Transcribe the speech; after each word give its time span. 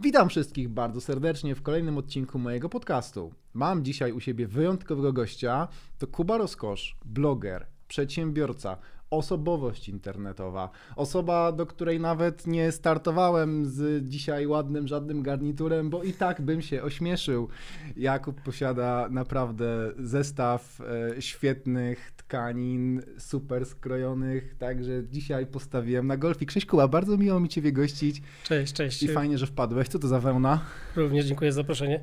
Witam 0.00 0.28
wszystkich 0.28 0.68
bardzo 0.68 1.00
serdecznie 1.00 1.54
w 1.54 1.62
kolejnym 1.62 1.98
odcinku 1.98 2.38
mojego 2.38 2.68
podcastu. 2.68 3.32
Mam 3.52 3.84
dzisiaj 3.84 4.12
u 4.12 4.20
siebie 4.20 4.46
wyjątkowego 4.46 5.12
gościa. 5.12 5.68
To 5.98 6.06
Kuba 6.06 6.38
Rozkosz, 6.38 6.96
bloger, 7.04 7.66
przedsiębiorca, 7.88 8.76
osobowość 9.16 9.88
internetowa. 9.88 10.70
Osoba, 10.96 11.52
do 11.52 11.66
której 11.66 12.00
nawet 12.00 12.46
nie 12.46 12.72
startowałem 12.72 13.66
z 13.66 14.08
dzisiaj 14.08 14.46
ładnym 14.46 14.88
żadnym 14.88 15.22
garniturem, 15.22 15.90
bo 15.90 16.02
i 16.02 16.12
tak 16.12 16.40
bym 16.40 16.62
się 16.62 16.82
ośmieszył. 16.82 17.48
Jakub 17.96 18.40
posiada 18.40 19.08
naprawdę 19.10 19.92
zestaw 19.98 20.80
e, 21.16 21.22
świetnych 21.22 22.12
tkanin, 22.16 23.02
super 23.18 23.66
skrojonych, 23.66 24.54
także 24.58 25.04
dzisiaj 25.10 25.46
postawiłem 25.46 26.06
na 26.06 26.16
golfik. 26.16 26.52
Cześć 26.52 26.66
Kuba, 26.66 26.88
bardzo 26.88 27.16
miło 27.16 27.40
mi 27.40 27.48
Ciebie 27.48 27.72
gościć. 27.72 28.22
Cześć, 28.44 28.72
cześć. 28.72 29.02
I 29.02 29.08
fajnie, 29.08 29.38
że 29.38 29.46
wpadłeś. 29.46 29.88
Co 29.88 29.98
to 29.98 30.08
za 30.08 30.20
wełna? 30.20 30.60
Również 30.96 31.26
dziękuję 31.26 31.52
za 31.52 31.56
zaproszenie. 31.56 32.00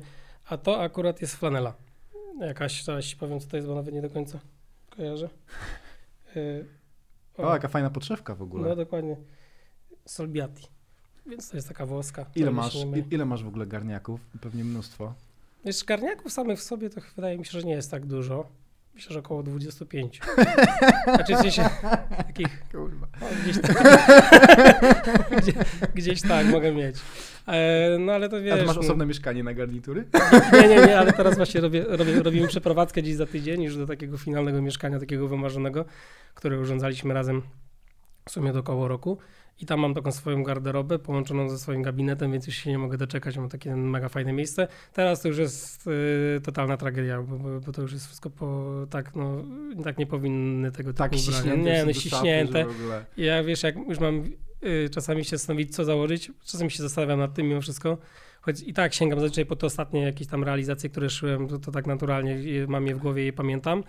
A 0.48 0.56
to 0.56 0.80
akurat 0.80 1.20
jest 1.20 1.36
flanela. 1.36 1.74
Jakaś, 2.40 2.84
zaraz 2.84 3.14
powiem 3.14 3.40
co 3.40 3.48
to 3.48 3.56
jest, 3.56 3.68
bo 3.68 3.74
nawet 3.74 3.94
nie 3.94 4.02
do 4.02 4.10
końca 4.10 4.40
kojarzę. 4.90 5.28
Y 6.36 6.81
o, 7.38 7.52
jaka 7.52 7.68
fajna 7.68 7.90
podszewka 7.90 8.34
w 8.34 8.42
ogóle. 8.42 8.68
No 8.68 8.76
dokładnie. 8.76 9.16
Solbiati. 10.06 10.66
Więc 11.26 11.50
to 11.50 11.56
jest 11.56 11.68
taka 11.68 11.86
włoska. 11.86 12.26
Ile 12.34 12.50
masz, 12.50 12.76
ile 13.10 13.24
masz 13.24 13.44
w 13.44 13.48
ogóle 13.48 13.66
garniaków? 13.66 14.20
Pewnie 14.40 14.64
mnóstwo. 14.64 15.14
Wiesz, 15.64 15.84
garniaków 15.84 16.32
samych 16.32 16.58
w 16.58 16.62
sobie 16.62 16.90
to 16.90 17.00
wydaje 17.16 17.38
mi 17.38 17.44
się, 17.44 17.60
że 17.60 17.66
nie 17.66 17.72
jest 17.72 17.90
tak 17.90 18.06
dużo. 18.06 18.48
Myślę, 18.94 19.12
że 19.12 19.18
około 19.18 19.42
25. 19.42 20.20
Znaczy 21.04 21.34
w 21.34 21.38
sensie 21.38 21.68
takich... 22.16 22.68
Kurwa. 22.72 23.06
Gdzieś, 23.42 23.56
Gdzie, 25.42 25.52
gdzieś 25.94 26.22
tak 26.22 26.46
mogę 26.46 26.72
mieć. 26.72 26.96
E, 27.48 27.98
no 27.98 28.12
ale 28.12 28.28
to 28.28 28.42
wiesz... 28.42 28.60
A 28.60 28.64
masz 28.64 28.76
no- 28.76 28.80
osobne 28.80 29.04
no, 29.04 29.08
mieszkanie 29.08 29.44
na 29.44 29.54
garnitury? 29.54 30.04
Nie, 30.52 30.68
nie, 30.68 30.76
nie, 30.76 30.98
ale 30.98 31.12
teraz 31.12 31.36
właśnie 31.36 31.60
robię, 31.60 31.84
robię, 31.88 32.22
robimy 32.22 32.48
przeprowadzkę 32.48 33.02
dziś 33.02 33.14
za 33.14 33.26
tydzień 33.26 33.62
już 33.62 33.76
do 33.76 33.86
takiego 33.86 34.18
finalnego 34.18 34.62
mieszkania, 34.62 34.98
takiego 34.98 35.28
wymarzonego, 35.28 35.84
które 36.34 36.60
urządzaliśmy 36.60 37.14
razem 37.14 37.42
w 38.24 38.30
sumie 38.30 38.52
do 38.52 38.60
około 38.60 38.88
roku. 38.88 39.18
I 39.62 39.66
tam 39.66 39.80
mam 39.80 39.94
taką 39.94 40.12
swoją 40.12 40.42
garderobę 40.42 40.98
połączoną 40.98 41.48
ze 41.48 41.58
swoim 41.58 41.82
gabinetem, 41.82 42.32
więc 42.32 42.46
już 42.46 42.56
się 42.56 42.70
nie 42.70 42.78
mogę 42.78 42.98
doczekać. 42.98 43.36
Mam 43.36 43.48
takie 43.48 43.76
mega 43.76 44.08
fajne 44.08 44.32
miejsce. 44.32 44.68
Teraz 44.92 45.22
to 45.22 45.28
już 45.28 45.38
jest 45.38 45.86
y, 45.86 46.40
totalna 46.40 46.76
tragedia, 46.76 47.22
bo, 47.22 47.60
bo, 47.60 47.72
to 47.72 47.82
już 47.82 47.92
jest 47.92 48.06
wszystko 48.06 48.30
po, 48.30 48.72
tak, 48.90 49.14
no, 49.14 49.44
tak 49.84 49.98
nie 49.98 50.06
powinny 50.06 50.72
tego 50.72 50.92
tak 50.92 51.10
typu 51.10 51.22
ubrania. 51.28 51.54
Nie, 51.54 51.84
no 51.84 51.92
ściśnięte. 51.92 52.66
Ja 53.16 53.44
wiesz, 53.44 53.62
jak 53.62 53.76
już 53.88 54.00
mam 54.00 54.24
y, 54.64 54.90
czasami 54.90 55.24
się 55.24 55.36
zastanowić, 55.36 55.74
co 55.74 55.84
założyć, 55.84 56.30
czasami 56.44 56.70
się 56.70 56.82
zastanawiam 56.82 57.18
nad 57.18 57.34
tym 57.34 57.48
mimo 57.48 57.60
wszystko. 57.60 57.98
Choć 58.40 58.62
i 58.62 58.72
tak 58.72 58.94
sięgam 58.94 59.20
zazwyczaj 59.20 59.46
po 59.46 59.56
te 59.56 59.66
ostatnie 59.66 60.02
jakieś 60.02 60.28
tam 60.28 60.44
realizacje, 60.44 60.90
które 60.90 61.10
szyłem, 61.10 61.48
to, 61.48 61.58
to 61.58 61.72
tak 61.72 61.86
naturalnie 61.86 62.38
mam 62.68 62.86
je 62.86 62.94
w 62.94 62.98
głowie 62.98 63.26
i 63.26 63.32
pamiętam. 63.32 63.84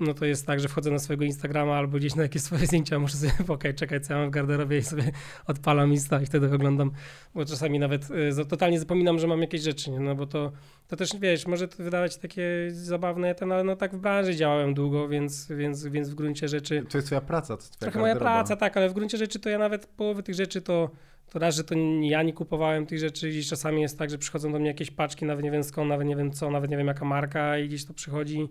No 0.00 0.14
to 0.14 0.24
jest 0.24 0.46
tak, 0.46 0.60
że 0.60 0.68
wchodzę 0.68 0.90
na 0.90 0.98
swojego 0.98 1.24
Instagrama 1.24 1.76
albo 1.76 1.98
gdzieś 1.98 2.14
na 2.14 2.22
jakieś 2.22 2.42
swoje 2.42 2.66
zdjęcia, 2.66 2.98
muszę 2.98 3.16
sobie, 3.16 3.32
okej, 3.38 3.54
okay, 3.54 3.74
czekaj, 3.74 4.00
co 4.00 4.12
ja 4.12 4.18
mam 4.18 4.28
w 4.28 4.32
garderobie 4.32 4.78
i 4.78 4.82
sobie 4.82 5.02
odpalam 5.46 5.92
Insta 5.92 6.20
i 6.20 6.26
wtedy 6.26 6.54
oglądam, 6.54 6.90
bo 7.34 7.44
czasami 7.44 7.78
nawet 7.78 8.08
y, 8.40 8.46
totalnie 8.48 8.78
zapominam, 8.80 9.18
że 9.18 9.26
mam 9.26 9.40
jakieś 9.40 9.60
rzeczy, 9.60 9.90
nie? 9.90 10.00
no 10.00 10.14
bo 10.14 10.26
to, 10.26 10.52
to 10.88 10.96
też, 10.96 11.10
wiesz, 11.20 11.46
może 11.46 11.68
to 11.68 11.82
wydawać 11.82 12.16
takie 12.16 12.42
zabawne, 12.70 13.34
ten, 13.34 13.52
ale 13.52 13.64
no 13.64 13.76
tak 13.76 13.96
w 13.96 13.98
branży 13.98 14.36
działałem 14.36 14.74
długo, 14.74 15.08
więc, 15.08 15.48
więc, 15.48 15.86
więc 15.86 16.10
w 16.10 16.14
gruncie 16.14 16.48
rzeczy... 16.48 16.84
To 16.90 16.98
jest 16.98 17.06
twoja 17.06 17.20
praca, 17.20 17.56
to 17.56 17.62
jest 17.62 17.72
twoja 17.72 17.90
Trochę 17.90 18.00
moja 18.00 18.16
praca, 18.16 18.56
tak, 18.56 18.76
ale 18.76 18.88
w 18.88 18.92
gruncie 18.92 19.18
rzeczy 19.18 19.38
to 19.38 19.48
ja 19.48 19.58
nawet 19.58 19.86
połowy 19.86 20.22
tych 20.22 20.34
rzeczy 20.34 20.62
to 20.62 20.90
to 21.32 21.38
raz, 21.38 21.56
że 21.56 21.64
to 21.64 21.74
ja 22.00 22.22
nie 22.22 22.32
kupowałem 22.32 22.86
tych 22.86 22.98
rzeczy, 22.98 23.28
gdzieś 23.28 23.48
czasami 23.48 23.82
jest 23.82 23.98
tak, 23.98 24.10
że 24.10 24.18
przychodzą 24.18 24.52
do 24.52 24.58
mnie 24.58 24.68
jakieś 24.68 24.90
paczki, 24.90 25.24
nawet 25.24 25.44
nie 25.44 25.50
wiem 25.50 25.64
skąd, 25.64 25.88
nawet 25.88 26.06
nie 26.06 26.16
wiem 26.16 26.32
co, 26.32 26.50
nawet 26.50 26.70
nie 26.70 26.76
wiem 26.76 26.86
jaka 26.86 27.04
marka 27.04 27.58
i 27.58 27.68
gdzieś 27.68 27.84
to 27.84 27.94
przychodzi 27.94 28.48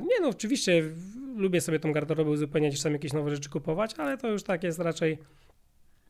nie 0.00 0.20
no, 0.20 0.28
oczywiście 0.28 0.82
lubię 1.36 1.60
sobie 1.60 1.80
tą 1.80 1.92
garderobę 1.92 2.30
uzupełniać, 2.30 2.74
czasami 2.74 2.92
jakieś 2.92 3.12
nowe 3.12 3.30
rzeczy 3.30 3.50
kupować, 3.50 3.94
ale 3.98 4.18
to 4.18 4.28
już 4.28 4.42
tak 4.42 4.62
jest 4.62 4.78
raczej 4.78 5.18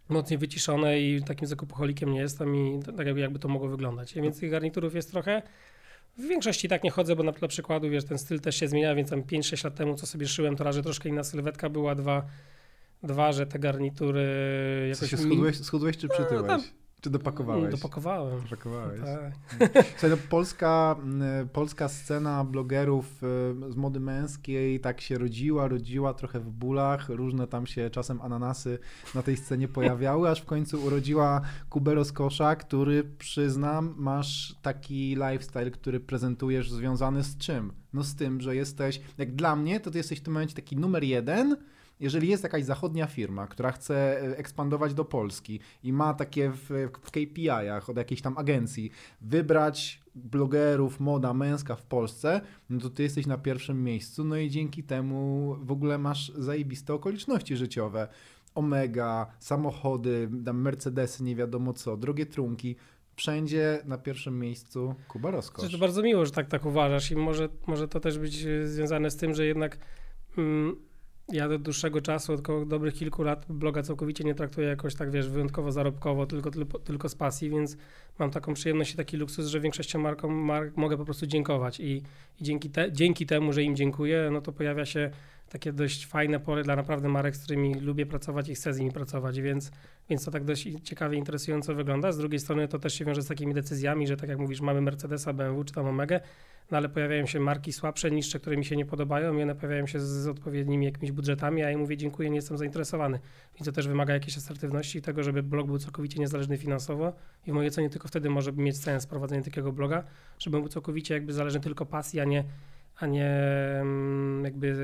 mocniej 0.09 0.39
wyciszone 0.39 1.01
i 1.01 1.23
takim 1.23 1.49
zakupoholikiem 1.49 2.13
nie 2.13 2.21
jestem 2.21 2.57
i 2.57 2.81
tak 2.97 3.17
jakby 3.17 3.39
to 3.39 3.49
mogło 3.49 3.69
wyglądać. 3.69 4.15
Więc 4.15 4.41
tych 4.41 4.51
garniturów 4.51 4.95
jest 4.95 5.11
trochę. 5.11 5.43
W 6.19 6.23
większości 6.23 6.69
tak 6.69 6.85
nie 6.85 6.91
chodzę, 6.91 7.17
bo 7.17 7.23
na, 7.23 7.33
dla 7.33 7.49
przykładu, 7.49 7.91
wiesz, 7.91 8.05
ten 8.05 8.19
styl 8.19 8.41
też 8.41 8.57
się 8.57 8.69
zmienia, 8.69 8.95
więc 8.95 9.11
tam 9.11 9.23
5-6 9.23 9.65
lat 9.65 9.75
temu, 9.75 9.95
co 9.95 10.07
sobie 10.07 10.27
szyłem, 10.27 10.57
to 10.57 10.65
raz, 10.65 10.75
że 10.75 10.83
troszkę 10.83 11.09
inna 11.09 11.25
sylwetka 11.25 11.69
była, 11.69 11.95
dwa, 11.95 12.27
dwa 13.03 13.33
że 13.33 13.47
te 13.47 13.59
garnitury 13.59 14.27
jakoś... 14.89 15.11
Co 15.11 15.17
się 15.17 15.17
schudłeś, 15.17 15.57
schudłeś 15.57 15.97
czy 15.97 16.09
przytyłeś? 16.09 16.43
No, 16.43 16.49
tam 16.49 16.63
czy 17.05 17.11
dopakowałeś? 17.11 17.71
Dopakowałem. 17.71 18.41
Dopakowałeś. 18.43 19.01
Tak. 19.01 19.33
Słuchaj, 19.91 20.11
no, 20.11 20.17
polska, 20.31 20.97
polska 21.53 21.89
scena 21.89 22.45
blogerów 22.45 23.23
y, 23.69 23.73
z 23.73 23.77
mody 23.77 24.01
męskiej 24.01 24.81
tak 24.81 25.01
się 25.01 25.19
rodziła, 25.19 25.69
rodziła 25.69 26.15
trochę 26.15 26.41
w 26.41 26.51
bólach. 26.51 27.09
Różne 27.09 27.47
tam 27.47 27.67
się 27.67 27.91
czasem 27.91 28.21
ananasy 28.23 28.79
na 29.15 29.23
tej 29.23 29.37
scenie 29.37 29.69
pojawiały, 29.69 30.31
aż 30.31 30.41
w 30.41 30.45
końcu 30.45 30.85
urodziła 30.85 31.41
Kubę 31.71 31.95
Rozkosza, 31.95 32.57
który 32.57 33.05
przyznam, 33.05 33.95
masz 33.97 34.57
taki 34.63 35.15
lifestyle, 35.15 35.71
który 35.71 36.01
prezentujesz 36.01 36.73
związany 36.73 37.25
z 37.25 37.39
czym? 37.39 37.73
No 37.93 38.05
z 38.05 38.15
tym, 38.15 38.41
że 38.41 38.57
jesteś, 38.57 39.01
jak 39.19 39.35
dla 39.35 39.57
mnie, 39.57 39.81
to 39.81 39.91
ty 39.91 39.99
jesteś 39.99 40.21
w 40.21 40.23
tym 40.23 40.33
momencie 40.33 40.55
taki 40.55 40.77
numer 40.77 41.05
jeden, 41.05 41.57
jeżeli 42.05 42.29
jest 42.29 42.43
jakaś 42.43 42.65
zachodnia 42.65 43.07
firma, 43.07 43.47
która 43.47 43.73
chce 43.73 44.23
e, 44.23 44.39
ekspandować 44.39 44.95
do 44.95 45.05
Polski 45.05 45.61
i 45.83 45.93
ma 45.93 46.15
takie 46.15 46.51
w, 46.51 46.89
w 47.03 47.11
KPI-ach 47.11 47.91
od 47.91 47.97
jakiejś 47.97 48.23
tam 48.23 48.39
agencji 48.39 48.91
wybrać 49.21 50.03
blogerów, 50.15 51.01
moda 51.01 51.35
męska 51.35 51.77
w 51.77 51.83
Polsce, 51.83 52.41
no 52.71 52.81
to 52.81 52.91
ty 52.91 53.03
jesteś 53.03 53.27
na 53.27 53.39
pierwszym 53.39 53.85
miejscu, 53.85 54.25
no 54.25 54.37
i 54.37 54.51
dzięki 54.51 54.83
temu 54.83 55.57
w 55.61 55.73
ogóle 55.73 55.99
masz 55.99 56.33
zajebiste 56.35 56.95
okoliczności 56.95 57.57
życiowe. 57.57 58.09
Omega, 58.55 59.27
samochody, 59.39 60.31
tam 60.45 60.61
Mercedesy, 60.61 61.25
nie 61.25 61.37
wiadomo 61.37 61.73
co, 61.73 61.97
drogie 61.97 62.27
trunki, 62.27 62.77
wszędzie 63.17 63.83
na 63.85 63.99
pierwszym 63.99 64.39
miejscu 64.41 64.95
Kuba 65.09 65.31
Roskosz. 65.31 65.73
To 65.73 65.79
bardzo 65.79 66.03
miło, 66.03 66.27
że 66.27 66.33
tak 66.33 66.49
tak 66.49 66.67
uważasz 66.67 67.11
i 67.11 67.17
może, 67.17 67.49
może 67.67 67.89
to 67.89 68.01
też 68.01 68.19
być 68.19 68.45
e, 68.45 68.67
związane 68.67 69.11
z 69.11 69.17
tym, 69.17 69.35
że 69.35 69.47
jednak 69.47 69.79
mm, 70.39 70.77
ja 71.33 71.49
do 71.49 71.59
dłuższego 71.59 72.01
czasu, 72.01 72.33
od 72.33 72.69
dobrych 72.69 72.95
kilku 72.95 73.23
lat 73.23 73.47
bloga 73.49 73.83
całkowicie 73.83 74.25
nie 74.25 74.35
traktuję 74.35 74.69
jakoś 74.69 74.95
tak, 74.95 75.11
wiesz, 75.11 75.29
wyjątkowo 75.29 75.73
zarobkowo, 75.73 76.27
tylko, 76.27 76.51
tylko, 76.51 76.79
tylko 76.79 77.09
z 77.09 77.15
pasji, 77.15 77.51
więc 77.51 77.77
mam 78.19 78.31
taką 78.31 78.55
przyjemność 78.55 78.93
i 78.93 78.97
taki 78.97 79.17
luksus, 79.17 79.47
że 79.47 79.61
większością 79.61 79.99
markom 79.99 80.35
mark 80.35 80.77
mogę 80.77 80.97
po 80.97 81.05
prostu 81.05 81.27
dziękować. 81.27 81.81
I, 81.81 82.03
i 82.41 82.45
dzięki, 82.45 82.71
te, 82.71 82.93
dzięki 82.93 83.27
temu, 83.27 83.53
że 83.53 83.63
im 83.63 83.77
dziękuję, 83.77 84.29
no 84.33 84.41
to 84.41 84.53
pojawia 84.53 84.87
się 84.87 85.11
takie 85.55 85.73
dość 85.73 86.07
fajne 86.07 86.41
pole 86.41 86.63
dla 86.63 86.77
naprawdę 86.77 87.09
marek, 87.09 87.37
z 87.37 87.45
którymi 87.45 87.75
lubię 87.75 88.07
pracować 88.07 88.49
i 88.49 88.55
chcę 88.55 88.75
z 88.75 88.79
nimi 88.79 88.93
pracować, 88.93 89.41
więc, 89.41 89.71
więc 90.11 90.25
to 90.25 90.31
tak 90.31 90.45
dość 90.45 90.69
ciekawie, 90.83 91.19
interesująco 91.19 91.75
wygląda. 91.75 92.13
Z 92.13 92.19
drugiej 92.19 92.41
strony 92.41 92.69
to 92.69 92.79
też 92.79 92.95
się 92.95 93.05
wiąże 93.05 93.23
z 93.23 93.27
takimi 93.27 93.55
decyzjami, 93.55 94.07
że 94.07 94.17
tak 94.17 94.29
jak 94.29 94.39
mówisz, 94.39 94.61
mamy 94.61 94.81
Mercedesa, 94.81 95.33
BMW 95.33 95.65
czy 95.65 95.75
tam 95.75 95.87
Omega, 95.87 96.21
no 96.71 96.77
ale 96.77 96.89
pojawiają 96.89 97.27
się 97.27 97.41
marki 97.41 97.73
słabsze, 97.73 98.11
niższe, 98.11 98.41
które 98.41 98.57
mi 98.57 98.65
się 98.65 98.77
nie 98.77 98.87
podobają 98.87 99.39
i 99.39 99.43
one 99.43 99.55
pojawiają 99.55 99.87
się 99.87 100.01
z, 100.01 100.05
z 100.05 100.27
odpowiednimi 100.27 100.87
jakimiś 100.87 101.13
budżetami, 101.13 101.63
a 101.63 101.71
ja 101.71 101.79
mówię 101.79 101.97
dziękuję, 101.97 102.31
nie 102.31 102.37
jestem 102.37 102.59
zainteresowany. 102.59 103.21
Więc 103.55 103.67
to 103.67 103.73
też 103.73 103.89
wymaga 103.89 104.15
jakiejś 104.15 104.37
asertywności 104.37 104.99
i 104.99 105.03
tego, 105.03 105.23
żeby 105.23 105.43
blog 105.43 105.67
był 105.67 105.79
całkowicie 105.79 106.21
niezależny 106.21 106.59
finansowo 106.59 107.13
i 107.47 107.51
w 107.51 107.55
mojej 107.55 107.69
ocenie 107.69 107.91
tylko 107.91 108.09
wtedy 108.09 108.31
może 108.31 108.53
mieć 108.53 108.77
sens 108.77 109.07
prowadzenie 109.07 109.43
takiego 109.43 109.73
bloga, 109.73 110.05
żeby 110.39 110.59
był 110.61 110.69
całkowicie 110.69 111.15
jakby 111.15 111.33
zależny 111.33 111.61
tylko 111.61 111.87
pasji, 111.87 112.21
a 112.21 112.25
nie 112.25 112.45
a 112.97 113.07
nie 113.07 113.31
mm, 113.81 114.45
jakby 114.45 114.77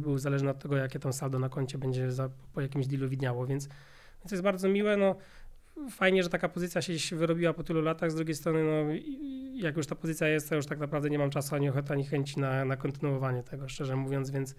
był 0.00 0.18
zależny 0.18 0.50
od 0.50 0.58
tego, 0.58 0.76
jakie 0.76 0.98
tam 0.98 1.12
saldo 1.12 1.38
na 1.38 1.48
koncie 1.48 1.78
będzie 1.78 2.12
za, 2.12 2.30
po 2.52 2.60
jakimś 2.60 2.86
dealu 2.86 3.08
widniało, 3.08 3.46
więc, 3.46 3.68
więc 4.20 4.30
jest 4.30 4.42
bardzo 4.42 4.68
miłe, 4.68 4.96
no 4.96 5.16
fajnie, 5.90 6.22
że 6.22 6.28
taka 6.28 6.48
pozycja 6.48 6.82
się 6.82 7.16
wyrobiła 7.16 7.52
po 7.52 7.64
tylu 7.64 7.82
latach, 7.82 8.10
z 8.10 8.14
drugiej 8.14 8.34
strony 8.34 8.64
no 8.64 8.94
jak 9.54 9.76
już 9.76 9.86
ta 9.86 9.94
pozycja 9.94 10.28
jest, 10.28 10.48
to 10.48 10.54
już 10.54 10.66
tak 10.66 10.78
naprawdę 10.78 11.10
nie 11.10 11.18
mam 11.18 11.30
czasu 11.30 11.54
ani 11.54 11.68
ochoty, 11.68 11.92
ani 11.92 12.04
chęci 12.04 12.40
na, 12.40 12.64
na 12.64 12.76
kontynuowanie 12.76 13.42
tego, 13.42 13.68
szczerze 13.68 13.96
mówiąc, 13.96 14.30
więc, 14.30 14.54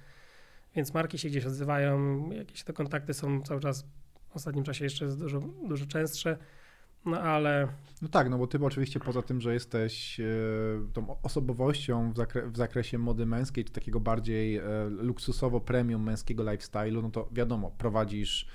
więc 0.76 0.94
marki 0.94 1.18
się 1.18 1.30
gdzieś 1.30 1.46
odzywają, 1.46 2.30
jakieś 2.32 2.64
te 2.64 2.74
kontakty 2.74 3.14
są 3.14 3.42
cały 3.42 3.60
czas 3.60 3.86
w 4.30 4.36
ostatnim 4.36 4.64
czasie 4.64 4.84
jeszcze 4.84 5.08
dużo, 5.08 5.40
dużo 5.68 5.86
częstsze. 5.86 6.38
No 7.06 7.20
ale. 7.20 7.68
No 8.02 8.10
tak, 8.10 8.30
no 8.30 8.38
bo 8.38 8.48
ty 8.48 8.66
oczywiście 8.66 9.00
poza 9.00 9.22
tym, 9.22 9.42
że 9.42 9.54
jesteś 9.54 10.20
e, 10.20 10.24
tą 10.94 11.22
osobowością 11.22 12.12
w, 12.12 12.18
zakre 12.18 12.50
w, 12.50 12.58
zakresie 12.58 12.98
mody 12.98 13.26
męskiej, 13.26 13.66
czy 13.66 13.74
takiego 13.74 14.00
bardziej 14.00 14.58
e, 14.58 14.64
luksusowo 14.90 15.62
premium 15.62 16.04
męskiego 16.04 16.44
lifestyle'u, 16.44 17.04
no 17.04 17.10
to 17.10 17.30
wiadomo, 17.32 17.72
prowadzisz 17.78 18.48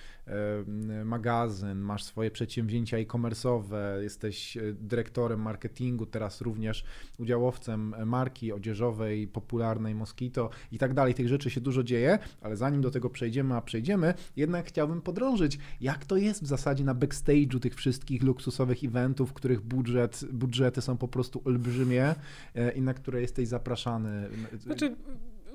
magazyn, 1.04 1.78
masz 1.78 2.04
swoje 2.04 2.30
przedsięwzięcia 2.30 2.96
e-commerce'owe, 2.96 4.02
jesteś 4.02 4.56
e, 4.56 4.72
dyrektorem 4.72 5.42
marketingu, 5.42 6.06
teraz 6.06 6.40
również 6.40 6.84
udziałowcem 7.18 7.94
marki 8.06 8.52
odzieżowej, 8.52 9.28
popularnej 9.28 9.94
Mosquito 9.94 10.50
i 10.72 10.78
tak 10.78 10.94
dalej. 10.94 11.14
Tych 11.14 11.28
rzeczy 11.28 11.50
się 11.50 11.60
dużo 11.60 11.82
dzieje, 11.82 12.18
ale 12.40 12.56
zanim 12.56 12.80
do 12.80 12.90
tego 12.90 13.10
przejdziemy, 13.10 13.54
a 13.54 13.60
przejdziemy, 13.60 14.14
jednak 14.36 14.66
chciałbym 14.66 15.02
podrążyć, 15.02 15.58
jak 15.80 16.04
to 16.04 16.16
jest 16.16 16.42
w 16.42 16.46
zasadzie 16.46 16.84
na 16.84 16.94
backstage'u 16.94 17.60
tych 17.60 17.74
wszystkich 17.74 18.22
luksusowych 18.22 18.84
eventów, 18.84 19.32
których 19.32 19.60
budżet, 19.60 20.24
budżety 20.32 20.80
są 20.80 20.96
po 20.96 21.08
prostu 21.08 21.42
olbrzymie 21.44 22.14
e, 22.54 22.72
i 22.72 22.82
na 22.82 22.94
które 22.94 23.20
jesteś 23.20 23.48
zapraszany. 23.48 24.28
Znaczy, 24.58 24.96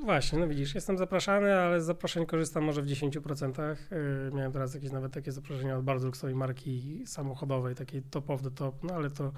Właśnie, 0.03 0.39
no 0.39 0.47
widzisz, 0.47 0.75
jestem 0.75 0.97
zapraszany, 0.97 1.55
ale 1.55 1.81
z 1.81 1.85
zaproszeń 1.85 2.25
korzystam 2.25 2.63
może 2.63 2.81
w 2.81 2.85
10%. 2.85 3.75
Yy, 3.91 4.31
miałem 4.33 4.51
teraz 4.51 4.73
jakieś 4.73 4.91
nawet 4.91 5.13
takie 5.13 5.31
zaproszenia 5.31 5.77
od 5.77 5.83
bardzo 5.83 6.05
luksusowej 6.05 6.35
marki 6.35 7.03
samochodowej, 7.05 7.75
takiej 7.75 8.01
top 8.01 8.29
of 8.29 8.41
the 8.41 8.51
top, 8.51 8.83
no 8.83 8.93
ale 8.93 9.09
to 9.09 9.31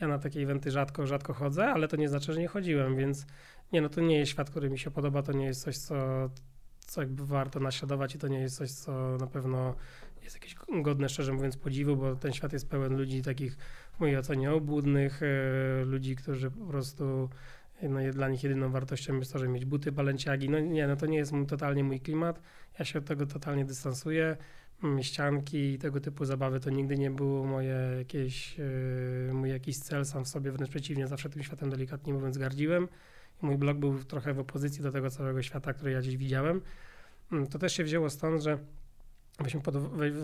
ja 0.00 0.08
na 0.08 0.18
takie 0.18 0.40
eventy 0.40 0.70
rzadko, 0.70 1.06
rzadko 1.06 1.34
chodzę, 1.34 1.66
ale 1.66 1.88
to 1.88 1.96
nie 1.96 2.08
znaczy, 2.08 2.32
że 2.32 2.40
nie 2.40 2.48
chodziłem, 2.48 2.96
więc 2.96 3.26
nie, 3.72 3.80
no 3.80 3.88
to 3.88 4.00
nie 4.00 4.18
jest 4.18 4.32
świat, 4.32 4.50
który 4.50 4.70
mi 4.70 4.78
się 4.78 4.90
podoba, 4.90 5.22
to 5.22 5.32
nie 5.32 5.44
jest 5.44 5.62
coś, 5.62 5.78
co, 5.78 5.94
co 6.80 7.00
jakby 7.00 7.26
warto 7.26 7.60
naśladować 7.60 8.14
i 8.14 8.18
to 8.18 8.28
nie 8.28 8.40
jest 8.40 8.56
coś, 8.56 8.70
co 8.70 9.16
na 9.20 9.26
pewno 9.26 9.74
jest 10.22 10.36
jakieś 10.36 10.54
godne, 10.82 11.08
szczerze 11.08 11.32
mówiąc, 11.32 11.56
podziwu, 11.56 11.96
bo 11.96 12.16
ten 12.16 12.32
świat 12.32 12.52
jest 12.52 12.68
pełen 12.68 12.96
ludzi 12.96 13.22
takich, 13.22 13.56
w 13.92 14.00
mojej 14.00 14.16
ocenie, 14.16 14.52
obłudnych, 14.52 15.20
yy, 15.20 15.84
ludzi, 15.84 16.16
którzy 16.16 16.50
po 16.50 16.64
prostu 16.64 17.28
no, 17.82 18.00
dla 18.12 18.28
nich 18.28 18.42
jedyną 18.42 18.70
wartością 18.70 19.18
jest 19.18 19.32
to, 19.32 19.38
żeby 19.38 19.52
mieć 19.52 19.64
buty, 19.64 19.92
balenciagi. 19.92 20.50
No 20.50 20.60
nie, 20.60 20.86
no 20.86 20.96
to 20.96 21.06
nie 21.06 21.18
jest 21.18 21.32
mój, 21.32 21.46
totalnie 21.46 21.84
mój 21.84 22.00
klimat. 22.00 22.40
Ja 22.78 22.84
się 22.84 22.98
od 22.98 23.04
tego 23.04 23.26
totalnie 23.26 23.64
dystansuję. 23.64 24.36
Mm, 24.82 25.02
ścianki 25.02 25.72
i 25.72 25.78
tego 25.78 26.00
typu 26.00 26.24
zabawy 26.24 26.60
to 26.60 26.70
nigdy 26.70 26.98
nie 26.98 27.10
było 27.10 27.46
moje 27.46 27.76
jakieś, 27.98 28.58
yy, 28.58 29.34
mój 29.34 29.50
jakiś 29.50 29.78
cel 29.78 30.06
sam 30.06 30.24
w 30.24 30.28
sobie, 30.28 30.52
wręcz 30.52 30.70
przeciwnie, 30.70 31.06
zawsze 31.06 31.30
tym 31.30 31.42
światem 31.42 31.70
delikatnie 31.70 32.12
mówiąc 32.12 32.38
gardziłem. 32.38 32.88
I 33.42 33.46
mój 33.46 33.58
blog 33.58 33.78
był 33.78 34.04
trochę 34.04 34.34
w 34.34 34.38
opozycji 34.38 34.82
do 34.82 34.92
tego 34.92 35.10
całego 35.10 35.42
świata, 35.42 35.72
który 35.72 35.90
ja 35.90 36.00
gdzieś 36.00 36.16
widziałem. 36.16 36.60
Mm, 37.32 37.46
to 37.46 37.58
też 37.58 37.72
się 37.72 37.84
wzięło 37.84 38.10
stąd, 38.10 38.42
że 38.42 38.58
Weźmy 39.38 39.60
pod, 39.60 39.74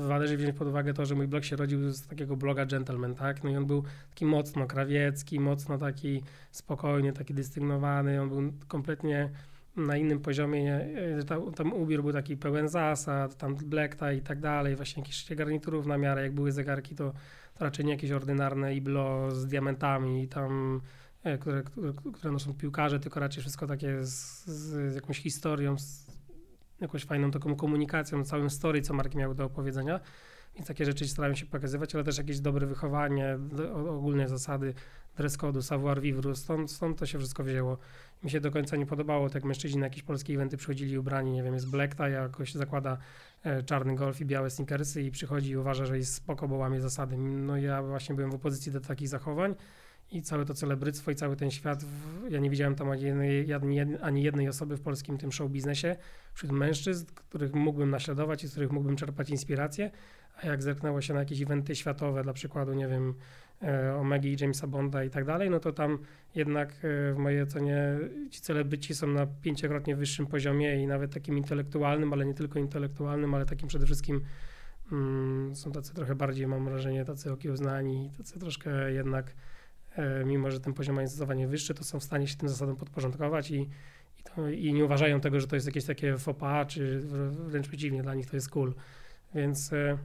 należy 0.08 0.36
wziąć 0.36 0.56
pod 0.56 0.68
uwagę 0.68 0.94
to, 0.94 1.06
że 1.06 1.14
mój 1.14 1.28
blog 1.28 1.44
się 1.44 1.56
rodził 1.56 1.90
z 1.90 2.06
takiego 2.06 2.36
bloga 2.36 2.66
gentleman, 2.66 3.14
tak? 3.14 3.44
No 3.44 3.50
i 3.50 3.56
on 3.56 3.66
był 3.66 3.84
taki 4.10 4.26
mocno 4.26 4.66
krawiecki, 4.66 5.40
mocno 5.40 5.78
taki 5.78 6.22
spokojny, 6.50 7.12
taki 7.12 7.34
dystygnowany, 7.34 8.22
on 8.22 8.28
był 8.28 8.52
kompletnie 8.68 9.30
na 9.76 9.96
innym 9.96 10.20
poziomie, 10.20 10.86
tam, 11.26 11.52
tam 11.52 11.72
ubiór 11.72 12.02
był 12.02 12.12
taki 12.12 12.36
pełen 12.36 12.68
zasad, 12.68 13.36
tam 13.36 13.54
black 13.54 13.94
tie 13.94 14.16
i 14.16 14.20
tak 14.20 14.40
dalej, 14.40 14.76
właśnie 14.76 15.02
jakieś 15.02 15.34
garniturów 15.34 15.86
na 15.86 15.98
miarę, 15.98 16.22
jak 16.22 16.32
były 16.32 16.52
zegarki, 16.52 16.94
to, 16.94 17.12
to 17.58 17.64
raczej 17.64 17.84
nie 17.84 17.92
jakieś 17.92 18.10
ordynarne 18.10 18.74
iblo 18.74 19.30
z 19.30 19.46
diamentami 19.46 20.28
tam, 20.28 20.80
e, 21.24 21.38
które, 21.38 21.62
które, 21.62 21.92
które 22.12 22.32
noszą 22.32 22.54
piłkarze, 22.54 23.00
tylko 23.00 23.20
raczej 23.20 23.40
wszystko 23.40 23.66
takie 23.66 24.04
z, 24.04 24.44
z 24.46 24.94
jakąś 24.94 25.18
historią, 25.18 25.78
z, 25.78 26.06
jakąś 26.82 27.04
fajną 27.04 27.30
taką 27.30 27.56
komunikacją, 27.56 28.24
całym 28.24 28.50
story, 28.50 28.82
co 28.82 28.94
marki 28.94 29.18
miały 29.18 29.34
do 29.34 29.44
opowiedzenia. 29.44 30.00
Więc 30.54 30.68
takie 30.68 30.84
rzeczy 30.84 31.08
starają 31.08 31.34
się 31.34 31.46
pokazywać, 31.46 31.94
ale 31.94 32.04
też 32.04 32.18
jakieś 32.18 32.40
dobre 32.40 32.66
wychowanie, 32.66 33.38
ogólne 33.88 34.28
zasady 34.28 34.74
dress 35.16 35.38
code'u, 35.38 35.62
savoir 35.62 36.00
vivre, 36.00 36.34
stąd, 36.34 36.70
stąd 36.70 36.98
to 36.98 37.06
się 37.06 37.18
wszystko 37.18 37.44
wzięło. 37.44 37.78
Mi 38.24 38.30
się 38.30 38.40
do 38.40 38.50
końca 38.50 38.76
nie 38.76 38.86
podobało, 38.86 39.30
tak 39.30 39.44
mężczyźni 39.44 39.80
na 39.80 39.86
jakieś 39.86 40.02
polskie 40.02 40.34
eventy 40.34 40.56
przychodzili 40.56 40.98
ubrani, 40.98 41.32
nie 41.32 41.42
wiem, 41.42 41.54
jest 41.54 41.70
black 41.70 41.94
tie, 41.94 42.10
jakoś 42.10 42.52
zakłada 42.52 42.98
e, 43.42 43.62
czarny 43.62 43.94
golf 43.94 44.20
i 44.20 44.24
białe 44.24 44.50
sneakersy 44.50 45.02
i 45.02 45.10
przychodzi 45.10 45.50
i 45.50 45.56
uważa, 45.56 45.86
że 45.86 45.98
jest 45.98 46.14
spoko, 46.14 46.48
bo 46.48 46.56
łamie 46.56 46.80
zasady. 46.80 47.16
No 47.16 47.56
ja 47.56 47.82
właśnie 47.82 48.14
byłem 48.14 48.30
w 48.30 48.34
opozycji 48.34 48.72
do 48.72 48.80
takich 48.80 49.08
zachowań 49.08 49.54
i 50.12 50.22
całe 50.22 50.44
to 50.44 50.54
celebryctwo 50.54 51.10
i 51.10 51.14
cały 51.14 51.36
ten 51.36 51.50
świat, 51.50 51.84
ja 52.28 52.38
nie 52.38 52.50
widziałem 52.50 52.74
tam 52.74 52.90
ani 52.90 53.02
jednej, 53.02 53.46
ani 54.02 54.22
jednej 54.22 54.48
osoby 54.48 54.76
w 54.76 54.80
polskim 54.80 55.18
tym 55.18 55.32
show 55.32 55.50
biznesie, 55.50 55.96
wśród 56.34 56.52
mężczyzn, 56.52 57.06
których 57.14 57.54
mógłbym 57.54 57.90
naśladować 57.90 58.44
i 58.44 58.48
z 58.48 58.50
których 58.50 58.72
mógłbym 58.72 58.96
czerpać 58.96 59.30
inspirację, 59.30 59.90
a 60.42 60.46
jak 60.46 60.62
zerknęło 60.62 61.00
się 61.00 61.14
na 61.14 61.20
jakieś 61.20 61.42
eventy 61.42 61.76
światowe, 61.76 62.22
dla 62.22 62.32
przykładu, 62.32 62.74
nie 62.74 62.88
wiem, 62.88 63.14
e, 63.62 63.96
Omegi, 63.96 64.36
Jamesa 64.40 64.66
Bonda 64.66 65.04
i 65.04 65.10
tak 65.10 65.24
dalej, 65.24 65.50
no 65.50 65.60
to 65.60 65.72
tam 65.72 65.98
jednak 66.34 66.70
e, 66.70 67.12
w 67.12 67.16
mojej 67.18 67.42
ocenie 67.42 67.98
ci 68.30 68.40
celebryci 68.40 68.94
są 68.94 69.06
na 69.06 69.26
pięciokrotnie 69.26 69.96
wyższym 69.96 70.26
poziomie 70.26 70.82
i 70.82 70.86
nawet 70.86 71.14
takim 71.14 71.38
intelektualnym, 71.38 72.12
ale 72.12 72.26
nie 72.26 72.34
tylko 72.34 72.58
intelektualnym, 72.58 73.34
ale 73.34 73.46
takim 73.46 73.68
przede 73.68 73.86
wszystkim 73.86 74.20
mm, 74.92 75.56
są 75.56 75.72
tacy 75.72 75.94
trochę 75.94 76.14
bardziej, 76.14 76.46
mam 76.46 76.64
wrażenie, 76.64 77.04
tacy 77.04 77.32
okiełznani, 77.32 78.10
tacy 78.18 78.38
troszkę 78.38 78.92
jednak 78.92 79.34
mimo 80.24 80.50
że 80.50 80.60
ten 80.60 80.72
poziom 80.72 80.96
ma 80.96 81.06
zdecydowanie 81.06 81.48
wyższy, 81.48 81.74
to 81.74 81.84
są 81.84 82.00
w 82.00 82.04
stanie 82.04 82.26
się 82.28 82.36
tym 82.36 82.48
zasadom 82.48 82.76
podporządkować 82.76 83.50
i, 83.50 83.60
i, 84.20 84.22
to, 84.22 84.48
i 84.48 84.72
nie 84.72 84.84
uważają 84.84 85.20
tego, 85.20 85.40
że 85.40 85.46
to 85.46 85.56
jest 85.56 85.66
jakieś 85.66 85.84
takie 85.84 86.18
fopa, 86.18 86.64
czy 86.64 87.00
wręcz 87.30 87.68
przeciwnie, 87.68 88.02
dla 88.02 88.14
nich 88.14 88.26
to 88.26 88.36
jest 88.36 88.50
cool. 88.50 88.74
Więc 89.34 89.72
e, 89.72 89.98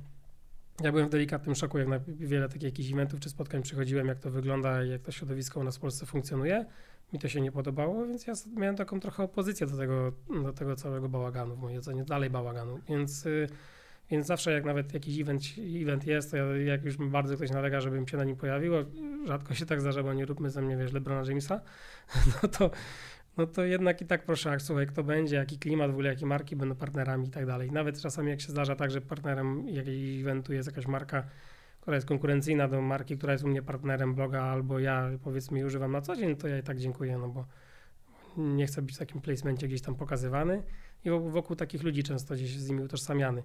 ja 0.82 0.92
byłem 0.92 1.08
w 1.08 1.10
delikatnym 1.10 1.56
szoku, 1.56 1.78
jak 1.78 1.88
na 1.88 2.00
wiele 2.08 2.48
takich 2.48 2.64
jakichś 2.64 2.92
eventów 2.92 3.20
czy 3.20 3.30
spotkań 3.30 3.62
przychodziłem, 3.62 4.08
jak 4.08 4.20
to 4.20 4.32
wygląda 4.32 4.84
i 4.84 4.90
jak 4.90 5.02
to 5.02 5.12
środowisko 5.12 5.60
u 5.60 5.64
nas 5.64 5.78
w 5.78 5.80
Polsce 5.80 6.06
funkcjonuje. 6.06 6.66
Mi 7.14 7.20
to 7.20 7.28
się 7.28 7.42
nie 7.42 7.52
podobało, 7.52 8.08
więc 8.08 8.28
ja 8.28 8.34
miałem 8.56 8.76
taką 8.76 9.00
trochę 9.00 9.24
opozycję 9.24 9.68
do 9.68 9.78
tego, 9.78 10.12
do 10.44 10.54
tego 10.54 10.76
całego 10.76 11.10
bałaganu, 11.10 11.56
w 11.56 11.60
mojej 11.60 11.80
ocenie, 11.80 12.04
dalej 12.04 12.30
bałaganu. 12.30 12.80
Więc 12.90 13.26
y, 13.26 13.48
więc 14.12 14.28
zawsze 14.28 14.52
jak 14.52 14.66
nawet 14.66 14.94
jakiś 14.94 15.20
event, 15.20 15.42
event 15.82 16.08
jest, 16.08 16.32
to 16.32 16.38
ja, 16.38 16.58
jak 16.58 16.86
już 16.86 16.98
bardzo 16.98 17.36
ktoś 17.36 17.50
nalega, 17.50 17.82
żebym 17.82 18.08
się 18.08 18.18
na 18.18 18.24
nim 18.24 18.36
pojawił, 18.36 18.74
rzadko 19.28 19.54
się 19.54 19.66
tak 19.66 19.82
zdarza, 19.82 20.04
bo 20.04 20.14
nie 20.14 20.26
róbmy 20.26 20.50
ze 20.50 20.62
mnie, 20.62 20.78
wiesz, 20.78 20.94
Lebrona 20.94 21.30
Jamesa, 21.30 21.62
no 22.44 22.50
to, 22.50 22.72
no 23.38 23.48
to 23.48 23.66
jednak 23.66 24.02
i 24.02 24.06
tak 24.06 24.26
proszę, 24.26 24.50
jak 24.50 24.62
słuchaj, 24.62 24.88
kto 24.88 25.04
będzie, 25.04 25.36
jaki 25.36 25.60
klimat 25.60 25.92
w 25.92 25.94
ogóle, 25.94 26.10
jakie 26.10 26.26
marki 26.26 26.56
będą 26.56 26.76
partnerami 26.76 27.28
i 27.28 27.32
tak 27.32 27.46
dalej. 27.46 27.72
Nawet 27.72 28.02
czasami 28.02 28.30
jak 28.30 28.42
się 28.42 28.52
zdarza 28.52 28.76
tak, 28.76 28.92
że 28.92 29.02
partnerem 29.02 29.70
jakiejś 29.70 30.22
eventu 30.22 30.54
jest 30.54 30.68
jakaś 30.68 30.88
marka, 30.88 31.24
która 31.82 31.96
jest 31.96 32.08
konkurencyjna 32.08 32.68
do 32.68 32.82
marki, 32.82 33.18
która 33.18 33.34
jest 33.34 33.44
u 33.44 33.48
mnie 33.48 33.62
partnerem 33.62 34.16
bloga, 34.16 34.44
albo 34.44 34.80
ja 34.80 35.10
powiedzmy 35.24 35.66
używam 35.66 35.92
na 35.92 36.02
co 36.02 36.16
dzień, 36.16 36.36
to 36.36 36.48
ja 36.48 36.58
i 36.58 36.64
tak 36.64 36.78
dziękuję, 36.78 37.18
no 37.18 37.28
bo 37.28 37.46
nie 38.38 38.68
chcę 38.68 38.82
być 38.82 38.96
w 38.96 39.00
takim 39.00 39.22
placemencie 39.22 39.68
gdzieś 39.68 39.82
tam 39.82 39.96
pokazywany 39.96 40.64
i 41.08 41.32
wokół 41.32 41.56
takich 41.56 41.84
ludzi 41.84 42.04
często 42.04 42.36
gdzieś 42.36 42.58
z 42.58 42.70
nimi 42.70 42.84
utożsamiany. 42.84 43.44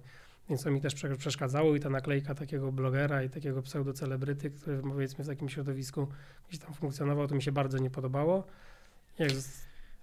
Więc 0.49 0.63
to 0.63 0.71
mi 0.71 0.81
też 0.81 0.95
przeszkadzało 1.17 1.75
i 1.75 1.79
ta 1.79 1.89
naklejka 1.89 2.35
takiego 2.35 2.71
blogera 2.71 3.23
i 3.23 3.29
takiego 3.29 3.61
pseudocelebryty, 3.61 4.51
który 4.51 4.81
powiedzmy 4.81 5.23
w 5.23 5.27
takim 5.27 5.49
środowisku 5.49 6.07
gdzieś 6.49 6.61
tam 6.61 6.73
funkcjonował, 6.73 7.27
to 7.27 7.35
mi 7.35 7.41
się 7.41 7.51
bardzo 7.51 7.77
nie 7.77 7.89
podobało. 7.89 8.43
Jak 9.19 9.29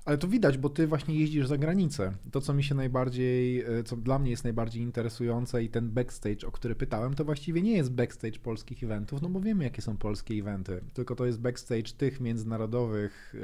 ale 0.05 0.19
to 0.19 0.29
widać, 0.29 0.59
bo 0.59 0.69
ty 0.69 0.87
właśnie 0.87 1.15
jeździsz 1.21 1.47
za 1.47 1.59
granicę. 1.59 2.13
To, 2.33 2.41
co 2.41 2.55
mi 2.55 2.65
się 2.65 2.75
najbardziej, 2.75 3.61
e, 3.61 3.83
co 3.85 3.97
dla 3.97 4.19
mnie 4.19 4.31
jest 4.31 4.45
najbardziej 4.45 4.83
interesujące 4.83 5.65
i 5.65 5.69
ten 5.69 5.91
backstage, 5.91 6.47
o 6.47 6.51
który 6.51 6.75
pytałem, 6.75 7.15
to 7.15 7.25
właściwie 7.25 7.63
nie 7.63 7.73
jest 7.73 7.93
backstage 7.93 8.39
polskich 8.39 8.85
eventów, 8.85 9.23
no 9.23 9.29
bo 9.29 9.41
wiemy, 9.41 9.65
jakie 9.65 9.83
są 9.83 9.97
polskie 9.97 10.35
eventy, 10.35 10.81
tylko 10.95 11.15
to 11.15 11.27
jest 11.27 11.41
backstage 11.41 11.93
tych 11.97 12.21
międzynarodowych 12.21 13.35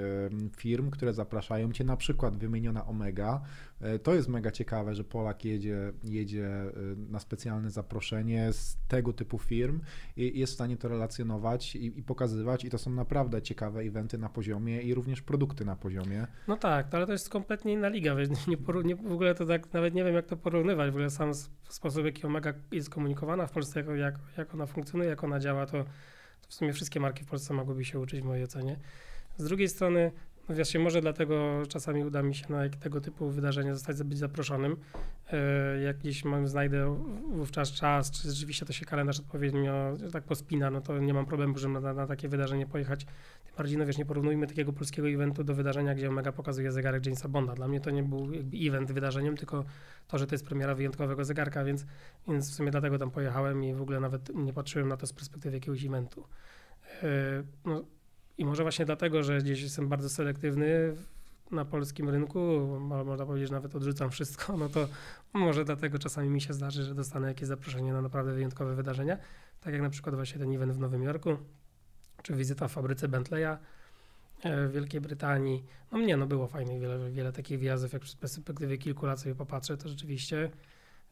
firm, 0.57 0.91
które 0.91 1.15
zapraszają 1.15 1.73
cię, 1.73 1.85
na 1.85 1.97
przykład 1.97 2.37
wymieniona 2.37 2.87
Omega. 2.87 3.41
E, 3.81 3.99
to 3.99 4.15
jest 4.15 4.29
mega 4.29 4.51
ciekawe, 4.51 4.95
że 4.95 5.05
Polak 5.05 5.45
jedzie, 5.45 5.93
jedzie 6.05 6.47
e, 6.47 6.73
na 7.11 7.19
specjalne 7.19 7.71
zaproszenie 7.71 8.53
z 8.53 8.77
tego 8.89 9.13
typu 9.13 9.39
firm 9.39 9.81
i 10.17 10.39
jest 10.39 10.53
w 10.53 10.55
stanie 10.55 10.77
to 10.77 10.89
relacjonować 10.89 11.77
i, 11.77 11.99
i 11.99 12.03
pokazywać 12.03 12.65
i 12.65 12.71
to 12.71 12.79
są 12.79 12.91
naprawdę 12.91 13.43
ciekawe 13.43 13.81
eventy 13.81 14.19
na 14.19 14.29
poziomie 14.29 14.83
i 14.83 14.95
również 14.95 15.23
produkty 15.23 15.65
na 15.65 15.77
poziomie. 15.77 16.27
No 16.49 16.57
tak, 16.57 16.95
ale 16.95 17.07
to 17.07 17.13
jest 17.13 17.29
kompletnie 17.29 17.73
inna 17.73 17.89
liga. 17.89 18.17
Nie, 18.47 18.57
nie, 18.85 18.97
w 18.97 19.13
ogóle 19.13 19.35
to 19.35 19.47
tak 19.47 19.73
nawet 19.73 19.95
nie 19.95 20.05
wiem, 20.05 20.15
jak 20.15 20.27
to 20.27 20.37
porównywać. 20.37 20.91
W 20.91 20.95
ogóle 20.95 21.11
sam 21.11 21.35
sposób, 21.69 22.03
w 22.03 22.05
jaki 22.05 22.27
Omega 22.27 22.55
jest 22.73 22.91
komunikowana 22.91 23.47
w 23.47 23.51
Polsce, 23.51 23.81
jak, 23.81 23.99
jak, 23.99 24.19
jak 24.37 24.55
ona 24.55 24.67
funkcjonuje, 24.67 25.11
jak 25.11 25.25
ona 25.25 25.41
działa, 25.41 25.67
to, 25.67 25.85
to 26.41 26.49
w 26.49 26.55
sumie 26.55 26.73
wszystkie 26.73 27.01
marki 27.01 27.25
w 27.25 27.27
Polsce 27.27 27.55
mogłyby 27.55 27.85
się 27.85 27.99
uczyć 27.99 28.21
w 28.21 28.25
mojej 28.25 28.45
ocenie. 28.45 28.79
Z 29.37 29.45
drugiej 29.45 29.69
strony, 29.69 30.13
no 30.49 30.55
wiesz, 30.55 30.75
może 30.75 31.01
dlatego 31.01 31.63
czasami 31.69 32.05
uda 32.05 32.23
mi 32.23 32.35
się 32.35 32.53
na 32.53 32.69
tego 32.69 33.01
typu 33.01 33.31
wydarzenie 33.31 33.75
zostać 33.75 34.03
być 34.03 34.19
zaproszonym. 34.19 34.77
E, 35.33 35.81
jak 35.81 35.99
gdzieś 35.99 36.25
mam, 36.25 36.49
znajdę 36.49 37.05
wówczas 37.33 37.73
czas, 37.73 38.11
czy 38.11 38.31
rzeczywiście 38.31 38.67
to 38.67 38.73
się 38.73 38.85
kalendarz 38.85 39.21
odpowiednio 39.21 39.97
tak 40.13 40.25
pospina, 40.25 40.71
no 40.71 40.81
to 40.81 40.99
nie 40.99 41.15
mam 41.15 41.27
problemu, 41.27 41.59
żeby 41.59 41.81
na, 41.81 41.93
na 41.93 42.07
takie 42.07 42.29
wydarzenie 42.29 42.67
pojechać 42.67 43.07
bardziej, 43.57 43.79
no 43.79 43.87
wiesz, 43.87 43.99
nie 43.99 44.07
porównujmy 44.07 44.47
takiego 44.47 44.73
polskiego 44.73 45.09
eventu 45.09 45.45
do 45.45 45.55
wydarzenia, 45.55 45.95
gdzie 45.95 46.09
Omega 46.09 46.33
pokazuje 46.33 46.73
zegarek 46.73 47.07
Jamesa 47.07 47.29
Bonda. 47.29 47.55
Dla 47.55 47.69
mnie 47.69 47.81
to 47.81 47.91
nie 47.91 48.03
był 48.03 48.33
jakby 48.33 48.57
event 48.57 48.93
wydarzeniem, 48.93 49.37
tylko 49.37 49.65
to, 50.09 50.19
że 50.19 50.27
to 50.27 50.35
jest 50.35 50.47
premiera 50.47 50.75
wyjątkowego 50.75 51.25
zegarka, 51.25 51.65
więc, 51.65 51.87
więc 52.29 52.51
w 52.51 52.55
sumie 52.55 52.71
dlatego 52.71 52.99
tam 52.99 53.11
pojechałem 53.11 53.65
i 53.65 53.75
w 53.75 53.83
ogóle 53.83 54.01
nawet 54.01 54.35
nie 54.35 54.53
patrzyłem 54.53 54.89
na 54.89 54.97
to 54.97 55.07
z 55.07 55.13
perspektywy 55.13 55.57
jakiegoś 55.57 55.85
eventu. 55.85 56.25
Yy, 57.03 57.09
no, 57.65 57.85
I 58.39 58.45
może 58.45 58.63
właśnie 58.63 58.85
dlatego, 58.85 59.23
że 59.23 59.39
gdzieś 59.39 59.63
jestem 59.63 59.89
bardzo 59.89 60.09
selektywny, 60.09 60.97
na 61.51 61.65
polskim 61.65 62.09
rynku, 62.09 62.39
można 62.81 63.27
powiedzieć, 63.27 63.49
że 63.49 63.55
nawet 63.55 63.77
odrzucam 63.77 64.11
wszystko, 64.11 64.57
no 64.57 64.69
to 64.69 64.89
może 65.33 65.65
dlatego 65.65 65.99
czasami 65.99 66.29
mi 66.29 66.41
się 66.41 66.53
zdarzy, 66.53 66.83
że 66.83 66.95
dostanę 66.95 67.29
jakieś 67.29 67.49
zaproszenie 67.49 67.93
na 67.93 68.03
naprawdę 68.03 68.33
wyjątkowe 68.33 68.75
wydarzenia, 68.75 69.19
tak 69.61 69.73
jak 69.73 69.83
na 69.83 69.91
przykład 69.91 70.15
właśnie 70.15 70.39
ten 70.39 70.55
event 70.55 70.73
w 70.73 70.79
Nowym 70.79 71.03
Jorku, 71.03 71.37
czy 72.23 72.35
wizyta 72.35 72.69
w 72.69 72.73
fabryce 72.73 73.09
Bentleya 73.09 73.57
e, 74.43 74.69
w 74.69 74.73
Wielkiej 74.73 75.01
Brytanii. 75.01 75.65
No 75.93 75.99
mnie, 75.99 76.17
no 76.17 76.27
było 76.27 76.47
fajnych 76.47 76.81
wiele, 76.81 77.11
wiele 77.11 77.33
takich 77.33 77.59
wjazdów, 77.59 77.93
jak 77.93 78.05
z 78.05 78.17
perspektywy 78.17 78.79
kilku 78.79 79.07
lat 79.07 79.21
sobie 79.21 79.35
popatrzę, 79.35 79.77
to 79.77 79.89
rzeczywiście 79.89 80.51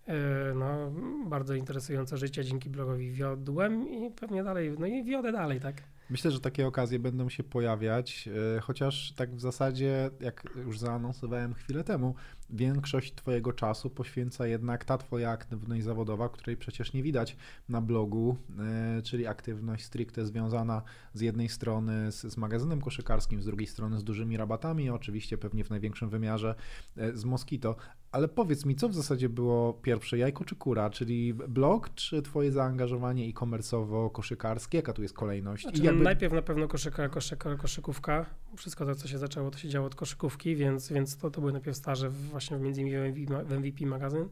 e, 0.06 0.54
no, 0.54 0.92
bardzo 1.26 1.54
interesujące 1.54 2.16
życie 2.16 2.44
dzięki 2.44 2.70
blogowi 2.70 3.12
wiodłem 3.12 3.88
i 3.88 4.10
pewnie 4.10 4.44
dalej, 4.44 4.74
no 4.78 4.86
i 4.86 5.04
wiodę 5.04 5.32
dalej, 5.32 5.60
tak? 5.60 5.82
Myślę, 6.10 6.30
że 6.30 6.40
takie 6.40 6.66
okazje 6.66 6.98
będą 6.98 7.28
się 7.28 7.42
pojawiać, 7.42 8.28
e, 8.56 8.60
chociaż 8.60 9.12
tak 9.12 9.36
w 9.36 9.40
zasadzie, 9.40 10.10
jak 10.20 10.44
już 10.56 10.78
zaanonsowałem 10.78 11.54
chwilę 11.54 11.84
temu, 11.84 12.14
większość 12.50 13.14
Twojego 13.14 13.52
czasu 13.52 13.90
poświęca 13.90 14.46
jednak 14.46 14.84
ta 14.84 14.98
Twoja 14.98 15.30
aktywność 15.30 15.84
zawodowa, 15.84 16.28
której 16.28 16.56
przecież 16.56 16.92
nie 16.92 17.02
widać 17.02 17.36
na 17.68 17.80
blogu, 17.80 18.36
e, 18.58 19.02
czyli 19.02 19.26
aktywność 19.26 19.84
stricte 19.84 20.26
związana 20.26 20.82
z 21.14 21.20
jednej 21.20 21.48
strony 21.48 22.12
z, 22.12 22.22
z 22.32 22.36
magazynem 22.36 22.80
koszykarskim, 22.80 23.42
z 23.42 23.44
drugiej 23.44 23.66
strony 23.66 23.98
z 23.98 24.04
dużymi 24.04 24.36
rabatami, 24.36 24.90
oczywiście 24.90 25.38
pewnie 25.38 25.64
w 25.64 25.70
największym 25.70 26.08
wymiarze 26.10 26.54
e, 26.96 27.16
z 27.16 27.24
Moskito. 27.24 27.76
Ale 28.12 28.28
powiedz 28.28 28.64
mi, 28.64 28.76
co 28.76 28.88
w 28.88 28.94
zasadzie 28.94 29.28
było 29.28 29.72
pierwsze, 29.72 30.18
jajko 30.18 30.44
czy 30.44 30.56
kura, 30.56 30.90
czyli 30.90 31.34
blog, 31.34 31.94
czy 31.94 32.22
Twoje 32.22 32.52
zaangażowanie 32.52 33.24
e-commerce'owo-koszykarskie? 33.24 34.74
Jaka 34.76 34.92
tu 34.92 35.02
jest 35.02 35.14
kolejność? 35.14 35.62
Znaczy, 35.62 35.82
jakby... 35.82 36.03
Najpierw 36.04 36.32
na 36.32 36.42
pewno 36.42 36.68
koszyka, 36.68 37.08
koszyka, 37.08 37.56
koszykówka. 37.56 38.26
Wszystko 38.56 38.86
to, 38.86 38.94
co 38.94 39.08
się 39.08 39.18
zaczęło, 39.18 39.50
to 39.50 39.58
się 39.58 39.68
działo 39.68 39.86
od 39.86 39.94
koszykówki, 39.94 40.56
więc, 40.56 40.92
więc 40.92 41.16
to, 41.16 41.30
to 41.30 41.40
były 41.40 41.52
najpierw 41.52 41.76
staże 41.76 42.10
właśnie 42.10 42.56
między 42.56 42.80
innymi 42.80 43.26
w 43.26 43.52
MVP 43.52 43.86
magazyn. 43.86 44.28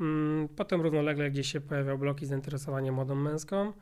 Mm, 0.00 0.48
potem 0.48 0.80
równolegle 0.80 1.30
gdzieś 1.30 1.52
się 1.52 1.60
pojawiał 1.60 1.98
blog 1.98 2.22
i 2.22 2.26
zainteresowanie 2.26 2.92
modą 2.92 3.14
męską. 3.14 3.72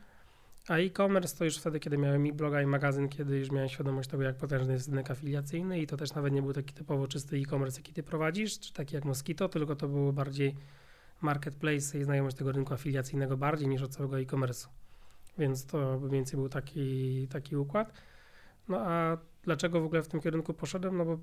A 0.69 0.77
e-commerce 0.77 1.37
to 1.37 1.45
już 1.45 1.59
wtedy, 1.59 1.81
kiedy 1.81 1.99
miałem 1.99 2.27
i 2.27 2.33
bloga 2.33 2.63
i 2.63 2.67
magazyn, 2.67 3.09
kiedy 3.09 3.39
już 3.39 3.51
miałem 3.51 3.69
świadomość 3.69 4.09
tego, 4.11 4.23
jak 4.23 4.37
potężny 4.37 4.73
jest 4.73 4.89
rynek 4.89 5.11
afiliacyjny 5.11 5.81
i 5.81 5.87
to 5.87 5.97
też 5.97 6.15
nawet 6.15 6.33
nie 6.33 6.43
był 6.43 6.53
taki 6.53 6.75
typowo 6.75 7.09
czysty 7.09 7.37
e-commerce, 7.37 7.81
jaki 7.81 7.93
ty 7.93 8.03
prowadzisz, 8.03 8.61
czy 8.61 8.73
taki 8.73 8.95
jak 8.95 9.05
Mosquito, 9.05 9.49
tylko 9.49 9.77
to 9.77 9.89
było 9.89 10.13
bardziej 10.13 10.55
marketplace 11.21 11.99
i 11.99 12.05
znajomość 12.05 12.37
tego 12.37 12.53
rynku 12.53 12.75
afiliacyjnego 12.75 13.37
bardziej 13.37 13.69
niż 13.69 13.83
od 13.83 13.95
całego 13.95 14.21
e-commerce'u. 14.21 14.69
Więc 15.39 15.67
to 15.67 15.99
mniej 15.99 16.11
więcej 16.11 16.37
był 16.37 16.49
taki, 16.49 17.29
taki 17.29 17.57
układ. 17.57 17.93
No 18.69 18.81
a 18.81 19.19
dlaczego 19.43 19.81
w 19.81 19.85
ogóle 19.85 20.03
w 20.03 20.09
tym 20.09 20.21
kierunku 20.21 20.55
poszedłem? 20.55 20.97
No 20.97 21.05
bo 21.05 21.19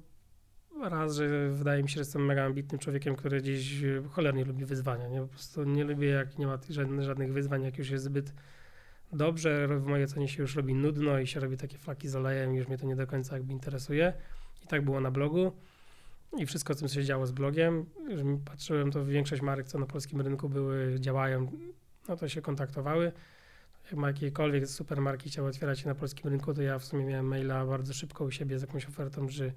raz, 0.89 1.15
że 1.15 1.50
wydaje 1.50 1.84
mi 1.84 1.89
się, 1.89 1.93
że 1.93 2.01
jestem 2.01 2.25
mega 2.25 2.45
ambitnym 2.45 2.79
człowiekiem, 2.79 3.15
który 3.15 3.41
gdzieś 3.41 3.84
cholernie 4.10 4.45
lubi 4.45 4.65
wyzwania. 4.65 5.07
Nie? 5.07 5.22
Po 5.22 5.27
prostu 5.27 5.63
nie 5.63 5.84
lubię, 5.84 6.07
jak 6.07 6.38
nie 6.38 6.48
ma 6.48 6.60
żadnych, 7.00 7.34
wyzwań, 7.34 7.63
jak 7.63 7.77
już 7.77 7.89
jest 7.89 8.03
zbyt 8.03 8.34
dobrze, 9.13 9.67
w 9.67 9.86
mojej 9.86 10.05
ocenie 10.05 10.27
się 10.27 10.41
już 10.41 10.55
robi 10.55 10.75
nudno 10.75 11.19
i 11.19 11.27
się 11.27 11.39
robi 11.39 11.57
takie 11.57 11.77
flaki 11.77 12.10
z 12.10 12.15
olejem 12.15 12.55
już 12.55 12.67
mnie 12.67 12.77
to 12.77 12.86
nie 12.86 12.95
do 12.95 13.07
końca 13.07 13.36
jakby 13.36 13.53
interesuje. 13.53 14.13
I 14.63 14.67
tak 14.67 14.86
było 14.86 15.01
na 15.01 15.12
blogu. 15.12 15.51
I 16.38 16.45
wszystko, 16.45 16.75
co 16.75 16.88
się 16.88 17.03
działo 17.03 17.25
z 17.25 17.31
blogiem, 17.31 17.86
już 18.10 18.22
patrzyłem, 18.45 18.91
to 18.91 19.05
większość 19.05 19.41
marek, 19.41 19.67
co 19.67 19.79
na 19.79 19.86
polskim 19.86 20.22
rynku 20.22 20.50
były, 20.50 21.00
działają, 21.00 21.51
no 22.07 22.15
to 22.17 22.29
się 22.29 22.41
kontaktowały. 22.41 23.12
Jak 23.86 23.94
ma 23.96 24.08
jakiekolwiek 24.08 24.68
supermarki 24.68 25.30
chciały 25.30 25.50
otwierać 25.50 25.80
się 25.80 25.88
na 25.88 25.96
polskim 25.96 26.30
rynku, 26.30 26.54
to 26.54 26.62
ja 26.62 26.80
w 26.80 26.86
sumie 26.86 27.06
miałem 27.06 27.27
maila 27.27 27.65
bardzo 27.65 27.94
szybko 27.94 28.24
u 28.24 28.32
siebie 28.32 28.60
z 28.60 28.62
jakąś 28.62 28.86
ofertą, 28.86 29.30
że 29.30 29.51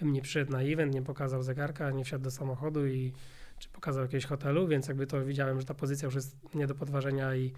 bym 0.00 0.12
nie 0.12 0.22
przyszedł 0.22 0.52
na 0.52 0.62
event, 0.62 0.94
nie 0.94 1.02
pokazał 1.02 1.42
zegarka, 1.42 1.90
nie 1.90 2.04
wsiadł 2.04 2.24
do 2.24 2.30
samochodu 2.30 2.86
i 2.86 3.12
czy 3.58 3.68
pokazał 3.68 4.02
jakiegoś 4.02 4.24
hotelu, 4.26 4.68
więc 4.68 4.88
jakby 4.88 5.06
to 5.06 5.24
widziałem, 5.24 5.60
że 5.60 5.66
ta 5.66 5.74
pozycja 5.74 6.06
już 6.06 6.14
jest 6.14 6.54
nie 6.54 6.66
do 6.66 6.74
podważenia 6.74 7.34
i 7.34 7.52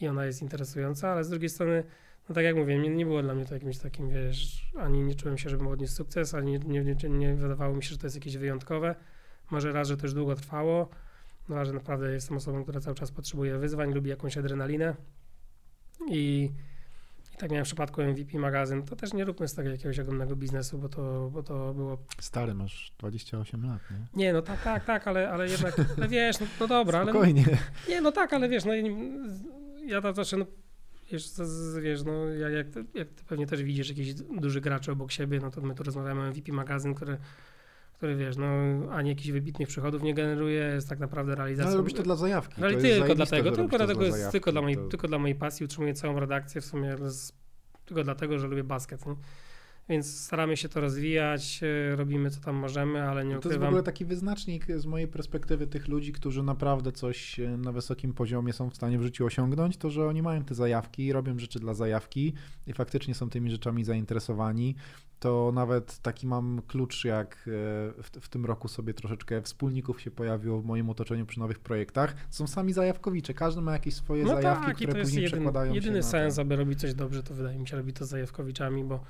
i 0.00 0.08
ona 0.08 0.26
jest 0.26 0.42
interesująca, 0.42 1.08
ale 1.08 1.24
z 1.24 1.30
drugiej 1.30 1.48
strony, 1.48 1.84
no 2.28 2.34
tak 2.34 2.44
jak 2.44 2.56
mówię, 2.56 2.78
nie, 2.78 2.88
nie 2.88 3.06
było 3.06 3.22
dla 3.22 3.34
mnie 3.34 3.46
to 3.46 3.54
jakimś 3.54 3.78
takim, 3.78 4.08
wiesz, 4.08 4.70
ani 4.78 5.02
nie 5.02 5.14
czułem 5.14 5.38
się, 5.38 5.50
żebym 5.50 5.66
odniósł 5.66 5.94
sukces, 5.94 6.34
ani 6.34 6.52
nie, 6.52 6.58
nie, 6.58 6.94
nie, 6.94 7.08
nie 7.08 7.34
wydawało 7.34 7.76
mi 7.76 7.82
się, 7.82 7.90
że 7.90 7.98
to 7.98 8.06
jest 8.06 8.16
jakieś 8.16 8.36
wyjątkowe. 8.36 8.94
Może 9.50 9.72
raz, 9.72 9.88
że 9.88 9.96
to 9.96 10.02
już 10.02 10.14
długo 10.14 10.34
trwało, 10.34 10.88
no, 11.48 11.64
że 11.64 11.72
naprawdę 11.72 12.12
jestem 12.12 12.36
osobą, 12.36 12.62
która 12.62 12.80
cały 12.80 12.96
czas 12.96 13.10
potrzebuje 13.10 13.58
wyzwań, 13.58 13.92
lubi 13.92 14.10
jakąś 14.10 14.38
adrenalinę 14.38 14.94
i, 16.10 16.50
i 17.34 17.36
tak 17.36 17.50
miałem 17.50 17.64
w 17.64 17.68
przypadku 17.68 18.02
MVP 18.02 18.38
magazyn. 18.38 18.82
To 18.82 18.96
też 18.96 19.12
nie 19.12 19.24
róbmy 19.24 19.48
z 19.48 19.54
tego 19.54 19.68
jakiegoś 19.70 19.98
ogromnego 19.98 20.36
biznesu, 20.36 20.78
bo 20.78 20.88
to, 20.88 21.30
bo 21.32 21.42
to 21.42 21.74
było... 21.74 21.98
Stary, 22.20 22.54
masz 22.54 22.92
28 22.98 23.66
lat, 23.66 23.80
nie? 23.90 24.24
Nie, 24.24 24.32
no 24.32 24.42
tak, 24.42 24.62
tak, 24.62 24.84
tak, 24.84 25.08
ale, 25.08 25.30
ale 25.30 25.48
jednak, 25.48 25.74
ale 25.96 26.08
wiesz, 26.08 26.40
no, 26.40 26.46
no 26.60 26.66
dobra, 26.66 27.02
Spokojnie. 27.02 27.44
ale... 27.46 27.56
Nie, 27.88 28.00
no 28.00 28.12
tak, 28.12 28.32
ale 28.32 28.48
wiesz, 28.48 28.64
no 28.64 28.72
ja 29.86 30.00
to 30.00 30.12
zawsze, 30.12 30.36
no, 30.36 30.46
wiesz, 31.12 31.30
wiesz 31.82 32.04
no, 32.04 32.28
jak, 32.28 32.52
jak, 32.94 33.08
ty 33.08 33.24
pewnie 33.24 33.46
też 33.46 33.62
widzisz 33.62 33.88
jakiś 33.88 34.14
duży 34.14 34.60
gracz 34.60 34.88
obok 34.88 35.12
siebie, 35.12 35.40
no 35.40 35.50
to 35.50 35.60
my 35.60 35.74
tu 35.74 35.82
rozmawiamy 35.82 36.20
o 36.20 36.30
MVP 36.30 36.52
magazyn, 36.52 36.94
który 36.94 37.18
który 37.96 38.16
wiesz, 38.16 38.36
no 38.36 38.46
ani 38.90 39.08
jakichś 39.08 39.30
wybitnych 39.30 39.68
przychodów 39.68 40.02
nie 40.02 40.14
generuje, 40.14 40.60
jest 40.60 40.88
tak 40.88 40.98
naprawdę 40.98 41.34
realizacją. 41.34 41.64
No, 41.64 41.68
ale 41.68 41.76
robisz 41.76 41.94
to 41.94 42.02
dla 42.02 42.16
zajawki. 42.16 42.62
Ale 42.62 42.76
tylko 42.76 43.14
dlatego, 43.14 43.52
tylko 43.52 43.78
dlatego 43.78 44.02
jest 44.02 44.16
zajawki, 44.16 44.32
tylko, 44.32 44.52
dla 44.52 44.62
mojej, 44.62 44.76
to... 44.76 44.88
tylko 44.88 45.08
dla 45.08 45.18
mojej 45.18 45.36
pasji 45.36 45.64
utrzymuję 45.64 45.94
całą 45.94 46.20
redakcję 46.20 46.60
w 46.60 46.64
sumie 46.64 46.96
z, 46.98 47.32
tylko 47.84 48.04
dlatego, 48.04 48.38
że 48.38 48.46
lubię 48.46 48.64
basket. 48.64 49.06
Nie? 49.06 49.14
Więc 49.88 50.20
staramy 50.20 50.56
się 50.56 50.68
to 50.68 50.80
rozwijać, 50.80 51.60
e, 51.62 51.96
robimy 51.96 52.30
co 52.30 52.40
tam 52.40 52.56
możemy, 52.56 53.02
ale 53.02 53.24
nie 53.24 53.32
to 53.32 53.38
ukrywam. 53.38 53.42
To 53.42 53.48
jest 53.48 53.60
w 53.60 53.68
ogóle 53.68 53.82
taki 53.82 54.04
wyznacznik 54.04 54.66
z 54.76 54.86
mojej 54.86 55.08
perspektywy 55.08 55.66
tych 55.66 55.88
ludzi, 55.88 56.12
którzy 56.12 56.42
naprawdę 56.42 56.92
coś 56.92 57.40
e, 57.40 57.56
na 57.56 57.72
wysokim 57.72 58.14
poziomie 58.14 58.52
są 58.52 58.70
w 58.70 58.76
stanie 58.76 58.98
w 58.98 59.02
życiu 59.02 59.26
osiągnąć, 59.26 59.76
to 59.76 59.90
że 59.90 60.06
oni 60.06 60.22
mają 60.22 60.44
te 60.44 60.54
zajawki, 60.54 61.12
robią 61.12 61.38
rzeczy 61.38 61.60
dla 61.60 61.74
zajawki 61.74 62.32
i 62.66 62.72
faktycznie 62.72 63.14
są 63.14 63.30
tymi 63.30 63.50
rzeczami 63.50 63.84
zainteresowani. 63.84 64.74
To 65.20 65.52
nawet 65.54 65.98
taki 65.98 66.26
mam 66.26 66.62
klucz, 66.66 67.04
jak 67.04 67.34
e, 67.34 67.42
w, 68.02 68.10
w 68.20 68.28
tym 68.28 68.44
roku 68.44 68.68
sobie 68.68 68.94
troszeczkę 68.94 69.42
wspólników 69.42 70.00
się 70.00 70.10
pojawiło 70.10 70.60
w 70.60 70.64
moim 70.64 70.90
otoczeniu 70.90 71.26
przy 71.26 71.38
nowych 71.38 71.58
projektach. 71.58 72.14
Są 72.30 72.46
sami 72.46 72.72
zajawkowicze, 72.72 73.34
każdy 73.34 73.60
ma 73.60 73.72
jakieś 73.72 73.94
swoje 73.94 74.24
no 74.24 74.28
zajawki, 74.28 74.66
tak, 74.66 74.76
które 74.76 75.02
później 75.02 75.22
jedyn, 75.22 75.38
przekładają 75.38 75.74
jedyny 75.74 75.98
się 75.98 76.02
sens, 76.02 76.38
aby 76.38 76.56
robić 76.56 76.80
coś 76.80 76.94
dobrze, 76.94 77.22
to 77.22 77.34
wydaje 77.34 77.58
mi 77.58 77.68
się 77.68 77.76
robić 77.76 77.96
to 77.96 78.04
z 78.04 78.08
zajawkowiczami, 78.08 78.84
bo 78.84 79.00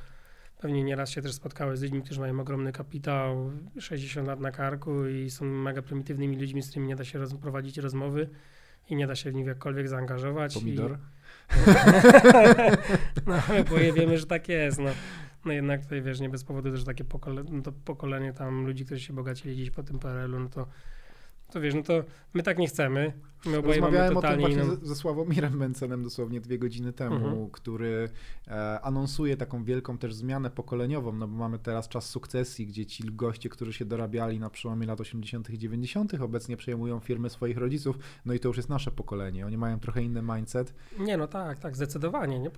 Pewnie 0.59 0.85
nieraz 0.85 1.11
się 1.11 1.23
też 1.23 1.33
spotkałeś 1.33 1.79
z 1.79 1.83
ludźmi, 1.83 2.03
którzy 2.03 2.21
mają 2.21 2.41
ogromny 2.41 2.73
kapitał, 2.73 3.51
60 3.79 4.29
lat 4.29 4.41
na 4.41 4.51
karku 4.51 5.07
i 5.07 5.31
są 5.31 5.45
mega 5.45 5.83
prymitywnymi 5.83 6.37
ludźmi, 6.37 6.63
z 6.63 6.69
którymi 6.69 6.89
nie 6.89 6.97
da 6.97 7.05
się 7.05 7.19
roz 7.19 7.35
prowadzić 7.35 7.79
rozmowy 7.79 8.29
i 8.91 8.97
nie 8.97 9.07
da 9.07 9.15
się 9.15 9.31
w 9.31 9.35
nich 9.35 9.47
jakkolwiek 9.47 9.89
zaangażować. 9.89 10.55
Pomidor? 10.55 10.93
I... 10.93 10.97
no 13.27 13.43
bo 13.71 13.77
wiemy, 13.95 14.19
że 14.19 14.27
tak 14.27 14.49
jest. 14.49 14.79
No. 14.79 14.91
no 15.45 15.53
jednak 15.53 15.83
tutaj 15.83 16.03
wiesz, 16.03 16.21
nie 16.21 16.29
bez 16.29 16.45
powodu, 16.45 16.77
że 16.77 16.85
takie 16.85 17.05
pokole 17.05 17.45
no 17.51 17.63
to 17.63 17.73
pokolenie 17.73 18.33
tam 18.33 18.67
ludzi, 18.67 18.85
którzy 18.85 19.01
się 19.01 19.13
bogacili 19.13 19.55
gdzieś 19.55 19.71
po 19.71 19.83
tym 19.83 19.99
PRL-u, 19.99 20.41
no 20.41 20.49
to 20.49 20.67
to 21.51 21.61
wiesz, 21.61 21.75
no 21.75 21.83
to 21.83 22.05
my 22.35 22.43
tak 22.43 22.59
nie 22.59 22.69
chcemy. 22.69 23.13
My 23.47 23.59
oboje 23.59 23.81
Rozmawiałem 23.81 24.15
mamy 24.15 24.23
totalnie 24.23 24.45
o 24.45 24.49
tym 24.49 24.57
właśnie 24.57 24.75
inną... 24.75 24.87
ze 24.87 24.95
Sławomirem 24.95 25.57
Mencenem 25.57 26.03
dosłownie 26.03 26.41
dwie 26.41 26.59
godziny 26.59 26.93
temu, 26.93 27.17
mhm. 27.17 27.51
który 27.51 28.09
e, 28.49 28.81
anonsuje 28.81 29.37
taką 29.37 29.65
wielką 29.65 29.99
też 29.99 30.15
zmianę 30.15 30.51
pokoleniową, 30.51 31.13
no 31.13 31.29
bo 31.29 31.37
mamy 31.37 31.59
teraz 31.59 31.89
czas 31.89 32.09
sukcesji, 32.11 32.67
gdzie 32.67 32.87
ci 32.87 33.05
goście, 33.05 33.49
którzy 33.49 33.73
się 33.73 33.85
dorabiali 33.85 34.41
na 34.41 34.51
przełomie 34.51 34.87
lat 34.87 35.01
80. 35.01 35.51
i 35.51 35.59
90., 35.59 36.15
obecnie 36.15 36.57
przejmują 36.57 37.01
firmy 37.01 37.31
swoich 37.31 37.59
rodziców, 37.59 37.99
no 38.25 38.35
i 38.35 38.41
to 38.41 38.49
już 38.49 38.57
jest 38.57 38.69
nasze 38.69 38.91
pokolenie. 38.91 39.47
Oni 39.47 39.59
mają 39.59 39.81
trochę 39.81 40.03
inny 40.03 40.23
mindset. 40.23 40.75
Nie, 40.99 41.17
no 41.17 41.27
tak, 41.27 41.59
tak, 41.59 41.77
zdecydowanie. 41.77 42.39
Nie? 42.39 42.51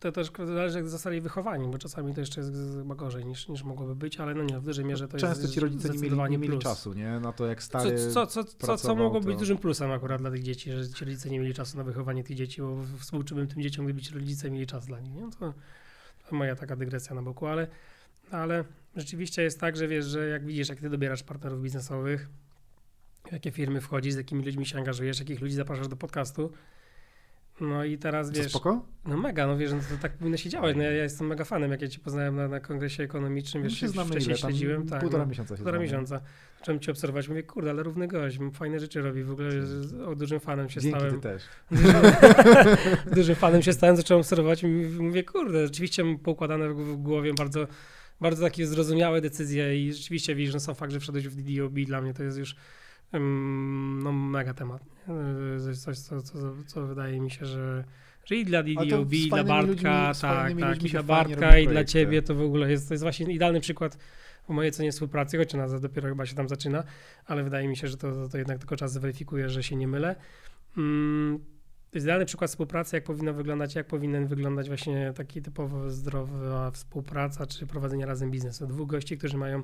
To 0.00 0.12
też 0.12 0.30
zależy, 0.46 0.78
jak 0.78 0.88
zostali 0.88 1.20
wychowani, 1.20 1.68
bo 1.68 1.78
czasami 1.78 2.14
to 2.14 2.20
jeszcze 2.20 2.40
jest 2.40 2.52
chyba 2.78 2.94
gorzej 2.94 3.26
niż, 3.26 3.48
niż 3.48 3.64
mogłoby 3.64 3.94
być, 3.94 4.20
ale 4.20 4.34
no 4.34 4.44
nie, 4.44 4.58
w 4.58 4.64
dużej 4.64 4.84
mierze 4.84 5.08
to 5.08 5.18
Często 5.18 5.42
jest 5.42 5.54
ci 5.54 5.60
rodzice 5.60 5.88
nie 5.88 5.98
mieli, 5.98 6.16
nie 6.30 6.38
mieli 6.38 6.58
czasu, 6.58 6.92
nie? 6.92 7.20
Na 7.20 7.32
to, 7.32 7.46
jak 7.46 7.62
stary 7.62 7.98
co, 7.98 8.12
co, 8.12 8.26
co, 8.28 8.44
co, 8.44 8.76
co 8.76 8.94
mogło 8.94 9.20
być 9.20 9.38
dużym 9.38 9.58
plusem 9.58 9.92
akurat 9.92 10.20
dla 10.20 10.30
tych 10.30 10.42
dzieci, 10.42 10.72
że 10.72 10.88
ci 10.88 11.04
rodzice 11.04 11.30
nie 11.30 11.40
mieli 11.40 11.54
czasu 11.54 11.76
na 11.76 11.84
wychowanie 11.84 12.24
tych 12.24 12.36
dzieci, 12.36 12.62
bo 12.62 12.84
współczułbym 12.98 13.46
tym 13.46 13.62
dzieciom, 13.62 13.84
gdyby 13.84 14.02
ci 14.02 14.14
rodzice 14.14 14.50
mieli 14.50 14.66
czas 14.66 14.86
dla 14.86 15.00
nich. 15.00 15.14
Nie? 15.14 15.30
To, 15.30 15.54
to 16.28 16.36
moja 16.36 16.56
taka 16.56 16.76
dygresja 16.76 17.14
na 17.14 17.22
boku, 17.22 17.46
ale, 17.46 17.68
ale 18.30 18.64
rzeczywiście 18.96 19.42
jest 19.42 19.60
tak, 19.60 19.76
że 19.76 19.88
wiesz, 19.88 20.04
że 20.04 20.28
jak 20.28 20.46
widzisz, 20.46 20.68
jak 20.68 20.80
ty 20.80 20.90
dobierasz 20.90 21.22
partnerów 21.22 21.62
biznesowych, 21.62 22.28
jakie 23.32 23.50
firmy 23.50 23.80
wchodzisz, 23.80 24.14
z 24.14 24.16
jakimi 24.16 24.44
ludźmi 24.44 24.66
się 24.66 24.78
angażujesz, 24.78 25.18
jakich 25.18 25.40
ludzi 25.40 25.54
zapraszasz 25.54 25.88
do 25.88 25.96
podcastu, 25.96 26.52
no 27.60 27.84
i 27.84 27.98
teraz 27.98 28.30
wiesz. 28.30 28.50
spoko? 28.50 28.84
No 29.04 29.16
mega, 29.16 29.46
no 29.46 29.56
wiesz, 29.56 29.72
no 29.72 29.78
to 29.78 30.02
tak 30.02 30.12
powinno 30.12 30.36
się 30.36 30.50
działać. 30.50 30.76
No 30.76 30.82
ja, 30.82 30.90
ja, 30.90 31.02
jestem 31.02 31.26
mega 31.26 31.44
fanem, 31.44 31.70
jak 31.70 31.82
ja 31.82 31.88
cię 31.88 31.98
poznałem 31.98 32.36
na, 32.36 32.48
na 32.48 32.60
kongresie 32.60 33.02
ekonomicznym, 33.02 33.62
wiesz, 33.62 33.80
się 33.80 33.88
znamy 33.88 34.10
wcześniej 34.10 34.30
ile, 34.30 34.38
śledziłem. 34.38 34.86
Tak, 34.86 35.00
półtora 35.00 35.24
no, 35.24 35.30
miesiąca 35.30 35.54
się 35.54 35.56
Półtora 35.56 35.78
znamy. 35.78 35.84
miesiąca. 35.84 36.20
Zacząłem 36.58 36.80
cię 36.80 36.92
obserwować, 36.92 37.28
mówię, 37.28 37.42
kurde, 37.42 37.70
ale 37.70 37.82
równy 37.82 38.08
gość, 38.08 38.38
fajne 38.52 38.80
rzeczy 38.80 39.02
robi, 39.02 39.22
w 39.22 39.30
ogóle 39.30 39.50
o 40.06 40.14
dużym 40.14 40.40
fanem 40.40 40.68
się 40.68 40.80
Dzięki, 40.80 40.98
stałem. 40.98 41.14
ty 41.14 41.20
też. 41.20 41.42
dużym 43.16 43.34
fanem 43.34 43.62
się 43.62 43.72
stałem, 43.72 43.96
zacząłem 43.96 44.20
obserwować 44.20 44.62
i 44.62 44.66
mówię, 45.00 45.24
kurde, 45.24 45.66
rzeczywiście 45.66 46.04
mam 46.04 46.18
poukładane 46.18 46.68
w 46.68 46.96
głowie 46.96 47.34
bardzo 47.34 47.66
bardzo 48.20 48.42
takie 48.42 48.66
zrozumiałe 48.66 49.20
decyzje 49.20 49.86
i 49.86 49.92
rzeczywiście 49.92 50.34
widzisz, 50.34 50.52
że 50.52 50.60
sam 50.60 50.74
fakt, 50.74 50.92
że 50.92 51.00
wszedłeś 51.00 51.28
w 51.28 51.36
DDoB 51.42 51.74
dla 51.86 52.00
mnie 52.00 52.14
to 52.14 52.22
jest 52.22 52.38
już 52.38 52.56
no 53.12 54.12
mega 54.12 54.54
temat. 54.54 54.82
To 55.62 55.68
jest 55.68 55.84
coś, 55.84 55.98
co, 55.98 56.22
co, 56.22 56.36
co 56.66 56.86
wydaje 56.86 57.20
mi 57.20 57.30
się, 57.30 57.46
że 57.46 57.84
że 58.24 58.36
i 58.36 58.44
dla 58.44 58.62
DDoB, 58.62 59.12
i 59.12 59.28
dla 59.28 59.44
Bartka, 59.44 59.66
ludźmi, 59.66 59.82
tak, 60.20 60.60
tak, 60.60 60.84
i 60.84 60.88
dla 60.88 61.02
Bartka, 61.02 61.58
i 61.58 61.68
dla 61.68 61.84
ciebie 61.84 62.22
to 62.22 62.34
w 62.34 62.42
ogóle 62.42 62.70
jest, 62.70 62.88
to 62.88 62.94
jest 62.94 63.04
właśnie 63.04 63.32
idealny 63.32 63.60
przykład 63.60 63.98
w 64.48 64.48
mojej 64.48 64.72
cenie 64.72 64.92
współpracy, 64.92 65.38
choć 65.38 65.54
ona 65.54 65.78
dopiero 65.78 66.08
chyba 66.08 66.26
się 66.26 66.34
tam 66.34 66.48
zaczyna, 66.48 66.84
ale 67.26 67.44
wydaje 67.44 67.68
mi 67.68 67.76
się, 67.76 67.88
że 67.88 67.96
to, 67.96 68.28
to 68.28 68.38
jednak 68.38 68.58
tylko 68.58 68.76
czas 68.76 68.92
zweryfikuje, 68.92 69.48
że 69.48 69.62
się 69.62 69.76
nie 69.76 69.88
mylę. 69.88 70.16
Mm, 70.78 71.38
to 71.90 71.96
jest 71.96 72.04
idealny 72.04 72.26
przykład 72.26 72.50
współpracy, 72.50 72.96
jak 72.96 73.04
powinno 73.04 73.32
wyglądać, 73.32 73.74
jak 73.74 73.86
powinien 73.86 74.26
wyglądać 74.26 74.68
właśnie 74.68 75.12
taki 75.16 75.42
typowo 75.42 75.90
zdrowa 75.90 76.70
współpraca, 76.70 77.46
czy 77.46 77.66
prowadzenie 77.66 78.06
razem 78.06 78.30
biznesu. 78.30 78.66
Dwóch 78.66 78.88
gości, 78.88 79.18
którzy 79.18 79.36
mają 79.36 79.62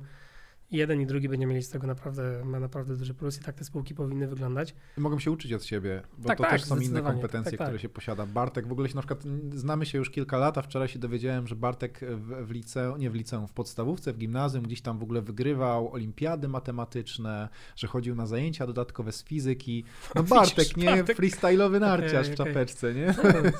jeden 0.71 1.01
i 1.01 1.05
drugi 1.05 1.29
będzie 1.29 1.45
mieli 1.47 1.63
z 1.63 1.69
tego 1.69 1.87
naprawdę, 1.87 2.45
ma 2.45 2.59
naprawdę 2.59 2.97
duży 2.97 3.13
plus 3.13 3.37
i 3.41 3.43
tak 3.43 3.55
te 3.55 3.63
spółki 3.63 3.95
powinny 3.95 4.27
wyglądać. 4.27 4.75
Mogą 4.97 5.19
się 5.19 5.31
uczyć 5.31 5.53
od 5.53 5.63
siebie, 5.63 6.01
bo 6.17 6.27
tak, 6.27 6.37
to 6.37 6.43
tak, 6.43 6.51
też 6.51 6.63
są 6.63 6.79
inne 6.79 7.01
kompetencje, 7.01 7.51
tak, 7.51 7.57
tak, 7.57 7.67
które 7.67 7.79
się 7.79 7.89
posiada. 7.89 8.25
Bartek, 8.25 8.67
w 8.67 8.71
ogóle 8.71 8.89
się 8.89 8.95
na 8.95 9.01
przykład, 9.01 9.23
znamy 9.53 9.85
się 9.85 9.97
już 9.97 10.09
kilka 10.09 10.37
lat, 10.37 10.57
a 10.57 10.61
wczoraj 10.61 10.87
się 10.87 10.99
dowiedziałem, 10.99 11.47
że 11.47 11.55
Bartek 11.55 11.99
w, 11.99 12.47
w 12.47 12.51
liceum, 12.51 12.99
nie 12.99 13.09
w 13.09 13.15
liceum, 13.15 13.47
w 13.47 13.53
podstawówce, 13.53 14.13
w 14.13 14.17
gimnazjum 14.17 14.63
gdzieś 14.63 14.81
tam 14.81 14.99
w 14.99 15.03
ogóle 15.03 15.21
wygrywał 15.21 15.93
olimpiady 15.93 16.47
matematyczne, 16.47 17.49
że 17.75 17.87
chodził 17.87 18.15
na 18.15 18.25
zajęcia 18.25 18.67
dodatkowe 18.67 19.11
z 19.11 19.23
fizyki. 19.23 19.83
No 20.15 20.23
Bartek, 20.33 20.57
Widzisz, 20.57 20.75
nie 20.75 20.85
Bartek. 20.85 21.17
freestyle'owy 21.17 21.79
narciarz 21.79 22.25
okay, 22.25 22.33
w 22.33 22.37
czapeczce, 22.37 22.89
okay. 22.89 23.01
nie? 23.01 23.15
No, 23.23 23.51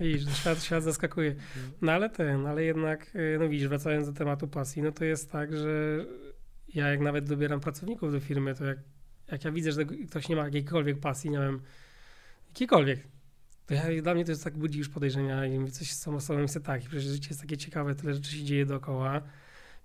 widzisz, 0.00 0.36
świat, 0.36 0.62
świat 0.62 0.82
zaskakuje. 0.82 1.34
No 1.82 1.92
ale 1.92 2.10
ten, 2.10 2.46
ale 2.46 2.64
jednak, 2.64 3.16
y, 3.16 3.36
no 3.40 3.48
widzisz, 3.48 3.68
wracając 3.68 4.06
do 4.06 4.12
tematu 4.12 4.48
pasji, 4.48 4.82
no 4.82 4.92
to 4.92 5.04
jest 5.04 5.30
tak, 5.30 5.56
że 5.56 6.04
ja 6.76 6.88
jak 6.88 7.00
nawet 7.00 7.24
dobieram 7.24 7.60
pracowników 7.60 8.12
do 8.12 8.20
firmy, 8.20 8.54
to 8.54 8.64
jak, 8.64 8.78
jak 9.32 9.44
ja 9.44 9.52
widzę, 9.52 9.72
że 9.72 9.84
ktoś 9.84 10.28
nie 10.28 10.36
ma 10.36 10.44
jakiejkolwiek 10.44 11.00
pasji, 11.00 11.30
nie 11.30 11.38
wiem, 11.38 11.60
jakiejkolwiek, 12.48 13.00
to 13.66 13.74
ja, 13.74 14.02
dla 14.02 14.14
mnie 14.14 14.24
to 14.24 14.30
jest 14.30 14.44
tak 14.44 14.58
budzi 14.58 14.78
już 14.78 14.88
podejrzenia 14.88 15.46
i 15.46 15.58
mówię 15.58 15.72
coś 15.72 15.92
z 15.92 15.98
samą 15.98 16.16
osobą 16.16 16.40
myślę 16.40 16.60
tak, 16.60 16.80
przecież 16.80 17.04
życie 17.04 17.28
jest 17.30 17.40
takie 17.40 17.56
ciekawe, 17.56 17.94
tyle 17.94 18.14
rzeczy 18.14 18.30
się 18.30 18.44
dzieje 18.44 18.66
dookoła. 18.66 19.22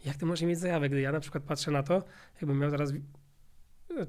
Jak 0.05 0.17
ty 0.17 0.25
możesz 0.25 0.47
mieć 0.47 0.59
zajawę, 0.59 0.89
gdy 0.89 1.01
ja 1.01 1.11
na 1.11 1.19
przykład 1.19 1.43
patrzę 1.43 1.71
na 1.71 1.83
to, 1.83 2.03
jakbym 2.41 2.59
miał 2.59 2.71
teraz 2.71 2.93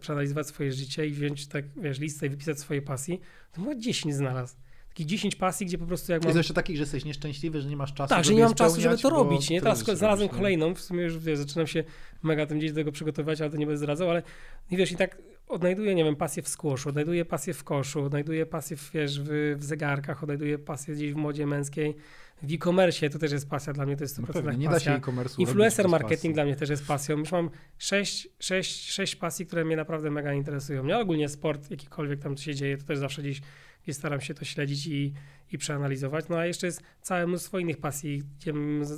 przeanalizować 0.01 0.47
swoje 0.47 0.73
życie 0.73 1.07
i 1.07 1.12
wziąć 1.12 1.47
tak, 1.47 1.65
wiesz, 1.81 1.99
listę 1.99 2.27
i 2.27 2.31
wypisać 2.31 2.61
swoje 2.61 2.83
pasji, 2.83 3.21
to 3.53 3.62
bym 3.62 3.81
10 3.81 4.15
znalazł 4.15 4.57
takich 4.92 5.06
10 5.06 5.37
pasji, 5.37 5.66
gdzie 5.66 5.78
po 5.78 5.87
prostu 5.87 6.12
jak 6.12 6.22
mam... 6.22 6.28
Jest 6.28 6.37
jeszcze 6.37 6.54
takich, 6.54 6.76
że 6.76 6.82
jesteś 6.82 7.04
nieszczęśliwy, 7.04 7.61
że 7.61 7.68
nie 7.68 7.76
masz 7.76 7.94
czasu, 7.94 8.14
Tak, 8.14 8.25
że 8.25 8.34
nie 8.34 8.44
mam 8.44 8.54
czasu, 8.54 8.80
żeby 8.80 8.99
to 8.99 9.11
robić, 9.11 9.50
nie? 9.50 9.61
Teraz 9.61 9.78
znalazłem 9.78 10.28
kolejną, 10.28 10.75
w 10.75 10.80
sumie 10.80 11.02
już 11.02 11.18
wiesz, 11.18 11.38
zaczynam 11.38 11.66
się 11.66 11.84
mega 12.22 12.46
tym 12.46 12.58
gdzieś 12.58 12.72
do 12.72 12.76
tego 12.76 12.92
przygotowywać, 12.92 13.40
ale 13.40 13.50
to 13.50 13.56
nie 13.56 13.66
będę 13.66 13.78
zdradzał, 13.78 14.11
ale 14.11 14.22
i 14.70 14.76
wiesz, 14.76 14.92
i 14.92 14.96
tak 14.96 15.18
odnajduję, 15.49 15.94
nie 15.94 16.04
wiem, 16.04 16.16
pasję 16.16 16.42
w 16.42 16.49
squashu, 16.49 16.88
odnajduję 16.88 17.25
pasję 17.25 17.54
w 17.54 17.64
koszu, 17.64 18.04
odnajduję 18.04 18.46
pasję 18.46 18.76
w, 18.76 18.90
wiesz, 18.92 19.20
w, 19.20 19.56
w 19.58 19.64
zegarkach, 19.64 20.22
odnajduję 20.22 20.58
pasję 20.58 20.94
gdzieś 20.94 21.12
w 21.12 21.16
modzie 21.16 21.46
męskiej, 21.46 21.96
w 22.42 22.52
e-commerce 22.52 23.11
to 23.11 23.18
też 23.18 23.32
jest 23.32 23.50
pasja 23.50 23.72
dla 23.72 23.87
mnie, 23.87 23.96
to 23.96 24.04
jest 24.04 24.18
100% 24.18 24.25
no 24.28 24.32
pewnie, 24.32 24.58
nie 24.58 24.68
pasja. 24.68 24.99
Da 24.99 25.06
się 25.06 25.20
e 25.20 25.25
Influencer 25.38 25.88
marketing 25.88 26.34
dla 26.34 26.44
mnie 26.44 26.56
też 26.56 26.70
jest 26.70 26.87
pasją. 26.87 27.18
Już 27.18 27.32
mam 27.32 27.50
sześć, 27.78 28.28
sześć, 28.38 28.92
sześć 28.92 29.16
pasji, 29.16 29.46
które 29.46 29.64
mnie 29.64 29.76
naprawdę 29.76 30.11
mega 30.11 30.32
interesują. 30.32 30.84
Nie 30.84 30.99
ogólnie 30.99 31.28
sport, 31.28 31.70
jakikolwiek 31.70 32.20
tam 32.20 32.37
się 32.37 32.54
dzieje, 32.54 32.78
to 32.78 32.84
też 32.84 32.99
zawsze 32.99 33.22
gdzieś 33.22 33.40
i 33.87 33.95
staram 33.95 34.21
się 34.21 34.35
to 34.35 34.45
śledzić 34.45 34.87
i, 34.87 35.15
i 35.53 35.59
przeanalizować. 35.59 36.29
No 36.29 36.37
a 36.37 36.47
jeszcze 36.47 36.67
jest 36.67 36.83
całe 37.03 37.27
mnóstwo 37.27 37.59
innych 37.59 37.77
pasji, 37.77 38.23
gdzie 38.37 38.53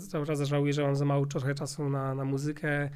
cały 0.08 0.26
czas 0.26 0.40
żałuję, 0.40 0.72
że 0.72 0.82
mam 0.82 0.96
za 0.96 1.04
mało 1.04 1.26
trochę 1.26 1.54
czasu 1.54 1.88
na, 1.88 2.14
na 2.14 2.24
muzykę. 2.24 2.90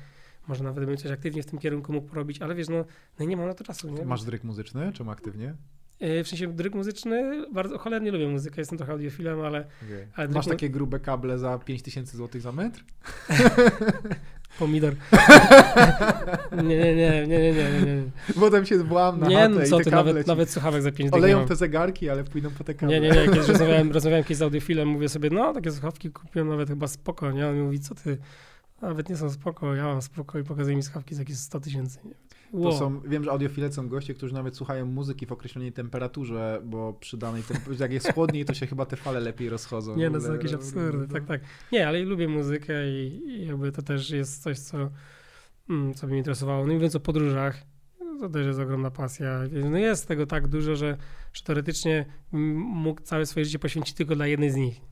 Może 0.49 0.65
nawet 0.65 0.85
bym 0.85 0.97
coś 0.97 1.11
aktywnie 1.11 1.43
w 1.43 1.47
tym 1.47 1.59
kierunku 1.59 1.93
mógł 1.93 2.09
porobić, 2.09 2.43
ale 2.43 2.55
wiesz, 2.55 2.69
no, 2.69 2.85
no 3.19 3.27
nie 3.27 3.37
mam 3.37 3.47
na 3.47 3.55
to 3.55 3.65
czasu. 3.65 3.91
Nie? 3.91 4.05
Masz 4.05 4.25
dryk 4.25 4.45
muzyczny? 4.45 4.93
Czym 4.93 5.09
aktywnie? 5.09 5.55
E, 6.01 6.25
w 6.25 6.29
sensie 6.29 6.53
dryk 6.53 6.75
muzyczny, 6.75 7.47
bardzo 7.53 7.79
cholernie 7.79 8.11
lubię 8.11 8.29
muzykę, 8.29 8.61
jestem 8.61 8.79
trochę 8.79 8.93
audiofilem, 8.93 9.41
ale... 9.41 9.59
Okay. 9.61 10.09
ale 10.15 10.29
Masz 10.29 10.47
takie 10.47 10.71
grube 10.71 11.01
kable 11.01 11.39
za 11.39 11.59
5000 11.59 12.17
zł 12.17 12.41
za 12.41 12.53
metr? 12.53 12.85
Pomidor. 14.59 14.95
nie, 16.53 16.63
nie, 16.63 16.95
nie, 16.95 17.27
nie, 17.27 17.53
nie, 17.53 17.53
nie, 17.53 17.83
nie. 17.83 18.03
Potem 18.41 18.67
się 18.67 18.79
zbłam 18.79 19.21
na 19.21 19.27
Nie, 19.27 19.49
no 19.49 19.61
co 19.67 19.79
ty, 19.79 19.91
nawet, 19.91 20.27
nawet 20.27 20.51
słuchawek 20.51 20.83
za 20.83 20.93
5 20.93 21.13
Oleją 21.13 21.47
te 21.47 21.57
zegarki, 21.57 22.11
ale 22.11 22.25
pójdą 22.25 22.51
po 22.51 22.65
te 22.65 22.75
kable. 22.75 23.01
Nie, 23.01 23.09
nie, 23.09 23.17
nie, 23.17 23.25
kiedyś 23.25 23.49
rozmawiałem, 23.55 23.93
rozmawiałem 23.93 24.25
kiedyś 24.25 24.37
z 24.37 24.43
audiofilem, 24.43 24.89
mówię 24.89 25.09
sobie, 25.09 25.31
no 25.31 25.53
takie 25.53 25.71
słuchawki 25.71 26.11
kupiłem 26.11 26.49
nawet 26.49 26.69
chyba 26.69 26.89
spoko, 26.89 27.33
nie? 27.33 27.49
On 27.49 27.57
mi 27.57 27.63
mówi, 27.63 27.81
co 27.81 27.95
ty, 27.95 28.19
nawet 28.83 29.09
nie 29.09 29.17
są 29.17 29.31
spoko, 29.31 29.75
ja 29.75 29.85
mam 29.85 30.03
spoko 30.03 30.39
i 30.39 30.45
pokazuje 30.45 30.77
mi 30.77 30.83
słuchawki 30.83 31.15
za 31.15 31.23
jakieś 31.23 31.39
100 31.39 31.61
tysięcy, 31.61 31.99
nie? 32.05 32.15
Wow. 32.53 32.73
To 32.73 32.79
są, 32.79 33.01
wiem, 33.01 33.25
że 33.25 33.31
audiofile 33.31 33.73
są 33.73 33.89
goście, 33.89 34.15
którzy 34.15 34.35
nawet 34.35 34.57
słuchają 34.57 34.87
muzyki 34.87 35.27
w 35.27 35.33
określonej 35.33 35.73
temperaturze, 35.73 36.61
bo 36.65 36.93
przy 36.93 37.17
danej 37.17 37.43
temperaturze, 37.43 37.85
jak 37.85 37.93
jest 37.93 38.13
chłodniej, 38.13 38.45
to 38.45 38.55
się 38.55 38.67
chyba 38.67 38.87
te 38.87 38.97
fale 38.97 39.21
lepiej 39.21 39.49
rozchodzą. 39.49 39.97
Nie, 39.97 40.11
no 40.11 40.21
to 40.21 40.27
są 40.27 40.33
jakieś 40.33 40.53
absurdy, 40.53 41.09
tak, 41.09 41.25
tak. 41.25 41.41
Nie, 41.73 41.89
ale 41.89 42.01
lubię 42.01 42.29
muzykę 42.29 42.91
i, 42.91 43.29
i 43.29 43.47
jakby 43.47 43.73
to 43.73 43.83
też 43.83 44.11
jest 44.11 44.43
coś, 44.43 44.59
co, 44.59 44.91
mm, 45.71 45.95
co 45.95 46.07
mnie 46.07 46.19
interesowało. 46.19 46.67
No 46.67 46.73
i 46.73 46.75
mówiąc 46.75 46.97
o 46.97 47.01
podróżach, 47.01 47.63
to 48.21 48.29
też 48.29 48.47
jest 48.47 48.61
ogromna 48.61 48.91
pasja. 48.91 49.41
No 49.71 49.79
jest 49.79 50.09
tego 50.09 50.27
tak 50.27 50.49
dużo, 50.49 50.77
że, 50.77 50.97
że 51.33 51.43
teoretycznie 51.45 52.07
mógł 52.33 53.01
całe 53.01 53.27
swoje 53.27 53.45
życie 53.45 53.59
poświęcić 53.59 53.95
tylko 53.95 54.15
dla 54.15 54.27
jednej 54.27 54.51
z 54.51 54.57
nich. 54.57 54.88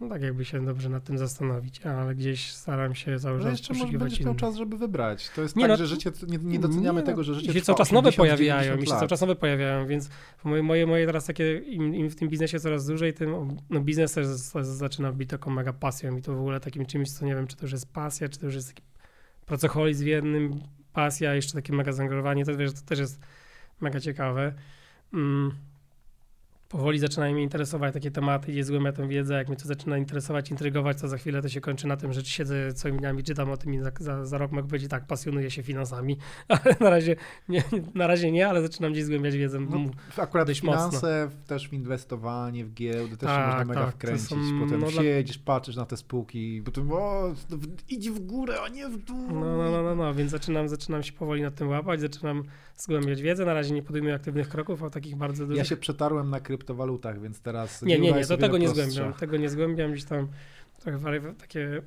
No 0.00 0.08
tak 0.08 0.22
jakby 0.22 0.44
się 0.44 0.64
dobrze 0.64 0.88
nad 0.88 1.04
tym 1.04 1.18
zastanowić, 1.18 1.86
ale 1.86 2.14
gdzieś 2.14 2.52
staram 2.52 2.94
się 2.94 3.18
cały 3.18 3.38
czas 3.38 3.44
no 3.44 3.50
jeszcze 3.50 3.74
może 3.74 3.98
będziesz 3.98 4.20
miał 4.20 4.34
czas, 4.34 4.56
żeby 4.56 4.78
wybrać. 4.78 5.30
To 5.36 5.42
jest 5.42 5.56
nie, 5.56 5.62
tak, 5.62 5.70
no, 5.70 5.76
że 5.76 5.86
życie, 5.86 6.12
nie, 6.28 6.38
nie 6.38 6.58
doceniamy 6.58 7.00
nie, 7.00 7.06
tego, 7.06 7.22
że 7.22 7.34
życie 7.34 7.52
się 7.52 7.60
cały 7.60 7.78
czas 7.78 7.92
nowe 7.92 8.12
pojawiają, 8.12 8.76
mi 8.76 8.86
się 8.86 8.94
cały 8.94 9.08
czas 9.08 9.20
nowe 9.20 9.36
pojawiają, 9.36 9.86
więc 9.86 10.10
moje, 10.44 10.62
moje, 10.62 10.86
moje 10.86 11.06
teraz 11.06 11.26
takie, 11.26 11.58
im, 11.58 11.94
im, 11.94 12.10
w 12.10 12.16
tym 12.16 12.28
biznesie 12.28 12.60
coraz 12.60 12.86
dłużej, 12.86 13.14
tym 13.14 13.56
no 13.70 13.80
biznes 13.80 14.12
też 14.12 14.26
zaczyna 14.62 15.12
być 15.12 15.28
taką 15.28 15.50
mega 15.50 15.72
pasją 15.72 16.16
i 16.16 16.22
to 16.22 16.34
w 16.34 16.38
ogóle 16.38 16.60
takim 16.60 16.86
czymś, 16.86 17.10
co 17.12 17.26
nie 17.26 17.34
wiem, 17.34 17.46
czy 17.46 17.56
to 17.56 17.64
już 17.64 17.72
jest 17.72 17.92
pasja, 17.92 18.28
czy 18.28 18.38
to 18.38 18.46
już 18.46 18.54
jest 18.54 18.68
taki 18.68 18.82
pracoholizm 19.46 20.04
w 20.04 20.06
jednym, 20.06 20.60
pasja, 20.92 21.34
jeszcze 21.34 21.52
takie 21.52 21.72
mega 21.72 21.92
zaangażowanie, 21.92 22.44
to, 22.44 22.56
wiesz, 22.56 22.72
to 22.72 22.80
też 22.80 22.98
jest 22.98 23.20
mega 23.80 24.00
ciekawe. 24.00 24.54
Mm 25.14 25.69
powoli 26.70 26.98
zaczynają 26.98 27.34
mnie 27.34 27.42
interesować 27.42 27.94
takie 27.94 28.10
tematy, 28.10 28.52
gdzie 28.52 28.64
zgłębia 28.64 28.92
tę 28.92 29.08
wiedzę, 29.08 29.34
jak 29.34 29.48
mnie 29.48 29.56
to 29.56 29.68
zaczyna 29.68 29.98
interesować, 29.98 30.50
intrygować, 30.50 31.00
to 31.00 31.08
za 31.08 31.18
chwilę 31.18 31.42
to 31.42 31.48
się 31.48 31.60
kończy 31.60 31.86
na 31.86 31.96
tym, 31.96 32.12
że 32.12 32.24
siedzę 32.24 32.72
całymi 32.74 32.98
dniami, 32.98 33.24
czytam 33.24 33.50
o 33.50 33.56
tym 33.56 33.74
i 33.74 33.78
za, 33.78 33.92
za, 34.00 34.26
za 34.26 34.38
rok 34.38 34.52
mogę 34.52 34.68
powiedzieć 34.68 34.90
tak, 34.90 35.06
pasjonuję 35.06 35.50
się 35.50 35.62
finansami, 35.62 36.16
ale 36.48 36.76
na 36.80 36.90
razie 36.90 37.16
nie, 37.48 37.62
na 37.94 38.06
razie 38.06 38.32
nie 38.32 38.48
ale 38.48 38.62
zaczynam 38.62 38.92
gdzieś 38.92 39.04
zgłębiać 39.04 39.36
wiedzę 39.36 39.60
no, 39.60 39.78
Akurat 40.16 40.46
dość 40.46 40.60
finanse, 40.60 41.24
mocno. 41.26 41.46
też 41.46 41.68
w 41.68 41.72
inwestowanie, 41.72 42.64
w 42.64 42.74
giełdy, 42.74 43.16
też 43.16 43.28
tak, 43.28 43.40
się 43.40 43.46
można 43.46 43.64
mega 43.64 43.86
tak, 43.86 43.94
wkręcić, 43.94 44.28
są, 44.28 44.36
potem 44.64 44.80
no, 44.80 44.90
siedzisz, 44.90 45.38
patrzysz 45.38 45.76
na 45.76 45.86
te 45.86 45.96
spółki, 45.96 46.62
potem 46.64 46.92
o, 46.92 47.34
idź 47.88 48.10
w 48.10 48.20
górę, 48.20 48.54
a 48.64 48.68
nie 48.68 48.88
w 48.88 48.96
dół. 48.96 49.26
No, 49.32 49.56
no, 49.56 49.70
no, 49.70 49.82
no, 49.82 49.94
no, 49.94 50.14
więc 50.14 50.30
zaczynam, 50.30 50.68
zaczynam 50.68 51.02
się 51.02 51.12
powoli 51.12 51.42
nad 51.42 51.54
tym 51.54 51.68
łapać, 51.68 52.00
zaczynam 52.00 52.44
zgłębiać 52.76 53.22
wiedzę, 53.22 53.44
na 53.44 53.54
razie 53.54 53.74
nie 53.74 53.82
podejmuję 53.82 54.14
aktywnych 54.14 54.48
kroków, 54.48 54.82
a 54.82 54.90
takich 54.90 55.16
bardzo 55.16 55.46
dużych. 55.46 55.58
Ja 55.58 55.64
się 55.64 55.76
przetarłem 55.76 56.30
na 56.30 56.40
kryptowalutach, 56.60 57.20
więc 57.20 57.40
teraz... 57.40 57.82
Nie, 57.82 57.98
nie, 57.98 58.12
nie, 58.12 58.26
do 58.26 58.38
tego 58.38 58.58
nie 58.58 58.68
zgłębiam, 58.68 59.12
tego 59.12 59.36
nie 59.36 59.48
zgłębiam, 59.48 59.92
gdzieś 59.92 60.04
tam 60.04 60.28
trochę 60.80 60.98
takie 61.34 61.82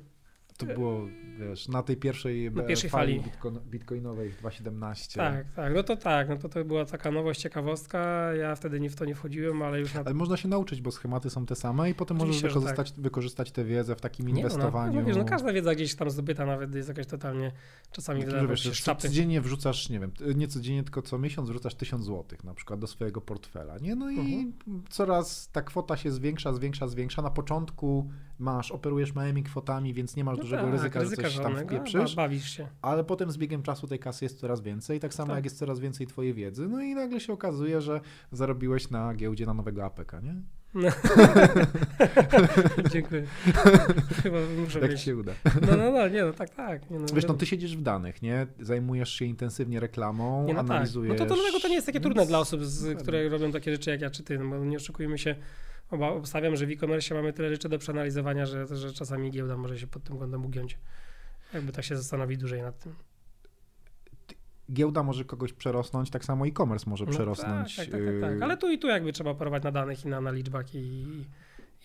to 0.56 0.66
było, 0.66 1.00
wiesz, 1.38 1.68
na 1.68 1.82
tej 1.82 1.96
pierwszej, 1.96 2.50
pierwszej 2.68 2.90
fali, 2.90 3.22
fali. 3.42 3.60
bitcoinowej 3.70 4.30
w 4.30 4.36
2017. 4.38 5.16
Tak, 5.16 5.46
tak, 5.56 5.74
no 5.74 5.82
to 5.82 5.96
tak, 5.96 6.28
no 6.28 6.36
to, 6.36 6.48
to 6.48 6.64
była 6.64 6.84
taka 6.84 7.10
nowość, 7.10 7.40
ciekawostka, 7.40 8.32
ja 8.34 8.56
wtedy 8.56 8.80
nie 8.80 8.90
w 8.90 8.96
to 8.96 9.04
nie 9.04 9.14
wchodziłem, 9.14 9.62
ale 9.62 9.80
już 9.80 9.94
na... 9.94 10.00
Ale 10.00 10.14
można 10.14 10.36
się 10.36 10.48
nauczyć, 10.48 10.80
bo 10.80 10.90
schematy 10.90 11.30
są 11.30 11.46
te 11.46 11.56
same 11.56 11.90
i 11.90 11.94
potem 11.94 12.16
Oczywiście, 12.16 12.42
możesz 12.42 12.54
wykorzystać, 12.54 12.90
tak. 12.92 13.00
wykorzystać 13.00 13.52
tę 13.52 13.64
wiedzę 13.64 13.96
w 13.96 14.00
takim 14.00 14.28
nie, 14.28 14.40
inwestowaniu. 14.40 14.94
No, 14.94 15.00
no, 15.00 15.06
wiesz, 15.06 15.16
no 15.16 15.24
każda 15.24 15.52
wiedza 15.52 15.74
gdzieś 15.74 15.94
tam 15.94 16.10
zdobyta 16.10 16.46
nawet 16.46 16.74
jest 16.74 16.88
jakaś 16.88 17.06
totalnie, 17.06 17.52
czasami 17.92 18.20
no, 18.20 18.26
wydaje 18.26 18.56
się 18.56 18.94
Codziennie 18.98 19.40
wrzucasz, 19.40 19.88
nie 19.88 20.00
wiem, 20.00 20.10
nie 20.34 20.48
codziennie, 20.48 20.82
tylko 20.82 21.02
co 21.02 21.18
miesiąc 21.18 21.50
wrzucasz 21.50 21.74
tysiąc 21.74 22.04
złotych 22.04 22.44
na 22.44 22.54
przykład 22.54 22.80
do 22.80 22.86
swojego 22.86 23.20
portfela, 23.20 23.78
nie? 23.78 23.94
No 23.94 24.10
i 24.10 24.16
uh-huh. 24.16 24.82
coraz 24.88 25.48
ta 25.52 25.62
kwota 25.62 25.96
się 25.96 26.10
zwiększa, 26.10 26.52
zwiększa, 26.52 26.88
zwiększa. 26.88 27.22
Na 27.22 27.30
początku 27.30 28.10
masz, 28.38 28.72
operujesz 28.72 29.14
małymi 29.14 29.42
kwotami, 29.42 29.94
więc 29.94 30.16
nie 30.16 30.24
masz 30.24 30.36
no 30.36 30.42
dużego 30.42 30.62
tak, 30.62 30.72
ryzyka, 30.72 31.00
ryzyka, 31.00 31.22
że 31.22 31.28
coś 31.28 31.34
żadnego, 31.34 31.58
tam 31.58 31.68
wpieprzysz. 31.68 32.16
Bawisz 32.16 32.50
się. 32.50 32.68
Ale 32.82 33.04
potem 33.04 33.30
z 33.30 33.38
biegiem 33.38 33.62
czasu 33.62 33.86
tej 33.86 33.98
kasy 33.98 34.24
jest 34.24 34.40
coraz 34.40 34.60
więcej, 34.60 35.00
tak 35.00 35.14
samo 35.14 35.26
tak. 35.26 35.36
jak 35.36 35.44
jest 35.44 35.58
coraz 35.58 35.80
więcej 35.80 36.06
twojej 36.06 36.34
wiedzy, 36.34 36.68
no 36.68 36.82
i 36.82 36.94
nagle 36.94 37.20
się 37.20 37.32
okazuje, 37.32 37.80
że 37.80 38.00
zarobiłeś 38.32 38.90
na 38.90 39.14
giełdzie 39.14 39.46
na 39.46 39.54
nowego 39.54 39.84
APK, 39.84 40.12
nie? 40.22 40.34
No. 40.74 40.88
Dziękuję. 42.92 43.24
Chyba 44.22 44.38
muszę 44.64 44.80
Jak 44.80 44.98
się 44.98 45.16
uda. 45.16 45.32
No, 45.44 45.76
no, 45.76 45.90
no, 45.90 46.08
nie, 46.08 46.22
no 46.24 46.32
tak, 46.32 46.50
tak. 46.50 46.90
Nie, 46.90 46.98
no, 46.98 47.06
Wiesz, 47.14 47.26
no 47.26 47.34
ty 47.34 47.46
siedzisz 47.46 47.76
w 47.76 47.82
danych, 47.82 48.22
nie? 48.22 48.46
Zajmujesz 48.60 49.12
się 49.12 49.24
intensywnie 49.24 49.80
reklamą, 49.80 50.46
nie, 50.46 50.54
no 50.54 50.60
analizujesz. 50.60 51.18
Tak. 51.18 51.20
No 51.20 51.26
to, 51.26 51.34
to 51.34 51.40
dlatego 51.40 51.60
to 51.60 51.68
nie 51.68 51.74
jest 51.74 51.86
takie 51.86 52.00
trudne 52.00 52.20
Więc... 52.20 52.28
dla 52.28 52.38
osób, 52.38 52.64
z, 52.64 52.98
które 52.98 53.28
robią 53.28 53.52
takie 53.52 53.72
rzeczy 53.72 53.90
jak 53.90 54.00
ja 54.00 54.10
czy 54.10 54.22
ty, 54.22 54.38
no 54.38 54.58
bo 54.58 54.64
nie 54.64 54.76
oszukujmy 54.76 55.18
się, 55.18 55.36
obstawiam, 55.90 56.56
że 56.56 56.66
w 56.66 56.70
e-commerce 56.70 57.14
mamy 57.14 57.32
tyle 57.32 57.50
rzeczy 57.50 57.68
do 57.68 57.78
przeanalizowania, 57.78 58.46
że, 58.46 58.76
że 58.76 58.92
czasami 58.92 59.30
giełda 59.30 59.56
może 59.56 59.78
się 59.78 59.86
pod 59.86 60.04
tym 60.04 60.18
kątem 60.18 60.44
ugiąć. 60.46 60.78
Jakby 61.54 61.72
tak 61.72 61.84
się 61.84 61.96
zastanowi 61.96 62.38
dłużej 62.38 62.62
nad 62.62 62.78
tym. 62.78 62.94
Giełda 64.72 65.02
może 65.02 65.24
kogoś 65.24 65.52
przerosnąć, 65.52 66.10
tak 66.10 66.24
samo 66.24 66.46
e-commerce 66.46 66.90
może 66.90 67.04
No 67.04 67.10
przerosnąć. 67.10 67.76
Tak, 67.76 67.86
tak, 67.86 68.00
tak, 68.00 68.20
tak, 68.20 68.36
yy, 68.36 68.44
Ale 68.44 68.56
tu 68.56 68.70
i 68.70 68.78
tu 68.78 68.88
jakby 68.88 69.12
trzeba 69.12 69.30
operować 69.30 69.62
na 69.62 69.72
danych 69.72 70.04
i 70.04 70.08
na, 70.08 70.20
na 70.20 70.30
liczbach 70.30 70.74
i, 70.74 71.24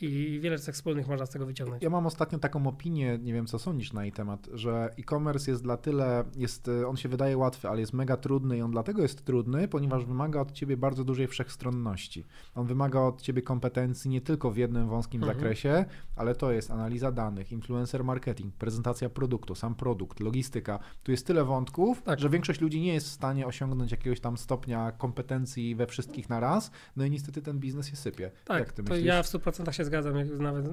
i 0.02 0.40
wiele 0.40 0.60
cech 0.60 0.76
wspólnych 0.76 1.08
można 1.08 1.26
z 1.26 1.30
tego 1.30 1.46
wyciągnąć. 1.46 1.84
Ja 1.84 1.90
mam 1.90 2.06
ostatnio 2.06 2.40
taką 2.40 2.68
opinię, 2.68 3.18
nie 3.22 3.34
wiem 3.34 3.46
co 3.46 3.60
sądzisz 3.60 3.94
na 3.94 4.04
jej 4.04 4.12
temat, 4.12 4.48
że 4.54 4.90
e-commerce 5.00 5.52
jest 5.52 5.64
dla 5.64 5.78
tyle, 5.78 6.24
jest, 6.36 6.68
y, 6.68 6.88
on 6.88 6.98
się 6.98 7.10
wydaje 7.10 7.38
łatwy, 7.38 7.70
ale 7.70 7.80
jest 7.80 7.94
mega 7.94 8.18
trudny 8.18 8.58
i 8.58 8.62
on 8.62 8.72
dlatego 8.72 9.02
jest 9.02 9.26
trudny, 9.26 9.68
ponieważ 9.68 10.06
wymaga 10.06 10.40
od 10.42 10.52
ciebie 10.52 10.78
bardzo 10.78 11.04
dużej 11.04 11.28
wszechstronności. 11.28 12.26
On 12.56 12.66
wymaga 12.68 13.00
od 13.00 13.22
ciebie 13.22 13.42
kompetencji 13.42 14.10
nie 14.12 14.22
tylko 14.22 14.52
w 14.52 14.58
jednym 14.58 14.88
wąskim 14.90 15.22
Mhm. 15.24 15.38
zakresie, 15.40 15.86
ale 16.16 16.36
to 16.36 16.52
jest 16.52 16.72
analiza 16.72 17.12
danych, 17.12 17.52
influencer 17.52 18.04
marketing, 18.04 18.56
prezentacja 18.56 19.10
produktu, 19.10 19.56
sam 19.56 19.76
produkt, 19.76 20.20
logistyka. 20.20 20.80
Tu 21.04 21.12
jest 21.12 21.28
tyle 21.28 21.44
wątków, 21.46 22.02
Tak. 22.02 22.20
że 22.20 22.30
większość 22.30 22.62
ludzi 22.62 22.82
nie 22.82 22.94
jest 22.94 23.08
w 23.08 23.12
stanie 23.12 23.48
osiągnąć 23.48 23.92
jakiegoś 23.92 24.20
tam 24.20 24.38
stopnia 24.38 24.92
kompetencji 24.92 25.76
we 25.76 25.88
wszystkich 25.88 26.30
na 26.30 26.40
raz, 26.40 26.72
no 26.96 27.06
i 27.06 27.12
niestety 27.12 27.42
ten 27.42 27.60
biznes 27.60 27.88
się 27.88 27.96
sypie. 27.96 28.32
Tak, 28.46 28.60
Jak 28.60 28.74
ty 28.74 28.84
to 28.84 28.90
myślisz? 28.90 29.06
ja 29.08 29.24
w 29.24 29.28
100% 29.28 29.72
się 29.72 29.84
zgadzam. 29.90 30.18
Jak 30.18 30.30
nawet 30.30 30.68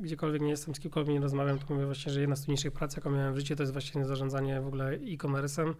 gdziekolwiek 0.00 0.42
nie 0.42 0.50
jestem, 0.50 0.74
z 0.74 0.80
kimkolwiek 0.80 1.14
nie 1.14 1.20
rozmawiam, 1.20 1.58
to 1.58 1.74
mówię 1.74 1.86
właśnie, 1.86 2.12
że 2.12 2.20
jedna 2.20 2.36
z 2.36 2.40
trudniejszych 2.40 2.72
prac, 2.72 2.96
jaką 2.96 3.10
miałem 3.10 3.34
w 3.34 3.38
życiu, 3.38 3.56
to 3.56 3.62
jest 3.62 3.72
właśnie 3.72 4.04
zarządzanie 4.04 4.60
w 4.60 4.66
ogóle 4.66 4.92
e-commerce'em, 4.92 5.74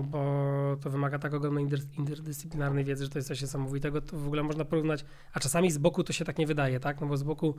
bo 0.00 0.76
to 0.80 0.90
wymaga 0.90 1.18
tak 1.18 1.34
ogromnej 1.34 1.66
inter- 1.66 1.98
interdyscyplinarnej 1.98 2.84
wiedzy, 2.84 3.04
że 3.04 3.10
to 3.10 3.18
jest 3.18 3.28
coś 3.28 3.42
niesamowitego. 3.42 4.00
To 4.00 4.16
w 4.16 4.26
ogóle 4.26 4.42
można 4.42 4.64
porównać, 4.64 5.04
a 5.32 5.40
czasami 5.40 5.70
z 5.70 5.78
boku 5.78 6.04
to 6.04 6.12
się 6.12 6.24
tak 6.24 6.38
nie 6.38 6.46
wydaje, 6.46 6.80
tak? 6.80 7.00
No 7.00 7.06
bo 7.06 7.16
z 7.16 7.22
boku, 7.22 7.54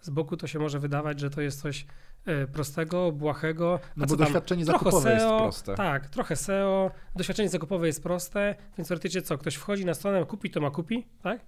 z 0.00 0.10
boku 0.10 0.36
to 0.36 0.46
się 0.46 0.58
może 0.58 0.78
wydawać, 0.78 1.20
że 1.20 1.30
to 1.30 1.40
jest 1.40 1.60
coś 1.60 1.86
e, 2.26 2.46
prostego, 2.46 3.12
błahego. 3.12 3.80
No 3.96 4.06
bo 4.06 4.16
tam? 4.16 4.26
doświadczenie 4.26 4.64
Trochę 4.64 4.78
zakupowe 4.78 5.12
jest 5.12 5.26
SEO, 5.26 5.38
proste. 5.38 5.74
Tak, 5.74 6.10
trochę 6.10 6.36
SEO, 6.36 6.90
doświadczenie 7.16 7.48
zakupowe 7.48 7.86
jest 7.86 8.02
proste, 8.02 8.54
więc 8.78 8.88
teoretycznie 8.88 9.22
co, 9.22 9.38
ktoś 9.38 9.54
wchodzi 9.54 9.84
na 9.84 9.94
stronę, 9.94 10.26
kupi 10.26 10.50
to 10.50 10.60
ma 10.60 10.70
kupi, 10.70 11.06
tak? 11.22 11.40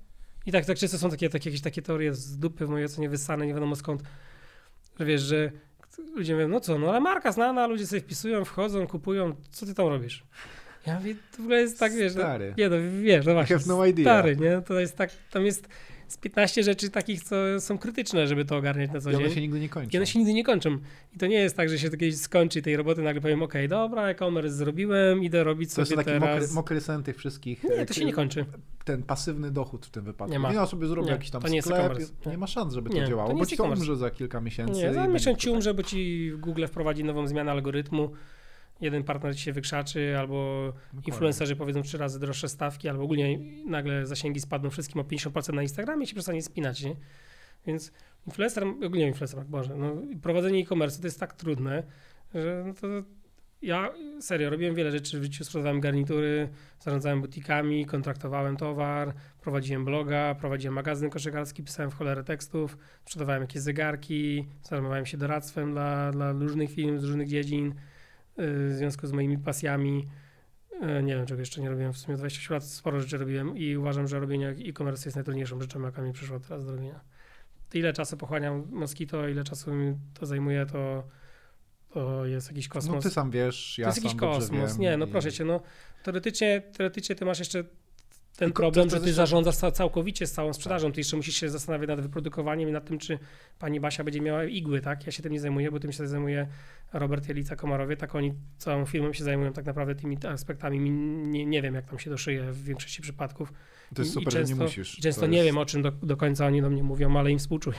I 0.47 0.53
tak, 0.53 0.65
tak 0.65 0.79
często 0.79 0.99
są 0.99 1.11
takie, 1.11 1.29
takie, 1.31 1.51
jakieś 1.51 1.63
takie 1.63 1.83
teorie 1.83 2.15
z 2.15 2.39
dupy 2.39 2.67
w 2.67 2.69
mojej 2.69 2.87
ocenie 2.87 3.09
wyssane, 3.09 3.47
nie 3.47 3.55
wiadomo 3.55 3.77
skąd, 3.77 4.03
że 4.99 5.05
wiesz, 5.05 5.23
że 5.23 5.53
ludzie 6.15 6.35
mówią, 6.35 6.49
no 6.49 6.61
co, 6.61 6.79
no 6.79 6.89
ale 6.89 7.01
marka 7.01 7.33
znana, 7.33 7.67
ludzie 7.67 7.87
sobie 7.87 8.01
wpisują, 8.01 8.45
wchodzą, 8.45 8.87
kupują, 8.87 9.37
co 9.51 9.67
ty 9.67 9.75
tam 9.75 9.87
robisz? 9.87 10.25
Ja 10.87 10.95
mówię, 10.95 11.15
to 11.15 11.37
w 11.37 11.41
ogóle 11.41 11.61
jest 11.61 11.79
tak, 11.79 11.93
wiesz, 11.93 12.15
no, 12.15 12.21
Stary. 12.21 12.55
nie 12.59 12.69
no, 12.69 12.77
wiesz, 13.03 13.27
no 13.27 13.33
właśnie, 13.33 13.57
no 13.67 13.87
idea. 13.87 14.05
stary, 14.05 14.37
nie, 14.37 14.63
to 14.67 14.81
jest 14.81 14.97
tak, 14.97 15.11
tam 15.31 15.47
jest 15.47 15.69
z 16.11 16.17
15 16.17 16.63
rzeczy 16.63 16.91
takich, 16.91 17.23
co 17.25 17.37
są 17.61 17.79
krytyczne, 17.79 18.27
żeby 18.27 18.45
to 18.45 18.57
ogarniać 18.57 18.91
na 18.91 19.01
co 19.01 19.11
I 19.11 19.15
one 19.15 19.25
dzień. 19.25 19.35
się 19.35 19.41
nigdy 19.41 19.61
nie 19.61 19.69
kończą. 19.69 19.91
I 19.93 19.97
one 19.97 20.07
się 20.07 20.19
nigdy 20.19 20.35
nie 20.35 20.45
kończą. 20.45 20.79
I 21.15 21.19
to 21.19 21.27
nie 21.27 21.37
jest 21.37 21.57
tak, 21.57 21.69
że 21.69 21.79
się 21.79 21.91
kiedyś 21.91 22.17
skończy 22.17 22.63
tej 22.63 22.77
roboty, 22.77 23.03
nagle 23.03 23.21
powiem, 23.21 23.43
okej, 23.43 23.69
dobra, 23.69 24.07
e-commerce 24.09 24.51
zrobiłem, 24.51 25.23
idę 25.25 25.45
robić 25.45 25.75
To 25.75 25.81
jest 25.81 25.91
sobie 25.91 26.05
taki 26.05 26.21
teraz. 26.21 26.41
mokry, 26.41 26.55
mokry 26.55 26.81
sen 26.81 27.03
tych 27.03 27.17
wszystkich. 27.17 27.65
Nie, 27.65 27.87
to 27.87 27.95
się 27.95 28.05
nie 28.05 28.13
kończy. 28.13 28.45
Ten 28.85 29.03
pasywny 29.03 29.51
dochód 29.51 29.87
w 29.87 29.91
tym 29.91 30.05
wypadku. 30.05 30.33
Nie 30.33 30.39
ma. 30.39 30.53
Ja 30.53 30.67
sobie 30.67 30.87
zrobię 30.87 31.07
Nie, 31.07 31.13
jakiś 31.13 31.31
tam 31.31 31.43
to 31.43 31.49
nie 31.49 31.57
jest 31.57 31.69
sklep. 31.69 31.81
e-commerce. 31.81 32.13
Nie. 32.27 32.33
Nie. 32.33 32.39
ma 32.39 32.47
szans, 32.47 32.75
żeby 32.75 32.91
Nie, 32.91 32.97
to 32.97 33.03
to 33.03 33.09
działało, 33.11 33.29
nie 33.29 33.35
bo 33.35 33.41
jest 33.41 33.51
ci 33.51 33.57
to 33.57 33.65
umrze 33.65 33.97
za 33.97 34.11
kilka 34.11 34.41
miesięcy. 34.41 34.73
Nie, 34.81 34.95
za 34.95 35.07
miesiąc 35.09 35.39
ci 35.39 35.47
to 35.47 35.53
umrze, 35.53 35.75
bo 35.75 35.83
ci 35.83 36.33
Google 36.39 36.67
wprowadzi 36.67 37.05
nową 37.05 37.27
zmianę 37.27 37.51
algorytmu, 37.51 38.11
jeden 38.81 39.05
partner 39.05 39.37
ci 39.37 39.43
się 39.43 39.53
wykrzaczy, 39.53 40.19
albo 40.19 40.67
Dokładnie. 40.67 41.03
influencerzy 41.07 41.57
powiedzą 41.57 41.83
trzy 41.83 41.99
razy 41.99 42.21
droższe 42.21 42.49
stawki, 42.49 42.89
albo 42.89 43.03
ogólnie 43.03 43.39
nagle 43.67 44.07
zasięgi 44.07 44.41
spadną 44.41 44.71
wszystkim 44.71 45.01
o 45.01 45.05
50% 45.05 45.55
na 45.55 45.63
Instagramie 45.63 46.05
i 46.05 46.07
się 46.07 46.15
przestanie 46.15 46.43
spinać, 46.43 46.83
nie? 46.83 46.97
Więc 47.67 47.93
influencer, 48.27 48.65
ogólnie 48.65 49.07
influencer, 49.07 49.45
Boże, 49.45 49.77
no, 49.77 49.97
prowadzenie 50.23 50.61
e-commerce 50.63 51.01
to 51.01 51.07
jest 51.07 51.21
tak 51.21 51.33
trudne, 51.33 51.83
że 52.35 52.65
no 52.67 52.75
to 52.75 52.87
ja 53.63 53.91
serio 54.21 54.51
robiłem 54.51 54.75
wiele 54.75 54.91
rzeczy 54.91 55.21
w 55.21 55.23
życiu, 55.23 55.45
sprzedawałem 55.45 55.81
garnitury, 55.81 56.49
zarządzałem 56.79 57.21
butikami, 57.21 57.87
kontraktowałem 57.87 58.57
towar, 58.57 59.15
prowadziłem 59.41 59.85
bloga, 59.85 60.35
prowadziłem 60.35 60.75
magazyn 60.75 61.11
koszykarski, 61.11 61.63
pisałem 61.63 61.91
w 61.91 61.95
cholerę 61.95 62.25
tekstów, 62.25 62.79
sprzedawałem 63.05 63.43
jakieś 63.43 63.63
zegarki, 63.63 64.49
zajmowałem 64.63 65.07
się 65.07 65.19
doradztwem 65.19 65.73
dla, 65.73 66.13
dla 66.13 66.33
różnych 66.33 66.71
firm 66.71 66.99
z 66.99 67.05
różnych 67.05 67.29
dziedzin 67.29 67.75
w 68.39 68.73
związku 68.77 69.07
z 69.07 69.13
moimi 69.13 69.39
pasjami. 69.39 70.09
Yy, 70.81 71.03
Nie 71.03 71.17
wiem, 71.17 71.27
czego 71.27 71.41
jeszcze 71.41 71.61
nie 71.61 71.71
robiłem. 71.71 71.93
W 71.93 71.99
sumie 71.99 72.17
28 72.17 72.55
lat 72.55 72.65
sporo 72.65 73.01
rzeczy 73.01 73.19
robiłem 73.19 73.57
i 73.57 73.77
uważam, 73.77 74.09
że 74.09 74.21
robienie 74.21 74.49
e-commerce 74.49 75.09
jest 75.09 75.17
najtrudniejszą 75.17 75.61
rzeczą, 75.61 75.83
jaka 75.83 76.03
mi 76.03 76.13
przyszła 76.13 76.41
teraz 76.41 76.65
do 76.67 76.71
robienia. 76.73 77.01
Ile 77.75 77.93
czasu 77.93 78.17
pochłaniam 78.17 78.67
Moskito, 78.71 79.29
ile 79.29 79.45
czasu 79.45 79.75
mi 79.75 79.95
to 80.15 80.27
zajmuje, 80.27 80.67
to, 80.67 81.05
to 81.91 82.27
jest 82.27 82.49
jakiś 82.49 82.69
kosmos. 82.69 82.95
No 82.95 83.01
ty 83.03 83.11
sam 83.11 83.31
wiesz, 83.31 83.79
ja 83.79 83.85
to 83.85 83.89
jest 83.89 83.97
sam 83.99 84.05
jakiś 84.05 84.21
kosmos. 84.21 84.79
Nie, 84.79 84.97
no 84.97 85.07
i- 85.07 85.09
proszę 85.11 85.33
cię, 85.33 85.45
no 85.45 85.61
teoretycznie, 86.03 86.63
teoretycznie 86.77 87.15
ty 87.15 87.25
masz 87.25 87.39
jeszcze 87.39 87.65
ten 88.37 88.49
Tylko 88.49 88.63
problem, 88.63 88.91
że 88.91 89.01
ty 89.01 89.07
jest- 89.07 89.17
zarządzasz 89.17 89.57
ca- 89.57 89.71
całkowicie 89.71 90.27
z 90.27 90.33
całą 90.33 90.53
sprzedażą. 90.53 90.93
Ty 90.93 91.01
jeszcze 91.01 91.17
musisz 91.17 91.37
się 91.37 91.49
zastanawiać 91.49 91.89
nad 91.89 92.01
wyprodukowaniem 92.01 92.69
i 92.69 92.73
nad 92.73 92.85
tym, 92.85 92.99
czy 92.99 93.19
pani 93.59 93.81
Basia 93.81 94.05
będzie 94.05 94.21
miała 94.21 94.45
igły, 94.45 94.81
tak? 94.81 95.07
Ja 95.07 95.13
się 95.13 95.23
tym 95.23 95.33
nie 95.33 95.41
zajmuję, 95.41 95.71
bo 95.71 95.81
tym 95.81 95.93
się 95.93 96.07
zajmuje 96.07 96.47
Robert 96.93 97.29
Jelica 97.29 97.57
Komarowie, 97.57 97.97
tak 97.97 98.15
oni 98.15 98.35
całą 98.59 98.87
firmą 98.87 99.13
się 99.13 99.25
zajmują 99.25 99.53
tak 99.53 99.65
naprawdę 99.65 99.95
tymi 99.95 100.17
aspektami. 100.29 100.81
Mi 100.81 100.91
Nie, 101.31 101.47
nie 101.47 101.63
wiem, 101.63 101.75
jak 101.75 101.87
tam 101.87 101.99
się 101.99 102.11
to 102.11 102.17
szyje 102.19 102.53
w 102.53 102.65
większości 102.65 103.03
przypadków. 103.03 103.53
To 103.95 104.03
jest 104.03 104.15
I- 104.17 104.19
i 104.19 104.21
super, 104.21 104.33
że 104.33 104.39
często- 104.39 104.57
nie 104.57 104.63
musisz. 104.63 104.97
Często 104.97 105.21
To 105.21 105.27
nie 105.27 105.37
jest- 105.39 105.47
wiem, 105.47 105.59
o 105.59 105.67
czym 105.67 105.83
do, 105.83 105.91
do 105.91 106.17
końca 106.17 106.47
oni 106.47 106.63
do 106.63 106.71
mnie 106.71 106.83
mówią, 106.83 107.17
ale 107.17 107.31
im 107.31 107.39
współczuję. 107.39 107.77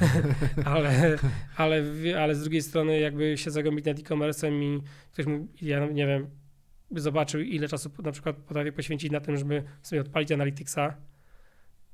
ale, 0.64 1.18
ale, 1.56 1.82
ale 2.20 2.34
z 2.34 2.40
drugiej 2.40 2.62
strony, 2.62 3.00
jakby 3.00 3.38
się 3.38 3.50
zagłębić 3.50 3.84
nad 3.86 3.98
e-commerce'em 3.98 4.62
i 4.62 4.82
ktoś 5.12 5.26
mu, 5.26 5.48
ja 5.62 5.86
nie 5.86 6.06
wiem, 6.06 6.30
by 6.90 7.00
zobaczył, 7.00 7.40
ile 7.40 7.68
czasu 7.68 7.90
na 8.02 8.12
przykład 8.12 8.36
potrafię 8.36 8.72
poświęcić 8.72 9.10
na 9.12 9.20
tym, 9.20 9.36
żeby 9.36 9.62
sobie 9.82 10.00
odpalić 10.00 10.32
Analyticsa 10.32 10.96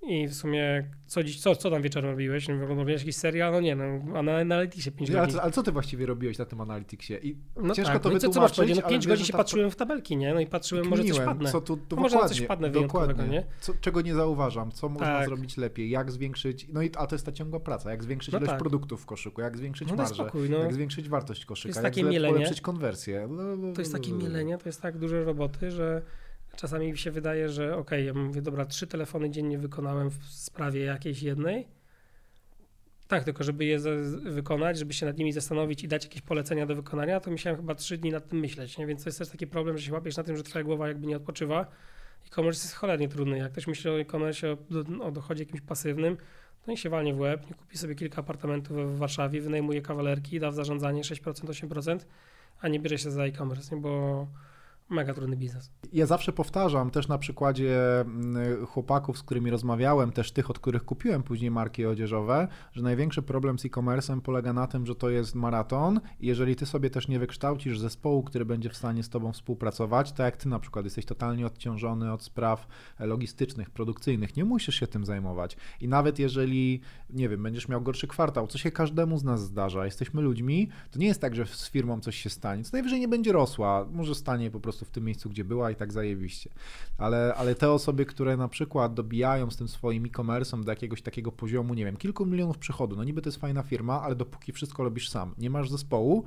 i 0.08 0.28
w 0.28 0.34
sumie 0.34 0.90
co, 1.06 1.22
dziś, 1.24 1.40
co, 1.40 1.56
co 1.56 1.70
tam 1.70 1.82
wieczorem 1.82 2.10
robiłeś? 2.10 2.48
Nie 2.48 2.54
wiem, 2.54 2.62
Oglądałeś 2.62 3.00
jakiś 3.00 3.16
serial? 3.16 3.52
No 3.52 3.60
nie, 3.60 3.76
no, 3.76 3.84
a 4.18 4.22
na 4.22 4.36
Analyticsie 4.36 4.90
5 4.92 5.10
Nie, 5.10 5.16
ale, 5.16 5.26
godzin. 5.26 5.36
co- 5.38 5.42
ale 5.42 5.52
co 5.52 5.62
ty 5.62 5.72
właściwie 5.72 6.06
robiłeś 6.06 6.38
na 6.38 6.44
tym 6.44 6.60
Analyticsie? 6.60 7.14
I 7.22 7.36
No 7.56 7.74
ciężko 7.74 7.92
tak, 7.92 8.02
to 8.02 8.08
no 8.10 8.16
i 8.16 8.18
co, 8.18 8.28
co 8.28 8.40
masz 8.40 8.52
powiedzieć? 8.52 8.76
No 8.76 8.82
ale 8.82 8.90
5 8.90 9.06
wiesz, 9.06 9.12
godzin 9.12 9.26
się 9.26 9.32
ta- 9.32 9.38
patrzyłem 9.38 9.70
w 9.70 9.76
tabelki, 9.76 10.16
nie? 10.16 10.34
No 10.34 10.40
i 10.40 10.46
patrzyłem, 10.46 10.86
może 10.86 11.04
coś 11.04 11.20
padnę. 11.20 11.50
Co 11.52 11.60
tu, 11.60 11.76
tu 11.76 11.96
Może 11.96 12.16
na 12.16 12.28
coś 12.28 12.40
wyjątkowego, 12.40 12.82
dokładnie. 13.12 13.28
nie? 13.28 13.44
Co, 13.60 13.72
czego 13.80 14.00
nie 14.00 14.14
zauważam, 14.14 14.72
co 14.72 14.88
można 14.88 15.06
Tak. 15.06 15.26
zrobić 15.26 15.56
lepiej, 15.56 15.90
jak 15.90 16.10
zwiększyć, 16.10 16.66
no 16.72 16.82
i 16.82 16.90
a 16.96 17.06
to 17.06 17.14
jest 17.14 17.26
ta 17.26 17.32
ciągła 17.32 17.60
praca, 17.60 17.90
jak 17.90 18.02
zwiększyć 18.04 18.32
No 18.32 18.38
ilość 18.38 18.50
tak. 18.50 18.58
produktów 18.58 19.02
w 19.02 19.06
koszyku, 19.06 19.40
jak 19.40 19.56
zwiększyć 19.58 19.88
No 19.88 19.96
marżę, 19.96 20.14
spokój, 20.14 20.50
no. 20.50 20.58
jak 20.58 20.74
zwiększyć 20.74 21.08
wartość 21.08 21.44
koszyka, 21.44 21.68
jest 21.88 21.96
jak 21.98 22.22
polepszyć 22.32 22.60
konwersję. 22.60 23.28
To 23.74 23.80
jest 23.80 23.92
takie 23.92 24.12
mielenie, 24.12 24.58
to 24.58 24.68
jest 24.68 24.82
tak 24.82 24.98
dużo 24.98 25.24
roboty, 25.24 25.70
że 25.70 26.02
czasami 26.56 26.92
mi 26.92 26.98
się 26.98 27.10
wydaje, 27.10 27.48
że 27.48 27.76
okej, 27.76 28.06
ja 28.06 28.14
mówię, 28.14 28.42
dobra, 28.42 28.66
trzy 28.66 28.86
telefony 28.86 29.30
dziennie 29.30 29.58
wykonałem 29.58 30.10
w 30.10 30.24
sprawie 30.24 30.84
jakiejś 30.84 31.22
jednej. 31.22 31.68
Tak, 33.08 33.24
tylko 33.24 33.44
żeby 33.44 33.64
je 33.64 33.78
wykonać, 34.24 34.78
żeby 34.78 34.92
się 34.92 35.06
nad 35.06 35.18
nimi 35.18 35.32
zastanowić 35.32 35.84
i 35.84 35.88
dać 35.88 36.04
jakieś 36.04 36.22
polecenia 36.22 36.66
do 36.66 36.74
wykonania, 36.74 37.20
to 37.20 37.30
musiałem 37.30 37.56
chyba 37.56 37.74
trzy 37.74 37.98
dni 37.98 38.10
nad 38.10 38.28
tym 38.28 38.38
myśleć, 38.38 38.78
nie? 38.78 38.86
więc 38.86 39.04
to 39.04 39.08
jest 39.08 39.18
też 39.18 39.28
taki 39.28 39.46
problem, 39.46 39.78
że 39.78 39.84
się 39.86 39.92
łapiesz 39.92 40.16
na 40.16 40.22
tym, 40.22 40.36
że 40.36 40.42
twoja 40.42 40.64
głowa 40.64 40.88
jakby 40.88 41.06
nie 41.06 41.16
odpoczywa. 41.16 41.66
E-commerce 42.26 42.64
jest 42.64 42.74
cholernie 42.74 43.08
trudny. 43.08 43.38
Jak 43.38 43.52
ktoś 43.52 43.66
myśli 43.66 43.90
o 43.90 44.00
e-commerce, 44.00 44.52
o, 44.52 44.56
do- 44.56 45.04
o 45.04 45.10
dochodzie 45.10 45.42
jakimś 45.44 45.60
pasywnym, 45.60 46.16
to 46.64 46.70
nie 46.70 46.76
się 46.76 46.90
walnie 46.90 47.14
w 47.14 47.18
łeb, 47.20 47.50
nie 47.50 47.54
kupi 47.54 47.78
sobie 47.78 47.94
kilka 47.94 48.20
apartamentów 48.20 48.94
w 48.94 48.98
Warszawie, 48.98 49.40
wynajmuje 49.40 49.82
kawalerki, 49.82 50.40
da 50.40 50.50
w 50.50 50.54
zarządzanie 50.54 51.02
6%, 51.02 51.32
8%, 51.32 51.98
a 52.60 52.68
nie 52.68 52.80
bierze 52.80 52.98
się 52.98 53.10
za 53.10 53.24
e-commerce, 53.24 53.76
nie? 53.76 53.82
bo 53.82 54.26
mega 54.92 55.14
trudny 55.14 55.36
biznes. 55.36 55.70
Ja 55.92 56.06
zawsze 56.06 56.32
powtarzam, 56.32 56.90
też 56.90 57.08
na 57.08 57.18
przykładzie 57.18 58.00
mm, 58.00 58.66
chłopaków, 58.66 59.18
z 59.18 59.22
którymi 59.22 59.50
rozmawiałem, 59.50 60.12
też 60.12 60.32
tych, 60.32 60.50
od 60.50 60.58
których 60.58 60.84
kupiłem 60.84 61.22
później 61.22 61.50
marki 61.50 61.86
odzieżowe, 61.86 62.48
że 62.72 62.82
największy 62.82 63.22
problem 63.22 63.58
z 63.58 63.64
e-commerce'em 63.64 64.20
polega 64.20 64.52
na 64.52 64.66
tym, 64.66 64.86
że 64.86 64.94
to 64.94 65.10
jest 65.10 65.34
maraton 65.34 66.00
i 66.20 66.26
jeżeli 66.26 66.56
ty 66.56 66.66
sobie 66.66 66.90
też 66.90 67.08
nie 67.08 67.18
wykształcisz 67.18 67.78
zespołu, 67.78 68.22
który 68.22 68.44
będzie 68.44 68.70
w 68.70 68.76
stanie 68.76 69.02
z 69.02 69.08
tobą 69.08 69.32
współpracować, 69.32 70.12
tak 70.12 70.24
jak 70.24 70.36
ty 70.36 70.48
na 70.48 70.58
przykład 70.58 70.84
jesteś 70.84 71.04
totalnie 71.04 71.46
odciążony 71.46 72.12
od 72.12 72.22
spraw 72.22 72.66
e, 72.98 73.06
logistycznych, 73.06 73.70
produkcyjnych, 73.70 74.36
nie 74.36 74.44
musisz 74.44 74.74
się 74.74 74.86
tym 74.86 75.04
zajmować. 75.04 75.56
I 75.80 75.88
nawet 75.88 76.18
jeżeli, 76.18 76.80
nie 77.10 77.28
wiem, 77.28 77.42
będziesz 77.42 77.68
miał 77.68 77.82
gorszy 77.82 78.06
kwartał, 78.06 78.46
co 78.46 78.58
się 78.58 78.70
każdemu 78.70 79.18
z 79.18 79.24
nas 79.24 79.42
zdarza, 79.42 79.84
jesteśmy 79.84 80.22
ludźmi, 80.22 80.68
to 80.90 80.98
nie 80.98 81.06
jest 81.06 81.20
tak, 81.20 81.34
że 81.34 81.46
z 81.46 81.70
firmą 81.70 82.00
coś 82.00 82.16
się 82.16 82.30
stanie, 82.30 82.64
co 82.64 82.70
najwyżej 82.72 83.00
nie 83.00 83.08
będzie 83.08 83.32
rosła, 83.32 83.86
może 83.92 84.14
stanie 84.14 84.50
po 84.50 84.60
prostu 84.60 84.81
w 84.84 84.90
tym 84.90 85.04
miejscu, 85.04 85.30
gdzie 85.30 85.44
była 85.44 85.70
i 85.70 85.74
tak 85.76 85.92
zajebiście. 85.92 86.50
Ale, 86.98 87.34
ale 87.36 87.54
te 87.54 87.70
osoby, 87.70 88.06
które 88.06 88.36
na 88.36 88.48
przykład 88.48 88.94
dobijają 88.94 89.50
z 89.50 89.56
tym 89.56 89.68
swoim 89.68 90.04
e-commerce'em 90.04 90.64
do 90.64 90.72
jakiegoś 90.72 91.02
takiego 91.02 91.32
poziomu, 91.32 91.74
nie 91.74 91.84
wiem, 91.84 91.96
kilku 91.96 92.26
milionów 92.26 92.58
przychodu, 92.58 92.96
no 92.96 93.04
niby 93.04 93.22
to 93.22 93.28
jest 93.28 93.38
fajna 93.40 93.62
firma, 93.62 94.02
ale 94.02 94.14
dopóki 94.14 94.52
wszystko 94.52 94.84
robisz 94.84 95.08
sam, 95.08 95.34
nie 95.38 95.50
masz 95.50 95.70
zespołu, 95.70 96.24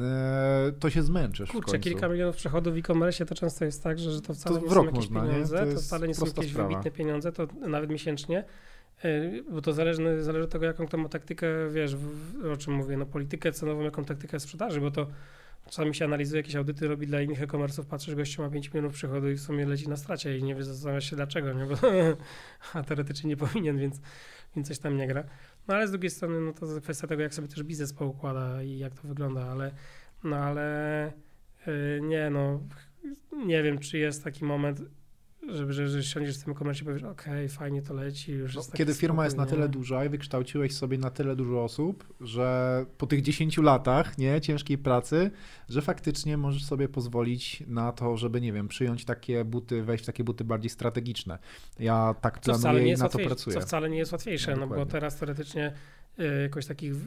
e, 0.00 0.72
to 0.80 0.90
się 0.90 1.02
zmęczysz 1.02 1.48
w 1.50 1.52
Kurczę, 1.52 1.72
końcu. 1.72 1.84
kilka 1.90 2.08
milionów 2.08 2.36
przychodów 2.36 2.74
w 2.74 2.76
e-commerce 2.76 3.26
to 3.26 3.34
często 3.34 3.64
jest 3.64 3.82
tak, 3.82 3.98
że, 3.98 4.12
że 4.12 4.20
to 4.20 4.34
wcale 4.34 4.60
To 4.60 4.66
nie 4.66 4.70
są 4.70 4.84
jakieś 4.84 4.94
można, 5.10 5.20
pieniądze, 5.22 5.66
To 5.66 5.74
to, 5.74 5.80
wcale 5.80 6.08
nie 6.08 6.14
są 6.14 6.26
jakieś 6.26 6.50
sprawa. 6.50 6.68
wybitne 6.68 6.90
pieniądze, 6.90 7.32
to 7.32 7.46
nawet 7.68 7.90
miesięcznie. 7.90 8.44
Y, 9.04 9.44
bo 9.52 9.62
to 9.62 9.72
zależy, 9.72 10.22
zależy 10.22 10.44
od 10.44 10.50
tego, 10.50 10.64
jaką 10.64 10.86
kto 10.86 10.96
ma 10.98 11.08
taktykę, 11.08 11.46
wiesz, 11.70 11.96
w, 11.96 12.50
o 12.52 12.56
czym 12.56 12.74
mówię, 12.74 12.96
no 12.96 13.06
politykę 13.06 13.52
cenową, 13.52 13.80
jaką 13.82 14.04
taktykę 14.04 14.40
sprzedaży, 14.40 14.80
bo 14.80 14.90
to 14.90 15.06
czasami 15.68 15.94
się 15.94 16.04
analizuje 16.04 16.40
jakieś 16.40 16.56
audyty, 16.56 16.88
robi 16.88 17.06
dla 17.06 17.20
innych 17.20 17.42
e-commerce'ów, 17.42 17.86
patrzysz, 17.86 18.14
gościu 18.14 18.42
ma 18.42 18.50
5 18.50 18.68
milionów 18.68 18.92
przychodu 18.92 19.30
i 19.30 19.34
w 19.34 19.40
sumie 19.40 19.66
leci 19.66 19.88
na 19.88 19.96
stracie 19.96 20.38
i 20.38 20.42
nie 20.42 20.54
wie, 20.54 20.64
zastanawia 20.64 21.00
się 21.00 21.16
dlaczego, 21.16 21.52
nie? 21.52 21.66
Bo, 21.66 21.74
a 22.74 22.82
teoretycznie 22.82 23.28
nie 23.28 23.36
powinien, 23.36 23.78
więc, 23.78 24.00
więc 24.56 24.68
coś 24.68 24.78
tam 24.78 24.96
nie 24.96 25.06
gra. 25.06 25.24
No 25.68 25.74
ale 25.74 25.88
z 25.88 25.90
drugiej 25.90 26.10
strony, 26.10 26.40
no 26.40 26.52
to 26.52 26.80
kwestia 26.80 27.06
tego, 27.06 27.22
jak 27.22 27.34
sobie 27.34 27.48
też 27.48 27.62
biznes 27.62 27.92
poukłada 27.92 28.62
i 28.62 28.78
jak 28.78 28.94
to 28.94 29.08
wygląda, 29.08 29.44
ale, 29.44 29.70
no 30.24 30.36
ale 30.36 31.12
yy, 31.66 32.00
nie, 32.02 32.30
no 32.30 32.60
nie 33.46 33.62
wiem, 33.62 33.78
czy 33.78 33.98
jest 33.98 34.24
taki 34.24 34.44
moment, 34.44 34.82
żeby, 35.54 35.72
że, 35.72 35.88
że 35.88 36.02
siądziesz 36.02 36.38
w 36.38 36.44
tym 36.44 36.54
komercie 36.54 36.82
i 36.82 36.86
powiesz, 36.86 37.02
okej, 37.02 37.32
okay, 37.32 37.48
fajnie 37.48 37.82
to 37.82 37.94
leci, 37.94 38.32
już 38.32 38.54
no, 38.54 38.62
Kiedy 38.74 38.94
firma 38.94 39.14
spokój, 39.14 39.24
jest 39.24 39.36
na 39.36 39.46
tyle 39.46 39.68
duża 39.68 40.04
i 40.04 40.08
wykształciłeś 40.08 40.74
sobie 40.74 40.98
na 40.98 41.10
tyle 41.10 41.36
dużo 41.36 41.64
osób, 41.64 42.14
że 42.20 42.86
po 42.98 43.06
tych 43.06 43.22
10 43.22 43.58
latach, 43.58 44.18
nie, 44.18 44.40
ciężkiej 44.40 44.78
pracy, 44.78 45.30
że 45.68 45.82
faktycznie 45.82 46.36
możesz 46.36 46.64
sobie 46.64 46.88
pozwolić 46.88 47.62
na 47.66 47.92
to, 47.92 48.16
żeby, 48.16 48.40
nie 48.40 48.52
wiem, 48.52 48.68
przyjąć 48.68 49.04
takie 49.04 49.44
buty, 49.44 49.82
wejść 49.82 50.04
w 50.04 50.06
takie 50.06 50.24
buty 50.24 50.44
bardziej 50.44 50.70
strategiczne. 50.70 51.38
Ja 51.78 52.14
tak 52.20 52.40
co 52.40 52.58
planuję 52.58 52.92
i 52.92 52.96
na 52.96 53.08
to 53.08 53.18
pracuję. 53.18 53.54
Co 53.54 53.60
wcale 53.60 53.90
nie 53.90 53.98
jest 53.98 54.12
łatwiejsze, 54.12 54.56
no, 54.56 54.66
no 54.66 54.76
bo 54.76 54.86
teraz 54.86 55.16
teoretycznie 55.16 55.72
y, 56.20 56.42
jakoś 56.42 56.66
takich 56.66 56.96
w, 56.96 57.04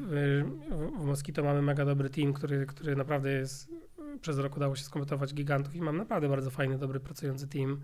w 1.00 1.06
Moskito 1.06 1.44
mamy 1.44 1.62
mega 1.62 1.86
dobry 1.86 2.10
team, 2.10 2.34
który, 2.34 2.66
który 2.66 2.96
naprawdę 2.96 3.32
jest 3.32 3.70
przez 4.22 4.38
rok 4.38 4.58
udało 4.58 4.76
się 4.76 4.84
skompletować 4.84 5.34
gigantów 5.34 5.76
i 5.76 5.82
mam 5.82 5.98
naprawdę 5.98 6.30
bardzo 6.30 6.50
fajny, 6.50 6.78
dobry, 6.78 7.00
pracujący 7.00 7.48
team. 7.48 7.82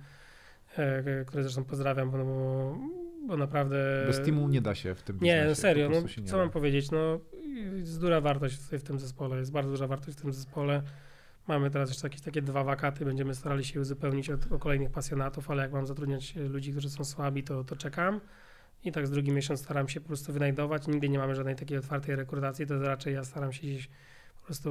E, 0.78 1.26
które 1.26 1.44
zresztą 1.44 1.64
pozdrawiam, 1.64 2.12
bo, 2.12 2.18
bo 3.28 3.38
naprawdę... 3.38 4.04
Bez 4.08 4.22
teamu 4.22 4.50
nie 4.50 4.62
da 4.62 4.76
się 4.76 4.96
w 4.96 5.02
tym 5.02 5.20
Nie, 5.22 5.56
serio, 5.56 5.90
no, 5.90 6.02
co 6.26 6.32
da. 6.32 6.38
mam 6.38 6.50
powiedzieć, 6.50 6.92
no 6.92 7.20
jest 7.76 8.02
duża 8.02 8.22
wartość 8.22 8.56
w, 8.56 8.72
w 8.72 8.84
tym 8.84 9.00
zespole, 9.00 9.38
jest 9.38 9.52
bardzo 9.52 9.72
duża 9.72 9.88
wartość 9.88 10.18
w 10.18 10.22
tym 10.22 10.34
zespole. 10.34 10.82
Mamy 11.48 11.72
teraz 11.72 11.90
jeszcze 11.90 12.08
jakieś 12.08 12.22
takie 12.22 12.42
dwa 12.42 12.64
wakaty, 12.64 13.06
będziemy 13.06 13.36
starali 13.36 13.66
się 13.66 13.82
uzupełnić 13.82 14.30
od, 14.30 14.52
o 14.52 14.60
kolejnych 14.60 14.92
pasjonatów, 14.92 15.52
ale 15.52 15.64
jak 15.64 15.72
mam 15.72 15.88
zatrudniać 15.88 16.36
ludzi, 16.36 16.72
którzy 16.72 16.90
są 16.90 17.06
słabi, 17.06 17.44
to, 17.44 17.64
to 17.64 17.76
czekam. 17.76 18.22
I 18.84 18.92
tak 18.92 19.08
z 19.08 19.12
drugi 19.12 19.32
miesiąc 19.32 19.60
staram 19.60 19.90
się 19.90 20.02
po 20.02 20.08
prostu 20.08 20.34
wynajdować. 20.34 20.88
Nigdy 20.88 21.10
nie 21.10 21.18
mamy 21.18 21.36
żadnej 21.36 21.56
takiej 21.56 21.78
otwartej 21.78 22.16
rekrutacji, 22.16 22.68
to 22.68 22.82
raczej 22.82 23.14
ja 23.14 23.24
staram 23.24 23.54
się 23.54 23.62
gdzieś 23.62 23.88
po 24.40 24.46
prostu 24.46 24.70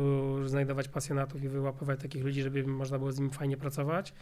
znajdować 0.48 0.88
pasjonatów 0.88 1.42
i 1.42 1.48
wyłapywać 1.48 2.00
takich 2.00 2.24
ludzi, 2.24 2.42
żeby 2.42 2.66
można 2.66 2.98
było 2.98 3.12
z 3.12 3.18
nimi 3.18 3.30
fajnie 3.30 3.56
pracować. 3.56 4.14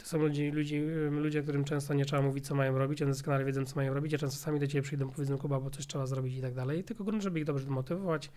To 0.00 0.06
są 0.06 0.18
ludzie, 0.18 0.52
ludzie, 0.52 0.82
ludzie, 1.10 1.42
którym 1.42 1.64
często 1.64 1.94
nie 1.94 2.04
trzeba 2.04 2.22
mówić, 2.22 2.46
co 2.46 2.54
mają 2.54 2.78
robić, 2.78 3.02
oni 3.02 3.10
doskonale 3.10 3.44
wiedzą, 3.44 3.64
co 3.64 3.76
mają 3.76 3.94
robić, 3.94 4.14
a 4.14 4.18
często 4.18 4.38
sami 4.38 4.60
do 4.60 4.66
ciebie 4.66 4.82
przyjdą, 4.82 5.10
powiedzą, 5.10 5.38
Kuba, 5.38 5.60
bo 5.60 5.70
coś 5.70 5.86
trzeba 5.86 6.06
zrobić 6.06 6.36
i 6.36 6.40
tak 6.40 6.54
dalej. 6.54 6.84
Tylko 6.84 7.04
grunt, 7.04 7.22
żeby 7.22 7.38
ich 7.38 7.44
dobrze 7.44 7.70
motywować, 7.70 8.30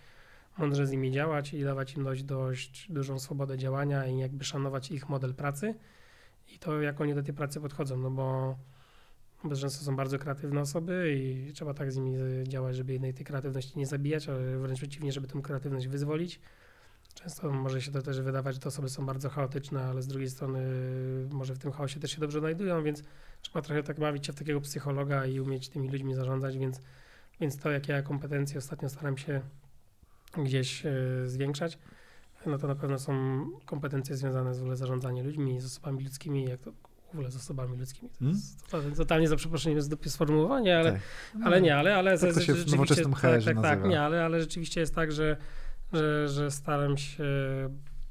mądrze 0.58 0.86
z 0.86 0.90
nimi 0.90 1.10
działać 1.10 1.54
i 1.54 1.64
dawać 1.64 1.94
im 1.94 2.04
dość, 2.04 2.22
dość 2.22 2.92
dużą 2.92 3.18
swobodę 3.18 3.58
działania 3.58 4.06
i 4.06 4.18
jakby 4.18 4.44
szanować 4.44 4.90
ich 4.90 5.08
model 5.08 5.34
pracy. 5.34 5.74
I 6.54 6.58
to, 6.58 6.80
jak 6.80 7.00
oni 7.00 7.14
do 7.14 7.22
tej 7.22 7.34
pracy 7.34 7.60
podchodzą, 7.60 7.96
no 7.96 8.10
bo, 8.10 8.56
bo 9.44 9.56
często 9.56 9.84
są 9.84 9.96
bardzo 9.96 10.18
kreatywne 10.18 10.60
osoby 10.60 11.14
i 11.18 11.52
trzeba 11.52 11.74
tak 11.74 11.92
z 11.92 11.96
nimi 11.96 12.18
działać, 12.48 12.76
żeby 12.76 12.92
jednej 12.92 13.14
tej 13.14 13.24
kreatywności 13.24 13.78
nie 13.78 13.86
zabijać, 13.86 14.28
ale 14.28 14.58
wręcz 14.58 14.78
przeciwnie, 14.78 15.12
żeby 15.12 15.26
tę 15.26 15.42
kreatywność 15.42 15.88
wyzwolić 15.88 16.40
Często 17.14 17.50
może 17.50 17.82
się 17.82 17.92
to 17.92 18.02
też 18.02 18.20
wydawać, 18.20 18.54
że 18.54 18.60
te 18.60 18.68
osoby 18.68 18.88
są 18.88 19.06
bardzo 19.06 19.30
chaotyczne, 19.30 19.84
ale 19.84 20.02
z 20.02 20.06
drugiej 20.06 20.30
strony 20.30 20.60
może 21.30 21.54
w 21.54 21.58
tym 21.58 21.72
chaosie 21.72 22.00
też 22.00 22.10
się 22.10 22.20
dobrze 22.20 22.40
znajdują, 22.40 22.82
więc 22.82 23.02
trzeba 23.42 23.62
trochę 23.62 23.82
tak 23.82 24.00
bawić 24.00 24.26
się 24.26 24.32
w 24.32 24.36
takiego 24.36 24.60
psychologa 24.60 25.26
i 25.26 25.40
umieć 25.40 25.68
tymi 25.68 25.90
ludźmi 25.90 26.14
zarządzać, 26.14 26.58
więc, 26.58 26.80
więc 27.40 27.58
to, 27.58 27.70
jakie 27.70 27.92
ja 27.92 28.02
kompetencje 28.02 28.58
ostatnio 28.58 28.88
staram 28.88 29.18
się 29.18 29.40
gdzieś 30.38 30.86
e, 30.86 30.92
zwiększać, 31.26 31.78
no 32.46 32.58
to 32.58 32.66
na 32.66 32.74
pewno 32.74 32.98
są 32.98 33.44
kompetencje 33.64 34.16
związane 34.16 34.54
z 34.54 34.58
w 34.58 34.60
ogóle 34.60 34.76
zarządzaniem 34.76 35.26
ludźmi, 35.26 35.60
z 35.60 35.64
osobami 35.64 36.04
ludzkimi, 36.04 36.44
jak 36.44 36.60
to 36.60 36.72
w 37.08 37.10
ogóle 37.10 37.30
z 37.30 37.36
osobami 37.36 37.78
ludzkimi. 37.78 38.10
To 38.10 38.18
hmm? 38.18 38.36
jest 38.36 38.64
totalnie, 38.64 38.96
totalnie 38.96 39.28
za 39.28 39.36
przeproszeniem 39.36 39.76
jest 39.76 39.90
dupie 39.90 40.10
sformułowanie, 40.10 40.78
ale, 40.78 40.92
tak. 40.92 41.00
ale 41.44 41.60
nie, 41.60 41.76
ale, 41.76 41.96
ale 41.96 42.18
tak 42.18 42.34
to 42.34 42.40
się 42.40 42.54
w 42.54 42.70
nowoczesnym 42.70 43.12
tak, 43.12 43.44
tak, 43.44 43.62
tak, 43.62 43.84
nie, 43.84 44.00
ale, 44.00 44.24
ale 44.24 44.40
rzeczywiście 44.40 44.80
jest 44.80 44.94
tak, 44.94 45.12
że 45.12 45.36
że, 45.92 46.28
że 46.28 46.50
staram 46.50 46.96
się 46.96 47.24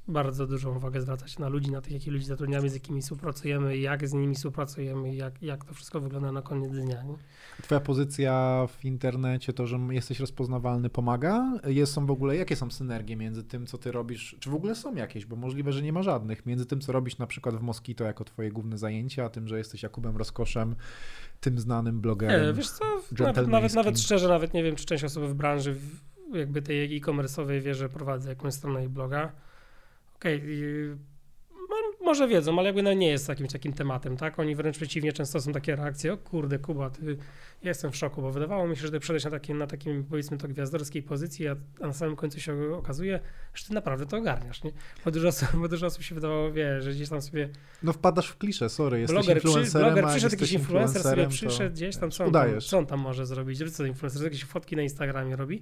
bardzo 0.07 0.47
dużą 0.47 0.75
uwagę 0.75 1.01
zwracać 1.01 1.39
na 1.39 1.49
ludzi, 1.49 1.71
na 1.71 1.81
tych, 1.81 1.93
jakich 1.93 2.13
ludzi 2.13 2.25
zatrudniamy, 2.25 2.69
z 2.69 2.73
jakimi 2.73 3.01
współpracujemy, 3.01 3.77
jak 3.77 4.07
z 4.07 4.13
nimi 4.13 4.36
współpracujemy, 4.36 5.15
jak, 5.15 5.41
jak 5.41 5.65
to 5.65 5.73
wszystko 5.73 5.99
wygląda 5.99 6.31
na 6.31 6.41
koniec 6.41 6.71
dnia. 6.71 7.03
Nie? 7.03 7.15
Twoja 7.62 7.81
pozycja 7.81 8.65
w 8.67 8.86
internecie, 8.86 9.53
to, 9.53 9.67
że 9.67 9.79
jesteś 9.89 10.19
rozpoznawalny, 10.19 10.89
pomaga? 10.89 11.59
Jest, 11.65 11.93
są 11.93 12.05
w 12.05 12.12
ogóle, 12.12 12.36
jakie 12.38 12.55
są 12.55 12.71
synergie 12.71 13.15
między 13.15 13.43
tym, 13.43 13.67
co 13.67 13.77
ty 13.77 13.91
robisz, 13.91 14.36
czy 14.39 14.49
w 14.49 14.55
ogóle 14.55 14.75
są 14.75 14.95
jakieś, 14.95 15.25
bo 15.25 15.36
możliwe, 15.36 15.71
że 15.71 15.81
nie 15.81 15.93
ma 15.93 16.03
żadnych, 16.03 16.45
między 16.45 16.65
tym, 16.65 16.81
co 16.81 16.91
robisz 16.91 17.17
na 17.17 17.27
przykład 17.27 17.55
w 17.55 17.62
Moskito 17.62 18.03
jako 18.03 18.23
twoje 18.23 18.51
główne 18.51 18.77
zajęcie, 18.77 19.25
a 19.25 19.29
tym, 19.29 19.47
że 19.47 19.57
jesteś 19.57 19.83
Jakubem 19.83 20.17
Rozkoszem, 20.17 20.75
tym 21.39 21.59
znanym 21.59 22.01
blogerem. 22.01 22.47
Nie, 22.47 22.53
wiesz 22.53 22.69
co, 22.69 22.86
nawet, 23.19 23.73
nawet, 23.75 23.99
szczerze, 23.99 24.27
nawet 24.27 24.53
nie 24.53 24.63
wiem, 24.63 24.75
czy 24.75 24.86
część 24.86 25.03
osób 25.03 25.23
w 25.23 25.33
branży 25.33 25.75
jakby 26.38 26.62
tej 26.62 26.98
e-commerce'owej 26.98 27.62
wie, 27.62 27.76
że 27.76 27.89
prowadzę 27.89 28.30
jakąś 28.30 28.54
stronę 28.54 28.86
i 28.86 28.89
bloga. 28.89 29.32
Okej, 30.15 30.38
okay, 30.38 30.98
może 32.04 32.28
wiedzą, 32.28 32.60
ale 32.60 32.65
jakby 32.65 32.84
no 32.84 32.93
nie 32.93 33.08
jest 33.08 33.30
jakimś 33.30 33.52
takim 33.52 33.74
tematem, 33.74 34.17
tak? 34.17 34.39
Oni 34.39 34.56
wręcz 34.56 34.78
przeciwnie, 34.78 35.13
często 35.13 35.41
są 35.41 35.52
takie 35.52 35.76
reakcje, 35.76 36.13
o 36.13 36.17
kurde, 36.17 36.60
Kuba, 36.60 36.89
ty, 36.89 37.17
ja 37.63 37.69
jestem 37.69 37.91
w 37.91 37.96
szoku, 37.96 38.22
bo 38.22 38.32
wydawało 38.32 38.67
mi 38.67 38.76
się, 38.76 38.82
że 38.82 38.91
ty 38.91 39.00
przedejść 39.00 39.26
na 39.26 39.32
takim, 39.32 39.58
na 39.58 39.67
takim 39.67 40.04
powiedzmy 40.04 40.38
to 40.38 40.48
gwiazdorskiej 40.48 41.04
pozycji, 41.04 41.48
a, 41.48 41.56
a, 41.82 41.88
na 41.88 41.93
samym 41.93 42.15
końcu 42.15 42.39
się 42.39 42.76
okazuje, 42.76 43.19
że 43.54 43.65
ty 43.65 43.74
naprawdę 43.74 44.06
to 44.06 44.17
ogarniasz, 44.17 44.63
nie? 44.63 44.72
Bo 45.06 45.12
dużo 45.12 45.28
osób, 45.28 45.50
bo 45.54 45.67
dużo 45.67 45.86
osób 45.86 46.04
się 46.04 46.15
wydawało, 46.15 46.52
wie, 46.52 46.82
że 46.82 46.91
gdzieś 46.91 47.10
tam 47.10 47.22
sobie... 47.22 47.50
No 47.84 47.93
wpadasz 47.93 48.28
w 48.28 48.38
kliszę, 48.38 48.69
sorry, 48.69 49.00
jesteś 49.00 49.15
bloger, 49.15 49.38
influencerem, 49.38 49.93
bloger 49.93 50.12
przyszedł, 50.12 50.36
jakiś 50.36 50.52
influencer 50.52 51.02
sobie 51.02 51.28
przyszedł 51.28 51.76
gdzieś 51.76 51.98
tam, 51.98 52.12
co 52.12 52.26
on 52.26 52.32
tam, 52.32 52.62
co 52.62 52.78
on 52.78 52.86
tam 52.86 53.00
może 53.00 53.26
zrobić, 53.26 53.72
co 53.72 53.86
influencer, 53.86 54.24
jakieś 54.24 54.46
fotki 54.46 54.76
na 54.76 54.82
Instagramie 54.82 55.36
robi, 55.36 55.62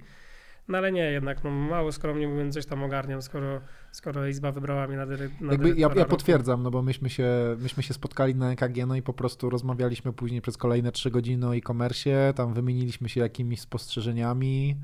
no 0.68 0.78
ale 0.78 0.92
nie, 0.92 1.12
jednak 1.12 1.44
no, 1.44 1.50
mało 1.50 1.92
skromnie 1.92 2.28
mówiąc 2.28 2.54
coś 2.54 2.66
tam 2.66 2.82
ogarniam, 2.82 3.22
skoro, 3.22 3.60
skoro 3.92 4.26
Izba 4.26 4.52
wybrała 4.52 4.86
mnie 4.86 4.96
na, 4.96 5.06
dyry, 5.06 5.30
na 5.40 5.52
Jakby 5.52 5.68
ja, 5.68 5.90
ja 5.96 6.04
potwierdzam, 6.04 6.62
no 6.62 6.70
bo 6.70 6.82
myśmy 6.82 7.10
się, 7.10 7.56
myśmy 7.58 7.82
się 7.82 7.94
spotkali 7.94 8.34
na 8.34 8.52
EKG, 8.52 8.86
no 8.86 8.96
i 8.96 9.02
po 9.02 9.12
prostu 9.12 9.50
rozmawialiśmy 9.50 10.12
później 10.12 10.42
przez 10.42 10.56
kolejne 10.56 10.92
trzy 10.92 11.10
godziny 11.10 11.48
o 11.48 11.56
e-commerce, 11.56 12.34
tam 12.36 12.54
wymieniliśmy 12.54 13.08
się 13.08 13.20
jakimiś 13.20 13.60
spostrzeżeniami. 13.60 14.76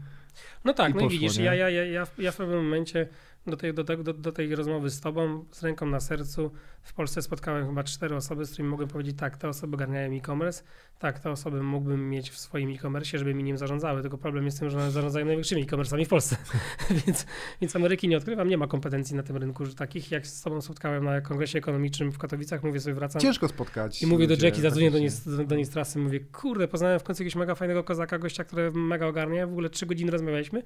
No 0.69 0.75
tak, 0.75 0.95
no 0.95 1.01
poszło, 1.01 1.17
i 1.17 1.19
widzisz, 1.19 1.37
ja, 1.37 1.55
ja, 1.55 1.71
ja, 1.71 1.85
ja, 1.85 2.07
ja 2.19 2.33
w 2.33 2.37
pewnym 2.37 2.65
momencie 2.65 3.09
do 3.47 3.57
tej, 3.57 3.75
do, 3.75 3.85
do, 3.85 4.15
do 4.15 4.33
tej 4.33 4.55
rozmowy 4.55 4.91
z 4.91 5.01
tobą, 5.01 5.45
z 5.51 5.63
ręką 5.63 5.87
na 5.87 6.01
sercu, 6.01 6.51
w 6.83 6.93
Polsce 6.93 7.23
spotkałem 7.23 7.67
chyba 7.67 7.85
cztery 7.85 8.17
osoby, 8.17 8.47
z 8.47 8.51
którymi 8.51 8.71
mogłem 8.71 8.89
powiedzieć, 8.89 9.17
tak, 9.19 9.37
te 9.37 9.49
osoby 9.49 9.75
ogarniają 9.75 10.13
e-commerce, 10.13 10.63
tak, 10.99 11.19
te 11.19 11.31
osoby 11.31 11.63
mógłbym 11.63 12.11
mieć 12.11 12.31
w 12.31 12.39
swoim 12.39 12.71
e-commerce, 12.71 13.19
żeby 13.19 13.35
mi 13.35 13.45
nim 13.45 13.59
zarządzały, 13.59 14.03
tylko 14.03 14.19
problem 14.19 14.45
jest 14.45 14.57
z 14.57 14.61
tym, 14.61 14.71
że 14.71 14.79
one 14.79 14.91
zarządzają 14.91 15.27
największymi 15.27 15.63
e-commerce'ami 15.63 16.05
w 16.05 16.09
Polsce, 16.09 16.37
więc, 17.07 17.27
więc 17.61 17.77
Ameryki 17.77 18.09
nie 18.09 18.17
odkrywam, 18.17 18.49
nie 18.49 18.59
ma 18.59 18.67
kompetencji 18.67 19.17
na 19.17 19.23
tym 19.23 19.37
rynku, 19.37 19.65
że 19.65 19.75
takich, 19.75 20.11
jak 20.11 20.27
z 20.27 20.43
tobą 20.43 20.61
spotkałem 20.61 21.05
na 21.05 21.21
kongresie 21.21 21.59
ekonomicznym 21.59 22.13
w 22.13 22.19
Katowicach, 22.19 22.63
mówię 22.63 22.81
sobie, 22.81 22.95
wracam. 22.95 23.23
Ciężko 23.23 23.49
spotkać. 23.49 24.03
I 24.03 24.07
mówię 24.07 24.27
do 24.27 24.35
Jackie, 24.47 24.61
zadzwonię 24.61 24.91
do 24.91 24.99
niej, 24.99 25.11
do, 25.27 25.45
do 25.45 25.57
niej 25.57 25.65
z 25.65 25.71
trasy, 25.71 25.99
mówię, 25.99 26.21
kurde, 26.21 26.69
poznałem 26.69 27.01
w 27.01 27.03
końcu 27.03 27.23
jakiegoś 27.23 27.41
mega 27.41 27.55
fajnego 27.55 27.85
kozaka, 27.85 28.19
gościa, 28.19 28.45
który 28.45 28.73
mega 28.73 29.07
ogarnia, 29.07 29.47
w 29.47 29.51
ogóle 29.51 29.71
trzy 29.71 29.87
godziny 29.87 30.11
rozmawialiśmy 30.11 30.58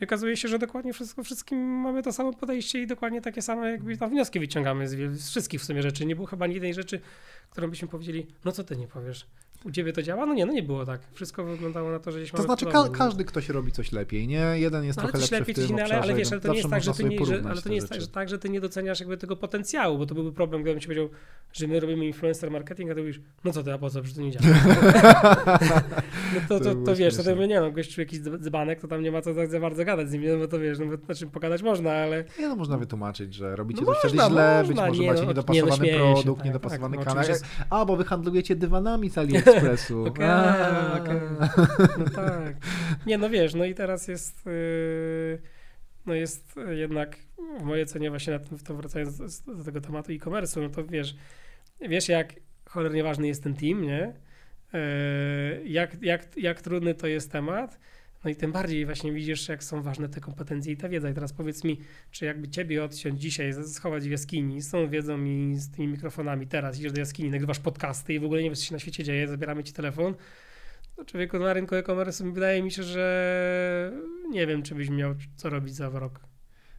i 0.00 0.04
okazuje 0.04 0.36
się, 0.36 0.48
że 0.48 0.58
dokładnie 0.58 0.92
wszystko, 0.92 1.24
wszystkim 1.24 1.58
mamy 1.58 2.02
to 2.02 2.12
samo 2.12 2.32
podejście 2.32 2.82
i 2.82 2.86
dokładnie 2.86 3.20
takie 3.20 3.42
same 3.42 3.70
jakby 3.70 3.96
tam 3.96 4.10
wnioski 4.10 4.40
wyciągamy 4.40 4.88
z, 4.88 5.20
z 5.20 5.30
wszystkich 5.30 5.60
w 5.60 5.64
sumie 5.64 5.82
rzeczy. 5.82 6.06
Nie 6.06 6.16
było 6.16 6.26
chyba 6.26 6.44
ani 6.44 6.54
jednej 6.54 6.74
rzeczy, 6.74 7.00
którą 7.50 7.70
byśmy 7.70 7.88
powiedzieli, 7.88 8.26
no 8.44 8.52
co 8.52 8.64
ty 8.64 8.76
nie 8.76 8.88
powiesz. 8.88 9.26
U 9.66 9.70
ciebie 9.70 9.92
to 9.92 10.02
działa? 10.02 10.26
No 10.26 10.34
nie, 10.34 10.46
no 10.46 10.52
nie 10.52 10.62
było 10.62 10.86
tak. 10.86 11.00
Wszystko 11.12 11.44
wyglądało 11.44 11.90
na 11.90 11.98
to, 11.98 12.12
że 12.12 12.18
gdzieś 12.18 12.30
To 12.30 12.42
znaczy 12.42 12.66
ka 12.66 12.88
każdy 12.88 13.24
ktoś 13.24 13.48
robi 13.48 13.72
coś 13.72 13.92
lepiej, 13.92 14.28
nie? 14.28 14.44
Jeden 14.54 14.84
jest 14.84 14.96
no, 14.96 15.02
trochę 15.02 15.18
lepszy 15.18 15.34
lepiej, 15.34 15.54
w 15.54 15.58
tym 15.58 15.68
inny, 15.68 15.84
ale, 15.84 16.00
ale 16.00 16.14
wiesz, 16.14 16.32
ale 16.32 16.40
to 16.40 16.48
nie 16.48 16.56
jest 16.56 16.70
tak, 16.70 16.82
że 16.82 16.92
ty 16.92 17.04
nie, 17.04 17.26
że, 17.26 17.42
ale 17.50 17.62
to 17.62 17.68
nie 17.68 17.74
jest 17.74 17.88
tak, 17.88 18.00
że, 18.00 18.08
tak, 18.08 18.28
że 18.28 18.38
ty 18.38 18.48
nie 18.48 18.60
doceniasz 18.60 19.00
jakby 19.00 19.16
tego 19.16 19.36
potencjału, 19.36 19.98
bo 19.98 20.06
to 20.06 20.14
byłby 20.14 20.32
problem, 20.32 20.62
gdybym 20.62 20.80
ci 20.80 20.86
powiedział, 20.86 21.08
że 21.52 21.66
my 21.66 21.80
robimy 21.80 22.06
influencer 22.06 22.50
marketing, 22.50 22.90
a 22.90 22.94
ty 22.94 23.00
mówisz, 23.00 23.20
no 23.44 23.52
co 23.52 23.62
ty, 23.62 23.72
a 23.72 23.78
po 23.78 23.90
co, 23.90 24.02
przecież 24.02 24.16
to 24.16 24.22
nie 24.22 24.30
działa. 24.30 24.46
no 26.34 26.40
to, 26.48 26.60
to, 26.60 26.74
to, 26.74 26.82
to 26.82 26.96
wiesz, 26.96 27.16
to, 27.16 27.22
to 27.22 27.46
nie 27.46 27.60
no, 27.60 27.72
gościu 27.72 28.00
jakiś 28.00 28.20
dzbanek, 28.20 28.80
to 28.80 28.88
tam 28.88 29.02
nie 29.02 29.12
ma 29.12 29.22
co 29.22 29.34
tak 29.34 29.50
za 29.50 29.60
bardzo 29.60 29.84
gadać 29.84 30.10
z 30.10 30.12
nim, 30.12 30.22
no 30.28 30.38
bo 30.38 30.48
to 30.48 30.58
wiesz, 30.58 30.78
no 30.78 30.86
bo 30.86 30.96
znaczy 30.96 31.26
pogadać 31.26 31.62
można, 31.62 31.92
ale... 31.92 32.24
Nie 32.38 32.48
no, 32.48 32.56
można 32.56 32.78
wytłumaczyć, 32.78 33.34
że 33.34 33.56
robicie 33.56 33.82
no 33.86 33.94
coś 33.94 33.98
wtedy 33.98 34.24
źle, 34.30 34.64
być 34.68 34.76
może 34.76 35.02
macie 35.02 35.22
no, 35.22 35.28
niedopasowany 35.28 35.86
nie, 35.86 35.98
no, 35.98 36.14
produkt, 36.14 36.38
tak, 36.38 36.46
niedopasowany 36.46 36.96
tak, 36.96 37.06
kanał. 37.06 37.24
A, 37.70 37.84
bo 37.84 37.96
wy 37.96 38.04
handlujecie 38.04 38.56
dywanami 38.56 39.10
z 39.16 39.16
AliExpressu. 39.56 40.04
okay 40.08 40.26
okay. 41.00 41.20
No 41.98 42.10
tak. 42.14 42.56
Nie, 43.06 43.18
no 43.18 43.30
wiesz, 43.30 43.54
no 43.54 43.64
i 43.64 43.74
teraz 43.74 44.08
jest, 44.08 44.46
yy, 44.46 45.42
no 46.06 46.14
jest 46.14 46.54
jednak 46.70 47.16
w 47.60 47.62
mojej 47.62 47.84
ocenie 47.84 48.10
właśnie 48.10 48.32
na 48.32 48.38
tym, 48.38 48.58
to 48.58 48.74
wracając 48.74 49.40
do 49.40 49.64
tego 49.64 49.80
tematu 49.80 50.12
e-commerce'u, 50.12 50.62
no 50.62 50.68
to 50.68 50.84
wiesz, 50.84 51.16
wiesz 51.80 52.08
jak 52.08 52.34
cholernie 52.68 53.02
ważny 53.02 53.26
jest 53.26 53.42
ten 53.42 53.54
team, 53.54 53.82
nie? 53.82 54.12
jak, 55.64 56.02
jak, 56.02 56.36
jak 56.36 56.62
trudny 56.62 56.94
to 56.94 57.06
jest 57.06 57.32
temat. 57.32 57.78
No 58.26 58.30
i 58.30 58.36
tym 58.36 58.52
bardziej 58.52 58.86
właśnie 58.86 59.12
widzisz, 59.12 59.48
jak 59.48 59.64
są 59.64 59.82
ważne 59.82 60.08
te 60.08 60.20
kompetencje 60.20 60.72
i 60.72 60.76
ta 60.76 60.88
wiedza. 60.88 61.10
I 61.10 61.14
teraz 61.14 61.32
powiedz 61.32 61.64
mi, 61.64 61.80
czy 62.10 62.24
jakby 62.24 62.48
ciebie 62.48 62.84
odciąć 62.84 63.20
dzisiaj, 63.20 63.52
schować 63.64 64.08
w 64.08 64.10
jaskini 64.10 64.62
z 64.62 64.70
tą 64.70 64.88
wiedzą 64.90 65.24
i 65.24 65.54
z 65.56 65.70
tymi 65.70 65.88
mikrofonami, 65.88 66.46
teraz 66.46 66.78
idziesz 66.78 66.92
do 66.92 67.00
jaskini, 67.00 67.30
nagrywasz 67.30 67.58
podcasty 67.58 68.14
i 68.14 68.20
w 68.20 68.24
ogóle 68.24 68.42
nie 68.42 68.50
wiesz, 68.50 68.58
co 68.58 68.64
się 68.64 68.74
na 68.74 68.78
świecie 68.78 69.04
dzieje, 69.04 69.28
zabieramy 69.28 69.64
ci 69.64 69.72
telefon, 69.72 70.14
to 70.96 71.04
człowieku 71.04 71.38
na 71.38 71.52
rynku 71.52 71.74
e-commerce 71.74 72.32
wydaje 72.32 72.62
mi 72.62 72.70
się, 72.70 72.82
że 72.82 73.92
nie 74.30 74.46
wiem, 74.46 74.62
czy 74.62 74.74
byś 74.74 74.90
miał 74.90 75.14
co 75.36 75.50
robić 75.50 75.74
za 75.74 75.88
rok. 75.88 76.25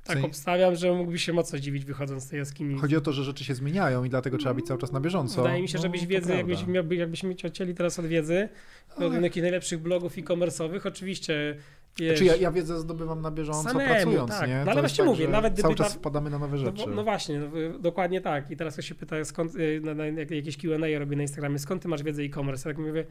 Tak 0.08 0.24
obstawiam, 0.24 0.76
że 0.76 0.94
mógłbyś 0.94 1.26
się 1.26 1.34
mocno 1.34 1.60
dziwić 1.60 1.86
wychodząc 1.86 2.24
z 2.24 2.28
tej 2.28 2.40
jaskini. 2.40 2.80
Chodzi 2.80 2.98
o 2.98 3.02
to, 3.02 3.14
że 3.14 3.24
rzeczy 3.24 3.44
się 3.44 3.56
zmieniają 3.56 4.04
i 4.04 4.10
dlatego 4.10 4.38
trzeba 4.38 4.54
być 4.54 4.66
cały 4.66 4.80
czas 4.80 4.92
na 4.92 5.00
bieżąco. 5.00 5.42
Wydaje 5.42 5.62
mi 5.62 5.70
się, 5.70 5.78
żebyś 5.78 6.02
no, 6.02 6.08
wiedzy, 6.08 6.34
jakbyś, 6.34 6.68
miał, 6.68 6.94
jakbyśmy 6.94 7.36
chcieli 7.36 7.76
teraz 7.76 8.00
od 8.00 8.06
wiedzy, 8.06 8.50
od 8.96 9.22
takich 9.22 9.44
najlepszych 9.44 9.80
blogów 9.80 10.18
e-commerce'owych, 10.18 10.88
oczywiście 10.88 11.58
Wiesz, 12.00 12.20
znaczy 12.20 12.26
ja, 12.26 12.36
ja 12.36 12.52
wiedzę 12.52 12.80
zdobywam 12.80 13.22
na 13.22 13.32
bieżąco 13.32 13.70
samemu, 13.70 13.94
pracując, 13.94 14.32
tak. 14.32 14.50
nie? 14.50 14.64
No, 14.66 14.72
ale 14.72 14.82
właśnie 14.82 14.98
tak, 14.98 15.08
mówię, 15.08 15.28
nawet 15.28 15.62
cały 15.62 15.76
czas 15.76 15.94
wpadamy 15.94 16.30
na 16.30 16.40
nowe 16.40 16.58
rzeczy. 16.58 16.84
No, 16.88 16.96
no 16.96 17.04
właśnie, 17.04 17.40
no, 17.40 17.80
dokładnie 17.80 18.22
tak. 18.22 18.52
I 18.52 18.58
teraz 18.58 18.74
ktoś 18.74 18.88
się 18.88 18.96
pyta, 18.96 19.26
skąd, 19.26 19.56
y, 19.56 19.82
na, 19.84 19.94
na, 19.94 20.06
jakieś 20.06 20.58
Q&A 20.58 21.00
robię 21.00 21.16
na 21.16 21.22
Instagramie, 21.22 21.60
skąd 21.60 21.82
ty 21.82 21.88
masz 21.88 22.04
wiedzę 22.04 22.22
e-commerce? 22.22 22.70
Jak 22.70 22.78
mówię, 22.78 23.06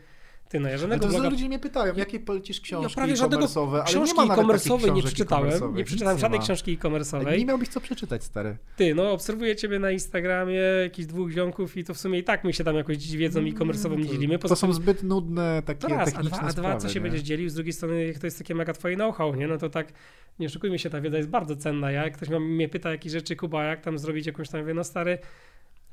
ty, 0.48 0.60
no 0.60 0.68
ja 0.68 0.78
żadnego 0.78 1.06
to 1.06 1.12
bloga... 1.12 1.28
ludzie 1.28 1.48
mnie 1.48 1.58
pytają, 1.58 1.94
jakie 1.94 2.20
polecisz 2.20 2.60
książki 2.60 2.90
ja 2.90 2.94
prawie 2.96 3.16
żadnego 3.16 3.48
ale 3.56 3.84
książki 3.84 4.20
nie 4.20 4.26
ma 4.26 4.34
e-commerce'owej 4.34 4.94
nie 4.94 5.02
przeczytałem, 5.02 5.74
nie 5.74 5.84
przeczytałem 5.84 6.18
żadnej 6.18 6.40
książki 6.40 6.72
e-commerce'owej. 6.72 7.38
Nie 7.38 7.44
miałbyś 7.44 7.68
co 7.68 7.80
przeczytać, 7.80 8.24
stary. 8.24 8.56
Ty, 8.76 8.94
no 8.94 9.12
obserwuję 9.12 9.56
ciebie 9.56 9.78
na 9.78 9.90
Instagramie, 9.90 10.60
jakichś 10.82 11.06
dwóch 11.06 11.30
ziomków 11.30 11.76
i 11.76 11.84
to 11.84 11.94
w 11.94 11.98
sumie 11.98 12.18
i 12.18 12.24
tak 12.24 12.44
my 12.44 12.52
się 12.52 12.64
tam 12.64 12.76
jakoś 12.76 13.16
wiedzą 13.16 13.40
mm, 13.40 13.54
e-commerce'ową 13.54 13.98
nie 13.98 14.06
dzielimy. 14.06 14.38
Poza 14.38 14.54
to 14.54 14.60
są 14.60 14.72
zbyt 14.72 15.02
nudne 15.02 15.62
takie 15.66 15.88
raz, 15.88 16.12
techniczne 16.12 16.38
a 16.38 16.52
dwa, 16.52 16.68
a 16.68 16.70
dwa 16.70 16.76
co 16.76 16.88
się 16.88 16.94
nie? 16.94 17.00
będziesz 17.00 17.22
dzielił, 17.22 17.48
z 17.48 17.54
drugiej 17.54 17.72
strony 17.72 18.06
jak 18.06 18.18
to 18.18 18.26
jest 18.26 18.38
takie 18.38 18.54
mega 18.54 18.72
twoje 18.72 18.96
know-how, 18.96 19.34
nie? 19.34 19.48
No 19.48 19.58
to 19.58 19.70
tak, 19.70 19.92
nie 20.38 20.46
oszukujmy 20.46 20.78
się, 20.78 20.90
ta 20.90 21.00
wiedza 21.00 21.16
jest 21.16 21.28
bardzo 21.28 21.56
cenna. 21.56 21.90
Ja, 21.90 22.04
jak 22.04 22.16
ktoś 22.16 22.28
mnie 22.28 22.68
pyta 22.68 22.90
jakieś 22.90 23.12
rzeczy, 23.12 23.36
Kuba, 23.36 23.64
jak 23.64 23.80
tam 23.80 23.98
zrobić 23.98 24.26
jakąś 24.26 24.48
tam, 24.48 24.60
mówię, 24.60 24.74
no 24.74 24.84
stary, 24.84 25.18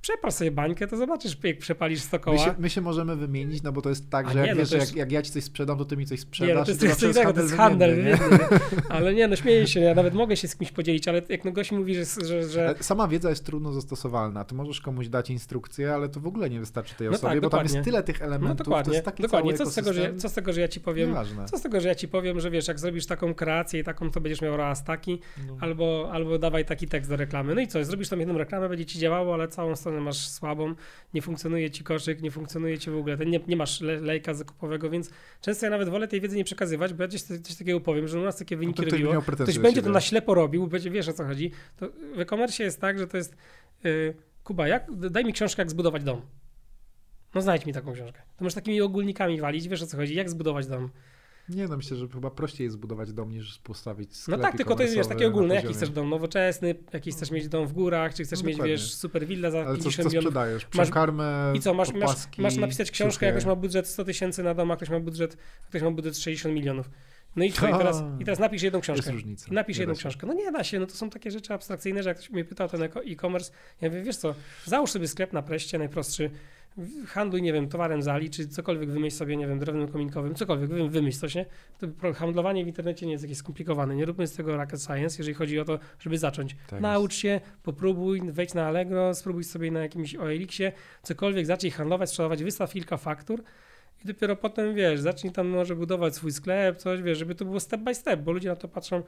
przepal 0.04 0.32
sobie 0.32 0.52
bańkę, 0.52 0.88
to 0.88 0.98
zobaczysz, 0.98 1.38
jak 1.44 1.58
przepalisz 1.58 2.02
100 2.02 2.20
koła. 2.20 2.38
My 2.38 2.44
się, 2.44 2.56
my 2.60 2.70
się 2.70 2.82
możemy 2.82 3.16
wymienić, 3.16 3.64
no 3.64 3.72
bo 3.72 3.82
to 3.82 3.90
jest 3.90 4.10
tak, 4.10 4.30
że 4.30 4.42
nie, 4.42 4.48
jak, 4.48 4.56
no 4.56 4.62
wiesz, 4.62 4.72
jest... 4.72 4.88
jak, 4.88 4.98
jak, 4.98 5.12
ja 5.12 5.22
ci 5.22 5.32
coś 5.32 5.44
sprzedam, 5.44 5.78
to 5.78 5.86
ty 5.86 5.98
mi 5.98 6.06
coś 6.06 6.20
sprzedasz. 6.20 6.50
Nie, 6.50 6.56
no 6.56 6.66
to 6.66 6.72
jest, 6.72 6.80
to 6.80 6.86
jest, 6.86 7.00
to 7.00 7.08
jest, 7.08 7.36
to 7.36 7.42
jest 7.42 7.56
handel. 7.56 8.04
Nie? 8.04 8.18
ale 8.96 9.14
nie, 9.14 9.28
no 9.28 9.36
śmieję 9.36 9.68
się, 9.68 9.80
ja 9.80 9.96
nawet 9.96 10.14
mogę 10.14 10.38
się 10.38 10.48
z 10.48 10.56
kimś 10.56 10.72
podzielić, 10.72 11.08
ale 11.08 11.22
jak 11.30 11.46
no 11.46 11.52
gość 11.52 11.72
mówi, 11.72 11.96
że, 11.96 12.06
że, 12.26 12.50
że... 12.50 12.76
Sama 12.80 13.08
wiedza 13.08 13.30
jest 13.30 13.46
trudno 13.46 13.74
zastosowalna. 13.74 14.44
Ty 14.44 14.56
możesz 14.56 14.82
komuś 14.82 15.08
dać 15.08 15.30
instrukcję, 15.30 15.94
ale 15.94 16.10
to 16.10 16.20
w 16.20 16.28
ogóle 16.28 16.50
nie 16.50 16.60
wystarczy 16.60 16.96
tej 16.96 17.08
no 17.08 17.14
osobie, 17.14 17.30
tak, 17.30 17.42
bo 17.42 17.42
dokładnie. 17.42 17.70
tam 17.70 17.76
jest 17.76 17.86
tyle 17.86 18.04
tych 18.04 18.22
elementów, 18.22 18.60
no 18.60 18.64
dokładnie, 18.66 18.90
to 18.90 18.94
jest 18.94 19.06
taki 19.06 19.24
dokładnie. 19.24 19.54
Co 19.54 19.66
z, 19.66 19.76
tego, 19.76 19.94
że, 19.94 20.16
co 20.16 20.30
z 20.30 20.34
tego, 20.34 20.54
że 20.54 20.62
ja 20.62 20.68
ci 20.68 20.80
powiem, 20.80 21.10
Nieważne. 21.10 21.46
co 21.46 21.58
z 21.58 21.62
tego, 21.62 21.82
że 21.82 21.88
ja 21.88 21.96
ci 21.96 22.08
powiem, 22.08 22.40
że 22.40 22.52
wiesz, 22.52 22.68
jak 22.68 22.80
zrobisz 22.80 23.06
taką 23.06 23.34
kreację 23.34 23.80
i 23.80 23.84
taką, 23.84 24.12
to 24.12 24.22
będziesz 24.22 24.42
miał 24.42 24.58
raz 24.58 24.84
taki, 24.84 25.20
no. 25.48 25.58
albo, 25.60 26.10
albo 26.12 26.40
dawaj 26.40 26.66
taki 26.66 26.88
tekst 26.88 27.10
do 27.10 27.16
reklamy. 27.16 27.56
No 27.56 27.62
i 27.62 27.68
co, 27.68 27.86
zrobisz 27.86 28.10
tam 28.10 28.20
jedną 28.20 28.38
reklamę, 28.38 28.70
będzie 28.70 28.86
ci 28.86 29.00
działało, 29.00 29.34
ale 29.34 29.48
całą 29.48 29.76
stronę 29.76 29.93
masz 30.02 30.28
słabą, 30.28 30.76
nie 31.14 31.22
funkcjonuje 31.22 31.72
ci 31.72 31.84
koszyk, 31.84 32.22
nie 32.22 32.32
funkcjonuje 32.32 32.78
ci 32.78 32.92
w 32.92 32.98
ogóle, 32.98 33.18
nie, 33.18 33.40
nie 33.48 33.56
masz 33.56 33.82
le, 33.82 34.00
lejka 34.00 34.34
zakupowego, 34.34 34.90
więc 34.90 35.10
często 35.42 35.66
ja 35.66 35.70
nawet 35.70 35.90
wolę 35.90 36.08
tej 36.08 36.22
wiedzy 36.22 36.38
nie 36.38 36.44
przekazywać, 36.44 36.94
bo 36.94 37.04
ja 37.04 37.10
coś, 37.10 37.22
coś 37.22 37.56
takiego 37.56 37.82
powiem, 37.82 38.08
że 38.08 38.20
u 38.20 38.24
nas 38.24 38.38
takie 38.38 38.58
wyniki 38.58 38.82
no 38.82 38.92
robiło, 38.92 39.22
ktoś 39.22 39.60
będzie 39.60 39.82
to 39.82 39.90
na 39.90 40.02
ślepo 40.02 40.34
robił, 40.34 40.68
będzie, 40.68 40.90
wiesz 40.90 41.08
o 41.08 41.14
co 41.14 41.26
chodzi. 41.26 41.52
To 41.78 41.90
w 42.16 42.20
e-commerce 42.20 42.64
jest 42.64 42.82
tak, 42.82 43.00
że 43.00 43.08
to 43.08 43.18
jest 43.18 43.36
yy, 43.84 44.14
Kuba, 44.44 44.68
jak, 44.68 44.88
daj 45.10 45.26
mi 45.26 45.34
książkę, 45.34 45.62
jak 45.62 45.70
zbudować 45.70 46.04
dom. 46.04 46.22
No 47.36 47.42
znajdź 47.42 47.66
mi 47.66 47.74
taką 47.74 47.94
książkę. 47.94 48.22
To 48.38 48.44
możesz 48.44 48.56
takimi 48.56 48.82
ogólnikami 48.82 49.42
walić, 49.42 49.68
wiesz 49.68 49.82
o 49.82 49.88
co 49.88 49.98
chodzi, 49.98 50.16
jak 50.16 50.30
zbudować 50.30 50.68
dom. 50.68 50.90
Nie 51.50 51.68
no, 51.68 51.78
myślę, 51.78 51.98
że 51.98 52.08
chyba 52.08 52.32
prościej 52.32 52.66
jest 52.66 52.74
zbudować 52.74 53.14
dom 53.14 53.32
niż 53.32 53.60
postawić 53.60 54.18
sklep 54.18 54.38
No 54.38 54.44
tak, 54.44 54.58
tylko 54.58 54.76
to 54.76 54.84
jest 54.84 55.10
takie 55.10 55.28
ogólne. 55.28 55.56
Jaki 55.56 55.74
chcesz 55.74 55.90
dom 55.90 56.10
nowoczesny, 56.10 56.76
jaki 56.94 57.12
chcesz 57.12 57.32
mieć 57.32 57.48
dom 57.48 57.68
w 57.68 57.74
górach, 57.74 58.14
czy 58.14 58.24
chcesz 58.24 58.42
no 58.42 58.48
mieć, 58.48 58.62
wiesz, 58.62 58.94
super 58.94 59.28
villa 59.28 59.52
za 59.52 59.58
Ale 59.58 59.78
50 59.78 59.96
co, 59.96 60.04
co 60.04 60.10
milionów. 60.10 60.30
sprzedajesz? 60.30 60.66
Przekarmę, 60.66 61.54
I 61.56 61.60
co, 61.60 61.74
masz, 61.74 61.94
masz, 61.94 62.38
masz 62.38 62.56
napisać 62.56 62.92
książkę, 62.92 63.26
jak 63.26 63.36
ktoś 63.36 63.46
ma 63.46 63.56
budżet 63.56 63.88
100 63.88 64.04
tysięcy 64.04 64.44
na 64.44 64.54
dom, 64.54 64.72
a 64.72 64.76
ktoś 64.76 64.90
ma 64.90 65.00
budżet, 65.00 65.38
ktoś 65.70 65.82
ma 65.82 65.92
budżet 65.92 66.18
60 66.18 66.56
milionów. 66.56 66.90
No 67.36 67.44
i 67.44 67.52
co, 67.52 67.68
i 67.68 67.72
teraz, 67.78 68.04
i 68.20 68.26
teraz 68.26 68.40
napisz 68.40 68.62
jedną 68.62 68.82
książkę. 68.82 69.06
Jest 69.06 69.10
różnica. 69.10 69.48
Napisz 69.52 69.78
jedną 69.78 69.96
książkę. 69.96 70.28
No 70.28 70.34
nie 70.34 70.52
da 70.52 70.64
się, 70.64 70.80
no 70.80 70.86
to 70.86 70.94
są 70.94 71.10
takie 71.10 71.32
rzeczy 71.32 71.54
abstrakcyjne, 71.54 72.04
że 72.04 72.10
jak 72.10 72.18
ktoś 72.18 72.30
mnie 72.30 72.46
pytał 72.46 72.68
o 72.68 72.70
ten 72.70 72.84
e-commerce, 72.84 73.52
ja 73.82 73.90
mówię, 73.90 74.02
wiesz 74.02 74.18
co, 74.18 74.36
załóż 74.66 74.92
sobie 74.92 75.08
sklep 75.08 75.34
na 75.34 75.42
preście, 75.42 75.78
najprostszy, 75.78 76.30
handluj, 77.08 77.42
nie 77.42 77.54
wiem, 77.54 77.70
towarem 77.70 78.02
zali, 78.02 78.30
czy 78.30 78.48
cokolwiek 78.48 78.92
wymyśl 78.92 79.18
sobie, 79.18 79.38
nie 79.38 79.48
wiem, 79.48 79.60
drewnem 79.60 79.88
kominkowym, 79.88 80.36
cokolwiek, 80.36 80.70
wymyśl 80.90 81.20
coś, 81.20 81.36
nie? 81.36 81.46
To 81.78 82.14
handlowanie 82.14 82.66
w 82.66 82.68
internecie 82.68 83.06
nie 83.06 83.12
jest 83.12 83.24
jakieś 83.24 83.38
skomplikowane. 83.38 83.96
Nie 83.96 84.06
róbmy 84.06 84.28
z 84.28 84.34
tego 84.34 84.58
rocket 84.58 84.84
science, 84.84 85.16
jeżeli 85.18 85.34
chodzi 85.34 85.60
o 85.60 85.66
to, 85.66 85.80
żeby 86.00 86.18
zacząć. 86.18 86.56
Tak 86.68 86.82
Naucz 86.82 87.14
się, 87.14 87.42
popróbuj, 87.64 88.22
wejdź 88.32 88.54
na 88.54 88.68
Allegro, 88.68 89.14
spróbuj 89.14 89.44
sobie 89.44 89.72
na 89.72 89.80
jakimś 89.80 90.16
OLX-ie, 90.16 90.72
cokolwiek, 91.04 91.46
zacznij 91.46 91.72
handlować, 91.72 92.10
sprzedawać, 92.10 92.44
wystaw 92.44 92.74
kilka 92.74 92.98
faktur 92.98 93.44
i 94.04 94.08
dopiero 94.08 94.36
potem, 94.36 94.76
wiesz, 94.76 95.00
zacznij 95.00 95.34
tam 95.34 95.48
może 95.48 95.76
budować 95.76 96.16
swój 96.16 96.32
sklep, 96.32 96.78
coś, 96.78 97.02
wiesz, 97.02 97.18
żeby 97.18 97.36
to 97.36 97.46
było 97.46 97.60
step 97.60 97.82
by 97.82 97.96
step, 97.96 98.22
bo 98.22 98.32
ludzie 98.32 98.50
na 98.50 98.56
to 98.56 98.68
patrzą, 98.68 99.04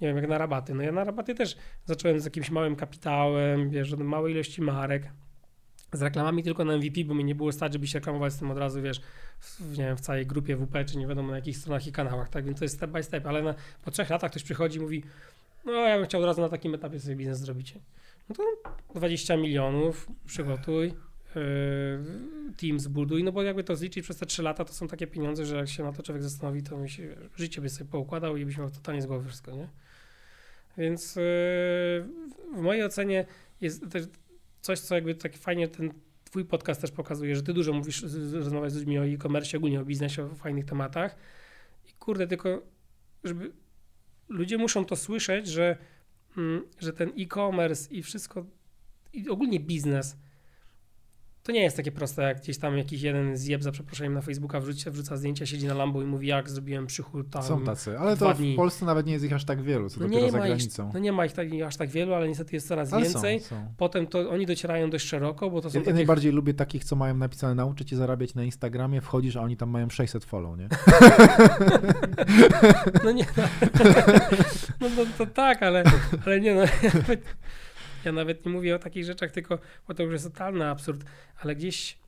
nie 0.00 0.08
wiem, 0.08 0.16
jak 0.16 0.28
na 0.28 0.38
rabaty. 0.38 0.74
No 0.74 0.82
ja 0.82 0.92
na 0.92 1.04
rabaty 1.04 1.34
też 1.34 1.56
zacząłem 1.84 2.20
z 2.20 2.24
jakimś 2.24 2.50
małym 2.50 2.76
kapitałem, 2.76 3.70
wiesz, 3.70 3.92
od 3.92 4.00
małej 4.00 4.34
ilości 4.34 4.62
marek, 4.62 5.12
z 5.92 6.02
reklamami 6.02 6.42
tylko 6.42 6.64
na 6.64 6.76
MVP, 6.76 7.04
bo 7.04 7.14
mi 7.14 7.24
nie 7.24 7.34
było 7.34 7.52
stać, 7.52 7.72
żeby 7.72 7.86
się 7.86 7.98
reklamować 7.98 8.32
z 8.32 8.38
tym 8.38 8.50
od 8.50 8.58
razu, 8.58 8.82
wiesz, 8.82 9.00
w, 9.40 9.78
nie 9.78 9.84
wiem, 9.84 9.96
w 9.96 10.00
całej 10.00 10.26
grupie 10.26 10.56
WP, 10.56 10.84
czy 10.84 10.98
nie 10.98 11.06
wiadomo 11.06 11.30
na 11.30 11.36
jakich 11.36 11.56
stronach 11.56 11.86
i 11.86 11.92
kanałach, 11.92 12.28
tak, 12.28 12.44
więc 12.44 12.58
to 12.58 12.64
jest 12.64 12.76
step 12.76 12.90
by 12.90 13.02
step, 13.02 13.26
ale 13.26 13.42
na, 13.42 13.54
po 13.84 13.90
trzech 13.90 14.10
latach 14.10 14.30
ktoś 14.30 14.42
przychodzi 14.42 14.78
i 14.78 14.80
mówi, 14.80 15.02
no 15.64 15.72
ja 15.72 15.96
bym 15.96 16.06
chciał 16.06 16.20
od 16.20 16.26
razu 16.26 16.40
na 16.40 16.48
takim 16.48 16.74
etapie 16.74 17.00
sobie 17.00 17.16
biznes 17.16 17.38
zrobić. 17.38 17.74
No 18.28 18.34
to 18.34 18.42
20 18.94 19.36
milionów, 19.36 20.08
przygotuj, 20.26 20.86
yy, 20.86 21.42
team 22.56 22.80
zbuduj, 22.80 23.24
no 23.24 23.32
bo 23.32 23.42
jakby 23.42 23.64
to 23.64 23.76
zliczyć 23.76 24.04
przez 24.04 24.16
te 24.16 24.26
3 24.26 24.42
lata, 24.42 24.64
to 24.64 24.72
są 24.72 24.88
takie 24.88 25.06
pieniądze, 25.06 25.46
że 25.46 25.56
jak 25.56 25.68
się 25.68 25.82
na 25.82 25.92
to 25.92 26.02
człowiek 26.02 26.22
zastanowi, 26.22 26.62
to 26.62 26.88
się, 26.88 27.16
życie 27.36 27.60
by 27.60 27.68
sobie 27.68 27.90
poukładał 27.90 28.36
i 28.36 28.44
byś 28.44 28.58
miał 28.58 28.70
totalnie 28.70 29.02
z 29.02 29.06
głowy 29.06 29.28
wszystko, 29.28 29.50
nie? 29.52 29.68
Więc 30.78 31.16
yy, 31.16 31.22
w 32.54 32.60
mojej 32.60 32.84
ocenie 32.84 33.26
jest 33.60 33.84
coś, 34.60 34.80
co 34.80 34.94
jakby 34.94 35.14
tak 35.14 35.36
fajnie 35.36 35.68
ten 35.68 35.92
twój 36.24 36.44
podcast 36.44 36.80
też 36.80 36.90
pokazuje, 36.90 37.36
że 37.36 37.42
ty 37.42 37.52
dużo 37.52 37.72
mówisz, 37.72 38.04
rozmawiasz 38.32 38.72
z 38.72 38.76
ludźmi 38.76 38.98
o 38.98 39.06
e-commerce, 39.06 39.56
ogólnie 39.56 39.80
o 39.80 39.84
biznesie, 39.84 40.24
o 40.24 40.34
fajnych 40.34 40.64
tematach. 40.64 41.16
I 41.88 41.92
kurde, 41.92 42.26
tylko 42.26 42.62
żeby 43.24 43.52
ludzie 44.28 44.58
muszą 44.58 44.84
to 44.84 44.96
słyszeć, 44.96 45.46
że, 45.46 45.76
mm, 46.36 46.62
że 46.78 46.92
ten 46.92 47.12
e-commerce 47.18 47.94
i 47.94 48.02
wszystko, 48.02 48.46
i 49.12 49.28
ogólnie 49.28 49.60
biznes 49.60 50.16
to 51.42 51.52
nie 51.52 51.62
jest 51.62 51.76
takie 51.76 51.92
proste, 51.92 52.22
jak 52.22 52.40
gdzieś 52.40 52.58
tam 52.58 52.78
jakiś 52.78 53.02
jeden 53.02 53.36
zjeb 53.36 53.62
za 53.62 53.72
przeproszeniem 53.72 54.14
na 54.14 54.20
Facebooka 54.20 54.60
wrzuca, 54.60 54.90
wrzuca 54.90 55.16
zdjęcia, 55.16 55.46
siedzi 55.46 55.66
na 55.66 55.74
Lambo 55.74 56.02
i 56.02 56.04
mówi, 56.04 56.26
jak 56.26 56.50
zrobiłem 56.50 56.86
przychód 56.86 57.30
tam 57.30 57.42
Są 57.42 57.64
tacy, 57.64 57.98
ale 57.98 58.16
to 58.16 58.34
w 58.34 58.56
Polsce 58.56 58.86
nawet 58.86 59.06
nie 59.06 59.12
jest 59.12 59.24
ich 59.24 59.32
aż 59.32 59.44
tak 59.44 59.62
wielu, 59.62 59.90
co 59.90 60.00
no 60.00 60.06
dopiero 60.06 60.26
nie 60.26 60.32
za 60.32 60.38
granicą. 60.38 60.88
Ich, 60.88 60.94
no 60.94 61.00
nie 61.00 61.12
ma 61.12 61.26
ich 61.26 61.32
tak, 61.32 61.48
aż 61.66 61.76
tak 61.76 61.88
wielu, 61.88 62.14
ale 62.14 62.28
niestety 62.28 62.56
jest 62.56 62.68
coraz 62.68 62.92
ale 62.92 63.04
więcej. 63.04 63.40
Są, 63.40 63.48
są. 63.48 63.66
Potem 63.76 64.06
to 64.06 64.30
oni 64.30 64.46
docierają 64.46 64.90
dość 64.90 65.06
szeroko, 65.06 65.50
bo 65.50 65.60
to 65.60 65.70
są 65.70 65.78
Ja, 65.78 65.84
ja 65.86 65.94
najbardziej 65.94 66.32
lubię 66.32 66.54
takich, 66.54 66.84
co 66.84 66.96
mają 66.96 67.16
napisane 67.16 67.54
nauczyć 67.54 67.88
cię 67.88 67.96
zarabiać 67.96 68.34
na 68.34 68.44
Instagramie, 68.44 69.00
wchodzisz, 69.00 69.36
a 69.36 69.40
oni 69.40 69.56
tam 69.56 69.70
mają 69.70 69.90
600 69.90 70.24
follow, 70.24 70.58
nie? 70.58 70.68
no 73.04 73.10
nie, 73.10 73.26
no, 73.36 73.42
no 74.88 74.88
to, 74.96 75.06
to, 75.18 75.26
tak, 75.26 75.62
ale, 75.62 75.84
ale 76.26 76.40
nie 76.40 76.54
no, 76.54 76.62
ja 78.04 78.12
nawet 78.12 78.46
nie 78.46 78.52
mówię 78.52 78.76
o 78.76 78.78
takich 78.78 79.04
rzeczach, 79.04 79.30
tylko, 79.30 79.58
bo 79.88 79.94
to 79.94 80.02
już 80.02 80.12
jest 80.12 80.24
totalny 80.24 80.66
absurd, 80.66 81.04
ale 81.40 81.56
gdzieś 81.56 81.98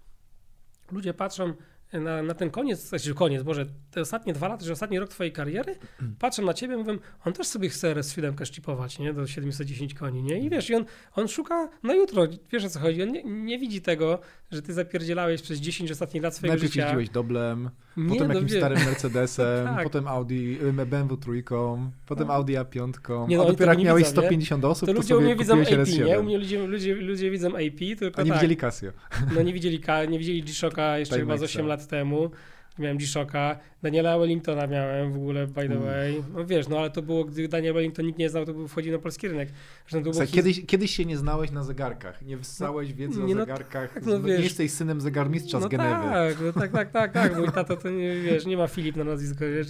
ludzie 0.93 1.15
patrzą 1.15 1.55
na, 1.93 2.23
na 2.23 2.35
ten 2.35 2.51
koniec, 2.51 2.81
znaczy 2.81 3.15
koniec, 3.15 3.43
Boże, 3.43 3.67
te 3.91 4.01
ostatnie 4.01 4.33
dwa 4.33 4.49
lata, 4.49 4.65
że 4.65 4.73
ostatni 4.73 4.99
rok 4.99 5.11
twojej 5.11 5.33
kariery, 5.33 5.77
patrzę 6.19 6.43
na 6.43 6.55
ciebie, 6.55 6.77
mówię, 6.77 6.99
on 7.25 7.33
też 7.33 7.47
sobie 7.47 7.69
chce 7.69 7.95
RS7 7.95 8.45
szczypować, 8.45 8.99
nie, 8.99 9.13
do 9.13 9.27
710 9.27 9.95
koni, 9.95 10.23
nie, 10.23 10.39
i 10.39 10.51
wiesz, 10.51 10.71
i 10.71 10.75
on, 10.75 10.85
on 11.15 11.29
szuka 11.29 11.69
na 11.83 11.95
jutro, 11.95 12.27
wiesz 12.53 12.65
o 12.65 12.71
co 12.71 12.81
chodzi, 12.81 13.03
on 13.03 13.13
nie, 13.13 13.25
nie 13.25 13.59
widzi 13.59 13.83
tego, 13.83 14.21
że 14.51 14.63
ty 14.63 14.73
zapierdzielałeś 14.73 15.43
przez 15.43 15.59
10 15.59 15.91
ostatnich 15.91 16.23
lat 16.23 16.37
swojego 16.37 16.55
Najpierw 16.55 16.73
życia. 16.73 16.85
Najpierw 16.85 17.01
jeździłeś 17.01 17.15
doblem, 17.15 17.71
nie, 17.97 18.09
potem 18.09 18.29
no, 18.29 18.35
jakimś 18.35 18.53
starym 18.53 18.79
Mercedesem, 18.87 19.67
tak. 19.67 19.85
potem 19.85 20.09
Audi, 20.09 20.57
BMW 20.87 21.17
trójką, 21.17 21.91
potem 22.07 22.27
no. 22.27 22.35
Audi 22.35 22.53
A5, 22.53 23.29
nie, 23.29 23.37
no, 23.37 23.45
a 23.45 23.47
dopiero 23.47 23.73
jak 23.73 23.83
miałeś 23.83 24.05
widzą, 24.05 24.23
150 24.23 24.63
nie? 24.63 24.69
osób, 24.69 24.87
to, 24.87 24.95
to 24.95 25.01
ludzie 25.01 25.15
mnie 25.15 25.37
widzą 25.37 25.61
AP, 25.61 25.89
nie? 26.07 26.21
U 26.21 26.23
mnie 26.23 26.39
ludzie, 26.39 26.67
ludzie, 26.67 26.95
ludzie 26.95 27.31
widzą 27.31 27.49
AP, 27.49 27.99
tylko 27.99 28.21
A 28.21 28.23
nie 28.23 28.31
tak. 28.31 28.39
widzieli 28.39 28.57
Casio. 28.57 28.93
No 29.35 29.43
nie 29.43 29.53
widzieli, 29.53 29.83
nie 30.09 30.19
widzieli 30.19 30.43
G-Shocka 30.43 30.99
jeszcze 30.99 31.19
chyba 31.19 31.37
z 31.37 31.43
8 31.43 31.67
lat 31.67 31.87
temu. 31.87 32.31
Miałem 32.79 32.99
G-Shocka, 32.99 33.59
Daniela 33.83 34.19
Wellingtona 34.19 34.67
miałem 34.67 35.13
w 35.13 35.17
ogóle, 35.17 35.47
by 35.47 35.69
the 35.69 35.79
way. 35.79 36.25
No 36.35 36.47
wiesz, 36.47 36.69
no 36.69 36.79
ale 36.79 36.91
to 36.91 37.03
było, 37.03 37.25
gdy 37.25 37.49
Daniel 37.49 37.75
Wellington 37.75 38.07
nikt 38.07 38.19
nie 38.19 38.31
znał, 38.31 38.47
to 38.47 38.55
był, 38.55 38.69
wchodził 38.69 38.93
na 38.93 38.99
polski 38.99 39.29
rynek. 39.29 39.49
Zresztą 39.89 40.11
to 40.11 40.19
było 40.19 40.33
kiedyś, 40.33 40.67
kiedyś 40.67 40.97
się 40.97 41.05
nie 41.05 41.17
znałeś 41.17 41.51
na 41.51 41.65
zegarkach, 41.65 42.23
nie 42.23 42.37
wyssałeś 42.37 42.91
no, 42.91 42.97
wiedzy 42.97 43.23
nie, 43.23 43.35
o 43.35 43.39
no 43.39 43.45
zegarkach, 43.45 43.95
tak, 43.95 44.07
no, 44.07 44.21
wiesz, 44.21 44.39
nie 44.39 44.45
jesteś 44.45 44.73
synem 44.73 45.01
zegarmistrza 45.01 45.61
no 45.61 45.67
z 45.67 45.69
Genewy. 45.69 46.09
Tak, 46.09 46.37
no 46.41 46.53
tak, 46.53 46.73
tak, 46.73 46.91
tak, 46.91 47.13
tak, 47.13 47.37
mój 47.37 47.49
tato 47.49 47.77
to 47.77 47.91
nie, 47.91 48.21
wiesz, 48.27 48.47
nie 48.47 48.57
ma 48.57 48.69
Filip 48.69 48.97
na 48.97 49.05
nazwisko, 49.05 49.45
wiesz, 49.45 49.67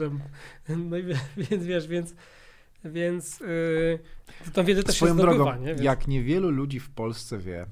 no 0.68 0.96
i 0.96 1.03
więc 1.36 1.64
wiesz, 1.64 1.88
więc 1.88 2.14
więc 2.84 3.40
yy, 3.40 3.98
tą 4.53 4.64
wiedzę 4.64 4.82
też 4.82 4.96
Swoją 4.96 5.12
się 5.14 5.18
zdobywa, 5.18 5.44
drogą, 5.44 5.61
nie? 5.61 5.66
Więc... 5.66 5.80
jak 5.80 6.09
niewielu 6.09 6.50
ludzi 6.50 6.80
w 6.80 6.90
Polsce 6.90 7.38
wie, 7.38 7.66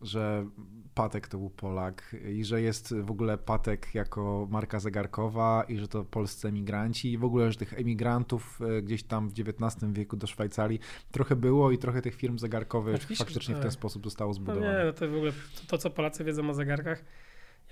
że 0.00 0.46
Patek 0.94 1.28
to 1.28 1.38
był 1.38 1.50
Polak 1.50 2.16
i 2.28 2.44
że 2.44 2.62
jest 2.62 2.94
w 2.94 3.10
ogóle 3.10 3.38
Patek 3.38 3.94
jako 3.94 4.48
marka 4.50 4.80
zegarkowa 4.80 5.64
i 5.68 5.78
że 5.78 5.88
to 5.88 6.04
polscy 6.04 6.48
emigranci 6.48 7.12
i 7.12 7.18
w 7.18 7.24
ogóle, 7.24 7.52
że 7.52 7.58
tych 7.58 7.74
emigrantów 7.74 8.60
e, 8.78 8.82
gdzieś 8.82 9.02
tam 9.02 9.28
w 9.28 9.32
XIX 9.32 9.92
wieku 9.92 10.16
do 10.16 10.26
Szwajcarii 10.26 10.80
trochę 11.10 11.36
było 11.36 11.70
i 11.70 11.78
trochę 11.78 12.02
tych 12.02 12.14
firm 12.14 12.38
zegarkowych 12.38 12.94
Oczywiście, 12.94 13.24
faktycznie 13.24 13.54
tak. 13.54 13.60
w 13.60 13.62
ten 13.62 13.70
tak. 13.70 13.78
sposób 13.78 14.04
zostało 14.04 14.34
zbudowane. 14.34 14.72
No 14.72 14.78
nie, 14.78 14.84
no 14.84 14.92
to 14.92 15.08
w 15.08 15.14
ogóle 15.14 15.32
to, 15.32 15.66
to, 15.66 15.78
co 15.78 15.90
Polacy 15.90 16.24
wiedzą 16.24 16.50
o 16.50 16.54
zegarkach, 16.54 17.04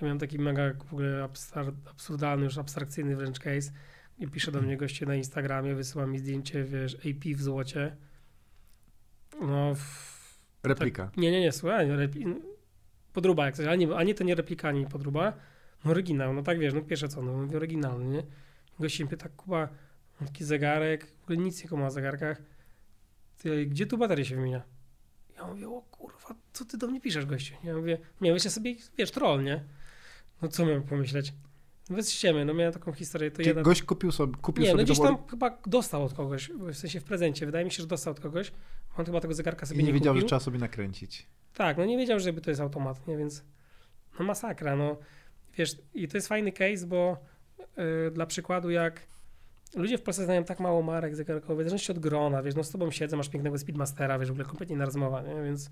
ja 0.01 0.05
miałem 0.05 0.19
taki 0.19 0.39
mega 0.39 0.75
w 0.85 0.93
ogóle 0.93 1.29
absurdalny, 1.91 2.45
już 2.45 2.59
abstrakcyjny 2.59 3.17
wręcz 3.17 3.39
case 3.39 3.73
i 4.19 4.29
pisze 4.29 4.53
do 4.53 4.63
mnie 4.63 4.77
goście 4.77 5.07
na 5.07 5.15
Instagramie, 5.15 5.75
wysyła 5.75 6.07
mi 6.07 6.19
zdjęcie, 6.19 6.65
wiesz, 6.65 6.95
AP 6.95 7.37
w 7.37 7.43
złocie. 7.43 7.97
No... 9.41 9.75
W, 9.75 10.16
Replika. 10.67 11.05
Tak, 11.05 11.17
nie, 11.17 11.31
nie, 11.31 11.41
nie, 11.41 11.53
słuchaj, 11.53 11.89
repli, 11.89 12.27
podruba 13.13 13.47
jak 13.47 13.57
coś, 13.57 13.79
nie, 13.79 13.97
ani 13.97 14.15
to 14.15 14.25
nie 14.25 14.35
replika, 14.35 14.69
ani 14.69 14.87
podruba, 14.87 15.33
no 15.85 15.91
oryginał, 15.91 16.33
no 16.33 16.43
tak 16.43 16.59
wiesz, 16.59 16.75
no 16.75 16.81
pierwsze 16.81 17.09
co, 17.09 17.23
no 17.23 17.33
mówię 17.33 17.57
oryginalny, 17.57 18.05
nie? 18.17 18.23
Gość 18.81 18.97
się 18.97 19.09
pyta, 19.09 19.29
Kuba, 19.29 19.69
taki 20.19 20.45
zegarek, 20.45 21.07
w 21.21 21.23
ogóle 21.25 21.39
nic 21.39 21.65
nie 21.65 21.79
ma 21.79 21.87
o 21.87 21.91
zegarkach, 21.91 22.43
ty, 23.39 23.67
gdzie 23.67 23.87
tu 23.87 23.99
bateria 23.99 24.25
się 24.25 24.37
wymienia? 24.37 24.63
Ja 25.37 25.47
mówię, 25.47 25.69
o 25.69 25.83
kurwa, 25.83 26.35
co 26.53 26.65
ty 26.65 26.79
do 26.79 26.87
mnie 26.87 27.01
piszesz, 27.01 27.27
gościu? 27.27 27.55
Ja 27.65 27.77
mówię, 27.77 27.99
miałeś 28.21 28.43
sobie, 28.43 28.75
wiesz, 28.99 29.11
troll, 29.11 29.45
nie? 29.45 29.65
No 30.43 30.49
co 30.49 30.67
miałem 30.67 30.83
pomyśleć? 30.83 31.33
Bez 31.91 32.13
ściemy, 32.13 32.45
no 32.45 32.55
miałem 32.55 32.73
taką 32.73 32.93
historię. 32.93 33.31
To 33.31 33.43
jeden... 33.43 33.65
gość 33.65 33.83
kupił 33.83 34.13
sobie, 34.13 34.33
kupił 34.43 34.65
nie, 34.65 34.71
sobie 34.71 34.83
no 34.83 34.85
gdzieś 34.85 34.99
tam 35.01 35.29
chyba 35.31 35.59
dostał 35.67 36.05
od 36.05 36.15
kogoś, 36.15 36.51
w 36.51 36.75
sensie 36.75 37.01
w 37.01 37.05
prezencie. 37.05 37.47
Wydaje 37.47 37.65
mi 37.65 37.71
się, 37.71 37.83
że 37.83 37.87
dostał 37.87 38.11
od 38.11 38.21
kogoś. 38.21 38.53
On 38.97 39.05
chyba 39.07 39.21
tego 39.21 39.35
zegarka 39.35 39.67
sobie 39.67 39.81
I 39.81 39.85
nie, 39.85 39.87
nie 39.87 39.93
wiedział, 39.93 40.15
kupił. 40.15 40.21
że 40.21 40.27
trzeba 40.27 40.41
sobie 40.41 40.59
nakręcić. 40.59 41.27
Tak, 41.55 41.77
no 41.77 41.85
nie 41.85 41.97
wiedział, 41.97 42.21
żeby 42.21 42.41
to 42.41 42.51
jest 42.51 42.61
automat, 42.61 43.07
nie? 43.07 43.17
Więc 43.17 43.45
no 44.19 44.25
masakra, 44.25 44.77
no. 44.77 44.97
Wiesz, 45.59 45.77
i 45.95 46.09
to 46.09 46.17
jest 46.17 46.29
fajny 46.29 46.53
case, 46.53 46.87
bo 46.87 47.17
yy, 47.77 48.11
dla 48.11 48.27
przykładu 48.27 48.71
jak 48.71 49.07
ludzie 49.77 49.99
w 49.99 50.03
Polsce 50.03 50.25
znają 50.25 50.45
tak 50.45 50.61
mało 50.61 50.83
marek 50.83 51.17
zegarkowych, 51.17 51.67
w 51.67 51.69
zależności 51.69 51.93
od 51.93 51.99
grona, 51.99 52.43
wiesz, 52.43 52.55
no 52.55 52.65
z 52.65 52.71
tobą 52.71 52.91
siedzę, 52.91 53.17
masz 53.17 53.29
pięknego 53.29 53.59
Speedmastera, 53.59 54.19
wiesz, 54.19 54.29
w 54.29 54.33
ogóle 54.33 54.45
kompletnie 54.45 54.75
inna 54.75 54.85
rozmowa, 54.85 55.23
nie? 55.23 55.43
Więc, 55.43 55.71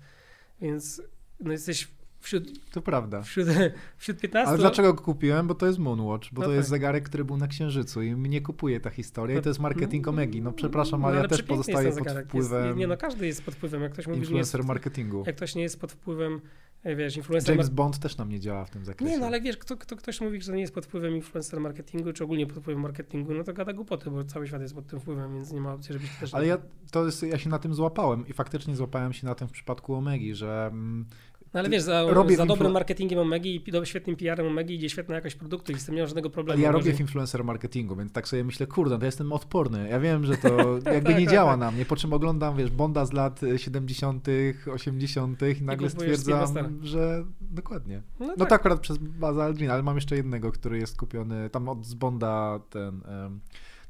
więc 0.61 1.01
no 1.39 1.51
jesteś 1.51 1.87
wśród... 2.25 2.71
To 2.71 2.81
prawda. 2.81 3.21
Wśród, 3.21 3.47
wśród 3.97 4.19
15... 4.19 4.49
Ale 4.49 4.57
dlaczego 4.57 4.93
go 4.93 5.03
kupiłem? 5.03 5.47
Bo 5.47 5.55
to 5.55 5.65
jest 5.65 5.79
Moonwatch, 5.79 6.33
bo 6.33 6.41
no 6.41 6.45
to 6.45 6.51
tak. 6.51 6.57
jest 6.57 6.69
zegarek, 6.69 7.03
który 7.03 7.25
był 7.25 7.37
na 7.37 7.47
Księżycu 7.47 8.01
i 8.01 8.15
mnie 8.15 8.41
kupuje 8.41 8.79
ta 8.79 8.89
historia 8.89 9.39
i 9.39 9.41
to 9.41 9.49
jest 9.49 9.59
marketing 9.59 10.05
no, 10.05 10.09
Omegi. 10.09 10.41
No 10.41 10.51
przepraszam, 10.51 11.01
no, 11.01 11.07
ale, 11.07 11.17
ja 11.17 11.27
też 11.27 11.43
pozostaję 11.43 11.91
pod 11.91 12.09
wpływem... 12.09 12.65
Jest, 12.65 12.77
nie 12.77 12.87
no, 12.87 12.97
każdy 12.97 13.27
jest 13.27 13.43
pod 13.43 13.55
wpływem, 13.55 13.81
jak 13.81 13.93
ktoś 13.93 14.07
mówi, 14.07 14.19
influencer 14.19 14.59
jest, 14.59 14.67
marketingu. 14.67 15.23
Jak 15.27 15.35
ktoś 15.35 15.55
nie 15.55 15.61
jest 15.61 15.81
pod 15.81 15.91
wpływem 15.91 16.41
e, 16.83 16.95
wiesz, 16.95 17.17
influencer... 17.17 17.55
James 17.55 17.69
Bond 17.69 17.99
też 17.99 18.17
nam 18.17 18.29
nie 18.29 18.39
działa 18.39 18.65
w 18.65 18.69
tym 18.69 18.85
zakresie. 18.85 19.13
Nie, 19.13 19.19
no 19.19 19.27
ale 19.27 19.41
wiesz, 19.41 19.57
kto, 19.57 19.77
kto, 19.77 19.95
ktoś 19.95 20.21
mówi, 20.21 20.41
że 20.41 20.53
nie 20.53 20.61
jest 20.61 20.73
pod 20.73 20.85
wpływem 20.85 21.15
influencer 21.15 21.59
marketingu, 21.59 22.13
czy 22.13 22.23
ogólnie 22.23 22.47
pod 22.47 22.57
wpływem 22.57 22.81
marketingu, 22.81 23.33
no 23.33 23.43
to 23.43 23.53
gada 23.53 23.73
głupoty, 23.73 24.11
bo 24.11 24.23
cały 24.23 24.47
świat 24.47 24.61
jest 24.61 24.75
pod 24.75 24.87
tym 24.87 24.99
wpływem, 24.99 25.33
więc 25.33 25.51
nie 25.51 25.61
ma 25.61 25.73
opcji, 25.73 25.93
żebyś 25.93 26.09
też... 26.19 26.33
Ale 26.33 26.47
ja, 26.47 26.57
to 26.91 27.05
jest, 27.05 27.23
ja 27.23 27.37
się 27.37 27.49
na 27.49 27.59
tym 27.59 27.73
złapałem 27.73 28.27
i 28.27 28.33
faktycznie 28.33 28.75
złapałem 28.75 29.13
się 29.13 29.27
na 29.27 29.35
tym 29.35 29.47
w 29.47 29.51
przypadku 29.51 29.95
Omegi, 29.95 30.35
że 30.35 30.69
mm, 30.71 31.05
no 31.55 31.59
ale 31.59 31.69
wiesz, 31.69 31.81
za, 31.81 32.03
robię 32.03 32.35
za 32.35 32.45
dobrym 32.45 32.71
marketingiem 32.71 33.19
Omegi 33.19 33.55
i 33.55 33.85
świetnym 33.85 34.15
PR-em 34.15 34.47
Omegi 34.47 34.75
idzie 34.75 34.89
świetna 34.89 35.15
jakość 35.15 35.35
produktu 35.35 35.71
i 35.71 35.75
z 35.75 35.85
tym 35.85 35.95
nie 35.95 36.01
ma 36.01 36.07
żadnego 36.07 36.29
problemu. 36.29 36.61
Ja 36.61 36.71
robię 36.71 36.93
w 36.93 36.99
influencer 36.99 37.43
marketingu, 37.43 37.95
więc 37.95 38.11
tak 38.11 38.27
sobie 38.27 38.43
myślę, 38.43 38.67
kurde, 38.67 38.99
to 38.99 39.05
jestem 39.05 39.33
odporny. 39.33 39.89
Ja 39.89 39.99
wiem, 39.99 40.25
że 40.25 40.37
to 40.37 40.49
jakby 40.93 41.13
nie 41.13 41.25
tak, 41.25 41.33
działa 41.33 41.51
tak. 41.51 41.59
na 41.59 41.71
mnie, 41.71 41.85
po 41.85 41.95
czym 41.95 42.13
oglądam, 42.13 42.57
wiesz, 42.57 42.71
Bonda 42.71 43.05
z 43.05 43.13
lat 43.13 43.41
70., 43.57 44.27
80. 44.73 45.41
i 45.59 45.63
nagle 45.63 45.87
I 45.87 45.89
stwierdzam, 45.89 46.79
że 46.81 47.25
dokładnie. 47.41 48.01
No, 48.19 48.25
no 48.25 48.35
tak. 48.35 48.49
to 48.49 48.55
akurat 48.55 48.79
przez 48.79 48.97
Baza 48.97 49.43
Aldrin, 49.43 49.71
ale 49.71 49.83
mam 49.83 49.95
jeszcze 49.95 50.15
jednego, 50.15 50.51
który 50.51 50.77
jest 50.77 50.97
kupiony 50.97 51.49
tam 51.49 51.69
od 51.69 51.85
z 51.85 51.93
Bonda 51.93 52.59
ten... 52.69 53.01
Um, 53.23 53.39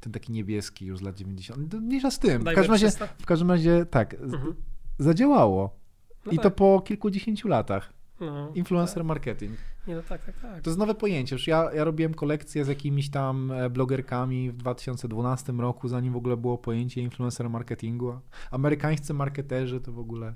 ten 0.00 0.12
taki 0.12 0.32
niebieski 0.32 0.86
już 0.86 0.98
z 0.98 1.02
lat 1.02 1.16
90. 1.16 1.74
Mniejsza 1.74 2.10
z 2.10 2.18
tym. 2.18 2.42
W 2.42 2.44
każdym 2.44 2.72
razie, 2.72 2.90
w 3.18 3.26
każdym 3.26 3.50
razie 3.50 3.86
tak, 3.86 4.14
mhm. 4.14 4.54
zadziałało. 4.98 5.85
No 6.26 6.32
I 6.32 6.36
tak. 6.36 6.42
to 6.42 6.50
po 6.50 6.80
kilkudziesięciu 6.80 7.48
latach. 7.48 7.92
No, 8.20 8.52
Influencer 8.54 8.96
tak. 8.96 9.06
marketing. 9.06 9.58
Nie, 9.86 9.94
no 9.94 10.02
tak, 10.02 10.24
tak, 10.24 10.40
tak. 10.40 10.62
To 10.62 10.70
jest 10.70 10.78
nowe 10.78 10.94
pojęcie. 10.94 11.34
Już 11.34 11.46
ja, 11.46 11.70
ja 11.74 11.84
robiłem 11.84 12.14
kolekcję 12.14 12.64
z 12.64 12.68
jakimiś 12.68 13.10
tam 13.10 13.50
e, 13.50 13.70
blogerkami 13.70 14.50
w 14.50 14.56
2012 14.56 15.52
roku, 15.52 15.88
zanim 15.88 16.12
w 16.12 16.16
ogóle 16.16 16.36
było 16.36 16.58
pojęcie 16.58 17.00
influencer 17.00 17.50
marketingu. 17.50 18.18
Amerykańscy 18.50 19.14
marketerzy 19.14 19.80
to 19.80 19.92
w 19.92 19.98
ogóle 19.98 20.34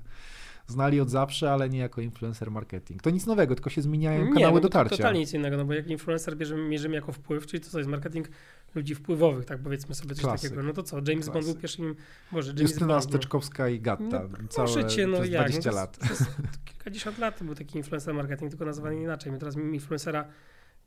znali 0.71 1.01
od 1.01 1.09
zawsze, 1.09 1.51
ale 1.51 1.69
nie 1.69 1.79
jako 1.79 2.01
influencer 2.01 2.51
marketing. 2.51 3.01
To 3.01 3.09
nic 3.09 3.25
nowego, 3.25 3.55
tylko 3.55 3.69
się 3.69 3.81
zmieniają 3.81 4.25
nie, 4.25 4.33
kanały 4.33 4.53
no, 4.53 4.59
dotarcia. 4.59 4.89
To 4.89 4.97
totalnie 4.97 5.19
nic 5.19 5.33
innego, 5.33 5.57
no 5.57 5.65
bo 5.65 5.73
jak 5.73 5.87
influencer 5.87 6.37
bierzemy, 6.37 6.69
mierzymy 6.69 6.95
jako 6.95 7.11
wpływ, 7.11 7.47
czyli 7.47 7.63
to 7.63 7.69
co 7.69 7.77
jest 7.77 7.89
marketing 7.89 8.27
ludzi 8.75 8.95
wpływowych, 8.95 9.45
tak 9.45 9.59
powiedzmy 9.59 9.95
sobie 9.95 10.15
coś 10.15 10.23
Klasyk. 10.23 10.49
takiego. 10.49 10.63
No 10.67 10.73
to 10.73 10.83
co, 10.83 10.95
James 10.95 11.05
Klasyk. 11.07 11.33
Bond 11.33 11.45
był 11.45 11.55
pierwszym, 11.55 11.95
może 12.31 12.47
James 12.47 12.61
Justyna 12.61 12.87
Bond, 12.87 13.03
Steczkowska 13.03 13.69
i 13.69 13.79
Gatta, 13.79 14.03
no, 14.03 14.47
całe 14.49 14.85
cię, 14.85 15.07
no, 15.07 15.25
jak? 15.25 15.49
20 15.49 15.69
no, 15.69 15.75
lat. 15.75 15.97
To 15.97 16.05
jest, 16.05 16.19
to 16.37 16.41
jest 16.41 16.65
kilkadziesiąt 16.65 17.17
lat 17.17 17.43
był 17.43 17.55
taki 17.55 17.77
influencer 17.77 18.13
marketing, 18.13 18.51
tylko 18.51 18.65
nazywany 18.65 18.95
inaczej. 18.95 19.31
My 19.31 19.37
teraz 19.37 19.55
influencera 19.55 20.27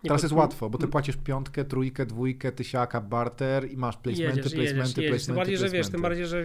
Teraz 0.09 0.23
jest 0.23 0.35
łatwo, 0.35 0.71
bo 0.71 0.79
ty 0.79 0.89
płacisz 0.89 1.17
piątkę, 1.17 1.65
trójkę, 1.65 2.07
dwójkę, 2.07 2.53
tysiaka, 2.53 3.01
barter 3.01 3.71
i 3.71 3.77
masz 3.77 3.97
placementy, 3.97 4.37
jedziesz, 4.37 4.55
placementy, 4.55 5.03
jedziesz, 5.03 5.11
placementy, 5.11 5.13
jedziesz. 5.13 5.27
Tym 5.27 5.35
bardziej, 5.35 5.57
że 5.57 5.69
wiesz, 5.69 5.89
tym 5.89 6.03
bardziej, 6.03 6.27
że 6.27 6.45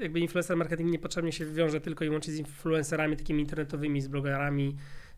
jakby 0.00 0.20
influencer 0.20 0.56
marketing 0.56 0.90
niepotrzebnie 0.90 1.32
się 1.32 1.46
wiąże 1.46 1.80
tylko 1.80 2.04
i 2.04 2.08
wyłącznie 2.08 2.32
z 2.32 2.38
influencerami 2.38 3.16
takimi 3.16 3.40
internetowymi, 3.40 4.00
z 4.00 4.08
blogerami, 4.08 4.76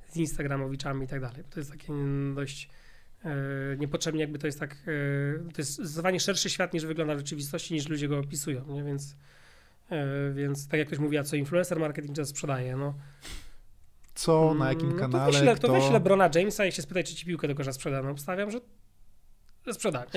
z 0.09 0.17
instagramowiczami 0.17 1.05
i 1.05 1.09
tak 1.09 1.21
dalej. 1.21 1.45
To 1.51 1.61
jest 1.61 1.71
takie 1.71 1.93
dość 2.35 2.69
e, 3.25 3.77
niepotrzebnie 3.79 4.21
jakby 4.21 4.39
to 4.39 4.47
jest 4.47 4.61
tak, 4.61 4.73
e, 4.73 5.53
to 5.53 5.55
jest 5.59 5.75
zdecydowanie 5.75 6.21
szerszy 6.21 6.51
świat 6.51 6.73
niż 6.73 6.87
wygląda 6.87 7.15
w 7.15 7.19
rzeczywistości, 7.19 7.75
niż 7.75 7.89
ludzie 7.89 8.09
go 8.09 8.19
opisują, 8.19 8.65
nie? 8.69 8.85
Więc, 8.85 9.17
e, 9.91 10.33
więc 10.33 10.69
tak 10.69 10.79
jak 10.79 10.87
ktoś 10.87 10.99
mówi, 10.99 11.19
a 11.19 11.23
co 11.23 11.37
influencer 11.37 11.81
marketing 11.81 12.17
to 12.17 12.27
sprzedaje, 12.27 12.77
no 12.77 12.95
co, 14.21 14.55
na 14.55 14.69
jakim 14.69 14.93
kanale, 14.99 15.25
mm, 15.25 15.35
no 15.35 15.41
to 15.41 15.51
weź, 15.51 15.59
kto... 15.59 15.67
to 15.67 15.73
weź 15.73 15.91
LeBrona 15.91 16.31
Jamesa 16.35 16.67
i 16.67 16.73
się 16.73 16.83
spytaj, 16.83 17.05
czy 17.05 17.15
ci 17.15 17.27
piłkę 17.27 17.49
do 17.49 17.55
kosza 17.55 17.73
sprzeda. 17.73 18.03
No 18.03 18.11
obstawiam, 18.11 18.51
że, 18.51 18.61
że. 19.67 19.73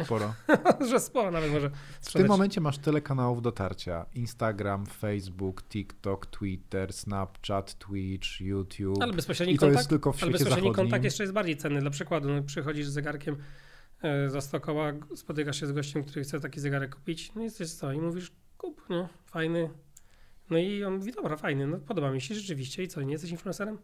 Sporo. 0.05 0.33
że 0.89 0.99
sporo 0.99 1.31
nawet 1.31 1.51
może 1.51 1.69
sprzedać. 1.69 2.09
W 2.09 2.13
tym 2.13 2.27
momencie 2.27 2.61
masz 2.61 2.77
tyle 2.77 3.01
kanałów 3.01 3.41
dotarcia. 3.41 4.05
Instagram, 4.13 4.85
Facebook, 4.85 5.63
TikTok, 5.63 6.25
Twitter, 6.25 6.93
Snapchat, 6.93 7.77
Twitch, 7.77 8.41
YouTube. 8.41 9.01
Ale 9.01 9.13
bezpośredni 9.13 9.53
I 9.53 9.57
to 9.57 9.59
kontakt, 9.59 9.79
jest 9.79 9.89
tylko 9.89 10.11
w 10.11 10.15
świecie 10.15 10.25
ale 10.25 10.31
bezpośredni 10.31 10.69
zachodnim. 10.69 10.85
kontakt 10.85 11.03
jeszcze 11.03 11.23
jest 11.23 11.33
bardziej 11.33 11.57
cenny. 11.57 11.81
Dla 11.81 11.89
przykładu, 11.89 12.29
no, 12.29 12.43
przychodzisz 12.43 12.87
z 12.87 12.93
zegarkiem 12.93 13.37
e, 14.01 14.29
za 14.29 14.41
100 14.41 14.59
koła, 14.59 14.91
spotykasz 15.15 15.59
się 15.59 15.67
z 15.67 15.71
gościem, 15.71 16.03
który 16.03 16.23
chce 16.23 16.39
taki 16.39 16.59
zegarek 16.59 16.95
kupić, 16.95 17.31
no 17.35 17.41
i 17.41 17.43
jesteś 17.43 17.71
co? 17.71 17.91
I 17.91 18.01
mówisz, 18.01 18.31
kup, 18.57 18.81
no, 18.89 19.09
fajny. 19.25 19.69
No 20.49 20.57
i 20.57 20.83
on 20.83 20.93
mówi, 20.93 21.11
dobra, 21.11 21.37
fajny, 21.37 21.67
no 21.67 21.77
podoba 21.77 22.11
mi 22.11 22.21
się 22.21 22.35
rzeczywiście. 22.35 22.83
I 22.83 22.87
co, 22.87 23.01
nie 23.01 23.11
jesteś 23.11 23.31
influencerem? 23.31 23.77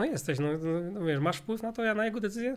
No 0.00 0.06
jesteś, 0.06 0.38
no, 0.38 0.46
no, 0.52 0.90
no 0.92 1.06
wiesz, 1.06 1.20
masz 1.20 1.36
wpływ 1.36 1.62
na 1.62 1.72
to, 1.72 1.84
ja 1.84 1.94
na 1.94 2.04
jego 2.04 2.20
decyzję? 2.20 2.56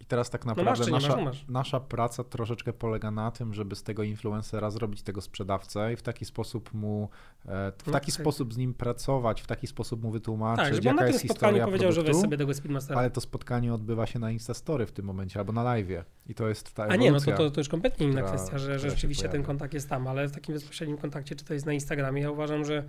I 0.00 0.04
teraz 0.04 0.30
tak 0.30 0.44
no 0.44 0.54
naprawdę 0.54 0.84
no 0.84 0.90
masz, 0.90 1.02
nasza, 1.02 1.22
masz, 1.22 1.44
nasza 1.48 1.80
praca 1.80 2.24
troszeczkę 2.24 2.72
polega 2.72 3.10
na 3.10 3.30
tym, 3.30 3.54
żeby 3.54 3.76
z 3.76 3.82
tego 3.82 4.02
influencera 4.02 4.70
zrobić 4.70 5.02
tego 5.02 5.20
sprzedawcę 5.20 5.92
i 5.92 5.96
w 5.96 6.02
taki 6.02 6.24
sposób 6.24 6.74
mu, 6.74 7.08
e, 7.46 7.72
w 7.82 7.86
no 7.86 7.92
taki 7.92 8.12
tak. 8.12 8.20
sposób 8.20 8.54
z 8.54 8.56
nim 8.56 8.74
pracować, 8.74 9.42
w 9.42 9.46
taki 9.46 9.66
sposób 9.66 10.02
mu 10.02 10.10
wytłumaczyć, 10.10 10.64
tak, 10.64 10.74
żeby 10.74 10.86
jaka 10.86 11.00
na 11.00 11.06
jest 11.06 11.22
historia 11.22 11.64
powiedział, 11.64 11.92
produktu, 11.92 12.12
że 12.12 12.12
weź 12.12 12.22
sobie 12.22 12.36
tego 12.36 12.54
Speedmastera. 12.54 13.00
Ale 13.00 13.10
to 13.10 13.20
spotkanie 13.20 13.74
odbywa 13.74 14.06
się 14.06 14.18
na 14.18 14.30
Instastory 14.30 14.86
w 14.86 14.92
tym 14.92 15.04
momencie 15.04 15.38
albo 15.38 15.52
na 15.52 15.62
live 15.62 16.04
i 16.26 16.34
to 16.34 16.48
jest 16.48 16.74
ta 16.74 16.84
A 16.84 16.96
nie, 16.96 17.12
no 17.12 17.20
to, 17.20 17.32
to, 17.32 17.50
to 17.50 17.60
już 17.60 17.68
kompletnie 17.68 18.06
inna 18.06 18.22
która, 18.22 18.36
kwestia, 18.36 18.58
że, 18.58 18.78
że 18.78 18.90
rzeczywiście 18.90 19.28
ten 19.28 19.42
kontakt 19.42 19.74
jest 19.74 19.88
tam, 19.88 20.06
ale 20.06 20.28
w 20.28 20.32
takim 20.32 20.54
bezpośrednim 20.54 20.98
kontakcie, 20.98 21.36
czy 21.36 21.44
to 21.44 21.54
jest 21.54 21.66
na 21.66 21.72
Instagramie, 21.72 22.22
ja 22.22 22.30
uważam, 22.30 22.64
że 22.64 22.84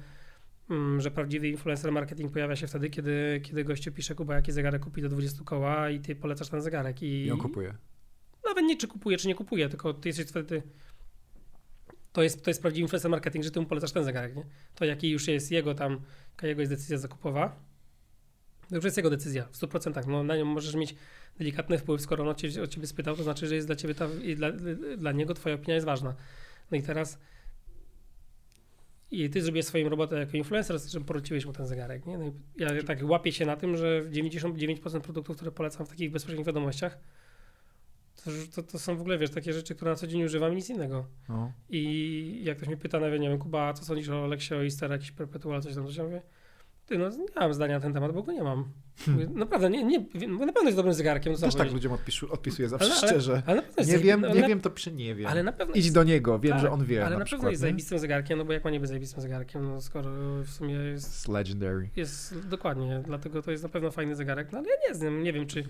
że 0.97 1.11
prawdziwy 1.11 1.49
influencer 1.49 1.91
marketing 1.91 2.33
pojawia 2.33 2.55
się 2.55 2.67
wtedy, 2.67 2.89
kiedy, 2.89 3.41
kiedy 3.43 3.63
gościu 3.63 3.91
pisze, 3.91 4.15
Kuba, 4.15 4.35
jaki 4.35 4.51
zegarek 4.51 4.81
kupi 4.81 5.01
do 5.01 5.09
20 5.09 5.43
koła 5.43 5.89
i 5.89 5.99
ty 5.99 6.15
polecasz 6.15 6.49
ten 6.49 6.61
zegarek. 6.61 7.03
I, 7.03 7.25
I 7.25 7.31
on 7.31 7.39
kupuje. 7.39 7.73
Nawet 8.45 8.65
nie, 8.65 8.77
czy 8.77 8.87
kupuje, 8.87 9.17
czy 9.17 9.27
nie 9.27 9.35
kupuje, 9.35 9.69
tylko 9.69 9.93
ty 9.93 10.09
jesteś 10.09 10.27
wtedy... 10.27 10.63
To 12.11 12.23
jest, 12.23 12.43
to 12.43 12.49
jest 12.49 12.61
prawdziwy 12.61 12.81
influencer 12.81 13.11
marketing, 13.11 13.43
że 13.45 13.51
ty 13.51 13.59
mu 13.59 13.65
polecasz 13.65 13.91
ten 13.91 14.03
zegarek, 14.03 14.35
nie? 14.35 14.45
To 14.75 14.85
jaki 14.85 15.09
już 15.09 15.27
jest 15.27 15.51
jego 15.51 15.75
tam, 15.75 16.01
jaka 16.31 16.47
jego 16.47 16.61
jest 16.61 16.71
decyzja 16.71 16.97
zakupowa, 16.97 17.55
to 18.69 18.75
już 18.75 18.85
jest 18.85 18.97
jego 18.97 19.09
decyzja 19.09 19.45
w 19.51 19.57
100%. 19.57 20.07
No, 20.07 20.23
na 20.23 20.37
nią 20.37 20.45
możesz 20.45 20.75
mieć 20.75 20.95
delikatny 21.37 21.77
wpływ, 21.77 22.01
skoro 22.01 22.23
on 22.23 22.29
o 22.29 22.33
ciebie, 22.33 22.61
o 22.61 22.67
ciebie 22.67 22.87
spytał, 22.87 23.15
to 23.15 23.23
znaczy, 23.23 23.47
że 23.47 23.55
jest 23.55 23.67
dla 23.67 23.75
ciebie 23.75 23.95
ta, 23.95 24.07
i 24.23 24.35
dla, 24.35 24.51
dla 24.97 25.11
niego 25.11 25.33
twoja 25.33 25.55
opinia 25.55 25.73
jest 25.73 25.85
ważna. 25.85 26.15
No 26.71 26.77
i 26.77 26.83
teraz 26.83 27.19
i 29.13 29.29
ty 29.29 29.41
zrobiłeś 29.41 29.65
swoją 29.65 29.89
robotę 29.89 30.19
jako 30.19 30.37
influencer, 30.37 30.79
z 30.79 30.91
czym 30.91 31.03
porzuciłeś 31.03 31.45
mu 31.45 31.53
ten 31.53 31.67
zegarek, 31.67 32.05
nie? 32.05 32.17
No 32.17 32.25
ja 32.57 32.83
tak 32.83 32.99
łapię 33.03 33.31
się 33.31 33.45
na 33.45 33.55
tym, 33.55 33.77
że 33.77 34.05
99% 34.09 35.01
produktów, 35.01 35.35
które 35.35 35.51
polecam 35.51 35.85
w 35.85 35.89
takich 35.89 36.11
bezpośrednich 36.11 36.47
wiadomościach, 36.47 36.97
to, 38.15 38.31
to, 38.55 38.63
to, 38.63 38.79
są 38.79 38.97
w 38.97 39.01
ogóle, 39.01 39.17
wiesz, 39.17 39.29
takie 39.29 39.53
rzeczy, 39.53 39.75
które 39.75 39.91
na 39.91 39.95
co 39.97 40.07
dzień 40.07 40.23
używam 40.23 40.53
i 40.53 40.55
nic 40.55 40.69
innego. 40.69 41.05
No. 41.29 41.51
I 41.69 42.41
jak 42.43 42.57
ktoś 42.57 42.67
mnie 42.67 42.77
pyta, 42.77 42.99
nawet 42.99 43.21
nie 43.21 43.29
wiem, 43.29 43.39
Kuba, 43.39 43.73
co 43.73 43.85
sądzisz 43.85 44.09
o 44.09 44.27
Lexie, 44.27 44.57
o 44.57 44.63
Easter, 44.63 44.91
jakiś 44.91 45.11
perpetual, 45.11 45.61
coś 45.61 45.75
tam, 45.75 45.87
coś 45.87 45.95
ja 45.95 46.03
mówię, 46.03 46.21
ty, 46.85 46.97
no 46.97 47.09
nie 47.09 47.25
mam 47.35 47.53
zdania 47.53 47.75
na 47.75 47.79
ten 47.79 47.93
temat, 47.93 48.11
bo 48.11 48.23
go 48.23 48.31
nie 48.31 48.43
mam. 48.43 48.71
Hmm. 49.05 49.33
Naprawdę, 49.33 49.69
nie, 49.69 49.83
nie, 49.83 49.99
bo 50.39 50.45
na 50.45 50.53
pewno 50.53 50.69
jest 50.69 50.77
dobrym 50.77 50.93
zegarkiem. 50.93 51.35
Też 51.35 51.55
tak 51.55 51.71
ludziom 51.71 51.93
odpisu, 51.93 52.33
odpisuję 52.33 52.69
zawsze 52.69 52.91
ale, 52.91 52.97
szczerze. 52.97 53.41
Ale, 53.45 53.63
nie 53.87 53.97
wiem, 53.97 54.21
nie 54.33 54.41
na, 54.41 54.47
wiem, 54.47 54.59
to 54.59 54.69
przy 54.69 54.91
nie 54.91 55.15
wiem. 55.15 55.27
Ale 55.27 55.43
na 55.43 55.51
pewno 55.51 55.75
Idź 55.75 55.91
do 55.91 56.03
niego, 56.03 56.39
wiem, 56.39 56.51
tak, 56.51 56.61
że 56.61 56.71
on 56.71 56.85
wie. 56.85 57.05
Ale 57.05 57.15
na, 57.15 57.19
na 57.19 57.25
pewno 57.25 57.49
jest 57.49 57.61
zajebistym 57.61 57.99
zegarkiem, 57.99 58.37
no 58.37 58.45
bo 58.45 58.53
jak 58.53 58.63
ma 58.63 58.69
nie 58.69 58.79
być 58.79 58.89
zajebistym 58.89 59.21
zegarkiem, 59.21 59.63
no 59.63 59.81
skoro 59.81 60.09
w 60.43 60.49
sumie 60.49 60.73
jest... 60.73 61.27
It's 61.27 61.33
legendary. 61.33 61.89
Jest, 61.95 62.47
dokładnie, 62.47 63.03
dlatego 63.05 63.41
to 63.41 63.51
jest 63.51 63.63
na 63.63 63.69
pewno 63.69 63.91
fajny 63.91 64.15
zegarek, 64.15 64.51
no 64.51 64.57
ale 64.57 64.67
ja 64.67 64.75
nie 64.89 64.95
znam, 64.95 65.23
nie 65.23 65.33
wiem, 65.33 65.47
czy, 65.47 65.63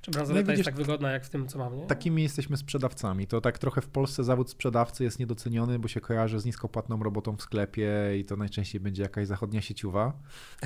czy 0.00 0.10
bransoleta 0.10 0.46
no 0.46 0.52
jest 0.52 0.64
tak 0.64 0.74
wygodna, 0.74 1.10
jak 1.10 1.24
w 1.24 1.30
tym, 1.30 1.48
co 1.48 1.58
mam, 1.58 1.76
nie? 1.76 1.86
Takimi 1.86 2.22
jesteśmy 2.22 2.56
sprzedawcami. 2.56 3.26
To 3.26 3.40
tak 3.40 3.58
trochę 3.58 3.80
w 3.80 3.88
Polsce 3.88 4.24
zawód 4.24 4.50
sprzedawcy 4.50 5.04
jest 5.04 5.18
niedoceniony, 5.18 5.78
bo 5.78 5.88
się 5.88 6.00
kojarzy 6.00 6.40
z 6.40 6.44
niskopłatną 6.44 7.02
robotą 7.02 7.36
w 7.36 7.42
sklepie 7.42 7.90
i 8.18 8.24
to 8.24 8.36
najczęściej 8.36 8.80
będzie 8.80 9.02
jakaś 9.02 9.26
zachodnia 9.26 9.60
sieciowa. 9.60 10.12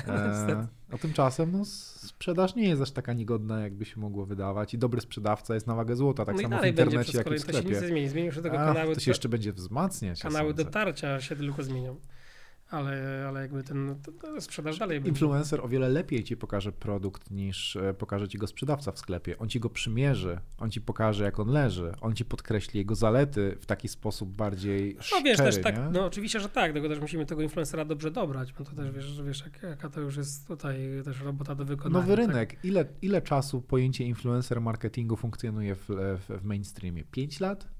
E, 0.07 0.67
a 0.91 0.97
tymczasem 0.97 1.51
no, 1.51 1.65
sprzedaż 1.65 2.55
nie 2.55 2.69
jest 2.69 2.81
aż 2.81 2.91
taka 2.91 3.13
niegodna, 3.13 3.61
jakby 3.61 3.85
się 3.85 3.99
mogło 3.99 4.25
wydawać. 4.25 4.73
I 4.73 4.77
dobry 4.77 5.01
sprzedawca 5.01 5.53
jest 5.53 5.67
na 5.67 5.75
wagę 5.75 5.95
złota, 5.95 6.25
tak 6.25 6.35
no 6.35 6.41
samo 6.41 6.61
w 6.61 6.65
internecie, 6.65 7.17
jak 7.17 7.31
i 7.31 7.35
w 7.35 7.39
sklepie. 7.39 7.61
To 7.61 7.69
się 7.69 7.81
nic 7.81 7.89
zmieni. 7.89 8.09
Zmienią 8.09 8.31
się 8.31 8.41
tego 8.41 8.59
A, 8.59 8.73
kanały. 8.73 8.95
To 8.95 8.99
się 8.99 9.11
jeszcze 9.11 9.29
będzie 9.29 9.53
wzmacniać. 9.53 10.21
Kanały 10.21 10.53
dotarcia 10.53 11.21
się 11.21 11.35
tylko 11.35 11.63
zmienią 11.63 11.95
ale, 12.69 13.25
ale 13.27 13.41
jakby 13.41 13.63
ten 13.63 13.95
to 14.21 14.41
sprzedaż 14.41 14.77
dalej 14.77 15.01
Influencer 15.05 15.61
o 15.61 15.67
wiele 15.67 15.89
lepiej 15.89 16.23
ci 16.23 16.37
pokaże 16.37 16.71
produkt 16.71 17.31
niż 17.31 17.75
e, 17.75 17.93
pokaże 17.93 18.27
ci 18.27 18.37
go 18.37 18.47
sprzedawca 18.47 18.91
w 18.91 18.99
sklepie. 18.99 19.37
On 19.37 19.49
ci 19.49 19.59
go 19.59 19.69
przymierzy, 19.69 20.39
on 20.57 20.71
ci 20.71 20.81
pokaże 20.81 21.23
jak 21.23 21.39
on 21.39 21.47
leży, 21.47 21.93
on 22.01 22.13
ci 22.15 22.25
podkreśli 22.25 22.77
jego 22.77 22.95
zalety 22.95 23.57
w 23.61 23.65
taki 23.65 23.87
sposób 23.87 24.29
bardziej 24.29 24.97
No 25.11 25.21
wiesz, 25.21 25.37
też 25.37 25.57
nie? 25.57 25.63
tak, 25.63 25.75
no 25.91 26.05
oczywiście, 26.05 26.39
że 26.39 26.49
tak, 26.49 26.73
tylko 26.73 26.89
też 26.89 26.99
musimy 26.99 27.25
tego 27.25 27.41
influencera 27.41 27.85
dobrze 27.85 28.11
dobrać, 28.11 28.53
bo 28.53 28.63
to 28.63 28.71
też 28.71 28.91
wiesz, 28.91 29.05
że 29.05 29.23
wiesz 29.23 29.43
jak, 29.45 29.63
jaka 29.63 29.89
to 29.89 30.01
już 30.01 30.17
jest 30.17 30.47
tutaj 30.47 30.77
też 31.05 31.21
robota 31.21 31.55
do 31.55 31.65
wykonania. 31.65 32.05
Nowy 32.05 32.15
tak? 32.15 32.27
rynek. 32.27 32.49
Tak? 32.49 32.65
Ile, 32.65 32.85
ile 33.01 33.21
czasu 33.21 33.61
pojęcie 33.61 34.03
influencer 34.03 34.61
marketingu 34.61 35.15
funkcjonuje 35.15 35.75
w, 35.75 35.89
w, 35.89 36.41
w 36.41 36.43
mainstreamie? 36.43 37.03
Pięć 37.03 37.39
lat? 37.39 37.74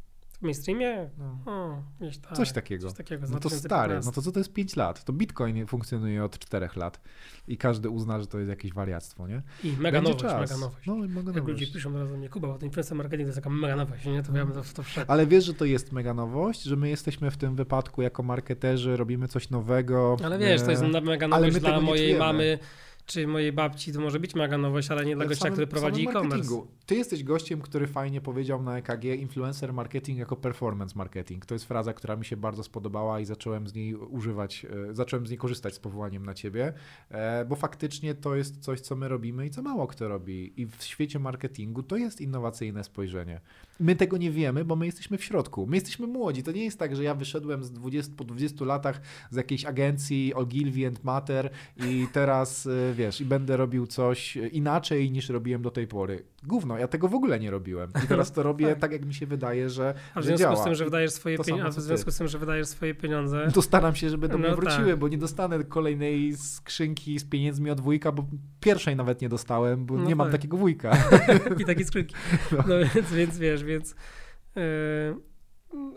Mainstreamie? 0.46 1.10
No. 1.18 1.40
O, 1.46 1.84
tak, 2.22 2.38
coś 2.38 2.52
takiego. 2.52 2.88
Coś 2.88 2.98
takiego 2.98 3.28
no 3.30 3.40
to 3.40 3.50
stary, 3.50 4.00
no 4.06 4.12
to 4.12 4.22
co 4.22 4.32
to 4.32 4.40
jest 4.40 4.54
5 4.54 4.76
lat? 4.76 5.04
To 5.04 5.14
Bitcoin 5.14 5.68
funkcjonuje 5.68 6.24
od 6.24 6.40
4 6.40 6.70
lat 6.76 7.00
i 7.48 7.58
każdy 7.58 7.90
uzna, 7.90 8.20
że 8.20 8.28
to 8.28 8.38
jest 8.38 8.50
jakieś 8.50 8.74
wariactwo, 8.74 9.28
nie? 9.28 9.42
I 9.64 9.72
mega 9.72 10.02
Będzie 10.02 10.26
nowość, 10.26 10.26
czas. 10.26 10.52
mega 10.52 10.66
nowość. 10.66 10.88
No, 10.88 10.96
mega 10.96 11.32
Jak 11.36 11.48
ludzie 11.48 11.68
piszą 11.68 11.94
razu 11.94 12.18
mnie, 12.18 12.30
Kuba, 12.30 12.48
bo 12.48 12.58
to 12.58 12.66
influencer 12.66 12.98
marketing 12.98 13.28
to 13.28 13.30
jest 13.30 13.38
taka 13.38 13.50
mega 13.50 13.76
nowość, 13.76 14.06
nie? 14.06 14.24
To 14.24 14.38
ja 14.38 14.46
to, 14.46 14.64
to 14.74 14.84
wszedł. 14.84 15.12
Ale 15.12 15.28
wiesz, 15.28 15.46
że 15.46 15.54
to 15.54 15.66
jest 15.66 15.92
mega 15.92 16.14
nowość, 16.14 16.64
że 16.64 16.76
my 16.76 16.90
jesteśmy 16.90 17.32
w 17.32 17.38
tym 17.38 17.56
wypadku 17.56 18.02
jako 18.02 18.24
marketerzy, 18.24 18.98
robimy 18.98 19.28
coś 19.28 19.50
nowego. 19.50 20.18
Ale 20.24 20.38
wiesz, 20.40 20.62
to 20.62 20.72
jest 20.72 20.84
mega 21.04 21.28
nowość 21.28 21.60
dla 21.60 21.82
mojej 21.82 22.16
mamy 22.16 22.60
czy 23.06 23.28
mojej 23.28 23.54
babci 23.54 23.94
to 23.94 24.00
może 24.00 24.20
być 24.20 24.36
mega 24.36 24.58
nowość, 24.58 24.92
ale 24.92 25.06
nie 25.06 25.16
dla 25.16 25.26
gościa, 25.26 25.50
który 25.50 25.68
prowadzi 25.68 26.10
e-commerce. 26.10 26.62
Ty 26.86 26.96
jesteś 26.96 27.24
gościem, 27.24 27.62
który 27.62 27.88
fajnie 27.88 28.22
powiedział 28.22 28.64
na 28.64 28.78
EKG 28.78 29.04
influencer 29.04 29.74
marketing 29.74 30.20
jako 30.20 30.36
performance 30.36 30.96
marketing. 30.98 31.46
To 31.46 31.56
jest 31.56 31.66
fraza, 31.66 31.94
która 31.94 32.16
mi 32.16 32.26
się 32.26 32.38
bardzo 32.38 32.64
spodobała 32.64 33.20
i 33.20 33.26
zacząłem 33.26 33.68
z 33.68 33.74
niej 33.74 33.96
używać, 33.96 34.66
e, 34.90 34.94
zacząłem 34.94 35.28
z 35.28 35.30
niej 35.30 35.38
korzystać 35.38 35.74
z 35.74 35.80
powołaniem 35.80 36.26
na 36.26 36.34
ciebie, 36.34 36.74
e, 37.10 37.46
bo 37.46 37.56
faktycznie 37.56 38.16
to 38.16 38.36
jest 38.36 38.60
coś, 38.60 38.82
co 38.82 38.96
my 38.96 39.08
robimy 39.08 39.46
i 39.46 39.50
co 39.50 39.62
mało 39.62 39.88
kto 39.88 40.08
robi. 40.08 40.62
I 40.62 40.66
w 40.66 40.84
świecie 40.84 41.20
marketingu 41.20 41.84
to 41.84 41.98
jest 41.98 42.22
innowacyjne 42.22 42.84
spojrzenie. 42.84 43.42
My 43.80 43.96
tego 43.96 44.18
nie 44.18 44.32
wiemy, 44.32 44.66
bo 44.66 44.76
my 44.76 44.86
jesteśmy 44.86 45.18
w 45.18 45.24
środku. 45.24 45.68
My 45.68 45.78
jesteśmy 45.78 46.08
młodzi. 46.08 46.44
To 46.44 46.52
nie 46.52 46.64
jest 46.64 46.80
tak, 46.80 46.96
że 46.96 47.04
ja 47.04 47.16
wyszedłem 47.16 47.64
z 47.64 47.72
20, 47.72 48.14
po 48.18 48.24
20 48.24 48.66
latach 48.66 49.02
z 49.30 49.36
jakiejś 49.36 49.66
agencji 49.66 50.34
Ogilvy 50.34 50.88
and 50.88 51.04
Matter 51.04 51.50
i 51.78 52.08
teraz 52.14 52.68
e, 52.68 52.94
wiesz, 52.94 53.22
i 53.22 53.26
będę 53.26 53.58
robił 53.58 53.88
coś 53.88 54.36
inaczej 54.36 55.12
niż 55.12 55.30
robiłem 55.30 55.62
do 55.62 55.72
tej 55.72 55.88
pory. 55.88 56.24
Gówno, 56.44 56.78
ja 56.78 56.88
tego 56.88 57.08
w 57.08 57.16
ogóle 57.16 57.40
nie 57.40 57.52
robiłem. 57.52 57.92
I 58.04 58.08
teraz 58.08 58.32
to 58.32 58.44
robię 58.44 58.68
tak. 58.76 58.80
tak, 58.80 58.92
jak 58.92 59.06
mi 59.06 59.14
się 59.14 59.26
wydaje, 59.26 59.70
że 59.70 59.94
A 60.16 60.22
w 60.22 60.24
związku 60.24 60.44
działa. 60.44 60.56
z 60.56 60.64
tym, 60.64 60.76
że 60.76 60.86
wydajesz 60.86 61.12
swoje 61.12 61.38
pieniądze, 61.38 61.82
w 61.82 61.84
związku 61.84 62.12
z 62.12 62.18
tym, 62.18 62.28
że 62.28 62.40
wydajesz 62.40 62.68
swoje 62.68 62.96
pieniądze. 62.96 63.48
To 63.56 63.62
staram 63.62 63.96
się, 63.96 64.10
żeby 64.10 64.28
do 64.28 64.38
mnie 64.38 64.50
no 64.50 64.56
wróciły, 64.56 64.90
tak. 64.90 65.00
bo 65.00 65.08
nie 65.08 65.18
dostanę 65.18 65.64
kolejnej 65.64 66.38
skrzynki 66.38 67.20
z 67.20 67.26
pieniędzmi 67.26 67.72
od 67.72 67.82
wujka, 67.82 68.12
bo 68.12 68.26
pierwszej 68.60 68.96
nawet 68.96 69.22
nie 69.22 69.30
dostałem, 69.30 69.86
bo 69.86 69.96
no 69.96 70.04
nie 70.04 70.10
tak. 70.10 70.18
mam 70.18 70.32
takiego 70.32 70.58
wujka. 70.58 70.98
I 71.60 71.66
takie 71.66 71.86
skrzynki. 71.86 72.16
No, 72.52 72.58
no 72.58 72.76
więc, 72.96 73.12
więc 73.12 73.38
wiesz, 73.38 73.64
więc 73.66 73.96
yy, 74.56 74.62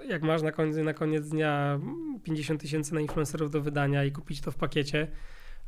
jak 0.08 0.22
masz 0.22 0.42
na 0.42 0.52
koniec, 0.52 0.76
na 0.76 0.94
koniec 0.94 1.28
dnia 1.28 1.80
50 2.22 2.60
tysięcy 2.60 2.94
na 2.94 3.00
influencerów 3.00 3.50
do 3.50 3.60
wydania 3.60 4.04
i 4.04 4.12
kupić 4.12 4.40
to 4.40 4.50
w 4.50 4.56
pakiecie, 4.56 5.08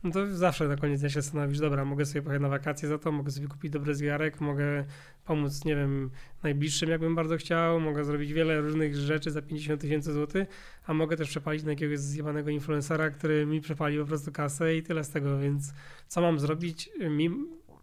no 0.05 0.11
to 0.11 0.37
zawsze 0.37 0.69
na 0.69 0.77
koniec 0.77 1.01
dnia 1.01 1.11
się 1.11 1.23
zastanowisz, 1.23 1.59
dobra, 1.59 1.85
mogę 1.85 2.07
sobie 2.07 2.23
pojechać 2.23 2.43
na 2.43 2.49
wakacje 2.49 2.89
za 2.89 2.99
to, 2.99 3.13
mogę 3.13 3.31
sobie 3.31 3.49
kupić 3.49 3.71
dobry 3.71 3.95
zegarek, 3.95 4.41
mogę 4.41 4.85
pomóc, 5.25 5.65
nie 5.65 5.77
wiem, 5.77 6.11
najbliższym, 6.43 6.91
jakbym 6.91 7.15
bardzo 7.15 7.37
chciał, 7.37 7.81
mogę 7.81 8.05
zrobić 8.05 8.33
wiele 8.33 8.61
różnych 8.61 8.97
rzeczy 8.97 9.31
za 9.31 9.43
50 9.43 9.81
tysięcy 9.81 10.13
złotych, 10.13 10.49
a 10.87 10.95
mogę 10.95 11.17
też 11.17 11.29
przepalić 11.29 11.65
na 11.65 11.71
jakiegoś 11.71 11.99
zjebanego 11.99 12.51
influencera, 12.51 13.11
który 13.11 13.47
mi 13.47 13.61
przepali 13.61 13.99
po 13.99 14.07
prostu 14.07 14.33
kasę 14.33 14.77
i 14.77 14.83
tyle 14.83 15.05
z 15.05 15.11
tego, 15.11 15.39
więc 15.39 15.73
co 16.09 16.21
mam 16.21 16.39
zrobić, 16.39 16.91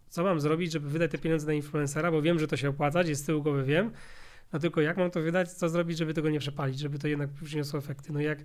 co 0.08 0.24
mam 0.24 0.40
zrobić, 0.40 0.72
żeby 0.72 0.88
wydać 0.88 1.10
te 1.10 1.18
pieniądze 1.18 1.46
na 1.46 1.52
influencera, 1.52 2.10
bo 2.10 2.22
wiem, 2.22 2.38
że 2.38 2.46
to 2.48 2.56
się 2.56 2.68
opłaca, 2.68 3.04
gdzieś 3.04 3.16
z 3.16 3.24
tyłu 3.24 3.42
głowy 3.42 3.64
wiem, 3.64 3.90
no 4.52 4.58
tylko 4.58 4.80
jak 4.80 4.96
mam 4.96 5.10
to 5.10 5.20
wydać, 5.20 5.52
co 5.52 5.68
zrobić, 5.68 5.98
żeby 5.98 6.14
tego 6.14 6.30
nie 6.30 6.40
przepalić, 6.40 6.78
żeby 6.78 6.98
to 6.98 7.08
jednak 7.08 7.30
przyniosło 7.44 7.78
efekty. 7.78 8.12
No 8.12 8.20
jak 8.20 8.38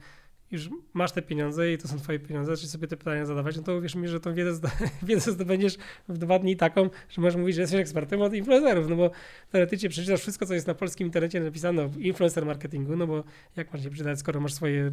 już 0.53 0.69
masz 0.93 1.11
te 1.11 1.21
pieniądze 1.21 1.73
i 1.73 1.77
to 1.77 1.87
są 1.87 1.97
twoje 1.99 2.19
pieniądze, 2.19 2.57
czy 2.57 2.67
sobie 2.67 2.87
te 2.87 2.97
pytania 2.97 3.25
zadawać, 3.25 3.57
no 3.57 3.63
to 3.63 3.75
uwierz 3.75 3.95
mi, 3.95 4.07
że 4.07 4.19
tą 4.19 4.33
wiedzę, 4.33 4.53
zda, 4.53 4.71
wiedzę 5.03 5.31
zdobędziesz 5.31 5.77
w 6.07 6.17
dwa 6.17 6.39
dni 6.39 6.57
taką, 6.57 6.89
że 7.09 7.21
możesz 7.21 7.35
mówić, 7.35 7.55
że 7.55 7.61
jesteś 7.61 7.79
ekspertem 7.79 8.21
od 8.21 8.33
influencerów, 8.33 8.89
no 8.89 8.95
bo 8.95 9.11
teoretycznie 9.51 9.89
przeczytasz 9.89 10.21
wszystko, 10.21 10.45
co 10.45 10.53
jest 10.53 10.67
na 10.67 10.73
polskim 10.73 11.07
internecie 11.07 11.39
napisane 11.39 11.83
o 11.83 11.89
influencer 11.97 12.45
marketingu, 12.45 12.95
no 12.95 13.07
bo 13.07 13.23
jak 13.55 13.73
masz 13.73 13.83
się 13.83 13.89
przydać, 13.89 14.19
skoro 14.19 14.39
masz 14.39 14.53
swoje, 14.53 14.91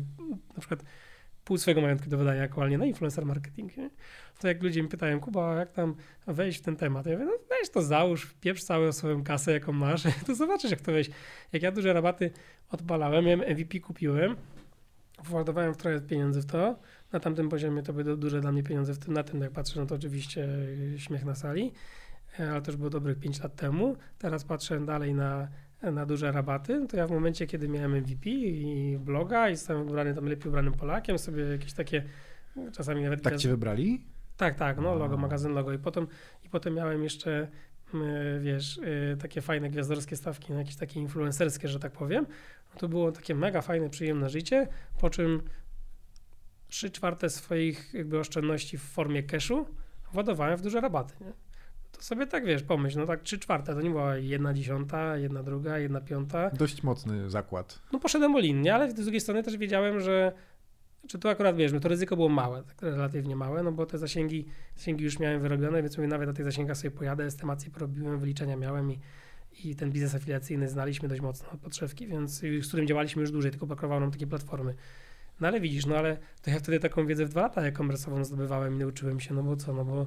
na 0.54 0.60
przykład 0.60 0.84
pół 1.50 1.58
swojego 1.58 1.80
majątku 1.80 2.10
do 2.10 2.18
wydania 2.18 2.42
aktualnie 2.42 2.78
na 2.78 2.86
influencer 2.86 3.26
marketing, 3.26 3.76
nie? 3.76 3.90
to 4.38 4.48
jak 4.48 4.62
ludzie 4.62 4.82
mi 4.82 4.88
pytają, 4.88 5.20
Kuba, 5.20 5.54
jak 5.54 5.72
tam 5.72 5.94
wejść 6.26 6.58
w 6.58 6.62
ten 6.62 6.76
temat? 6.76 7.06
Ja 7.06 7.12
mówię, 7.12 7.24
no 7.24 7.32
weź 7.48 7.70
to 7.70 7.82
załóż, 7.82 8.34
pieprz 8.40 8.62
całą 8.62 8.92
swoją 8.92 9.24
kasę, 9.24 9.52
jaką 9.52 9.72
masz, 9.72 10.02
to 10.26 10.34
zobaczysz, 10.34 10.70
jak 10.70 10.80
to 10.80 10.92
wejść. 10.92 11.10
Jak 11.52 11.62
ja 11.62 11.72
duże 11.72 11.92
rabaty 11.92 12.30
odpalałem, 12.70 13.24
miałem 13.24 13.40
MVP 13.40 13.80
kupiłem, 13.80 14.36
władowałem 15.24 15.74
trochę 15.74 16.00
pieniędzy 16.00 16.42
w 16.42 16.46
to. 16.46 16.78
Na 17.12 17.20
tamtym 17.20 17.48
poziomie 17.48 17.82
to 17.82 17.92
były 17.92 18.16
duże 18.16 18.40
dla 18.40 18.52
mnie 18.52 18.62
pieniądze 18.62 18.94
w 18.94 18.98
tym. 18.98 19.14
Na 19.14 19.22
tym, 19.22 19.40
jak 19.40 19.50
patrzę, 19.50 19.80
no 19.80 19.86
to 19.86 19.94
oczywiście 19.94 20.48
śmiech 20.96 21.24
na 21.24 21.34
sali, 21.34 21.72
e, 22.40 22.50
ale 22.50 22.62
też 22.62 22.76
było 22.76 22.90
dobrych 22.90 23.18
5 23.18 23.40
lat 23.40 23.56
temu. 23.56 23.96
Teraz 24.18 24.44
patrzę 24.44 24.86
dalej 24.86 25.14
na, 25.14 25.48
na 25.82 26.06
duże 26.06 26.32
rabaty. 26.32 26.86
To 26.86 26.96
ja 26.96 27.06
w 27.06 27.10
momencie, 27.10 27.46
kiedy 27.46 27.68
miałem 27.68 27.96
MVP 27.96 28.30
i 28.30 28.98
bloga 28.98 29.48
i 29.48 29.56
zostałem 29.56 29.84
wybrany 29.84 30.14
tam 30.14 30.26
lepiej 30.26 30.48
ubranym 30.48 30.72
Polakiem, 30.72 31.18
sobie 31.18 31.42
jakieś 31.42 31.72
takie 31.72 32.02
czasami 32.72 33.02
nawet... 33.02 33.22
Tak 33.22 33.36
cię 33.36 33.48
wybrali? 33.48 34.04
Tak, 34.36 34.54
tak, 34.54 34.78
no 34.78 34.94
logo, 34.94 35.16
magazyn 35.16 35.52
logo. 35.52 35.72
I 35.72 35.78
potem, 35.78 36.06
i 36.44 36.48
potem 36.48 36.74
miałem 36.74 37.02
jeszcze 37.02 37.48
wiesz, 38.40 38.78
y, 38.78 39.16
takie 39.20 39.40
fajne 39.40 39.70
gwiazdorskie 39.70 40.16
stawki, 40.16 40.52
no 40.52 40.58
jakieś 40.58 40.76
takie 40.76 41.00
influencerskie, 41.00 41.68
że 41.68 41.78
tak 41.78 41.92
powiem. 41.92 42.26
To 42.78 42.88
było 42.88 43.12
takie 43.12 43.34
mega 43.34 43.62
fajne, 43.62 43.90
przyjemne 43.90 44.30
życie, 44.30 44.68
po 45.00 45.10
czym 45.10 45.42
trzy 46.68 46.90
czwarte 46.90 47.30
swoich 47.30 47.94
jakby 47.94 48.18
oszczędności 48.18 48.78
w 48.78 48.82
formie 48.82 49.22
cashu 49.22 49.66
władowałem 50.12 50.56
w 50.56 50.62
duże 50.62 50.80
rabaty, 50.80 51.14
nie? 51.20 51.32
To 52.00 52.06
sobie 52.06 52.26
tak, 52.26 52.44
wiesz, 52.44 52.62
pomyśl, 52.62 52.98
no 52.98 53.06
tak 53.06 53.22
trzy 53.22 53.38
czwarte, 53.38 53.74
to 53.74 53.80
nie 53.80 53.90
była 53.90 54.16
jedna 54.16 54.54
dziesiąta, 54.54 55.16
jedna 55.16 55.42
druga, 55.42 55.78
jedna 55.78 56.00
piąta. 56.00 56.50
Dość 56.50 56.82
mocny 56.82 57.30
zakład. 57.30 57.82
No 57.92 57.98
poszedłem 57.98 58.34
o 58.34 58.38
linię, 58.38 58.74
ale 58.74 58.90
z 58.90 58.94
drugiej 58.94 59.20
strony 59.20 59.42
też 59.42 59.56
wiedziałem, 59.56 60.00
że 60.00 60.32
czy 61.08 61.18
tu 61.18 61.28
akurat 61.28 61.56
wiesz, 61.56 61.72
to 61.82 61.88
ryzyko 61.88 62.16
było 62.16 62.28
małe, 62.28 62.62
tak 62.62 62.82
relatywnie 62.82 63.36
małe, 63.36 63.62
no 63.62 63.72
bo 63.72 63.86
te 63.86 63.98
zasięgi, 63.98 64.46
zasięgi 64.76 65.04
już 65.04 65.18
miałem 65.18 65.40
wyrobione, 65.40 65.82
więc 65.82 65.96
mówię, 65.96 66.08
nawet 66.08 66.28
na 66.28 66.34
tych 66.34 66.44
zasięgach 66.44 66.76
sobie 66.76 66.90
pojadę, 66.90 67.24
estymacje 67.24 67.70
porobiłem, 67.70 68.18
wyliczenia 68.18 68.56
miałem 68.56 68.92
i, 68.92 69.00
i 69.64 69.76
ten 69.76 69.90
biznes 69.90 70.14
afiliacyjny 70.14 70.68
znaliśmy 70.68 71.08
dość 71.08 71.20
mocno 71.20 71.50
od 71.50 71.60
podszewki, 71.60 72.06
więc 72.06 72.40
z 72.40 72.68
którym 72.68 72.86
działaliśmy 72.86 73.20
już 73.20 73.30
dłużej, 73.30 73.50
tylko 73.50 73.66
brakowało 73.66 74.00
nam 74.00 74.10
takiej 74.10 74.28
platformy. 74.28 74.74
No 75.40 75.48
ale 75.48 75.60
widzisz, 75.60 75.86
no 75.86 75.96
ale 75.96 76.16
to 76.42 76.50
ja 76.50 76.58
wtedy 76.58 76.80
taką 76.80 77.06
wiedzę 77.06 77.24
w 77.24 77.28
dwa 77.28 77.40
lata 77.40 77.60
e-commerce'ową 77.60 78.24
zdobywałem 78.24 78.74
i 78.74 78.78
nauczyłem 78.78 79.20
się, 79.20 79.34
no 79.34 79.42
bo 79.42 79.56
co, 79.56 79.72
no 79.72 79.84
bo 79.84 80.06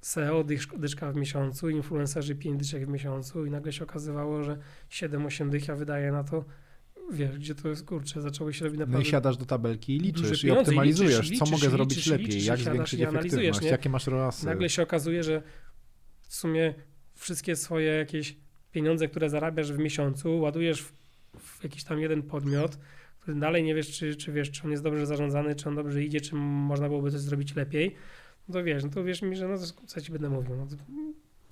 SEO 0.00 0.44
dysz, 0.44 0.68
dyszka 0.78 1.12
w 1.12 1.16
miesiącu, 1.16 1.68
influencerzy 1.68 2.34
5 2.34 2.58
dyszek 2.58 2.86
w 2.86 2.88
miesiącu 2.88 3.46
i 3.46 3.50
nagle 3.50 3.72
się 3.72 3.84
okazywało, 3.84 4.42
że 4.42 4.58
7-8 4.90 5.50
dych 5.50 5.68
ja 5.68 5.76
wydaję 5.76 6.12
na 6.12 6.24
to, 6.24 6.44
wiesz, 7.12 7.38
gdzie 7.38 7.54
to 7.54 7.68
jest, 7.68 7.86
kurczę, 7.86 8.20
zaczęło 8.20 8.52
się 8.52 8.64
robić 8.64 8.78
naprawdę... 8.78 8.98
No 8.98 9.08
i 9.08 9.10
siadasz 9.10 9.36
do 9.36 9.46
tabelki 9.46 9.96
i 9.96 10.00
liczysz 10.00 10.44
i 10.44 10.50
optymalizujesz, 10.50 11.22
liczysz, 11.22 11.38
co 11.38 11.44
liczysz, 11.44 11.62
mogę 11.62 11.70
zrobić 11.70 11.96
liczysz, 11.96 12.12
lepiej, 12.12 12.26
liczysz, 12.26 12.46
jak 12.46 12.58
zwiększyć 12.58 13.00
i 13.00 13.02
efektywność, 13.02 13.60
nie? 13.60 13.68
jakie 13.68 13.88
masz 13.88 14.06
ROASy. 14.06 14.46
Nagle 14.46 14.68
się 14.68 14.82
okazuje, 14.82 15.22
że 15.22 15.42
w 16.22 16.34
sumie 16.34 16.74
wszystkie 17.14 17.56
swoje 17.56 17.92
jakieś 17.92 18.36
pieniądze, 18.72 19.08
które 19.08 19.30
zarabiasz 19.30 19.72
w 19.72 19.78
miesiącu, 19.78 20.40
ładujesz 20.40 20.82
w, 20.82 20.92
w 21.38 21.64
jakiś 21.64 21.84
tam 21.84 22.00
jeden 22.00 22.22
podmiot, 22.22 22.78
który 23.20 23.38
dalej 23.38 23.62
nie 23.62 23.74
wiesz, 23.74 23.98
czy, 23.98 24.16
czy 24.16 24.32
wiesz, 24.32 24.50
czy 24.50 24.64
on 24.64 24.70
jest 24.70 24.82
dobrze 24.82 25.06
zarządzany, 25.06 25.54
czy 25.54 25.68
on 25.68 25.74
dobrze 25.74 26.04
idzie, 26.04 26.20
czy 26.20 26.34
można 26.34 26.88
byłoby 26.88 27.10
coś 27.10 27.20
zrobić 27.20 27.56
lepiej. 27.56 27.94
No 28.48 28.52
to 28.52 28.64
wiesz, 28.64 28.84
no 28.84 28.90
to 28.90 29.04
wiesz 29.04 29.22
mi, 29.22 29.36
że 29.36 29.48
no 29.48 29.58
to 29.58 29.64
co 29.86 30.00
ci 30.00 30.12
będę 30.12 30.30
mówił. 30.30 30.56
No 30.56 30.66
to 30.66 30.76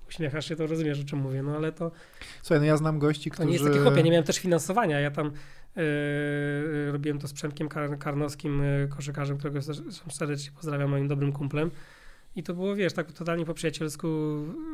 uśmiechasz 0.09 0.45
się, 0.45 0.55
to 0.55 0.67
rozumiesz, 0.67 1.01
o 1.01 1.03
czym 1.03 1.19
mówię, 1.19 1.43
no 1.43 1.55
ale 1.55 1.71
to, 1.71 1.91
Słuchaj, 2.41 2.59
no 2.59 2.65
ja 2.65 2.77
znam 2.77 2.99
gości, 2.99 3.29
to 3.29 3.33
którzy... 3.33 3.47
nie 3.47 3.53
jest 3.53 3.65
takie 3.65 3.79
hopie. 3.79 4.03
Nie 4.03 4.11
miałem 4.11 4.25
też 4.25 4.39
finansowania. 4.39 4.99
Ja 4.99 5.11
tam 5.11 5.31
yy, 5.75 6.91
robiłem 6.91 7.19
to 7.19 7.27
z 7.27 7.33
Przemkiem 7.33 7.69
Kar 7.69 7.97
Karnowskim, 7.99 8.63
yy, 8.63 8.87
koszykarzem, 8.87 9.37
którego 9.37 9.59
serdecznie 10.11 10.51
pozdrawiam, 10.55 10.89
moim 10.89 11.07
dobrym 11.07 11.31
kumplem. 11.31 11.71
I 12.35 12.43
to 12.43 12.53
było, 12.53 12.75
wiesz, 12.75 12.93
tak 12.93 13.11
totalnie 13.11 13.45
po 13.45 13.53
przyjacielsku 13.53 14.07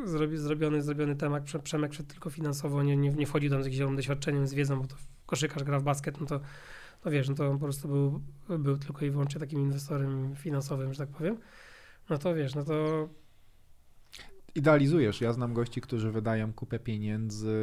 zrobi, 0.06 0.38
zrobiony, 0.38 0.82
zrobiony 0.82 1.16
temat. 1.16 1.44
Prze- 1.44 1.60
Przemek 1.60 1.94
szedł 1.94 2.10
tylko 2.10 2.30
finansowo, 2.30 2.84
nie, 2.84 2.98
nie, 2.98 3.10
nie 3.10 3.28
wchodził 3.28 3.50
tam 3.50 3.64
z 3.64 3.66
jakimś 3.66 3.96
doświadczeniem, 3.96 4.48
z 4.48 4.54
wiedzą, 4.54 4.82
bo 4.82 4.88
to 4.88 4.96
koszykarz 5.26 5.64
gra 5.64 5.80
w 5.80 5.84
basket, 5.84 6.20
no 6.22 6.26
to, 6.28 6.40
no 7.06 7.12
wiesz, 7.12 7.30
no 7.30 7.36
to 7.36 7.48
on 7.48 7.60
po 7.60 7.64
prostu 7.66 7.88
był, 7.88 8.22
był 8.60 8.78
tylko 8.78 9.06
i 9.06 9.12
wyłącznie 9.12 9.40
takim 9.40 9.60
inwestorem 9.60 10.36
finansowym, 10.36 10.94
że 10.94 11.00
tak 11.00 11.10
powiem. 11.10 11.38
No 12.10 12.18
to 12.18 12.36
wiesz, 12.36 12.56
no 12.56 12.64
to 12.64 13.08
Idealizujesz. 14.56 15.22
Ja 15.22 15.34
znam 15.34 15.54
gości, 15.54 15.82
którzy 15.82 16.12
wydają 16.12 16.54
kupę 16.54 16.80
pieniędzy, 16.80 17.58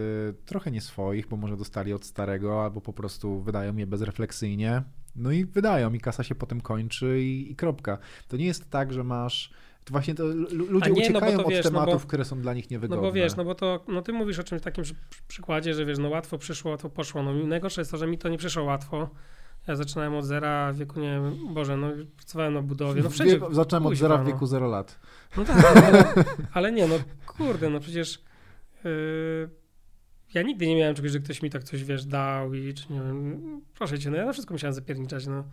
trochę 0.46 0.70
nie 0.70 0.80
swoich, 0.80 1.28
bo 1.28 1.36
może 1.36 1.56
dostali 1.56 1.92
od 1.92 2.04
starego, 2.04 2.62
albo 2.64 2.80
po 2.80 2.92
prostu 2.92 3.40
wydają 3.40 3.76
je 3.76 3.86
bezrefleksyjnie. 3.86 4.82
No 5.16 5.32
i 5.32 5.44
wydają, 5.44 5.92
i 5.92 6.00
kasa 6.00 6.22
się 6.22 6.34
potem 6.34 6.60
kończy, 6.60 7.22
i, 7.22 7.52
i 7.52 7.56
kropka. 7.56 7.98
To 8.28 8.36
nie 8.36 8.46
jest 8.46 8.70
tak, 8.70 8.92
że 8.92 9.04
masz. 9.04 9.50
To 9.84 9.92
właśnie 9.92 10.14
to 10.14 10.24
ludzie 10.50 10.90
nie, 10.90 10.96
no 11.00 11.06
uciekają 11.08 11.36
to 11.38 11.44
od 11.44 11.50
wiesz, 11.50 11.64
no 11.64 11.70
tematów, 11.70 12.02
bo- 12.02 12.08
które 12.08 12.24
są 12.24 12.40
dla 12.40 12.54
nich 12.54 12.70
niewygodne. 12.70 12.96
No 13.02 13.08
bo 13.08 13.12
wiesz, 13.12 13.36
no 13.36 13.44
bo 13.44 13.54
to, 13.54 13.84
no 13.88 14.02
ty 14.02 14.12
mówisz 14.12 14.38
o 14.38 14.44
czymś 14.44 14.62
takim 14.62 14.84
przy, 14.84 14.94
przy- 15.10 15.22
przykładzie, 15.28 15.74
że 15.74 15.84
wiesz, 15.86 15.98
no 15.98 16.08
łatwo 16.08 16.38
przyszło, 16.38 16.70
łatwo 16.70 16.90
poszło. 16.90 17.22
No 17.22 17.34
najgorsze 17.34 17.80
jest 17.80 17.90
to, 17.90 17.96
że 17.96 18.06
mi 18.06 18.18
to 18.18 18.28
nie 18.28 18.38
przyszło 18.38 18.64
łatwo. 18.64 19.10
Ja 19.68 19.76
zaczynałem 19.76 20.14
od 20.14 20.24
zera 20.24 20.72
w 20.72 20.76
wieku, 20.76 21.00
nie 21.00 21.10
wiem, 21.10 21.54
Boże, 21.54 21.76
no 21.76 21.86
pracowałem 22.16 22.54
na 22.54 22.62
budowie, 22.62 23.02
no 23.02 23.10
wszędzie. 23.10 23.38
wieku- 23.40 23.54
Zacząłem 23.54 23.86
od 23.86 23.96
zera 23.96 24.16
w 24.16 24.20
no. 24.20 24.26
wieku 24.26 24.46
0 24.46 24.68
lat. 24.68 24.98
No 25.36 25.44
tak, 25.44 25.56
no, 25.92 26.22
ale 26.52 26.72
nie, 26.72 26.88
no 26.88 26.94
kurde, 27.26 27.70
no 27.70 27.80
przecież 27.80 28.22
yy, 28.84 29.50
ja 30.34 30.42
nigdy 30.42 30.66
nie 30.66 30.76
miałem 30.76 30.94
czegoś, 30.94 31.10
że 31.12 31.20
ktoś 31.20 31.42
mi 31.42 31.50
tak 31.50 31.64
coś, 31.64 31.84
wiesz, 31.84 32.04
dał 32.04 32.54
i 32.54 32.74
czy 32.74 32.92
nie 32.92 33.00
wiem, 33.00 33.60
proszę 33.74 33.98
cię, 33.98 34.10
no 34.10 34.16
ja 34.16 34.26
na 34.26 34.32
wszystko 34.32 34.54
musiałem 34.54 34.74
zapierniczać, 34.74 35.26
no. 35.26 35.44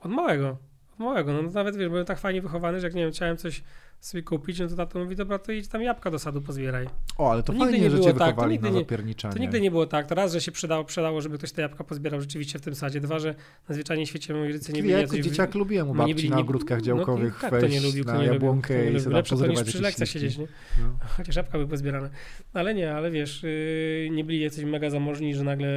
Od 0.00 0.10
małego, 0.10 0.58
od 0.92 0.98
małego, 0.98 1.32
no 1.32 1.42
nawet, 1.50 1.76
wiesz, 1.76 1.88
byłem 1.88 2.04
tak 2.04 2.18
fajnie 2.18 2.42
wychowany, 2.42 2.80
że 2.80 2.86
jak, 2.86 2.94
nie 2.94 3.02
wiem, 3.02 3.12
chciałem 3.12 3.36
coś 3.36 3.62
sobie 4.04 4.22
kupić, 4.22 4.60
no 4.60 4.68
to 4.68 4.76
tato 4.76 4.98
mówi, 4.98 5.16
dobra, 5.16 5.38
to 5.38 5.52
idź 5.52 5.68
tam 5.68 5.82
jabłka 5.82 6.10
do 6.10 6.18
sadu 6.18 6.40
pozbieraj. 6.40 6.86
O, 7.18 7.30
ale 7.30 7.42
to 7.42 7.46
To 7.46 7.52
nigdy 7.52 7.64
fajnie, 7.64 7.84
nie 7.84 7.90
że 7.90 7.96
było 7.96 8.12
cię 8.12 8.18
tak, 8.18 8.36
to 8.36 8.48
nigdy 8.48 8.70
nie-. 8.70 8.84
To 9.32 9.38
nigdy 9.38 9.60
nie 9.60 9.70
było 9.70 9.86
tak. 9.86 10.06
To 10.06 10.14
raz, 10.14 10.32
że 10.32 10.40
się 10.40 10.52
przydało, 10.52 10.84
przydało, 10.84 11.20
żeby 11.20 11.38
ktoś 11.38 11.52
te 11.52 11.62
jabłka 11.62 11.84
pozbierał 11.84 12.20
rzeczywiście 12.20 12.58
w 12.58 12.62
tym 12.62 12.74
sadzie. 12.74 13.00
Dwa, 13.00 13.18
że 13.18 13.34
na 13.68 13.74
zwyczajnie 13.74 14.06
świecie 14.06 14.34
moi 14.34 14.48
rodzice 14.48 14.72
nie 14.72 14.80
byli 14.80 14.92
ja 14.92 15.00
jako 15.00 15.16
jacyś... 15.16 15.30
dzieciak 15.30 15.54
lubiłem 15.54 15.90
u 15.90 15.94
no 15.94 15.98
babci 15.98 16.14
byli- 16.14 16.30
na 16.30 16.38
ogródkach 16.38 16.78
no, 16.78 16.84
działkowych 16.84 17.38
tak, 17.40 17.50
kto 17.50 17.56
nie 17.56 17.68
wejść 17.68 17.84
lubił, 17.84 18.04
na 18.04 18.16
nie 18.16 18.26
jabłonkę 18.26 18.92
i 18.92 19.00
sobie 19.00 19.16
Lepsze 19.16 19.36
to 19.36 19.46
niż 19.46 19.62
przy 19.62 19.82
lekcjach 19.82 20.08
siedzieć, 20.08 20.38
nie? 20.38 20.46
No. 20.78 20.84
Chociaż 21.16 21.36
jabłka 21.36 21.58
były 21.58 21.70
pozbierane. 21.70 22.10
No 22.54 22.60
ale 22.60 22.74
nie, 22.74 22.94
ale 22.94 23.10
wiesz, 23.10 23.42
yy, 23.42 24.10
nie 24.10 24.24
byli 24.24 24.40
jacyś 24.40 24.64
mega 24.64 24.90
zamożni, 24.90 25.34
że 25.34 25.44
nagle 25.44 25.68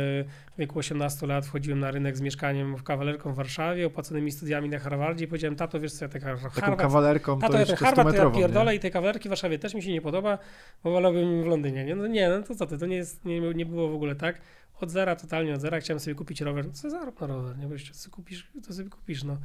w 0.55 0.59
wieku 0.59 0.79
18 0.79 1.27
lat 1.27 1.45
wchodziłem 1.45 1.79
na 1.79 1.91
rynek 1.91 2.17
z 2.17 2.21
mieszkaniem 2.21 2.77
w 2.77 2.83
kawalerką 2.83 3.33
w 3.33 3.35
Warszawie, 3.35 3.87
opłaconymi 3.87 4.31
studiami 4.31 4.69
na 4.69 4.79
Harvardzie 4.79 5.25
i 5.25 5.27
powiedziałem, 5.27 5.55
tato, 5.55 5.79
wiesz 5.79 5.93
co, 5.93 6.05
ja 6.05 6.09
tak 6.09 6.21
Taką 6.21 6.49
Harvard, 6.49 6.81
kawalerką 6.81 7.39
tato, 7.39 7.53
to 7.53 7.59
ja 7.59 7.75
Harvard 7.75 8.14
ja 8.15 8.23
100-metrową, 8.23 8.37
pierdolę 8.37 8.71
nie? 8.71 8.77
i 8.77 8.79
tej 8.79 8.91
kawalerki 8.91 9.29
w 9.29 9.31
Warszawie 9.31 9.59
też 9.59 9.73
mi 9.73 9.83
się 9.83 9.91
nie 9.91 10.01
podoba, 10.01 10.37
bo 10.83 10.91
wolałbym 10.91 11.43
w 11.43 11.45
Londynie, 11.45 11.85
nie? 11.85 11.95
No 11.95 12.07
nie, 12.07 12.29
no 12.29 12.43
to 12.43 12.55
co 12.55 12.65
ty, 12.65 12.77
to 12.77 12.85
nie 12.85 12.95
jest, 12.95 13.25
nie, 13.25 13.39
nie 13.39 13.65
było 13.65 13.89
w 13.89 13.95
ogóle 13.95 14.15
tak. 14.15 14.41
Od 14.81 14.91
zera, 14.91 15.15
totalnie 15.15 15.53
od 15.53 15.61
zera, 15.61 15.79
chciałem 15.79 15.99
sobie 15.99 16.15
kupić 16.15 16.41
rower, 16.41 16.65
no 16.67 16.73
co 16.73 16.89
zarób 16.89 17.21
na 17.21 17.27
rower, 17.27 17.57
nie? 17.57 17.67
Bo 17.67 17.73
jeszcze 17.73 17.93
sobie 17.93 18.13
kupisz, 18.13 18.51
to 18.67 18.73
sobie 18.73 18.89
kupisz, 18.89 19.23
no. 19.23 19.37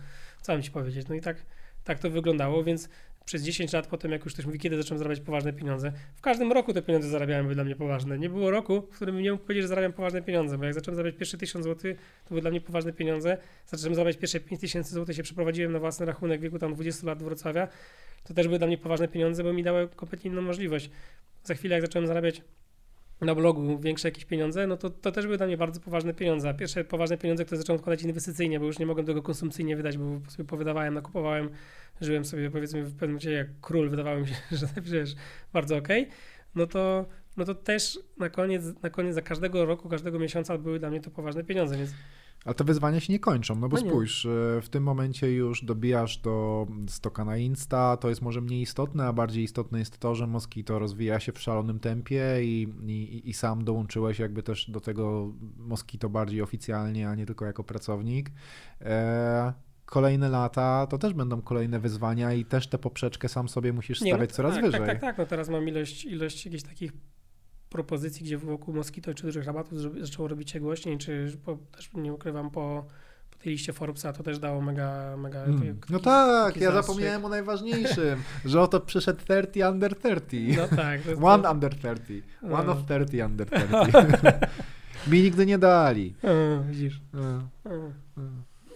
Co 0.42 0.52
mam 0.52 0.62
ci 0.62 0.70
powiedzieć? 0.70 1.08
No 1.08 1.14
i 1.14 1.20
tak, 1.20 1.36
tak 1.84 1.98
to 1.98 2.10
wyglądało, 2.10 2.64
więc 2.64 2.88
przez 3.24 3.42
10 3.42 3.72
lat 3.72 3.86
potem, 3.86 4.10
jak 4.10 4.24
już 4.24 4.34
ktoś 4.34 4.46
mówi, 4.46 4.58
kiedy 4.58 4.76
zacząłem 4.76 4.98
zarabiać 4.98 5.20
poważne 5.20 5.52
pieniądze, 5.52 5.92
w 6.14 6.20
każdym 6.20 6.52
roku 6.52 6.72
te 6.72 6.82
pieniądze 6.82 7.08
zarabiałem 7.08 7.44
były 7.44 7.54
dla 7.54 7.64
mnie 7.64 7.76
poważne. 7.76 8.18
Nie 8.18 8.28
było 8.28 8.50
roku, 8.50 8.82
w 8.92 8.96
którym 8.96 9.22
nie 9.22 9.32
mógł 9.32 9.44
powiedzieć, 9.44 9.62
że 9.62 9.68
zarabiam 9.68 9.92
poważne 9.92 10.22
pieniądze, 10.22 10.58
bo 10.58 10.64
jak 10.64 10.74
zacząłem 10.74 10.96
zarabiać 10.96 11.18
pierwsze 11.18 11.38
1000 11.38 11.64
zł, 11.64 11.94
to 12.24 12.28
były 12.28 12.40
dla 12.40 12.50
mnie 12.50 12.60
poważne 12.60 12.92
pieniądze. 12.92 13.38
Zacząłem 13.66 13.94
zarabiać 13.94 14.16
pierwsze 14.16 14.40
5000 14.40 14.94
zł, 14.94 15.14
się 15.14 15.22
przeprowadziłem 15.22 15.72
na 15.72 15.78
własny 15.78 16.06
rachunek 16.06 16.40
w 16.40 16.42
wieku 16.42 16.58
tam 16.58 16.74
20 16.74 17.06
lat 17.06 17.18
do 17.18 17.24
Wrocławia. 17.24 17.68
To 18.24 18.34
też 18.34 18.46
były 18.46 18.58
dla 18.58 18.66
mnie 18.66 18.78
poważne 18.78 19.08
pieniądze, 19.08 19.44
bo 19.44 19.52
mi 19.52 19.62
dały 19.62 19.88
kompletnie 19.88 20.30
inną 20.30 20.42
możliwość. 20.42 20.90
Za 21.44 21.54
chwilę, 21.54 21.74
jak 21.74 21.82
zacząłem 21.82 22.06
zarabiać 22.06 22.42
na 23.20 23.34
blogu 23.34 23.78
większe 23.78 24.08
jakieś 24.08 24.24
pieniądze, 24.24 24.66
no 24.66 24.76
to, 24.76 24.90
to 24.90 25.12
też 25.12 25.24
były 25.24 25.36
dla 25.36 25.46
mnie 25.46 25.56
bardzo 25.56 25.80
poważne 25.80 26.14
pieniądze. 26.14 26.54
Pierwsze 26.54 26.84
poważne 26.84 27.18
pieniądze, 27.18 27.44
które 27.44 27.58
zacząłem 27.58 27.76
odkładać 27.76 28.02
inwestycyjnie, 28.02 28.60
bo 28.60 28.66
już 28.66 28.78
nie 28.78 28.86
mogłem 28.86 29.06
tego 29.06 29.22
konsumpcyjnie 29.22 29.76
wydać, 29.76 29.98
bo 29.98 30.30
sobie 30.30 30.44
powydawałem, 30.44 30.94
nakupowałem, 30.94 31.50
żyłem 32.00 32.24
sobie 32.24 32.50
powiedzmy 32.50 32.82
w 32.82 32.92
pewnym 32.92 33.10
momencie 33.10 33.32
jak 33.32 33.48
król, 33.60 33.90
wydawało 33.90 34.20
mi 34.20 34.26
się, 34.28 34.34
że 34.56 34.66
przecież 34.66 35.14
bardzo 35.52 35.76
okej, 35.76 36.08
no 36.54 36.66
to 36.66 37.06
no 37.36 37.44
to 37.44 37.54
też 37.54 37.98
na 38.18 38.28
koniec, 38.28 38.82
na 38.82 38.90
koniec 38.90 39.14
za 39.14 39.22
każdego 39.22 39.64
roku, 39.64 39.88
każdego 39.88 40.18
miesiąca 40.18 40.58
były 40.58 40.78
dla 40.78 40.90
mnie 40.90 41.00
to 41.00 41.10
poważne 41.10 41.44
pieniądze, 41.44 41.76
więc 41.76 41.90
Ale 42.44 42.54
te 42.54 42.64
wyzwania 42.64 43.00
się 43.00 43.12
nie 43.12 43.18
kończą, 43.18 43.54
no 43.54 43.68
bo 43.68 43.76
No 43.76 43.82
spójrz, 43.82 44.26
e, 44.26 44.28
w 44.62 44.68
tym 44.68 44.82
momencie 44.82 45.32
już 45.32 45.64
dobijasz 45.64 46.18
do 46.18 46.66
stoka 46.88 47.24
na 47.24 47.36
Insta, 47.36 47.96
to 47.96 48.08
jest 48.08 48.22
może 48.22 48.40
mniej 48.40 48.62
istotne, 48.62 49.06
a 49.06 49.12
bardziej 49.12 49.44
istotne 49.44 49.78
jest 49.78 49.98
to, 49.98 50.14
że 50.14 50.26
Moskito 50.26 50.78
rozwija 50.78 51.20
się 51.20 51.32
w 51.32 51.40
szalonym 51.40 51.80
tempie 51.80 52.24
i, 52.42 52.68
i, 52.86 53.28
i 53.30 53.32
sam 53.32 53.64
dołączyłeś 53.64 54.18
jakby 54.18 54.42
też 54.42 54.70
do 54.70 54.80
tego 54.80 55.32
Moskito 55.56 56.08
bardziej 56.08 56.42
oficjalnie, 56.42 57.08
a 57.08 57.14
nie 57.14 57.26
tylko 57.26 57.44
jako 57.44 57.64
pracownik. 57.64 58.30
E, 58.80 59.52
kolejne 59.84 60.28
lata 60.28 60.86
to 60.86 60.98
też 60.98 61.14
będą 61.14 61.42
kolejne 61.42 61.80
wyzwania 61.80 62.32
i 62.32 62.44
też 62.44 62.66
tę 62.66 62.78
poprzeczkę 62.78 63.28
sam 63.28 63.48
sobie 63.48 63.72
musisz 63.72 64.00
Nie, 64.00 64.12
no 64.12 64.16
stawiać 64.16 64.32
coraz 64.32 64.54
tak, 64.54 64.64
wyżej. 64.64 64.80
Tak, 64.80 64.88
tak, 64.88 65.00
tak. 65.00 65.18
No 65.18 65.26
teraz 65.26 65.48
mam 65.48 65.68
ilość, 65.68 66.04
ilość 66.04 66.44
jakichś 66.46 66.62
takich 66.62 66.92
propozycji, 67.70 68.24
gdzie 68.24 68.38
wokół 68.38 68.74
Moskito 68.74 69.14
czy 69.14 69.22
dużych 69.22 69.44
rabatów 69.44 69.78
zaczęło 70.00 70.28
robić 70.28 70.50
się 70.50 70.60
głośniej, 70.60 70.98
czy 70.98 71.36
po, 71.44 71.58
też 71.76 71.90
nie 71.94 72.12
ukrywam 72.12 72.50
po, 72.50 72.84
po 73.30 73.36
tej 73.42 73.52
liście 73.52 73.72
Forbesa 73.72 74.12
to 74.12 74.22
też 74.22 74.38
dało 74.38 74.60
mega, 74.60 75.16
mega 75.16 75.42
Mm. 75.44 75.58
taki- 75.78 75.92
No 75.92 75.98
tak, 75.98 76.56
ja 76.56 76.72
zastrzyk. 76.72 76.86
zapomniałem 76.86 77.24
o 77.24 77.28
najważniejszym, 77.28 78.22
że 78.44 78.60
oto 78.60 78.80
przyszedł 78.80 79.20
30 79.24 79.62
under 79.62 79.96
30. 79.98 80.56
No 80.56 80.76
tak. 80.76 81.00
To, 81.02 81.16
to, 81.16 81.26
One 81.26 81.50
under 81.50 81.74
30. 81.74 82.22
One 82.42 82.64
No. 82.64 82.72
of 82.72 82.78
30 82.84 83.22
under 83.22 83.50
30. 83.50 83.76
Mi 85.10 85.22
nigdy 85.22 85.46
nie 85.46 85.58
dali. 85.58 86.14
Widzisz. 86.70 87.00
O, 87.14 87.18
e. 87.70 87.90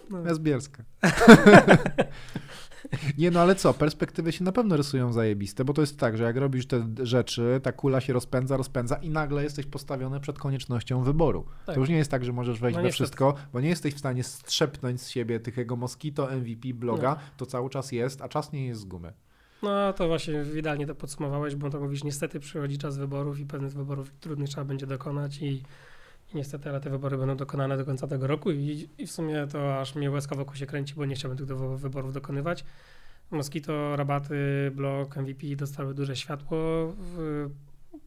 no. 0.09 0.19
Ja 0.25 0.33
z 0.33 0.39
Bielska. 0.39 0.83
Nie 3.17 3.31
no, 3.31 3.39
ale 3.39 3.55
co, 3.55 3.73
perspektywy 3.73 4.31
się 4.31 4.43
na 4.43 4.51
pewno 4.51 4.77
rysują 4.77 5.13
zajebiste, 5.13 5.65
bo 5.65 5.73
to 5.73 5.81
jest 5.81 5.99
tak, 5.99 6.17
że 6.17 6.23
jak 6.23 6.37
robisz 6.37 6.67
te 6.67 6.87
rzeczy, 7.03 7.59
ta 7.63 7.71
kula 7.71 8.01
się 8.01 8.13
rozpędza, 8.13 8.57
rozpędza 8.57 8.95
i 8.95 9.09
nagle 9.09 9.43
jesteś 9.43 9.65
postawiony 9.65 10.19
przed 10.19 10.39
koniecznością 10.39 11.03
wyboru. 11.03 11.45
Tak. 11.65 11.75
To 11.75 11.81
już 11.81 11.89
nie 11.89 11.97
jest 11.97 12.11
tak, 12.11 12.25
że 12.25 12.33
możesz 12.33 12.59
wejść 12.59 12.77
No 12.77 12.83
we 12.83 12.91
wszystko, 12.91 13.35
bo 13.53 13.61
nie 13.61 13.69
jesteś 13.69 13.93
w 13.93 13.99
stanie 13.99 14.23
strzepnąć 14.23 15.01
z 15.01 15.09
siebie 15.09 15.39
tego 15.39 15.75
Moskito 15.75 16.27
MVP 16.31 16.73
bloga, 16.73 17.09
No. 17.09 17.17
to 17.37 17.45
cały 17.45 17.69
czas 17.69 17.91
jest, 17.91 18.21
a 18.21 18.29
czas 18.29 18.51
nie 18.53 18.67
jest 18.67 18.81
z 18.81 18.85
gumy. 18.85 19.13
No 19.63 19.93
to 19.93 20.07
właśnie 20.07 20.43
idealnie 20.59 20.87
to 20.87 20.95
podsumowałeś, 20.95 21.55
bo 21.55 21.69
to 21.69 21.79
mówisz, 21.79 22.03
niestety 22.03 22.39
przychodzi 22.39 22.77
czas 22.77 22.97
wyborów 22.97 23.39
i 23.39 23.45
pewnych 23.45 23.73
wyborów 23.73 24.11
trudnych 24.19 24.49
trzeba 24.49 24.65
będzie 24.65 24.87
dokonać 24.87 25.41
i, 25.41 25.63
i 26.33 26.37
niestety, 26.37 26.69
ale 26.69 26.81
te 26.81 26.89
wybory 26.89 27.17
będą 27.17 27.37
dokonane 27.37 27.77
do 27.77 27.85
końca 27.85 28.07
tego 28.07 28.27
roku 28.27 28.51
i, 28.51 28.89
i 28.97 29.07
w 29.07 29.11
sumie 29.11 29.47
to 29.51 29.79
aż 29.79 29.95
mnie 29.95 30.11
łezka 30.11 30.35
wokół 30.35 30.55
się 30.55 30.65
kręci, 30.65 30.93
bo 30.95 31.05
nie 31.05 31.15
chciałbym 31.15 31.37
tych 31.37 31.57
wy- 31.57 31.77
wyborów 31.77 32.13
dokonywać. 32.13 32.65
Moskito, 33.31 33.95
rabaty, 33.95 34.71
blog, 34.75 35.17
MVP 35.17 35.47
dostały 35.55 35.93
duże 35.93 36.15
światło 36.15 36.57
w, 36.97 37.49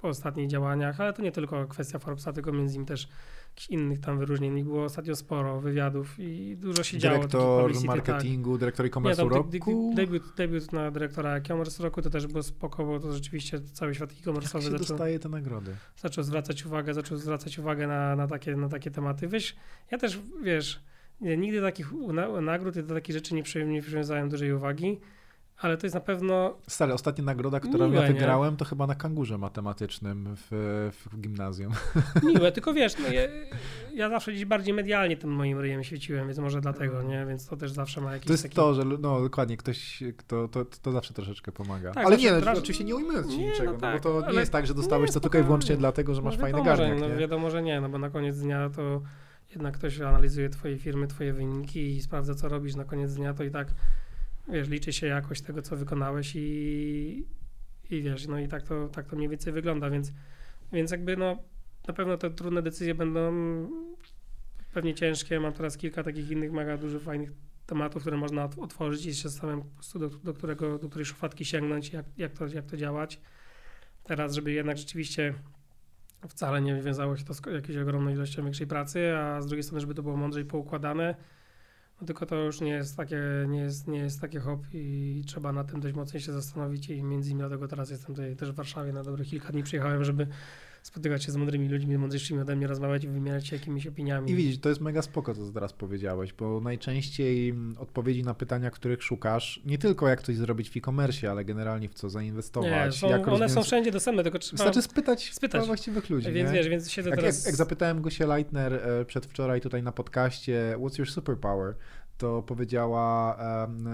po 0.00 0.08
ostatnich 0.08 0.48
działaniach, 0.48 1.00
ale 1.00 1.12
to 1.12 1.22
nie 1.22 1.32
tylko 1.32 1.66
kwestia 1.66 1.98
Forbesa, 1.98 2.32
tylko 2.32 2.52
między 2.52 2.74
innymi 2.74 2.86
też 2.86 3.08
jakichś 3.58 3.70
innych 3.70 4.00
tam 4.00 4.18
wyróżnień. 4.18 4.64
Było 4.64 4.84
ostatnio 4.84 5.16
sporo 5.16 5.60
wywiadów 5.60 6.18
i 6.18 6.56
dużo 6.56 6.82
się 6.82 6.98
działo. 6.98 7.16
takich 7.16 7.30
Dyrektor 7.30 7.62
publicity, 7.62 7.86
tak. 7.86 8.08
marketingu, 8.08 8.58
dyrektor 8.58 8.86
e-commerce 8.86 9.22
dy- 9.22 9.28
roku. 9.28 9.92
debiut, 9.96 10.22
debiut 10.36 10.72
na 10.72 10.90
dyrektora 10.90 11.36
e-commerce 11.36 11.82
roku 11.82 12.02
to 12.02 12.10
też 12.10 12.26
było 12.26 12.42
spoko, 12.42 12.84
bo 12.84 13.00
to 13.00 13.12
rzeczywiście 13.12 13.60
cały 13.60 13.94
świat 13.94 14.10
e-commerce'owy 14.12 14.62
zaczął, 14.62 14.78
dostaje 14.78 15.18
te 15.18 15.28
nagrody? 15.28 15.76
zaczął 15.96 16.24
zwracać 16.24 16.66
uwagę, 16.66 16.94
zaczął 16.94 17.18
zwracać 17.18 17.58
uwagę 17.58 17.86
na, 17.86 18.16
na, 18.16 18.26
takie, 18.26 18.56
na 18.56 18.68
takie 18.68 18.90
tematy. 18.90 19.28
Wiesz, 19.28 19.56
ja 19.90 19.98
też, 19.98 20.20
wiesz, 20.42 20.80
nigdy 21.20 21.60
takich 21.60 21.92
nagród 22.42 22.76
i 22.76 22.82
do 22.82 22.94
takich 22.94 23.14
rzeczy 23.14 23.34
nie 23.34 23.82
przywiązałem 23.82 24.28
dużej 24.28 24.52
uwagi, 24.52 25.00
ale 25.60 25.76
to 25.76 25.86
jest 25.86 25.94
na 25.94 26.00
pewno. 26.00 26.54
Stary, 26.68 26.92
ostatnia 26.92 27.24
nagroda, 27.24 27.60
którą 27.60 27.88
Miłe, 27.88 28.02
ja 28.02 28.08
nie? 28.08 28.14
wygrałem, 28.14 28.56
to 28.56 28.64
chyba 28.64 28.86
na 28.86 28.94
kangurze 28.94 29.38
matematycznym 29.38 30.34
w, 30.36 30.90
w 30.92 31.20
gimnazjum. 31.20 31.72
Miłe, 32.34 32.52
tylko 32.52 32.74
wiesz, 32.74 32.98
no 32.98 33.08
ja, 33.08 33.22
ja 33.94 34.08
zawsze 34.08 34.32
gdzieś 34.32 34.44
bardziej 34.44 34.74
medialnie 34.74 35.16
tym 35.16 35.30
moim 35.30 35.58
ryjem 35.58 35.84
świeciłem, 35.84 36.26
więc 36.26 36.38
może 36.38 36.60
dlatego, 36.60 37.02
nie? 37.02 37.26
Więc 37.26 37.46
to 37.46 37.56
też 37.56 37.72
zawsze 37.72 38.00
ma 38.00 38.12
jakiś 38.12 38.26
To 38.26 38.32
jest 38.32 38.42
taki... 38.42 38.56
to, 38.56 38.74
że 38.74 38.84
no 38.84 39.20
dokładnie, 39.20 39.56
ktoś, 39.56 40.02
kto, 40.16 40.48
to, 40.48 40.64
to 40.82 40.92
zawsze 40.92 41.14
troszeczkę 41.14 41.52
pomaga. 41.52 41.92
Tak, 41.92 42.06
ale 42.06 42.16
nie, 42.16 42.32
no, 42.32 42.52
oczywiście 42.52 42.84
nie 42.84 42.96
ujmując 42.96 43.30
ci 43.30 43.38
Nie, 43.38 43.46
no 43.46 43.52
niczego, 43.52 43.72
no, 43.72 43.78
tak, 43.78 44.02
bo 44.02 44.22
to 44.22 44.32
nie 44.32 44.38
jest 44.38 44.52
tak, 44.52 44.66
że 44.66 44.74
dostałeś 44.74 45.10
nie, 45.10 45.14
to 45.14 45.20
tylko 45.20 45.38
i 45.38 45.42
wyłącznie 45.42 45.76
dlatego, 45.76 46.14
że 46.14 46.22
masz 46.22 46.36
no 46.36 46.40
fajny 46.40 46.58
wiadomo, 46.58 46.76
że, 46.76 46.94
nie? 46.94 47.08
no, 47.08 47.16
wiadomo, 47.16 47.50
że 47.50 47.62
nie, 47.62 47.80
no 47.80 47.88
bo 47.88 47.98
na 47.98 48.10
koniec 48.10 48.38
dnia 48.38 48.70
to 48.70 49.02
jednak 49.50 49.74
ktoś 49.74 50.00
analizuje 50.00 50.48
twoje 50.48 50.78
firmy, 50.78 51.06
twoje 51.06 51.32
wyniki 51.32 51.96
i 51.96 52.02
sprawdza, 52.02 52.34
co 52.34 52.48
robisz 52.48 52.74
na 52.74 52.84
koniec 52.84 53.14
dnia, 53.14 53.34
to 53.34 53.44
i 53.44 53.50
tak, 53.50 53.68
wiesz, 54.52 54.68
liczy 54.68 54.92
się 54.92 55.06
jakość 55.06 55.42
tego, 55.42 55.62
co 55.62 55.76
wykonałeś 55.76 56.32
i, 56.36 57.26
i 57.90 58.02
wiesz, 58.02 58.26
no 58.26 58.38
i 58.38 58.48
tak 58.48 58.62
to, 58.62 58.88
tak 58.88 59.06
to 59.06 59.16
mniej 59.16 59.28
więcej 59.28 59.52
wygląda, 59.52 59.90
więc, 59.90 60.12
więc 60.72 60.90
jakby 60.90 61.16
no, 61.16 61.38
na 61.88 61.94
pewno 61.94 62.16
te 62.16 62.30
trudne 62.30 62.62
decyzje 62.62 62.94
będą 62.94 63.32
pewnie 64.72 64.94
ciężkie, 64.94 65.40
mam 65.40 65.52
teraz 65.52 65.76
kilka 65.76 66.02
takich 66.02 66.30
innych 66.30 66.52
mega 66.52 66.76
dużych, 66.76 67.02
fajnych 67.02 67.32
tematów, 67.66 68.02
które 68.02 68.16
można 68.16 68.44
ot- 68.44 68.58
otworzyć 68.58 69.06
i 69.06 69.14
się 69.14 69.28
zastanawiam 69.28 69.62
po 69.62 69.74
prostu 69.74 69.98
do, 69.98 70.08
do, 70.08 70.34
którego, 70.34 70.78
do 70.78 70.88
której 70.88 71.04
szufladki 71.04 71.44
sięgnąć, 71.44 71.92
jak, 71.92 72.06
jak, 72.16 72.32
to, 72.32 72.46
jak 72.46 72.66
to 72.66 72.76
działać. 72.76 73.20
Teraz, 74.04 74.34
żeby 74.34 74.52
jednak 74.52 74.78
rzeczywiście 74.78 75.34
wcale 76.28 76.60
nie 76.60 76.82
wiązało 76.82 77.16
się 77.16 77.24
to 77.24 77.34
z 77.34 77.42
jakąś 77.52 77.76
ogromną 77.76 78.10
ilością 78.10 78.42
większej 78.42 78.66
pracy, 78.66 79.16
a 79.16 79.42
z 79.42 79.46
drugiej 79.46 79.62
strony, 79.62 79.80
żeby 79.80 79.94
to 79.94 80.02
było 80.02 80.16
mądrzej 80.16 80.44
poukładane, 80.44 81.14
no 82.00 82.06
tylko 82.06 82.26
to 82.26 82.36
już 82.36 82.60
nie 82.60 82.70
jest 82.70 82.96
takie, 82.96 83.20
nie 83.48 83.60
jest, 83.60 83.88
nie 83.88 83.98
jest 83.98 84.20
takie 84.20 84.40
hop 84.40 84.60
i 84.72 85.22
trzeba 85.26 85.52
na 85.52 85.64
tym 85.64 85.80
dość 85.80 85.94
mocniej 85.94 86.20
się 86.20 86.32
zastanowić 86.32 86.90
i 86.90 87.02
między 87.02 87.30
innymi 87.30 87.48
dlatego 87.48 87.68
teraz 87.68 87.90
jestem 87.90 88.14
tutaj 88.14 88.36
też 88.36 88.52
w 88.52 88.54
Warszawie. 88.54 88.92
Na 88.92 89.02
dobre 89.02 89.24
kilka 89.24 89.52
dni 89.52 89.62
przyjechałem, 89.62 90.04
żeby 90.04 90.26
spotykać 90.82 91.24
się 91.24 91.32
z 91.32 91.36
mądrymi 91.36 91.68
ludźmi, 91.68 91.98
mądrzejszymi 91.98 92.40
ode 92.40 92.56
mnie, 92.56 92.66
rozmawiać 92.66 93.04
i 93.04 93.08
wymieniać 93.08 93.46
się 93.46 93.56
jakimiś 93.56 93.86
opiniami. 93.86 94.30
I 94.30 94.34
widzisz, 94.34 94.58
to 94.58 94.68
jest 94.68 94.80
mega 94.80 95.02
spoko, 95.02 95.34
co 95.34 95.52
teraz 95.52 95.72
powiedziałeś, 95.72 96.32
bo 96.32 96.60
najczęściej 96.60 97.48
mm, 97.48 97.76
odpowiedzi 97.78 98.22
na 98.22 98.34
pytania, 98.34 98.70
których 98.70 99.02
szukasz, 99.02 99.60
nie 99.64 99.78
tylko 99.78 100.08
jak 100.08 100.22
coś 100.22 100.36
zrobić 100.36 100.70
w 100.70 100.76
e-commerce, 100.76 101.30
ale 101.30 101.44
generalnie 101.44 101.88
w 101.88 101.94
co 101.94 102.10
zainwestować, 102.10 102.70
nie, 102.86 102.92
są, 102.92 103.10
jak 103.10 103.28
one 103.28 103.30
rozwiązać- 103.30 103.54
są 103.54 103.62
wszędzie 103.62 103.90
dostępne, 103.90 104.22
tylko 104.22 104.38
trzeba... 104.38 104.64
Wystarczy 104.64 104.82
spytać, 104.82 105.34
spytać. 105.34 105.66
właściwych 105.66 106.10
ludzi, 106.10 106.32
więc 106.32 106.50
nie? 106.50 106.56
wiesz, 106.56 106.68
więc 106.68 106.90
siedzę 106.90 107.10
Jak, 107.10 107.16
jak, 107.18 107.24
teraz... 107.24 107.46
jak 107.46 107.56
zapytałem 107.56 108.02
Gosię 108.02 108.26
Leitner 108.26 108.74
e, 108.74 109.04
przedwczoraj 109.04 109.60
tutaj 109.60 109.82
na 109.82 109.92
podcaście 109.92 110.74
What's 110.78 110.98
your 110.98 111.10
superpower, 111.10 111.74
to 112.18 112.42
powiedziała 112.42 113.36
um, 113.60 113.88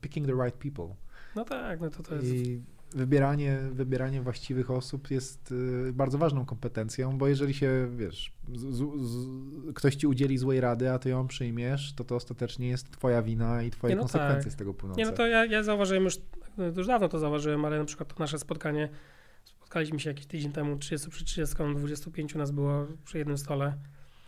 picking 0.00 0.26
the 0.26 0.44
right 0.44 0.58
people. 0.58 0.94
No 1.36 1.44
tak, 1.44 1.80
no 1.80 1.90
to 1.90 2.02
to 2.02 2.14
jest... 2.14 2.26
I 2.26 2.75
wybieranie, 2.96 3.58
wybieranie 3.72 4.22
właściwych 4.22 4.70
osób 4.70 5.10
jest 5.10 5.52
y, 5.88 5.92
bardzo 5.92 6.18
ważną 6.18 6.44
kompetencją, 6.44 7.18
bo 7.18 7.28
jeżeli 7.28 7.54
się, 7.54 7.88
wiesz, 7.96 8.32
z, 8.54 8.76
z, 9.00 9.28
ktoś 9.74 9.94
ci 9.94 10.06
udzieli 10.06 10.38
złej 10.38 10.60
rady, 10.60 10.90
a 10.90 10.98
ty 10.98 11.08
ją 11.08 11.26
przyjmiesz, 11.26 11.92
to 11.92 12.04
to 12.04 12.16
ostatecznie 12.16 12.68
jest 12.68 12.90
twoja 12.90 13.22
wina 13.22 13.62
i 13.62 13.70
twoje 13.70 13.96
no 13.96 14.02
konsekwencje 14.02 14.44
tak. 14.44 14.52
z 14.52 14.56
tego 14.56 14.74
płynące. 14.74 15.00
Nie, 15.00 15.06
no 15.06 15.12
to 15.12 15.26
ja, 15.26 15.44
ja 15.44 15.62
zauważyłem 15.62 16.04
już, 16.04 16.18
już 16.76 16.86
dawno 16.86 17.08
to 17.08 17.18
zauważyłem, 17.18 17.64
ale 17.64 17.78
na 17.78 17.84
przykład 17.84 18.14
to 18.14 18.18
nasze 18.18 18.38
spotkanie, 18.38 18.88
spotkaliśmy 19.44 20.00
się 20.00 20.10
jakiś 20.10 20.26
tydzień 20.26 20.52
temu, 20.52 20.76
30 20.76 21.10
przy 21.10 21.24
30, 21.24 21.56
25 21.76 22.34
nas 22.34 22.50
było 22.50 22.86
przy 23.04 23.18
jednym 23.18 23.38
stole. 23.38 23.74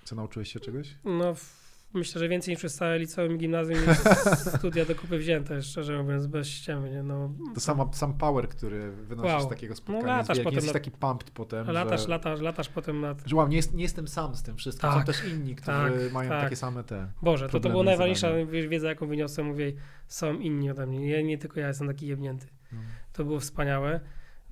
Co 0.04 0.16
nauczyłeś 0.16 0.52
się 0.52 0.60
czegoś? 0.60 0.94
No, 1.04 1.34
w, 1.34 1.67
myślę, 1.94 2.18
że 2.18 2.28
więcej 2.28 2.52
niż 2.52 2.58
przez 2.58 2.74
całe 2.74 2.98
liceum 2.98 3.34
i 3.34 3.38
gimnazjum 3.38 3.78
studia 4.58 4.84
do 4.84 4.94
kupy 4.94 5.18
wzięte, 5.18 5.62
szczerze 5.62 6.02
mówiąc, 6.02 6.26
bez 6.26 6.48
ściemy, 6.48 6.90
nie? 6.90 7.02
No, 7.02 7.30
To 7.54 7.60
sama, 7.60 7.88
sam 7.92 8.14
power, 8.14 8.48
który 8.48 8.90
wynosisz 8.92 9.32
Wow. 9.32 9.42
z 9.42 9.48
takiego 9.48 9.76
spotkania, 9.76 10.06
No, 10.12 10.18
jest 10.18 10.28
latasz 10.28 10.36
wielki. 10.36 10.44
potem 10.44 10.54
Jesteś 10.56 10.68
na- 10.74 10.80
taki 10.80 10.90
pumped 10.90 11.30
potem, 11.30 11.66
latasz, 11.70 12.02
że, 12.02 12.08
latasz, 12.08 12.40
latasz 12.40 12.68
potem 12.68 13.00
nad... 13.00 13.22
że 13.26 13.36
wow, 13.36 13.48
nie, 13.48 13.56
jest, 13.56 13.74
nie 13.74 13.82
jestem 13.82 14.08
sam 14.08 14.34
z 14.34 14.42
tym 14.42 14.56
wszystkim, 14.56 14.90
są 14.90 14.96
Tak, 14.96 15.06
też 15.06 15.24
inni, 15.24 15.54
którzy 15.54 15.76
tak, 15.78 16.12
mają 16.12 16.28
tak. 16.30 16.42
takie 16.42 16.56
same 16.56 16.84
te... 16.84 17.08
Boże, 17.22 17.48
to, 17.48 17.60
to 17.60 17.68
i 17.68 17.84
najważniejsza 17.84 18.28
wiedza, 18.68 18.88
jaką 18.88 19.06
wyniosłem, 19.06 19.46
mówię, 19.46 19.72
są 20.08 20.34
inni 20.38 20.70
ode 20.70 20.86
mnie, 20.86 20.98
nie, 20.98 21.22
nie 21.24 21.38
tylko 21.38 21.60
ja 21.60 21.68
jestem 21.68 21.86
taki 21.88 22.06
jebnięty. 22.06 22.46
No. 22.72 22.78
To 23.12 23.24
było 23.24 23.40
wspaniałe. 23.40 24.00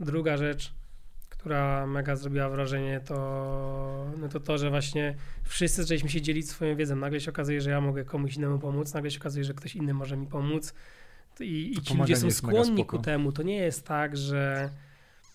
Druga 0.00 0.36
rzecz, 0.36 0.74
która 1.46 1.86
mega 1.86 2.16
zrobiła 2.16 2.48
wrażenie, 2.48 3.00
to, 3.04 3.16
no 4.20 4.28
to 4.28 4.40
to, 4.40 4.58
że 4.58 4.70
właśnie 4.70 5.14
wszyscy 5.44 5.82
zaczęliśmy 5.82 6.10
się 6.10 6.22
dzielić 6.22 6.48
swoją 6.48 6.76
wiedzą. 6.76 6.96
Nagle 6.96 7.20
się 7.20 7.30
okazuje, 7.30 7.60
że 7.60 7.70
ja 7.70 7.80
mogę 7.80 8.04
komuś 8.04 8.36
innemu 8.36 8.58
pomóc, 8.58 8.94
nagle 8.94 9.10
się 9.10 9.18
okazuje, 9.18 9.44
że 9.44 9.54
ktoś 9.54 9.76
inny 9.76 9.94
może 9.94 10.16
mi 10.16 10.26
pomóc. 10.26 10.74
I, 11.40 11.72
i 11.72 11.82
ci 11.82 11.96
ludzie 11.96 12.16
są 12.16 12.30
skłonni 12.30 12.84
ku 12.84 12.98
temu. 12.98 13.32
To 13.32 13.42
nie 13.42 13.56
jest 13.56 13.86
tak, 13.86 14.16
że, 14.16 14.70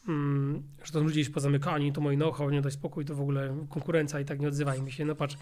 mm, 0.07 0.63
że 0.83 0.91
to 0.91 0.99
ludzie 0.99 1.19
już 1.19 1.29
pozamykani, 1.29 1.93
to 1.93 2.01
moi 2.01 2.15
know-how, 2.15 2.49
nie 2.49 2.61
daj 2.61 2.71
spokój, 2.71 3.05
to 3.05 3.15
w 3.15 3.21
ogóle 3.21 3.57
konkurencja 3.69 4.19
i 4.19 4.25
tak 4.25 4.39
nie 4.39 4.47
odzywajmy 4.47 4.91
się. 4.91 5.05
No 5.05 5.15
patrz, 5.15 5.37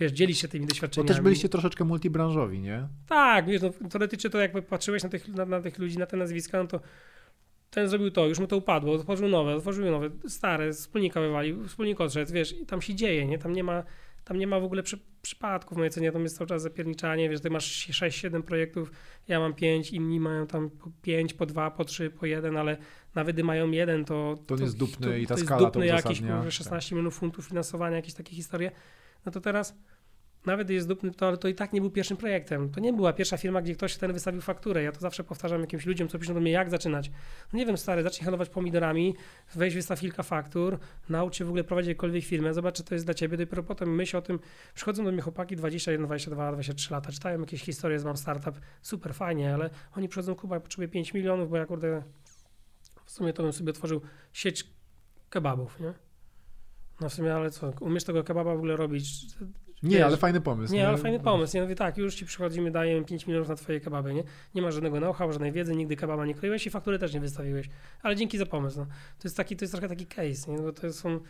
wiesz, 0.00 0.12
dzielić 0.12 0.38
się 0.38 0.48
tymi 0.48 0.66
Bo 0.66 0.68
doświadczeniami. 0.68 1.08
też 1.08 1.20
byliście 1.20 1.48
troszeczkę 1.48 1.84
multibranżowi, 1.84 2.60
nie? 2.60 2.88
Tak, 3.08 3.46
wiesz, 3.46 3.62
no, 3.62 3.70
teoretycznie 3.90 4.30
to 4.30 4.38
jakby 4.38 4.62
patrzyłeś 4.62 5.02
na 5.02 5.08
tych, 5.08 5.28
na, 5.28 5.44
na 5.44 5.60
tych 5.60 5.78
ludzi, 5.78 5.98
na 5.98 6.06
te 6.06 6.16
nazwiska, 6.16 6.62
no 6.62 6.66
to 6.68 6.80
ten 7.70 7.88
zrobił 7.88 8.10
to, 8.10 8.26
już 8.26 8.38
mu 8.38 8.46
to 8.46 8.56
upadło, 8.56 8.94
otworzył 8.94 9.28
nowe, 9.28 9.54
otworzył 9.54 9.90
nowe, 9.90 10.10
stare, 10.28 10.72
wspólnika 10.72 11.20
wywalił, 11.20 11.68
wspólnik 11.68 12.00
odszedł, 12.00 12.32
wiesz, 12.32 12.60
i 12.60 12.66
tam 12.66 12.82
się 12.82 12.94
dzieje, 12.94 13.26
nie? 13.26 13.38
Tam 13.38 13.52
nie 13.52 13.64
ma, 13.64 13.82
tam 14.24 14.38
nie 14.38 14.46
ma 14.46 14.60
w 14.60 14.64
ogóle 14.64 14.82
przy, 14.82 14.98
przypadków, 15.22 15.74
w 15.74 15.78
mojej 15.78 15.90
ocenie, 15.90 16.12
tam 16.12 16.22
jest 16.22 16.36
cały 16.36 16.48
czas 16.48 16.62
zapierniczanie, 16.62 17.30
wiesz, 17.30 17.40
ty 17.40 17.50
masz 17.50 17.88
6-7 17.88 18.42
projektów, 18.42 18.92
ja 19.28 19.40
mam 19.40 19.54
5, 19.54 19.90
inni 19.90 20.20
mają 20.20 20.46
tam 20.46 20.70
po 20.70 20.90
5, 21.02 21.34
po 21.34 21.46
2, 21.46 21.70
po 21.70 21.84
3, 21.84 22.10
po 22.10 22.26
1, 22.26 22.56
ale 22.56 22.76
nawet 23.14 23.36
gdy 23.36 23.44
mają 23.44 23.70
jeden, 23.70 24.04
to... 24.04 24.38
To 24.46 24.56
nie 24.56 24.62
jest 24.62 24.76
dupny 24.76 25.20
i 25.20 25.26
ta 25.26 25.34
to 25.34 25.40
skala 25.40 25.60
jest 25.60 25.72
to 25.72 25.80
dupny 25.80 25.86
jakiś, 25.86 26.04
uzasadnia. 26.04 26.36
kurwa, 26.36 26.50
16 26.50 26.94
milionów 26.94 27.14
funtów 27.14 27.46
finansowania, 27.46 27.96
jakieś 27.96 28.14
takie 28.14 28.36
historie, 28.36 28.70
no 29.26 29.32
to 29.32 29.40
teraz 29.40 29.78
nawet 30.46 30.70
jest 30.70 30.88
dupny, 30.88 31.10
to, 31.10 31.28
ale 31.28 31.36
to 31.36 31.48
i 31.48 31.54
tak 31.54 31.72
nie 31.72 31.80
był 31.80 31.90
pierwszym 31.90 32.16
projektem. 32.16 32.70
To 32.70 32.80
nie 32.80 32.92
była 32.92 33.12
pierwsza 33.12 33.36
firma, 33.36 33.62
gdzie 33.62 33.74
ktoś 33.74 33.96
ten 33.96 34.12
wystawił 34.12 34.40
fakturę. 34.40 34.82
Ja 34.82 34.92
to 34.92 35.00
zawsze 35.00 35.24
powtarzam 35.24 35.60
jakimś 35.60 35.86
ludziom, 35.86 36.08
co 36.08 36.18
piszą 36.18 36.34
do 36.34 36.40
mnie, 36.40 36.50
jak 36.50 36.70
zaczynać. 36.70 37.10
No 37.52 37.58
nie 37.58 37.66
wiem, 37.66 37.76
stary, 37.76 38.02
zacznij 38.02 38.24
handlować 38.24 38.48
pomidorami, 38.48 39.14
weź 39.54 39.74
wystaw 39.74 40.00
kilka 40.00 40.22
faktur, 40.22 40.78
naucz 41.08 41.36
się 41.36 41.44
w 41.44 41.48
ogóle 41.48 41.64
prowadzić 41.64 41.88
jakąkolwiek 41.88 42.24
firmę, 42.24 42.54
zobacz, 42.54 42.76
czy 42.76 42.84
to 42.84 42.94
jest 42.94 43.04
dla 43.04 43.14
ciebie, 43.14 43.36
dopiero 43.36 43.62
potem 43.62 43.94
myśl 43.94 44.16
o 44.16 44.22
tym, 44.22 44.38
przychodzą 44.74 45.04
do 45.04 45.12
mnie 45.12 45.22
chłopaki 45.22 45.56
21, 45.56 46.06
22, 46.06 46.52
23 46.52 46.92
lata, 46.92 47.12
czytają 47.12 47.40
jakieś 47.40 47.62
historie 47.62 47.98
z 47.98 48.04
Mam 48.04 48.16
Startup, 48.16 48.60
super, 48.82 49.14
fajnie, 49.14 49.54
ale 49.54 49.70
oni 49.96 50.08
przychodzą, 50.08 50.34
Kuba, 50.34 50.56
ja 50.56 50.60
potrzebuję 50.60 50.88
5 50.88 51.14
milionów, 51.14 51.50
bo 51.50 51.56
ja 51.56 51.66
kurde, 51.66 52.02
w 53.04 53.10
sumie 53.10 53.32
to 53.32 53.42
bym 53.42 53.52
sobie 53.52 53.70
otworzył 53.70 54.00
sieć 54.32 54.70
kebabów, 55.30 55.80
nie? 55.80 55.92
No 57.00 57.08
w 57.08 57.14
sumie, 57.14 57.34
ale 57.34 57.50
co, 57.50 57.72
umiesz 57.80 58.04
tego 58.04 58.24
kebaba 58.24 58.54
w 58.54 58.56
ogóle 58.56 58.76
robić? 58.76 59.26
Nie, 59.82 59.90
Wiesz, 59.96 60.02
ale 60.02 60.16
fajny 60.16 60.40
pomysł. 60.40 60.74
Nie, 60.74 60.88
ale 60.88 60.98
fajny 60.98 61.20
pomysł. 61.20 61.56
Ja 61.56 61.62
mówię, 61.62 61.74
tak, 61.74 61.96
już 61.98 62.14
ci 62.14 62.26
przychodzimy, 62.26 62.70
dajemy 62.70 63.04
5 63.04 63.26
milionów 63.26 63.48
na 63.48 63.54
twoje 63.56 63.80
kebaby, 63.80 64.14
nie? 64.14 64.22
Nie 64.54 64.62
masz 64.62 64.74
żadnego 64.74 64.98
know-how, 64.98 65.32
żadnej 65.32 65.52
wiedzy, 65.52 65.76
nigdy 65.76 65.96
kebaba 65.96 66.26
nie 66.26 66.34
kroiłeś 66.34 66.66
i 66.66 66.70
faktury 66.70 66.98
też 66.98 67.14
nie 67.14 67.20
wystawiłeś. 67.20 67.68
Ale 68.02 68.16
dzięki 68.16 68.38
za 68.38 68.46
pomysł. 68.46 68.78
No. 68.78 68.84
To 68.86 69.24
jest 69.24 69.36
taki, 69.36 69.56
to 69.56 69.64
jest 69.64 69.72
trochę 69.72 69.88
taki 69.88 70.06
case, 70.06 70.50
nie? 70.52 70.58
Bo 70.58 70.72
to 70.72 70.92
są 70.92 71.20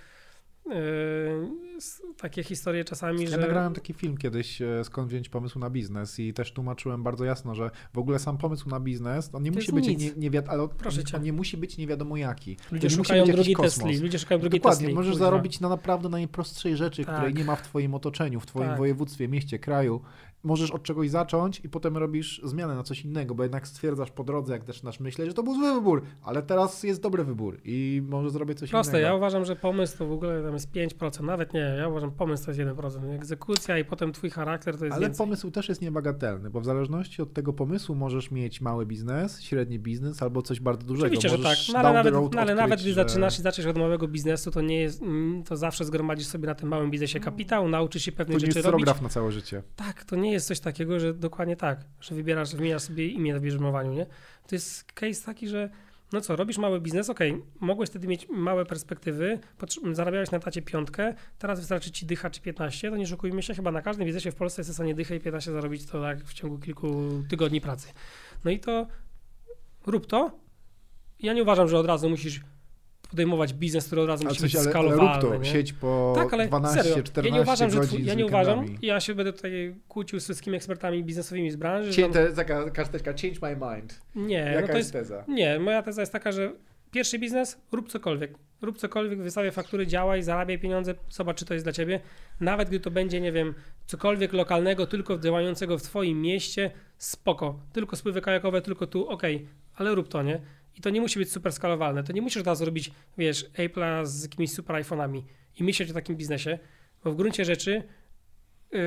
takie 2.17 2.43
historie 2.43 2.85
czasami, 2.85 3.25
Ja 3.25 3.31
że... 3.31 3.37
nagrałem 3.37 3.75
taki 3.75 3.93
film 3.93 4.17
kiedyś, 4.17 4.63
e, 4.63 4.85
skąd 4.85 5.09
wziąć 5.09 5.29
pomysł 5.29 5.59
na 5.59 5.71
biznes 5.71 6.19
i 6.19 6.33
też 6.33 6.53
tłumaczyłem 6.53 7.03
bardzo 7.03 7.25
jasno, 7.25 7.55
że 7.55 7.71
w 7.95 7.99
ogóle 7.99 8.19
sam 8.19 8.39
pomysł 8.39 8.69
na 8.69 8.81
biznes, 8.81 9.31
on 9.35 9.43
nie 9.43 9.51
To 9.51 9.55
musi 9.57 9.73
być 9.73 9.87
nie, 9.89 10.11
nie 10.17 10.31
wiad- 10.31 10.49
ale 10.49 10.69
Proszę 10.69 11.05
cię. 11.05 11.17
on 11.17 11.23
nie 11.23 11.33
musi 11.33 11.57
być 11.57 11.79
nie 11.79 11.87
wiadomo 11.87 12.17
jaki. 12.17 12.57
Ludzie 12.73 12.89
to 12.89 12.95
szukają 12.95 13.25
kosmos. 13.57 13.75
Tesli, 13.79 13.99
ludzie 13.99 14.19
szukają 14.19 14.41
drugiej 14.41 14.61
Dokładnie, 14.61 14.81
Tesli. 14.87 14.95
możesz 14.95 15.17
zarobić 15.17 15.61
na 15.61 15.69
naprawdę 15.69 16.09
najprostszej 16.09 16.77
rzeczy, 16.77 17.05
Tak. 17.05 17.15
której 17.17 17.35
nie 17.35 17.45
ma 17.45 17.57
w 17.57 17.63
twoim 17.63 17.95
otoczeniu, 17.95 18.41
w 18.41 18.47
twoim 18.47 18.69
Tak. 18.69 18.79
województwie, 18.79 19.29
mieście, 19.29 19.59
kraju. 19.59 20.01
Możesz 20.45 20.71
od 20.71 20.83
czegoś 20.83 21.11
zacząć 21.11 21.61
i 21.65 21.69
potem 21.69 21.97
robisz 21.97 22.41
zmianę 22.45 22.75
na 22.75 22.83
coś 22.83 23.05
innego, 23.05 23.35
bo 23.35 23.43
jednak 23.43 23.69
stwierdzasz 23.69 24.11
po 24.11 24.25
drodze, 24.25 24.53
jak 24.53 24.65
zaczynasz 24.65 25.01
myśleć, 25.01 25.29
że 25.29 25.35
to 25.35 25.43
był 25.43 25.55
zły 25.55 25.75
wybór, 25.75 26.03
ale 26.23 26.43
teraz 26.43 26.83
jest 26.83 27.03
dobry 27.03 27.25
wybór 27.25 27.59
i 27.65 28.03
może 28.09 28.31
zrobię 28.31 28.55
coś 28.55 28.71
Proste, 28.71 28.93
innego. 28.93 29.07
ja 29.07 29.15
uważam, 29.15 29.45
że 29.45 29.57
pomysł 29.57 29.99
to 29.99 30.07
w 30.07 30.13
ogóle 30.13 30.43
tam 30.43 30.53
jest 30.53 30.73
5%, 30.73 31.23
nawet 31.25 31.55
nie, 31.55 31.61
ja 31.61 31.89
uważam, 31.89 32.11
pomysł 32.11 32.45
to 32.45 32.51
jest 32.51 32.61
1%. 32.61 33.15
Egzekucja 33.15 33.79
i 33.79 33.85
potem 33.85 34.13
twój 34.13 34.31
charakter 34.31 34.79
to 34.79 34.85
jest 34.85 34.97
Ale 34.97 35.07
więcej. 35.07 35.27
pomysł 35.27 35.51
też 35.51 35.69
jest 35.69 35.83
niebagatelny, 35.83 36.51
bo 36.51 36.61
w 36.61 36.65
zależności 36.65 37.23
od 37.23 37.33
tego 37.33 37.53
pomysłu 37.53 37.95
możesz 37.95 38.31
mieć 38.31 38.61
mały 38.61 38.87
biznes, 38.87 39.41
średni 39.43 39.79
biznes 39.79 40.23
albo 40.23 40.43
coś 40.43 40.61
bardzo 40.61 40.87
dużego. 40.87 41.07
Oczywiście, 41.07 41.29
że 41.29 41.37
tak. 41.37 41.45
Możesz 41.45 41.69
No 41.73 41.79
ale, 41.79 41.93
nawet, 41.93 42.13
no, 42.13 42.19
ale 42.19 42.27
odkryć, 42.27 42.57
nawet 42.57 42.81
gdy 42.81 42.89
że- 42.89 42.95
zaczynasz 42.95 43.39
i 43.39 43.43
zaczniesz 43.43 43.67
od 43.67 43.79
małego 43.79 44.09
biznesu, 44.09 44.51
to 44.51 44.61
nie 44.61 44.81
jest, 44.81 45.03
to 45.49 45.57
zawsze 45.57 45.85
zgromadzisz 45.85 46.27
sobie 46.27 46.47
na 46.47 46.55
tym 46.55 46.69
małym 46.69 46.91
biznesie 46.91 47.21
kapitał, 47.21 47.69
nauczysz 47.69 48.03
się 48.03 48.13
To 48.13 48.19
pewnych 48.19 48.39
rzeczy 48.39 48.53
robić. 48.53 48.63
scenograf 48.65 49.03
na 49.03 49.09
całe 49.09 49.33
życie. 49.33 49.63
Tak, 49.77 50.05
to 50.05 50.17
nie 50.17 50.26
jest 50.33 50.47
coś 50.47 50.61
takiego, 50.61 51.01
że 51.01 51.15
dokładnie 51.15 51.57
tak, 51.57 51.85
że 52.01 52.15
wybierasz, 52.15 52.55
wymieniasz 52.55 52.83
sobie 52.83 53.09
imię 53.09 53.39
w 53.39 53.41
bierzmowaniu, 53.41 53.93
nie? 53.93 54.07
To 54.47 54.55
jest 54.55 54.93
case 54.93 55.25
taki, 55.25 55.49
że 55.49 55.71
no 56.13 56.21
co, 56.21 56.37
robisz 56.37 56.59
mały 56.59 56.81
biznes, 56.81 57.11
okej, 57.11 57.43
mogłeś 57.61 57.91
wtedy 57.91 58.09
mieć 58.09 58.29
małe 58.29 58.65
perspektywy, 58.65 59.39
zarabiałeś 59.93 60.31
na 60.31 60.39
tacie 60.39 60.63
piątkę, 60.63 61.15
teraz 61.39 61.61
wystarczy 61.61 61.91
ci 61.91 62.07
dycha 62.07 62.31
czy 62.31 62.41
15, 62.41 62.91
to 62.91 62.97
nie 62.97 63.07
szukujmy 63.07 63.43
się, 63.43 63.55
chyba 63.55 63.73
na 63.73 63.83
każdym 63.83 64.07
biznesie 64.07 64.31
w 64.31 64.35
Polsce 64.35 64.61
jest 64.61 64.71
w 64.71 64.75
stanie 64.75 64.95
dychę 64.95 65.17
i 65.17 65.21
15 65.21 65.53
zarobić 65.53 65.87
to 65.87 66.03
tak 66.03 66.25
w 66.25 66.35
ciągu 66.35 66.59
kilku 66.59 66.89
tygodni 67.29 67.61
pracy. 67.61 67.89
No 68.45 68.51
i 68.51 68.61
to 68.61 68.87
rób 69.87 70.07
to. 70.07 70.39
Ja 71.21 71.33
nie 71.33 71.43
uważam, 71.43 71.69
że 71.69 71.79
od 71.79 71.87
razu 71.87 72.11
musisz 72.11 72.41
podejmować 73.17 73.55
biznes, 73.55 73.87
który 73.87 74.03
od 74.03 74.09
razu 74.09 74.25
musi 74.25 74.41
coś, 74.41 74.53
być 74.53 74.77
ale, 74.77 74.89
ale 74.89 74.97
rób 74.97 75.21
to, 75.21 75.45
sieć 75.45 75.73
po 75.73 76.13
Tak, 76.17 76.35
ale 76.35 76.49
12, 76.49 76.83
serio, 76.83 77.03
14 77.03 77.31
ja 77.31 77.37
nie 77.37 77.43
uważam, 77.43 77.71
że 77.71 77.81
twój, 77.81 78.05
ja 78.05 78.15
nie 78.15 78.27
uważam, 78.27 78.65
ja 78.83 79.01
się 79.01 79.15
będę 79.15 79.33
tutaj 79.33 79.75
kłócił 79.89 80.21
z 80.21 80.25
wszystkimi 80.25 80.57
ekspertami 80.57 81.05
biznesowymi 81.05 81.51
z 81.51 81.57
branży. 81.57 82.09
To 82.13 82.21
jest 82.21 82.37
taka 82.37 82.71
karteczka 82.71 83.13
change 83.13 83.39
my 83.43 83.57
mind. 83.71 84.01
nie, 84.15 84.45
no 84.45 84.51
Jaka 84.51 84.73
to 84.73 84.79
jest 84.79 84.95
jest, 84.95 85.09
teza? 85.09 85.25
nie, 85.29 85.59
moja 85.59 85.83
teza 85.83 86.03
jest 86.03 86.13
taka, 86.13 86.33
że 86.33 86.53
pierwszy 86.91 87.19
biznes, 87.19 87.59
rób 87.73 87.89
cokolwiek. 87.89 88.35
Rób 88.63 88.79
cokolwiek, 88.79 89.23
wystawiaj 89.23 89.53
faktury, 89.53 89.87
działaj, 89.87 90.23
zarabiaj 90.23 90.59
pieniądze, 90.59 90.95
zobacz, 91.11 91.39
czy 91.39 91.45
to 91.45 91.55
jest 91.55 91.67
dla 91.67 91.73
ciebie. 91.73 92.01
Nawet 92.41 92.69
gdy 92.69 92.81
to 92.81 92.91
będzie, 92.91 93.21
nie 93.21 93.33
wiem, 93.33 93.55
cokolwiek 93.87 94.33
lokalnego, 94.33 94.87
tylko 94.87 95.19
działającego 95.19 95.79
w 95.79 95.83
twoim 95.83 96.21
mieście, 96.21 96.71
spoko. 96.99 97.61
Tylko 97.73 97.97
spływy 97.97 98.21
kajakowe, 98.21 98.63
tylko 98.63 98.87
tu, 98.87 99.09
okej, 99.09 99.49
ale 99.75 99.95
rób 99.95 100.09
to, 100.09 100.23
nie? 100.23 100.41
I 100.77 100.81
to 100.81 100.91
nie 100.91 101.01
musi 101.01 101.19
być 101.19 101.33
super 101.33 101.53
skalowalne. 101.53 102.03
To 102.03 102.13
nie 102.13 102.23
musisz 102.23 102.43
teraz 102.43 102.61
robić, 102.61 102.91
wiesz, 103.19 103.51
Apple'a 103.51 104.07
z 104.07 104.23
jakimiś 104.23 104.53
super 104.53 104.77
iPhone'ami 104.77 105.23
i 105.61 105.65
myśleć 105.65 105.91
o 105.91 105.95
takim 105.95 106.17
biznesie, 106.17 106.59
bo 107.05 107.13
w 107.13 107.17
gruncie 107.17 107.45
rzeczy 107.45 107.83
yy, 108.73 108.79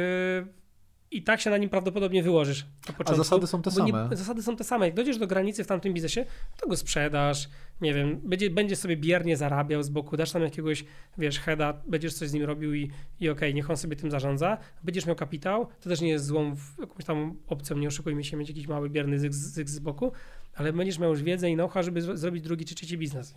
i 1.12 1.24
tak 1.24 1.41
się 1.41 1.49
na 1.49 1.57
nim 1.57 1.70
prawdopodobnie 1.70 2.24
wyłożysz. 2.24 2.64
na 2.64 2.70
A 2.88 2.93
początku, 2.97 3.24
zasady 3.24 3.47
są 3.47 3.62
te 3.62 3.72
bo 3.72 3.86
nie- 3.86 3.91
same. 3.91 4.16
zasady 4.18 4.43
są 4.43 4.55
te 4.55 4.64
same. 4.64 4.86
Jak 4.86 4.95
dojdziesz 4.95 5.18
do 5.18 5.28
granicy 5.28 5.64
w 5.64 5.68
tamtym 5.68 5.93
biznesie, 5.93 6.26
to 6.62 6.68
go 6.68 6.78
sprzedasz, 6.78 7.49
nie 7.82 7.93
wiem, 7.93 8.20
będzie, 8.24 8.49
będzie 8.49 8.76
sobie 8.76 8.97
biernie 8.97 9.38
zarabiał 9.38 9.84
z 9.84 9.89
boku, 9.89 10.18
dasz 10.18 10.32
tam 10.32 10.41
jakiegoś, 10.43 10.86
wiesz, 11.18 11.39
heada, 11.39 11.82
będziesz 11.88 12.14
coś 12.14 12.30
z 12.30 12.34
nim 12.34 12.43
robił 12.43 12.74
i, 12.74 12.91
i 13.20 13.30
okej, 13.30 13.53
niech 13.53 13.70
on 13.70 13.78
sobie 13.78 13.95
tym 13.95 14.12
zarządza. 14.12 14.57
Będziesz 14.84 15.05
miał 15.05 15.16
kapitał, 15.16 15.68
to 15.82 15.89
też 15.89 16.01
nie 16.01 16.10
jest 16.10 16.26
złą 16.26 16.55
jakąś 16.80 17.05
tam 17.05 17.36
opcją, 17.47 17.78
nie 17.78 17.88
oszukujmy 17.88 18.24
się, 18.24 18.38
mieć 18.38 18.49
jakiś 18.49 18.68
mały 18.68 18.89
bierny 18.89 19.20
zysk, 19.20 19.34
zysk 19.34 19.70
z 19.70 19.80
boku, 19.80 20.12
ale 20.55 20.74
będziesz 20.74 20.99
miał 20.99 21.10
już 21.10 21.24
wiedzę 21.24 21.49
i 21.51 21.53
know-how, 21.55 21.84
żeby 21.84 22.01
zro- 22.01 22.18
zrobić 22.18 22.43
drugi 22.43 22.66
czy 22.66 22.76
trzeci 22.76 22.97
biznes. 22.97 23.34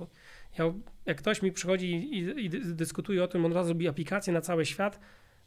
Ja, 0.59 0.73
jak 1.07 1.19
ktoś 1.19 1.43
mi 1.43 1.53
przychodzi 1.53 1.87
i, 1.87 2.19
i, 2.19 2.45
i 2.45 2.51
dy- 2.51 2.75
dyskutuje 2.75 3.25
o 3.25 3.29
tym, 3.29 3.45
on 3.45 3.51
od 3.51 3.57
razu 3.57 3.69
robi 3.69 3.89
aplikację 3.89 4.33
na 4.33 4.41
cały 4.41 4.67
świat, 4.67 5.01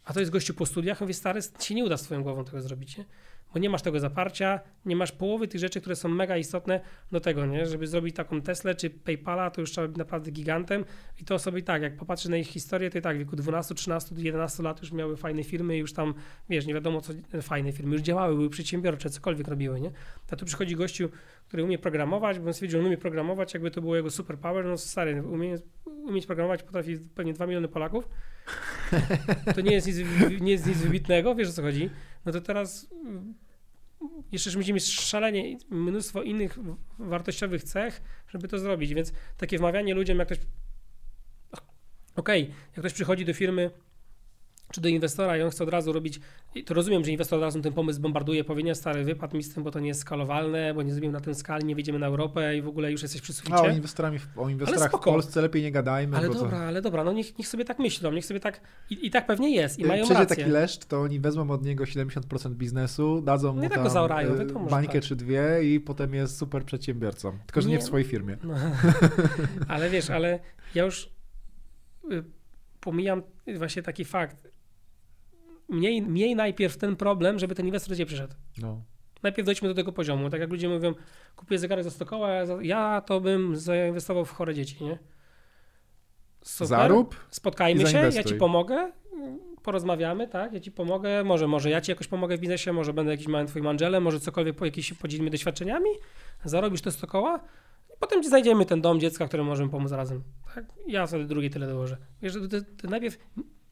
a 0.06 0.14
to 0.14 0.20
jest 0.20 0.32
gościu 0.32 0.54
po 0.54 0.66
studiach, 0.66 1.02
mówię, 1.02 1.14
stary, 1.14 1.40
ci 1.60 1.76
nie 1.76 1.86
uda 1.86 1.98
z 1.98 2.04
twoją 2.04 2.24
głową 2.24 2.46
tego 2.46 2.62
zrobić, 2.62 2.98
nie? 2.98 3.06
Bo 3.54 3.60
nie 3.60 3.70
masz 3.70 3.82
tego 3.82 4.00
zaparcia, 4.00 4.60
nie 4.86 4.96
masz 4.96 5.12
połowy 5.12 5.48
tych 5.48 5.62
rzeczy, 5.62 5.82
które 5.82 5.96
są 5.96 6.10
mega 6.10 6.38
istotne 6.38 6.80
do 7.12 7.20
tego, 7.20 7.46
nie? 7.46 7.66
Żeby 7.66 7.88
zrobić 7.88 8.16
taką 8.16 8.42
Teslę 8.42 8.76
czy 8.76 8.90
PayPala, 8.90 9.52
to 9.52 9.62
już 9.62 9.72
trzeba 9.72 9.88
być 9.88 9.98
naprawdę 9.98 10.32
gigantem 10.32 10.86
i 11.22 11.26
to 11.26 11.40
sobie 11.40 11.62
tak, 11.62 11.82
jak 11.82 11.98
popatrzy 11.98 12.30
na 12.30 12.38
ich 12.38 12.48
historię, 12.48 12.90
to 12.90 12.98
i 12.98 13.02
tak 13.02 13.16
w 13.16 13.20
wieku 13.20 13.36
12, 13.36 13.76
13, 13.76 14.16
11 14.18 14.64
lat 14.64 14.82
już 14.82 14.92
miały 14.92 15.18
fajne 15.18 15.44
firmy 15.44 15.78
już 15.78 15.94
tam, 15.94 16.14
wiesz, 16.50 16.66
nie 16.66 16.74
wiadomo 16.74 17.02
co, 17.02 17.14
fajne 17.42 17.72
firmy, 17.72 17.94
już 17.94 18.02
działały, 18.02 18.36
były 18.36 18.50
przedsiębiorcze, 18.50 19.10
cokolwiek 19.10 19.48
robiły, 19.48 19.82
nie? 19.82 19.92
A 20.32 20.36
tu 20.36 20.46
przychodzi 20.46 20.76
gościu, 20.76 21.10
który 21.48 21.64
umie 21.64 21.78
programować, 21.78 22.40
bo 22.40 22.48
on 22.48 22.54
stwierdził, 22.54 22.80
że 22.80 22.80
on 22.80 22.88
umie 22.88 22.98
programować, 22.98 23.54
jakby 23.54 23.72
to 23.72 23.82
było 23.82 23.96
jego 23.96 24.12
superpower, 24.12 24.66
no 24.66 24.78
stary, 24.78 25.24
umie, 25.24 25.56
umieć 25.86 26.26
programować 26.26 26.64
potrafi 26.64 26.98
pewnie 27.16 27.34
2 27.34 27.48
miliony 27.48 27.68
Polaków, 27.68 28.10
to 29.56 29.62
nie 29.62 29.72
jest 29.72 29.88
nic, 29.88 29.98
nie 30.42 30.52
jest 30.52 30.68
nic 30.68 30.78
wybitnego, 30.78 31.36
wiesz 31.36 31.50
o 31.50 31.54
co 31.54 31.62
chodzi. 31.62 31.90
No 32.26 32.32
to 32.32 32.42
teraz 32.42 32.88
mm, 32.94 33.34
jeszcze 34.32 34.58
musimy 34.58 34.74
mieć 34.74 34.88
szalenie 34.88 35.58
mnóstwo 35.70 36.24
innych 36.24 36.58
wartościowych 37.00 37.64
cech, 37.64 38.02
żeby 38.28 38.48
to 38.48 38.60
zrobić, 38.60 38.94
więc 38.94 39.14
takie 39.38 39.58
wmawianie 39.58 39.94
ludziom, 39.94 40.20
jak 40.20 40.28
ktoś 40.28 40.40
okej, 42.16 42.48
jak 42.48 42.80
ktoś 42.80 42.94
przychodzi 42.94 43.26
do 43.26 43.34
firmy 43.34 43.72
czy 44.72 44.82
do 44.82 44.90
inwestora 44.90 45.38
i 45.38 45.42
on 45.42 45.50
chce 45.50 45.64
od 45.64 45.70
razu 45.70 45.94
robić, 45.94 46.20
to 46.66 46.74
rozumiem, 46.74 47.06
że 47.06 47.12
inwestor 47.12 47.40
od 47.40 47.44
razu 47.44 47.62
ten 47.62 47.74
pomysł 47.74 48.02
bombarduje, 48.02 48.44
powie 48.44 48.64
nie, 48.64 48.76
stary, 48.76 49.04
wypad 49.04 49.34
mi 49.34 49.44
z 49.44 49.54
tym, 49.54 49.64
bo 49.64 49.72
to 49.72 49.80
nie 49.80 49.88
jest 49.88 50.00
skalowalne, 50.02 50.74
bo 50.74 50.84
nie 50.84 50.92
zrobimy 50.94 51.14
na 51.14 51.20
tym 51.20 51.36
skali, 51.36 51.66
nie 51.66 51.76
wyjdziemy 51.76 52.00
na 52.00 52.08
Europę 52.08 52.58
i 52.58 52.62
w 52.62 52.68
ogóle 52.68 52.92
już 52.92 53.02
jesteś 53.02 53.22
przy 53.22 53.34
suficie. 53.34 53.56
A 53.56 53.62
o, 53.62 53.70
inwestorami, 53.70 54.20
o 54.36 54.50
inwestorach 54.50 54.92
w. 54.92 55.00
Polsce 55.00 55.42
lepiej 55.42 55.64
nie 55.64 55.72
gadajmy, 55.72 56.18
Ale 56.18 56.30
dobra, 56.30 56.58
ale 56.58 56.82
dobra, 56.82 57.04
no 57.04 57.14
niech, 57.14 57.38
niech 57.38 57.48
sobie 57.48 57.66
tak 57.66 57.80
myślą, 57.80 58.12
niech 58.12 58.26
sobie 58.26 58.40
tak, 58.40 58.62
i, 58.90 59.08
i 59.08 59.12
tak 59.12 59.26
pewnie 59.28 59.56
jest, 59.56 59.80
i 59.80 59.86
mają 59.86 60.04
Przyjdzie 60.04 60.22
rację. 60.22 60.36
taki 60.38 60.50
leszcz, 60.50 60.86
to 60.86 61.02
oni 61.02 61.20
wezmą 61.20 61.52
od 61.52 61.66
niego 61.66 61.84
70% 61.84 62.50
biznesu, 62.50 63.22
dadzą 63.22 63.54
mu 63.54 63.56
No 63.56 63.62
tak 63.62 63.78
go 63.78 63.84
tam 63.84 63.90
zaorają, 63.94 64.34
y, 64.34 64.46
bańkę 64.70 64.94
tak. 64.94 65.04
czy 65.04 65.16
dwie 65.16 65.64
i 65.64 65.80
potem 65.80 66.14
jest 66.14 66.38
super 66.38 66.64
przedsiębiorcą. 66.64 67.38
Tylko, 67.46 67.62
że 67.62 67.68
nie, 67.68 67.76
Nie. 67.76 67.80
w 67.82 67.84
swojej 67.84 68.08
firmie. 68.08 68.38
No, 68.44 68.54
ale 69.68 69.90
wiesz, 69.90 70.10
ale 70.10 70.40
ja 70.76 70.84
już 70.84 71.10
y, 72.12 72.24
pomijam 72.80 73.22
właśnie 73.58 73.84
taki 73.84 74.06
fakt. 74.06 74.55
Miej, 75.70 76.02
miej 76.02 76.36
najpierw 76.36 76.78
ten 76.78 76.96
problem, 76.96 77.40
żeby 77.40 77.56
ten 77.56 77.66
inwestor 77.66 77.90
do 77.90 77.96
ciebie 77.96 78.06
przyszedł. 78.06 78.34
No. 78.58 78.82
Najpierw 79.24 79.46
dojdźmy 79.46 79.68
do 79.68 79.76
tego 79.76 79.92
poziomu. 79.92 80.30
Tak 80.30 80.42
jak 80.42 80.50
ludzie 80.50 80.70
mówią, 80.70 80.94
kupuję 81.36 81.60
zegarek 81.60 81.84
za 81.84 81.92
100 81.92 82.06
koła, 82.06 82.30
ja 82.62 83.02
to 83.02 83.22
bym 83.22 83.56
zainwestował 83.56 84.26
w 84.26 84.32
chore 84.32 84.54
dzieci, 84.54 84.84
nie? 84.84 85.00
Super. 86.42 86.68
Zarób 86.68 87.26
Spotkajmy 87.30 87.88
się, 87.88 88.10
ja 88.14 88.24
ci 88.24 88.36
pomogę, 88.36 88.92
porozmawiamy, 89.64 90.28
tak? 90.28 90.54
Ja 90.54 90.60
ci 90.60 90.72
pomogę, 90.72 91.24
może, 91.24 91.48
może 91.48 91.70
ja 91.70 91.82
ci 91.82 91.92
jakoś 91.92 92.08
pomogę 92.08 92.38
w 92.38 92.40
biznesie, 92.40 92.74
może 92.74 92.94
będę 92.94 93.12
jakiś 93.12 93.28
małym 93.28 93.48
twoim 93.48 93.68
angelem, 93.68 94.04
może 94.04 94.20
cokolwiek 94.20 94.56
po 94.56 94.66
jakiś 94.66 94.94
podzielimy 94.94 95.30
doświadczeniami, 95.30 95.90
zarobisz 96.44 96.82
te 96.82 96.92
100 96.92 97.08
koła 97.08 97.40
i 97.96 97.98
potem 98.00 98.24
znajdziemy 98.24 98.66
ten 98.66 98.82
dom 98.82 99.00
dziecka, 99.00 99.28
któremu 99.28 99.50
możemy 99.50 99.70
pomóc 99.70 99.92
razem. 99.92 100.24
Tak? 100.56 100.66
Ja 100.88 101.08
sobie 101.08 101.26
drugie 101.26 101.50
tyle 101.50 101.68
dołożę. 101.68 101.98
Wiesz, 102.22 102.34
ty, 102.50 102.64
ty 102.64 102.88
najpierw 102.88 103.18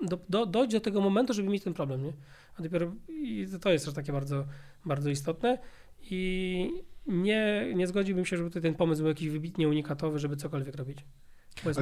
do, 0.04 0.20
do, 0.30 0.46
dojdź 0.46 0.72
do 0.72 0.80
tego 0.80 1.02
momentu, 1.02 1.34
żeby 1.34 1.50
mieć 1.50 1.64
ten 1.64 1.74
problem, 1.74 2.04
nie? 2.04 2.14
A 2.60 2.62
dopiero 2.62 2.92
i 3.10 3.48
to 3.62 3.72
jest 3.72 3.86
też 3.86 3.94
takie 3.94 4.12
bardzo, 4.12 4.46
bardzo 4.86 5.10
istotne 5.10 5.58
i 6.02 6.84
nie, 7.08 7.72
nie 7.76 7.88
zgodziłbym 7.88 8.26
się, 8.26 8.38
żeby 8.38 8.50
tutaj 8.50 8.62
ten 8.62 8.76
pomysł 8.76 9.02
był 9.02 9.10
jakiś 9.10 9.30
wybitnie 9.30 9.68
unikatowy, 9.68 10.20
żeby 10.20 10.36
cokolwiek 10.36 10.76
robić. 10.76 11.06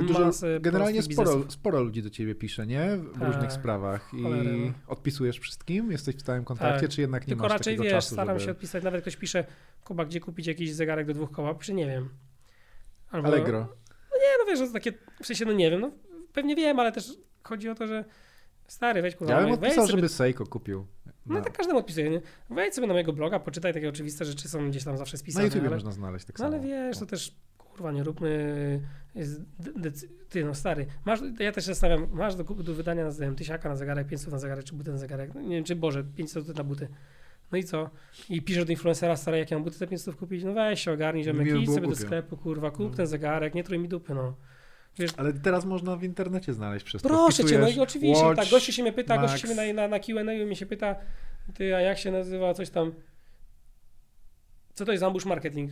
Dużo, 0.08 0.32
generalnie 0.60 1.02
sporo, 1.02 1.52
sporo 1.52 1.82
ludzi 1.82 2.04
do 2.04 2.10
ciebie 2.10 2.36
pisze, 2.36 2.68
nie? 2.68 2.98
W 2.98 3.14
Tak, 3.14 3.28
różnych 3.28 3.52
sprawach. 3.52 4.14
I 4.14 4.22
no. 4.22 4.74
odpisujesz 4.88 5.40
wszystkim? 5.40 5.92
Jesteś 5.92 6.16
w 6.16 6.22
stałym 6.22 6.46
kontakcie, 6.46 6.82
Tak. 6.82 6.90
czy 6.90 7.02
jednak 7.02 7.22
nie 7.22 7.28
Tylko 7.28 7.44
masz 7.44 7.52
raczej 7.52 7.74
takiego 7.74 7.84
wiesz, 7.84 7.92
czasu, 7.94 8.16
staram 8.16 8.40
żeby... 8.40 8.46
się 8.46 8.52
odpisać, 8.52 8.84
nawet 8.84 9.02
ktoś 9.02 9.16
pisze, 9.16 9.46
Kuba, 9.84 10.06
gdzie 10.06 10.20
kupić 10.20 10.48
jakiś 10.48 10.74
zegarek 10.74 11.08
do 11.08 11.14
dwóch 11.14 11.32
koła? 11.32 11.56
Pisze, 11.56 11.74
nie 11.74 11.88
wiem. 11.88 12.10
Albo, 13.12 13.28
Allegro. 13.28 13.60
Nie, 14.14 14.38
no 14.40 14.46
wiesz, 14.48 14.60
że 14.60 14.74
takie, 14.74 14.94
w 15.22 15.26
sensie, 15.26 15.46
no 15.46 15.52
nie 15.52 15.72
wiem, 15.72 15.82
no 15.82 15.92
pewnie 16.34 16.56
wiem, 16.56 16.80
ale 16.80 16.92
też 16.92 17.14
chodzi 17.44 17.70
o 17.70 17.76
to, 17.76 17.88
że 17.88 18.06
stary, 18.68 19.02
weź 19.02 19.16
kurwa, 19.16 19.34
Ja 19.34 19.42
bym 19.42 19.52
odpisał, 19.52 19.88
sobie, 19.88 19.98
żeby 19.98 20.10
Seiko 20.10 20.46
kupił. 20.48 20.86
No 21.26 21.36
Na, 21.36 21.42
tak 21.42 21.58
każdemu 21.58 21.80
odpisuje, 21.80 22.10
nie? 22.10 22.22
Wejdź 22.50 22.76
sobie 22.76 22.88
na 22.88 22.94
mojego 22.94 23.14
bloga, 23.14 23.40
poczytaj, 23.40 23.74
takie 23.74 23.90
oczywiste 23.90 24.26
rzeczy 24.26 24.50
są 24.50 24.70
gdzieś 24.70 24.84
tam 24.84 24.98
zawsze 24.98 25.18
na 25.18 25.20
spisane. 25.20 25.46
YouTubie 25.46 25.62
ale, 25.68 25.76
można 25.76 25.92
znaleźć 25.92 26.26
tak 26.26 26.40
no 26.40 26.46
samo. 26.46 26.58
ale 26.58 26.68
wiesz, 26.68 26.98
to 27.00 27.06
też, 27.06 27.36
kurwa, 27.58 27.92
nie 27.92 28.04
róbmy, 28.04 28.82
ty 30.30 30.46
no 30.46 30.54
stary, 30.56 30.86
masz, 31.06 31.20
ja 31.40 31.52
też 31.52 31.66
zastanawiam, 31.66 32.10
masz 32.12 32.36
do, 32.36 32.44
do 32.44 32.74
wydania, 32.74 33.04
nie 33.04 33.12
wiem, 33.20 33.36
tysiaka 33.36 33.70
na 33.70 33.76
zegarek, 33.76 34.08
500 34.08 34.32
na 34.32 34.40
zegarek, 34.40 34.64
czy 34.66 34.76
buty 34.76 34.92
na 34.92 34.98
zegarek, 34.98 35.34
no, 35.34 35.42
nie 35.42 35.56
wiem, 35.56 35.64
czy 35.64 35.76
Boże, 35.76 36.04
500 36.04 36.58
na 36.58 36.64
buty. 36.64 36.88
No 37.52 37.58
i 37.58 37.64
co? 37.64 37.90
I 38.30 38.42
piszesz 38.42 38.66
do 38.66 38.72
influencera, 38.72 39.16
stary, 39.16 39.38
jak 39.38 39.52
ja 39.52 39.58
mam 39.58 39.64
buty 39.64 39.78
za 39.78 39.88
500 39.88 40.16
kupić? 40.16 40.44
No 40.44 40.54
weź 40.54 40.82
się 40.82 40.92
ogarnij, 40.92 41.34
Miło 41.34 41.60
idź 41.60 41.70
sobie 41.74 41.88
do 41.88 41.96
sklepu, 41.96 42.38
kurwa, 42.38 42.72
kup 42.72 42.90
No. 42.92 42.98
ten 42.98 43.08
zegarek, 43.08 43.56
nie 43.56 43.64
trój 43.64 43.80
mi 43.80 43.88
dupy, 43.88 44.14
no. 44.14 44.36
Ale 45.18 45.34
teraz 45.34 45.66
można 45.66 45.96
w 45.96 46.04
internecie 46.04 46.54
znaleźć 46.54 46.86
wszystko. 46.86 47.10
Proszę 47.10 47.46
cię, 47.46 47.60
no 47.60 47.70
i 47.70 47.80
oczywiście, 47.80 48.26
watch, 48.26 48.42
tak, 48.42 48.50
gościu 48.50 48.72
się 48.72 48.82
mnie 48.82 48.94
pyta, 48.94 49.16
Max. 49.16 49.32
gościu 49.32 49.48
się 49.48 49.54
mnie 49.54 49.74
na, 49.74 49.82
na, 49.82 49.88
na 49.88 50.00
Q&A 50.00 50.24
mnie 50.24 50.56
się 50.56 50.66
pyta, 50.66 50.96
ty, 51.54 51.76
a 51.76 51.80
jak 51.80 51.98
się 51.98 52.12
nazywa 52.12 52.54
coś 52.54 52.70
tam, 52.70 52.94
co 54.74 54.86
to 54.86 54.92
jest 54.92 55.04
ambush 55.04 55.26
marketing? 55.26 55.72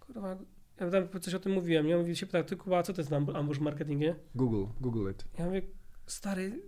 Kurwa, 0.00 0.36
ja 0.80 0.90
tam 0.90 1.20
coś 1.20 1.34
o 1.34 1.38
tym 1.38 1.52
mówiłem, 1.52 1.86
nie? 1.86 1.96
Mówi 1.96 2.16
się 2.16 2.26
pyta, 2.26 2.42
ty 2.42 2.56
Kuba, 2.56 2.82
co 2.82 2.92
to 2.92 3.00
jest 3.00 3.10
amb- 3.10 3.36
ambush 3.36 3.58
marketing, 3.58 4.00
nie? 4.00 4.14
Google, 4.34 4.64
Google 4.80 5.10
it. 5.10 5.24
Ja 5.38 5.44
mówię, 5.44 5.62
stary, 6.06 6.62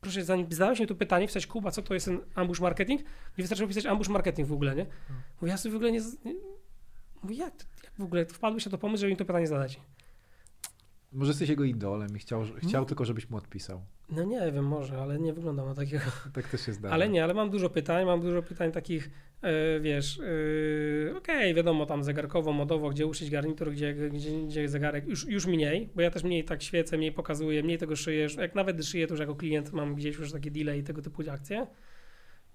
proszę, 0.00 0.24
zanim 0.24 0.46
zadałeś 0.50 0.80
mi 0.80 0.86
tu 0.86 0.96
pytanie, 0.96 1.28
wstać 1.28 1.46
Kuba, 1.46 1.70
co 1.70 1.82
to 1.82 1.94
jest 1.94 2.06
ten 2.06 2.20
ambush 2.34 2.60
marketing? 2.60 3.00
Nie 3.38 3.42
wystarczy 3.44 3.66
pisać 3.66 3.86
ambush 3.86 4.08
marketing 4.08 4.48
w 4.48 4.52
ogóle, 4.52 4.74
nie? 4.74 4.86
Mówię, 5.40 5.50
ja 5.50 5.56
sobie 5.56 5.72
w 5.72 5.76
ogóle 5.76 5.92
nie... 5.92 6.00
nie 6.24 6.34
mówię, 7.22 7.36
jak, 7.36 7.54
jak 7.84 7.92
w 7.98 8.02
ogóle 8.02 8.26
wpadłeś 8.26 8.64
na 8.66 8.70
to 8.70 8.78
pomysł, 8.78 9.00
żeby 9.00 9.10
mi 9.10 9.16
to 9.16 9.24
pytanie 9.24 9.46
zadać? 9.46 9.80
Może 11.12 11.30
jesteś 11.30 11.48
jego 11.48 11.64
idolem 11.64 12.16
i 12.16 12.18
chciał, 12.18 12.44
chciał 12.58 12.80
No. 12.82 12.86
tylko, 12.86 13.04
żebyś 13.04 13.30
mu 13.30 13.36
odpisał. 13.36 13.82
No 14.10 14.24
nie 14.24 14.52
wiem, 14.52 14.64
może, 14.66 14.98
ale 15.02 15.18
nie 15.18 15.32
wyglądam 15.32 15.66
na 15.66 15.74
takiego. 15.74 16.04
Tak 16.34 16.48
też 16.48 16.66
się 16.66 16.72
zdarza. 16.72 16.94
Ale 16.94 17.08
nie, 17.08 17.24
ale 17.24 17.34
mam 17.34 17.50
dużo 17.50 17.70
pytań, 17.70 18.06
mam 18.06 18.20
dużo 18.20 18.42
pytań 18.42 18.72
takich, 18.72 19.10
e, 19.42 19.80
wiesz, 19.80 20.20
e, 21.10 21.16
okej, 21.16 21.54
wiadomo, 21.54 21.86
tam 21.86 22.04
zegarkowo, 22.04 22.52
modowo, 22.52 22.90
gdzie 22.90 23.06
uszyć 23.06 23.30
garnitur, 23.30 23.72
gdzie, 23.72 23.94
gdzie, 23.94 24.42
gdzie 24.46 24.68
zegarek, 24.68 25.06
już, 25.06 25.28
już 25.28 25.46
mniej, 25.46 25.88
bo 25.94 26.02
ja 26.02 26.10
też 26.10 26.24
mniej 26.24 26.44
tak 26.44 26.62
świecę, 26.62 26.98
mniej 26.98 27.12
pokazuję, 27.12 27.62
mniej 27.62 27.78
tego 27.78 27.96
szyję, 27.96 28.26
jak 28.38 28.54
nawet 28.54 28.84
szyję, 28.84 29.06
to 29.06 29.14
już 29.14 29.20
jako 29.20 29.34
klient 29.34 29.72
mam 29.72 29.94
gdzieś 29.94 30.16
już 30.16 30.32
takie 30.32 30.50
delay 30.50 30.78
i 30.78 30.82
tego 30.82 31.02
typu 31.02 31.22
akcje, 31.30 31.66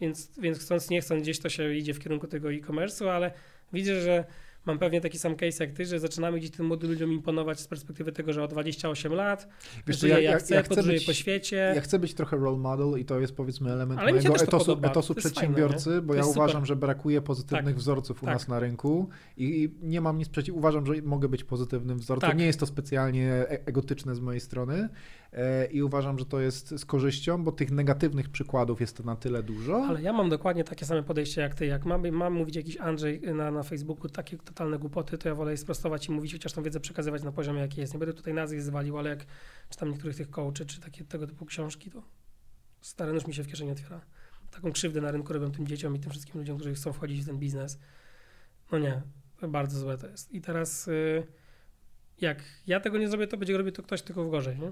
więc, 0.01 0.39
więc 0.39 0.59
chcąc, 0.59 0.89
nie 0.89 1.01
chcąc, 1.01 1.23
gdzieś 1.23 1.39
to 1.39 1.49
się 1.49 1.73
idzie 1.73 1.93
w 1.93 1.99
kierunku 1.99 2.27
tego 2.27 2.51
e-commerce'u, 2.53 3.07
ale 3.07 3.31
widzę, 3.73 4.01
że 4.01 4.23
mam 4.65 4.79
pewnie 4.79 5.01
taki 5.01 5.19
sam 5.19 5.35
case 5.35 5.65
jak 5.65 5.73
ty, 5.73 5.85
że 5.85 5.99
zaczynamy 5.99 6.37
gdzieś 6.39 6.51
tym 6.51 6.65
młodym 6.65 6.89
ludziom 6.89 7.11
imponować 7.11 7.59
z 7.59 7.67
perspektywy 7.67 8.11
tego, 8.11 8.33
że 8.33 8.43
o 8.43 8.47
28 8.47 9.13
lat, 9.13 9.47
Wiesz, 9.87 9.99
żyje 9.99 10.13
ja, 10.13 10.19
jak 10.19 10.33
ja, 10.33 10.39
chce, 10.39 10.55
ja 10.55 10.63
podróżuje 10.63 10.97
być, 10.97 11.05
po 11.05 11.13
świecie. 11.13 11.73
Ja 11.75 11.81
chcę 11.81 11.99
być 11.99 12.13
trochę 12.13 12.37
role 12.37 12.57
model 12.57 12.99
i 12.99 13.05
to 13.05 13.19
jest 13.19 13.35
powiedzmy 13.35 13.71
element 13.71 13.99
Ale 13.99 14.11
mojego 14.11 14.35
etosu, 14.35 14.79
etosu 14.83 15.15
przedsiębiorcy, 15.15 15.83
fajne, 15.83 16.01
bo 16.01 16.13
ja 16.13 16.25
uważam, 16.25 16.61
nie? 16.61 16.65
że 16.65 16.75
brakuje 16.75 17.21
pozytywnych 17.21 17.75
tak. 17.75 17.75
wzorców 17.75 18.23
u 18.23 18.25
tak. 18.25 18.35
nas 18.35 18.47
na 18.47 18.59
rynku 18.59 19.09
i 19.37 19.71
nie 19.81 20.01
mam 20.01 20.17
nic 20.17 20.29
przeciw, 20.29 20.55
uważam, 20.55 20.85
że 20.85 20.93
mogę 21.01 21.29
być 21.29 21.43
pozytywnym 21.43 21.97
wzorcem. 21.97 22.29
Tak. 22.29 22.39
Nie 22.39 22.45
jest 22.45 22.59
to 22.59 22.65
specjalnie 22.65 23.31
e, 23.31 23.67
egotyczne 23.67 24.15
z 24.15 24.19
mojej 24.19 24.41
strony, 24.41 24.89
E, 25.33 25.65
i 25.65 25.83
uważam, 25.83 26.19
że 26.19 26.25
to 26.25 26.39
jest 26.39 26.79
z 26.79 26.85
korzyścią, 26.85 27.43
bo 27.43 27.51
tych 27.51 27.71
negatywnych 27.71 28.29
przykładów 28.29 28.81
jest 28.81 29.05
na 29.05 29.15
tyle 29.15 29.43
dużo. 29.43 29.85
Ale 29.85 30.01
ja 30.01 30.13
mam 30.13 30.29
dokładnie 30.29 30.63
takie 30.63 30.85
same 30.85 31.03
podejście 31.03 31.41
jak 31.41 31.55
ty. 31.55 31.65
Jak 31.65 31.85
mam, 31.85 32.11
mam 32.11 32.33
mówić 32.33 32.55
jakiś 32.55 32.77
Andrzej 32.77 33.21
na, 33.21 33.51
na 33.51 33.63
Facebooku 33.63 34.09
takie 34.09 34.37
totalne 34.53 34.79
głupoty, 34.79 35.17
to 35.17 35.29
ja 35.29 35.35
wolę 35.35 35.51
je 35.51 35.57
sprostować 35.57 36.07
i 36.07 36.11
mówić, 36.11 36.33
chociaż 36.33 36.53
tą 36.53 36.63
wiedzę 36.63 36.79
przekazywać 36.79 37.23
na 37.23 37.31
poziomie 37.31 37.61
jaki 37.61 37.81
jest. 37.81 37.93
Nie 37.93 37.99
będę 37.99 38.13
tutaj 38.13 38.33
nazwisk 38.33 38.65
zwalił, 38.65 38.97
ale 38.97 39.09
jak 39.09 39.25
czytam 39.69 39.91
niektórych 39.91 40.17
tych 40.17 40.29
coachy, 40.29 40.65
czy 40.65 40.81
takie 40.81 41.03
tego 41.03 41.27
typu 41.27 41.45
książki, 41.45 41.91
to 41.91 42.03
stary 42.81 43.13
nóż 43.13 43.27
mi 43.27 43.33
się 43.33 43.43
w 43.43 43.47
kieszeni 43.47 43.71
otwiera. 43.71 44.01
Taką 44.51 44.71
krzywdę 44.71 45.01
na 45.01 45.11
rynku 45.11 45.33
robią 45.33 45.51
tym 45.51 45.67
dzieciom 45.67 45.95
i 45.95 45.99
tym 45.99 46.11
wszystkim 46.11 46.41
ludziom, 46.41 46.57
którzy 46.57 46.73
chcą 46.73 46.93
wchodzić 46.93 47.21
w 47.21 47.25
ten 47.25 47.37
biznes. 47.37 47.79
No 48.71 48.79
nie, 48.79 49.01
bardzo 49.47 49.79
złe 49.79 49.97
to 49.97 50.07
jest. 50.07 50.31
I 50.31 50.41
teraz 50.41 50.87
y, 50.87 51.27
jak 52.21 52.43
ja 52.67 52.79
tego 52.79 52.97
nie 52.97 53.07
zrobię, 53.07 53.27
to 53.27 53.37
będzie 53.37 53.57
robił 53.57 53.71
to 53.71 53.83
ktoś 53.83 54.01
tylko 54.01 54.23
w 54.25 54.31
gorzej, 54.31 54.59
nie? 54.59 54.71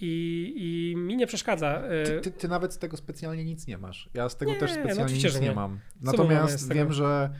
I, 0.00 0.54
I 0.56 0.96
mi 0.96 1.16
nie 1.16 1.26
przeszkadza. 1.26 1.82
Ty, 2.04 2.20
ty, 2.20 2.30
ty, 2.30 2.48
nawet 2.48 2.72
z 2.72 2.78
tego 2.78 2.96
specjalnie 2.96 3.44
nic 3.44 3.66
nie 3.66 3.78
masz. 3.78 4.10
Ja 4.14 4.28
z 4.28 4.36
tego 4.36 4.52
nie, 4.52 4.58
też 4.58 4.70
specjalnie 4.70 5.04
no 5.04 5.10
nic 5.10 5.34
nie, 5.34 5.40
nie 5.40 5.52
mam. 5.52 5.80
Natomiast 6.00 6.72
wiem, 6.72 6.92
że 6.92 7.30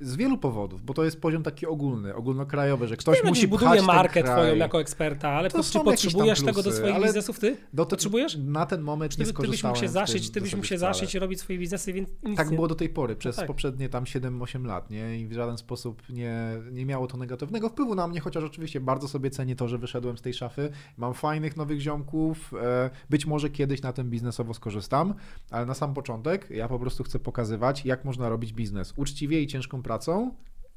z 0.00 0.16
wielu 0.16 0.38
powodów, 0.38 0.82
bo 0.82 0.94
to 0.94 1.04
jest 1.04 1.20
poziom 1.20 1.42
taki 1.42 1.66
ogólny, 1.66 2.14
ogólnokrajowy, 2.14 2.88
że 2.88 2.96
ktoś 2.96 3.24
musi 3.24 3.48
buduje 3.48 3.82
markę 3.82 4.22
twoją 4.22 4.56
jako 4.56 4.80
eksperta, 4.80 5.28
ale 5.28 5.50
to 5.50 5.62
czy 5.62 5.80
potrzebujesz 5.80 6.42
tego 6.42 6.62
do 6.62 6.72
swoich 6.72 7.02
biznesów 7.02 7.38
ty? 7.38 7.56
Do, 7.72 7.86
potrzebujesz? 7.86 8.36
Na 8.36 8.66
ten 8.66 8.80
moment 8.80 9.18
nie 9.18 9.24
ty, 9.24 9.32
ty 9.32 9.48
byś 9.48 9.64
mógł 9.64 9.78
się 9.78 9.88
zaszyć, 9.88 10.30
ty 10.30 10.40
byś 10.40 10.54
mógł 10.54 10.66
się 10.66 10.78
zaszyć 10.78 11.14
i 11.14 11.18
robić 11.18 11.40
swoje 11.40 11.58
biznesy, 11.58 11.92
więc 11.92 12.08
nic 12.22 12.36
Tak 12.36 12.50
nie. 12.50 12.54
było 12.54 12.68
do 12.68 12.74
tej 12.74 12.88
pory, 12.88 13.16
przez 13.16 13.36
no 13.36 13.40
tak. 13.40 13.46
poprzednie 13.46 13.88
tam 13.88 14.04
7-8 14.04 14.64
lat, 14.64 14.90
nie? 14.90 15.20
I 15.20 15.26
w 15.26 15.32
żaden 15.32 15.58
sposób 15.58 16.02
nie, 16.08 16.36
nie 16.72 16.86
miało 16.86 17.06
to 17.06 17.16
negatywnego 17.16 17.68
wpływu 17.68 17.94
na 17.94 18.08
mnie, 18.08 18.20
chociaż 18.20 18.44
oczywiście 18.44 18.80
bardzo 18.80 19.08
sobie 19.08 19.30
cenię 19.30 19.56
to, 19.56 19.68
że 19.68 19.78
wyszedłem 19.78 20.18
z 20.18 20.22
tej 20.22 20.34
szafy. 20.34 20.70
Mam 20.96 21.14
fajnych 21.14 21.56
nowych 21.56 21.80
ziomków, 21.80 22.54
e, 22.62 22.90
być 23.10 23.26
może 23.26 23.50
kiedyś 23.50 23.82
na 23.82 23.92
tym 23.92 24.10
biznesowo 24.10 24.54
skorzystam, 24.54 25.14
ale 25.50 25.66
na 25.66 25.74
sam 25.74 25.94
początek 25.94 26.50
ja 26.50 26.68
po 26.68 26.78
prostu 26.78 27.04
chcę 27.04 27.18
pokazywać, 27.18 27.84
jak 27.84 28.04
można 28.04 28.28
robić 28.28 28.52
biznes 28.52 28.92
uczciwie 28.96 29.42
i 29.42 29.46
ciężką 29.46 29.82
pracą, 29.86 30.34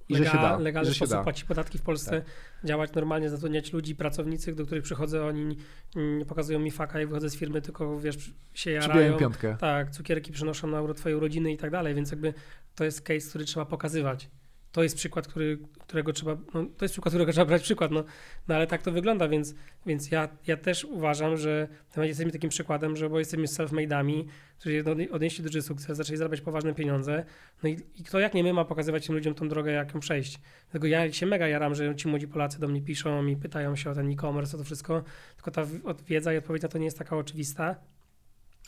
i 0.10 0.14
Lega, 0.14 0.26
że 0.26 0.32
się 0.32 0.38
da. 0.38 0.58
Legalny 0.58 0.90
że 0.90 0.96
sposób 0.96 1.18
da. 1.18 1.24
płacić 1.24 1.44
podatki 1.44 1.78
w 1.78 1.82
Polsce, 1.82 2.22
tak. 2.22 2.30
działać 2.64 2.94
normalnie, 2.94 3.30
zatrudniać 3.30 3.74
ludzi, 3.74 3.96
pracownicy, 3.96 4.56
do 4.56 4.66
których 4.66 4.84
przychodzę, 4.84 5.26
oni 5.26 5.58
nie 5.96 6.26
pokazują 6.26 6.60
mi 6.60 6.72
faka 6.72 7.02
i 7.02 7.06
wychodzę 7.06 7.30
z 7.30 7.36
firmy, 7.36 7.62
tylko 7.62 8.00
wiesz, 8.00 8.34
się 8.54 8.72
jarają. 8.72 9.18
piątkę. 9.18 9.58
Tak, 9.60 9.92
cukierki 9.92 10.32
przynoszą 10.32 10.68
na 10.68 10.78
euro 10.78 10.94
twojej 10.94 11.18
urodziny 11.18 11.52
i 11.52 11.58
tak 11.58 11.72
dalej, 11.72 11.96
więc 11.96 12.12
jakby 12.12 12.34
to 12.76 12.84
jest 12.84 13.02
case, 13.02 13.30
który 13.30 13.46
trzeba 13.46 13.66
pokazywać 13.66 14.30
to 14.72 14.84
jest 14.84 14.96
przykład, 14.96 15.28
który, 15.28 15.60
którego 15.80 16.14
trzeba, 16.14 16.38
no, 16.54 16.66
to 16.78 16.86
jest 16.86 16.94
przykład, 16.94 17.12
którego 17.12 17.32
trzeba 17.32 17.46
brać 17.46 17.62
przykład, 17.62 17.92
no, 17.92 18.04
no 18.48 18.56
ale 18.56 18.68
tak 18.68 18.82
to 18.82 18.92
wygląda, 18.92 19.28
więc, 19.28 19.56
więc 19.86 20.12
ja, 20.12 20.30
ja 20.48 20.58
też 20.58 20.86
uważam, 20.86 21.38
że 21.38 21.68
jesteśmy 21.98 22.32
takim 22.32 22.50
przykładem, 22.50 22.96
że 22.96 23.10
bo 23.10 23.20
jesteśmy 23.20 23.46
self-made'ami, 23.46 24.26
którzy 24.60 24.84
odnieśli 25.12 25.44
duży 25.44 25.62
sukces, 25.62 25.98
zaczęli 25.98 26.18
zarabiać 26.18 26.42
poważne 26.42 26.74
pieniądze, 26.74 27.26
no 27.64 27.70
i, 27.70 27.80
i 27.96 28.04
kto 28.04 28.20
jak 28.20 28.34
nie 28.34 28.44
my 28.44 28.54
ma 28.54 28.66
pokazywać 28.66 29.06
tym 29.06 29.16
ludziom 29.16 29.34
tą 29.34 29.50
drogę, 29.50 29.72
jak 29.72 29.94
ją 29.94 30.00
przejść. 30.00 30.40
Dlatego 30.66 30.88
ja 30.88 31.12
się 31.12 31.26
mega 31.26 31.48
jaram, 31.48 31.76
że 31.76 31.96
ci 31.96 32.08
młodzi 32.08 32.28
Polacy 32.28 32.60
do 32.60 32.68
mnie 32.68 32.82
piszą 32.82 33.26
i 33.26 33.38
pytają 33.38 33.76
się 33.76 33.90
o 33.90 33.96
ten 33.96 34.12
e-commerce, 34.12 34.58
o 34.58 34.60
to 34.60 34.64
wszystko, 34.64 35.04
tylko 35.36 35.52
ta 35.52 35.66
wiedza 36.08 36.34
i 36.34 36.38
odpowiedź 36.38 36.64
na 36.64 36.70
to 36.70 36.78
nie 36.78 36.86
jest 36.86 36.98
taka 36.98 37.18
oczywista, 37.18 37.76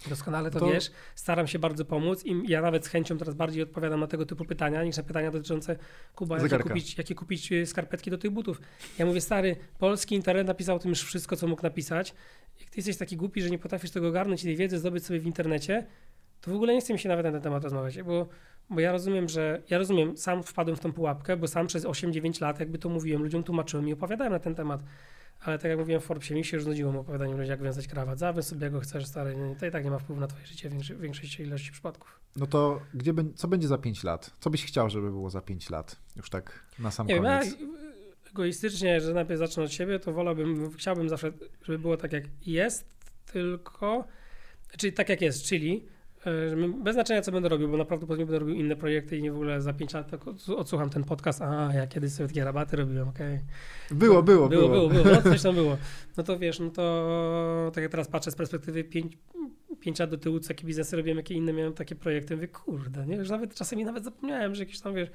Doskonale 0.10 0.52
to, 0.52 0.60
to, 0.60 0.68
wiesz. 0.68 0.92
Staram 1.16 1.48
się 1.48 1.60
bardzo 1.60 1.86
pomóc 1.86 2.26
i 2.26 2.44
ja 2.48 2.62
nawet 2.62 2.86
z 2.86 2.88
chęcią 2.88 3.18
teraz 3.18 3.36
bardziej 3.36 3.64
odpowiadam 3.64 4.00
na 4.00 4.08
tego 4.08 4.26
typu 4.26 4.46
pytania 4.46 4.84
niż 4.84 4.98
na 4.98 5.04
pytania 5.04 5.32
dotyczące 5.32 5.76
Kuba, 6.16 6.38
jakie 6.38 6.60
kupić, 6.60 6.98
jakie 6.98 7.16
kupić 7.16 7.52
e, 7.52 7.66
skarpetki 7.66 8.12
do 8.12 8.18
tych 8.18 8.32
butów. 8.32 8.62
Ja 9.00 9.06
mówię, 9.06 9.22
stary, 9.22 9.56
polski 9.80 10.16
internet 10.16 10.48
napisał 10.48 10.76
o 10.76 10.80
tym 10.80 10.90
już 10.90 11.04
wszystko, 11.04 11.36
co 11.36 11.48
mógł 11.48 11.64
napisać. 11.64 12.14
Jak 12.60 12.70
ty 12.70 12.80
jesteś 12.80 12.98
taki 12.98 13.18
głupi, 13.18 13.42
że 13.42 13.50
nie 13.50 13.60
potrafisz 13.60 13.92
tego 13.92 14.08
ogarnąć 14.08 14.44
i 14.44 14.46
tej 14.46 14.56
wiedzy 14.56 14.78
zdobyć 14.78 15.06
sobie 15.06 15.20
w 15.20 15.26
internecie, 15.26 15.86
to 16.42 16.52
w 16.52 16.56
ogóle 16.56 16.74
nie 16.74 16.82
chcę 16.82 16.94
mi 16.94 17.00
się 17.00 17.10
nawet 17.10 17.26
na 17.26 17.32
ten 17.32 17.42
temat 17.42 17.64
rozmawiać, 17.64 18.04
bo, 18.04 18.28
bo 18.70 18.80
ja 18.80 18.92
rozumiem, 18.92 19.30
że 19.30 19.62
ja 19.70 19.78
rozumiem, 19.78 20.18
sam 20.18 20.44
wpadłem 20.44 20.76
w 20.76 20.80
tą 20.80 20.94
pułapkę, 20.94 21.38
bo 21.38 21.48
sam 21.48 21.68
przez 21.68 21.86
8-9 21.86 22.42
lat 22.42 22.60
jakby 22.60 22.78
to 22.78 22.90
mówiłem, 22.90 23.24
ludziom 23.24 23.44
tłumaczyłem 23.44 23.88
i 23.88 23.94
opowiadałem 23.94 24.34
na 24.34 24.40
ten 24.40 24.56
temat. 24.56 24.82
Ale 25.42 25.60
tak 25.60 25.70
jak 25.70 25.80
mówiłem 25.80 26.02
w 26.02 26.06
Forbesie, 26.06 26.36
mi 26.36 26.46
się 26.46 26.58
już 26.58 26.64
znudziło 26.64 27.00
opowiadanie 27.00 27.32
ludziom, 27.32 27.50
jak 27.50 27.62
wiązać 27.62 27.88
krawat. 27.88 28.20
Zawiąż 28.20 28.46
sobie, 28.46 28.64
jak 28.64 28.74
go 28.74 28.80
chcesz, 28.80 29.06
stary. 29.06 29.36
To 29.60 29.66
i 29.66 29.72
tak 29.72 29.84
nie 29.84 29.92
ma 29.92 30.00
wpływu 30.00 30.22
na 30.22 30.28
twoje 30.28 30.46
życie 30.46 30.70
w 30.70 31.02
większej 31.02 31.46
ilości 31.46 31.72
przypadków. 31.72 32.20
No 32.36 32.48
to 32.48 32.82
gdzie, 32.94 33.14
co 33.36 33.48
będzie 33.48 33.68
za 33.68 33.78
5 33.78 34.04
lat? 34.04 34.32
Co 34.40 34.50
byś 34.50 34.66
chciał, 34.66 34.90
żeby 34.90 35.12
było 35.12 35.30
za 35.30 35.42
5 35.42 35.70
lat? 35.70 35.96
Już 36.16 36.30
tak 36.30 36.66
na 36.80 36.92
sam 36.92 37.08
nie 37.08 37.20
koniec. 37.20 37.56
Wiem, 37.58 37.76
ja 37.76 37.82
egoistycznie, 38.32 39.02
że 39.02 39.14
najpierw 39.14 39.40
zacznę 39.40 39.64
od 39.64 39.72
siebie, 39.72 40.00
to 40.00 40.14
wolałbym, 40.14 40.72
chciałbym 40.72 41.10
zawsze, 41.10 41.32
żeby 41.64 41.80
było 41.80 41.98
tak 41.98 42.14
jak 42.14 42.24
jest, 42.46 42.86
tylko, 43.26 44.08
czyli 44.78 44.94
tak 44.94 45.10
jak 45.10 45.22
jest, 45.22 45.44
czyli 45.44 45.86
bez 46.84 46.94
znaczenia, 46.94 47.22
co 47.22 47.32
będę 47.32 47.50
robił, 47.50 47.70
bo 47.70 47.78
naprawdę 47.78 48.08
później 48.08 48.26
będę 48.26 48.40
robił 48.40 48.56
inne 48.56 48.76
projekty 48.76 49.18
i 49.18 49.22
nie 49.22 49.32
w 49.32 49.36
ogóle 49.36 49.62
za 49.62 49.74
5 49.74 49.94
lat 49.94 50.12
odsłucham 50.58 50.90
ten 50.90 51.04
podcast. 51.04 51.42
A, 51.42 51.74
ja 51.74 51.88
kiedyś 51.88 52.12
sobie 52.12 52.28
takie 52.28 52.44
rabaty 52.44 52.78
robiłem, 52.78 53.10
okej. 53.10 53.36
Okay. 53.36 53.98
Było, 53.98 54.24
było, 54.24 54.50
było. 54.50 54.70
Było, 54.70 54.90
było, 54.90 55.04
było. 55.04 55.16
No, 55.16 55.22
coś 55.22 55.42
tam 55.42 55.56
było. 55.56 55.78
No 56.18 56.24
to 56.24 56.40
wiesz, 56.40 56.60
no 56.60 56.70
to 56.70 57.72
tak 57.74 57.82
jak 57.82 57.92
teraz 57.92 58.08
patrzę 58.08 58.32
z 58.32 58.36
perspektywy 58.36 58.84
5, 58.84 59.18
5 59.80 60.00
lat 60.00 60.10
do 60.10 60.18
tyłu, 60.18 60.40
co 60.40 60.54
jakie 60.54 60.68
biznesy 60.68 60.98
robiłem, 60.98 61.18
jakie 61.18 61.34
inne 61.34 61.54
miałem 61.54 61.74
takie 61.74 61.96
projekty. 61.96 62.36
Mówię, 62.36 62.48
kurde, 62.48 63.08
nie? 63.08 63.16
Już 63.16 63.30
nawet 63.30 63.56
czasami 63.56 63.86
nawet 63.86 64.04
zapomniałem, 64.04 64.56
że 64.56 64.64
jakieś 64.64 64.80
tam, 64.80 64.94
wiesz, 64.94 65.10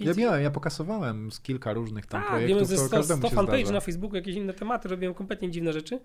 ja 0.00 0.14
miałem, 0.14 0.42
ja 0.42 0.50
pokasowałem 0.50 1.32
z 1.32 1.40
kilka 1.40 1.72
różnych 1.72 2.06
tam 2.06 2.22
tak, 2.22 2.30
projektów, 2.30 2.68
wiem, 2.68 2.88
to 2.90 3.02
100, 3.02 3.16
100 3.16 3.30
fanpage 3.30 3.72
na 3.72 3.80
Facebooku, 3.80 4.16
jakieś 4.16 4.36
inne 4.36 4.52
tematy, 4.52 4.88
robiłem 4.88 5.14
kompletnie 5.14 5.50
dziwne 5.50 5.72
rzeczy. 5.72 6.00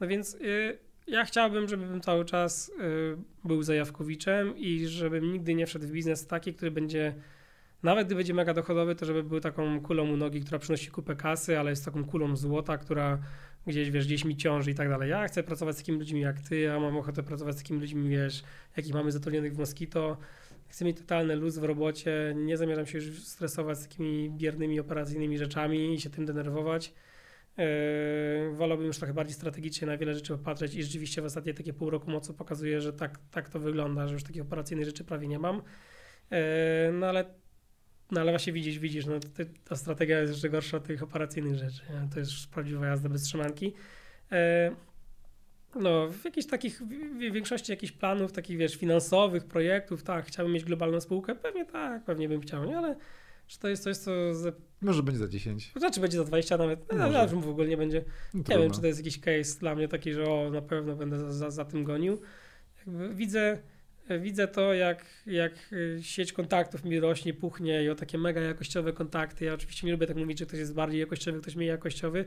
No 0.00 0.06
więc... 0.08 0.36
Yy, 0.40 0.91
ja 1.06 1.24
chciałbym, 1.24 1.68
żebym 1.68 2.00
cały 2.00 2.24
czas 2.24 2.68
y, 2.68 2.72
był 3.44 3.62
zajawkowiczem 3.62 4.56
i 4.56 4.86
żebym 4.86 5.32
nigdy 5.32 5.54
nie 5.54 5.66
wszedł 5.66 5.86
w 5.86 5.90
biznes 5.90 6.26
taki, 6.26 6.54
który 6.54 6.70
będzie, 6.70 7.14
nawet 7.82 8.06
gdy 8.06 8.14
będzie 8.14 8.34
mega 8.34 8.54
dochodowy, 8.54 8.94
to 8.94 9.06
żeby 9.06 9.22
był 9.22 9.40
taką 9.40 9.80
kulą 9.80 10.10
u 10.10 10.16
nogi, 10.16 10.40
która 10.40 10.58
przynosi 10.58 10.90
kupę 10.90 11.16
kasy, 11.16 11.58
ale 11.58 11.70
jest 11.70 11.84
taką 11.84 12.04
kulą 12.04 12.36
złota, 12.36 12.78
która 12.78 13.18
gdzieś, 13.66 13.90
wiesz, 13.90 14.06
gdzieś 14.06 14.24
mi 14.24 14.36
ciąży 14.36 14.70
i 14.70 14.74
tak 14.74 14.88
dalej. 14.88 15.10
Ja 15.10 15.28
chcę 15.28 15.42
pracować 15.42 15.74
z 15.74 15.78
takimi 15.78 15.98
ludźmi 15.98 16.20
jak 16.20 16.40
ty, 16.40 16.60
ja 16.60 16.80
mam 16.80 16.96
ochotę 16.96 17.22
pracować 17.22 17.54
z 17.54 17.58
takimi 17.58 17.80
ludźmi, 17.80 18.08
wiesz, 18.08 18.42
jakich 18.76 18.94
mamy 18.94 19.12
zatrudnionych 19.12 19.54
w 19.54 19.58
Mosquito. 19.58 20.16
Chcę 20.68 20.84
mieć 20.84 20.98
totalny 20.98 21.36
luz 21.36 21.58
w 21.58 21.64
robocie, 21.64 22.34
nie 22.36 22.56
zamierzam 22.56 22.86
się 22.86 22.98
już 22.98 23.24
stresować 23.24 23.78
z 23.78 23.88
takimi 23.88 24.30
biernymi 24.30 24.80
operacyjnymi 24.80 25.38
rzeczami 25.38 25.94
i 25.94 26.00
się 26.00 26.10
tym 26.10 26.26
denerwować. 26.26 26.94
Yy, 27.58 28.56
wolałbym 28.56 28.86
już 28.86 28.98
trochę 28.98 29.14
bardziej 29.14 29.34
strategicznie 29.34 29.86
na 29.86 29.96
wiele 29.96 30.14
rzeczy 30.14 30.32
popatrzeć 30.32 30.74
i 30.74 30.82
rzeczywiście 30.82 31.22
w 31.22 31.24
ostatnie 31.24 31.54
takie 31.54 31.72
pół 31.72 31.90
roku 31.90 32.10
mocno 32.10 32.34
pokazuje, 32.34 32.80
że 32.80 32.92
tak, 32.92 33.18
tak 33.30 33.48
to 33.48 33.58
wygląda, 33.58 34.08
że 34.08 34.14
już 34.14 34.22
takich 34.22 34.42
operacyjnych 34.42 34.86
rzeczy 34.86 35.04
prawie 35.04 35.28
nie 35.28 35.38
mam. 35.38 35.62
Yy, 36.30 36.38
no 36.92 37.06
ale, 37.06 37.24
no 38.10 38.20
ale 38.20 38.32
właśnie 38.32 38.52
widzisz, 38.52 38.78
widzisz, 38.78 39.06
no, 39.06 39.14
ta 39.64 39.76
strategia 39.76 40.20
jest 40.20 40.32
jeszcze 40.32 40.48
gorsza 40.48 40.76
od 40.76 40.84
tych 40.84 41.02
operacyjnych 41.02 41.54
rzeczy. 41.54 41.82
To 42.14 42.18
jest 42.18 42.50
prawdziwa 42.50 42.86
jazda 42.86 43.08
bez 43.08 43.22
trzymanki. 43.22 43.72
Yy, 44.30 44.38
no, 45.74 46.08
w 46.08 46.24
jakichś 46.24 46.46
takich, 46.46 46.82
w 46.82 47.18
większości 47.18 47.72
jakichś 47.72 47.92
planów, 47.92 48.32
takich 48.32 48.58
wiesz, 48.58 48.76
finansowych, 48.76 49.44
projektów, 49.44 50.02
tak, 50.02 50.26
chciałbym 50.26 50.54
mieć 50.54 50.64
globalną 50.64 51.00
spółkę, 51.00 51.34
pewnie 51.34 51.64
tak, 51.64 52.04
pewnie 52.04 52.28
bym 52.28 52.40
chciał, 52.40 52.64
nie? 52.64 52.78
Ale 52.78 52.96
czy 53.46 53.58
to 53.58 53.68
jest 53.68 53.82
coś, 53.82 53.96
co... 53.96 54.34
Ze... 54.34 54.52
Może 54.80 55.02
będzie 55.02 55.18
za 55.18 55.28
10. 55.28 55.72
Znaczy 55.76 56.00
będzie 56.00 56.18
za 56.18 56.24
20 56.24 56.56
nawet. 56.56 56.92
No, 56.92 57.12
ja 57.12 57.26
w 57.26 57.48
ogóle 57.48 57.68
nie 57.68 57.76
będzie. 57.76 58.04
No, 58.34 58.42
nie 58.48 58.58
wiem, 58.58 58.72
czy 58.72 58.80
to 58.80 58.86
jest 58.86 58.98
jakiś 58.98 59.20
case 59.20 59.58
dla 59.60 59.74
mnie 59.74 59.88
taki, 59.88 60.12
że 60.12 60.24
o, 60.24 60.50
na 60.50 60.62
pewno 60.62 60.96
będę 60.96 61.18
za, 61.18 61.32
za, 61.32 61.50
za 61.50 61.64
tym 61.64 61.84
gonił. 61.84 62.20
Jakby 62.78 63.14
widzę, 63.14 63.58
widzę 64.20 64.48
to, 64.48 64.74
jak, 64.74 65.06
jak 65.26 65.74
sieć 66.00 66.32
kontaktów 66.32 66.84
mi 66.84 67.00
rośnie, 67.00 67.34
puchnie 67.34 67.84
i 67.84 67.88
o 67.90 67.94
takie 67.94 68.18
mega 68.18 68.40
jakościowe 68.40 68.92
kontakty. 68.92 69.44
Ja 69.44 69.54
oczywiście 69.54 69.86
nie 69.86 69.92
lubię 69.92 70.06
tak 70.06 70.16
mówić, 70.16 70.38
że 70.38 70.46
ktoś 70.46 70.58
jest 70.58 70.74
bardziej 70.74 71.00
jakościowy, 71.00 71.40
ktoś 71.40 71.56
mniej 71.56 71.68
jakościowy, 71.68 72.24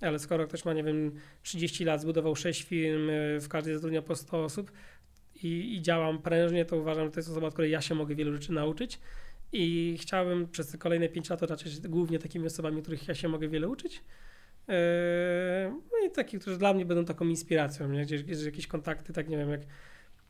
ale 0.00 0.18
skoro 0.18 0.46
ktoś 0.46 0.64
ma, 0.64 0.72
nie 0.72 0.84
wiem, 0.84 1.12
30 1.42 1.84
lat, 1.84 2.00
zbudował 2.00 2.36
6 2.36 2.62
firm, 2.62 3.10
w 3.40 3.46
każdej 3.48 3.74
zatrudnia 3.74 4.02
po 4.02 4.16
100 4.16 4.44
osób 4.44 4.72
i, 5.42 5.76
i 5.76 5.82
działam 5.82 6.22
prężnie, 6.22 6.64
to 6.64 6.76
uważam, 6.76 7.04
że 7.06 7.10
to 7.10 7.20
jest 7.20 7.28
osoba, 7.28 7.46
od 7.46 7.52
której 7.52 7.70
ja 7.70 7.80
się 7.80 7.94
mogę 7.94 8.14
wielu 8.14 8.32
rzeczy 8.32 8.52
nauczyć. 8.52 8.98
I 9.52 9.96
chciałbym 10.00 10.48
przez 10.48 10.76
kolejne 10.76 11.08
5 11.08 11.30
lat 11.30 11.42
otaczać 11.42 11.80
głównie 11.80 12.18
takimi 12.18 12.46
osobami, 12.46 12.82
których 12.82 13.08
ja 13.08 13.14
się 13.14 13.28
mogę 13.28 13.48
wiele 13.48 13.68
uczyć. 13.68 14.04
Eee, 14.68 15.70
no 15.70 16.06
i 16.06 16.10
takich, 16.10 16.40
którzy 16.40 16.58
dla 16.58 16.74
mnie 16.74 16.84
będą 16.84 17.04
taką 17.04 17.24
inspiracją, 17.24 17.88
nie? 17.88 18.02
Gdzieś, 18.02 18.22
gdzieś 18.22 18.44
jakieś 18.44 18.66
kontakty, 18.66 19.12
tak 19.12 19.28
nie 19.28 19.36
wiem, 19.36 19.50
jak 19.50 19.60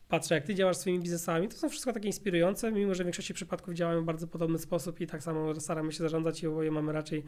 patrzę, 0.08 0.34
jak 0.34 0.44
ty 0.44 0.54
działasz 0.54 0.76
swoimi 0.76 1.00
biznesami, 1.00 1.48
to 1.48 1.56
są 1.56 1.68
wszystko 1.68 1.92
takie 1.92 2.06
inspirujące, 2.06 2.72
mimo 2.72 2.94
że 2.94 3.04
w 3.04 3.06
większości 3.06 3.34
przypadków 3.34 3.74
działamy 3.74 4.00
w 4.00 4.04
bardzo 4.04 4.26
podobny 4.26 4.58
sposób 4.58 5.00
i 5.00 5.06
tak 5.06 5.22
samo 5.22 5.60
staramy 5.60 5.92
się 5.92 5.98
zarządzać 5.98 6.42
i 6.42 6.46
oboje 6.46 6.70
mamy 6.70 6.92
raczej 6.92 7.24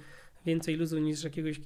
więcej 0.46 0.76
luzu 0.76 0.98
niż 0.98 1.24
jakiegoś, 1.24 1.60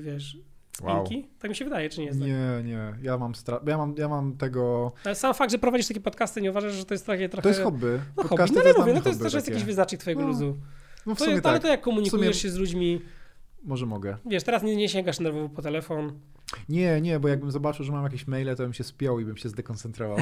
wiesz, 0.00 0.38
Wow. 0.82 1.04
Tak 1.38 1.50
mi 1.50 1.56
się 1.56 1.64
wydaje, 1.64 1.90
czy 1.90 2.00
nie 2.00 2.06
jest 2.06 2.18
tak? 2.18 2.28
Nie, 2.28 2.62
nie. 2.64 2.94
Ja 3.02 3.18
mam, 3.18 3.32
stra- 3.32 3.68
ja 3.68 3.78
mam, 3.78 3.94
ja 3.98 4.08
mam 4.08 4.36
tego... 4.36 4.92
Ale 5.04 5.14
sam 5.14 5.34
fakt, 5.34 5.52
że 5.52 5.58
prowadzisz 5.58 5.88
takie 5.88 6.00
podcasty, 6.00 6.40
nie 6.40 6.50
uważasz, 6.50 6.72
że 6.72 6.84
to 6.84 6.94
jest 6.94 7.06
takie 7.06 7.28
trochę... 7.28 7.42
To 7.42 7.48
jest 7.48 7.62
hobby. 7.62 8.00
No 8.16 8.22
hobby, 8.22 8.44
no 8.54 8.60
ale 8.60 8.72
mówię, 8.72 8.92
no 8.92 9.00
to 9.00 9.08
jest 9.08 9.22
też 9.22 9.34
jest 9.34 9.48
jakiś 9.48 9.64
wyznacznik 9.64 10.00
twojego 10.00 10.22
no. 10.22 10.28
luzu. 10.28 10.56
No 11.06 11.14
w 11.14 11.18
sumie 11.18 11.36
to, 11.36 11.42
tak. 11.42 11.50
Ale 11.50 11.60
to 11.60 11.68
jak 11.68 11.80
komunikujesz 11.80 12.36
sumie... 12.36 12.40
się 12.42 12.50
z 12.50 12.56
ludźmi... 12.56 13.00
Może 13.62 13.86
mogę. 13.86 14.16
Wiesz, 14.26 14.42
teraz 14.42 14.62
nie, 14.62 14.76
nie 14.76 14.88
sięgasz 14.88 15.20
nerwowo 15.20 15.48
po 15.48 15.62
telefon. 15.62 16.12
Nie, 16.68 17.00
nie, 17.00 17.20
bo 17.20 17.28
jakbym 17.28 17.50
zobaczył, 17.50 17.84
że 17.84 17.92
mam 17.92 18.04
jakieś 18.04 18.26
maile, 18.26 18.56
to 18.56 18.62
bym 18.62 18.72
się 18.72 18.84
spiął 18.84 19.20
i 19.20 19.24
bym 19.24 19.36
się 19.36 19.48
zdekoncentrował. 19.48 20.18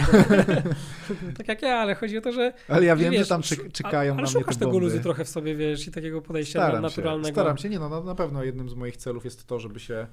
tak 1.38 1.48
jak 1.48 1.62
ja, 1.62 1.74
ale 1.74 1.94
chodzi 1.94 2.18
o 2.18 2.20
to, 2.20 2.32
że... 2.32 2.52
Ale 2.68 2.84
ja 2.84 2.96
wiem, 2.96 3.12
wiesz, 3.12 3.20
że 3.20 3.28
tam 3.28 3.42
czekają 3.72 4.12
ale 4.12 4.22
na 4.22 4.28
mnie 4.28 4.40
szukasz 4.40 4.56
tego 4.56 4.78
luzu 4.78 5.00
trochę 5.00 5.24
w 5.24 5.28
sobie, 5.28 5.56
wiesz, 5.56 5.86
i 5.86 5.90
takiego 5.90 6.22
podejścia 6.22 6.58
staram 6.58 6.82
naturalnego. 6.82 7.28
Się, 7.28 7.32
staram 7.32 7.58
się, 7.58 7.68
nie 7.68 7.78
no, 7.78 7.88
na, 7.88 8.00
na 8.00 8.14
pewno 8.14 8.44
jednym 8.44 8.68
z 8.68 8.74
moich 8.74 8.96
celów 8.96 9.24
jest 9.24 9.46
to, 9.46 9.58
żeby 9.58 9.80
się 9.80 10.06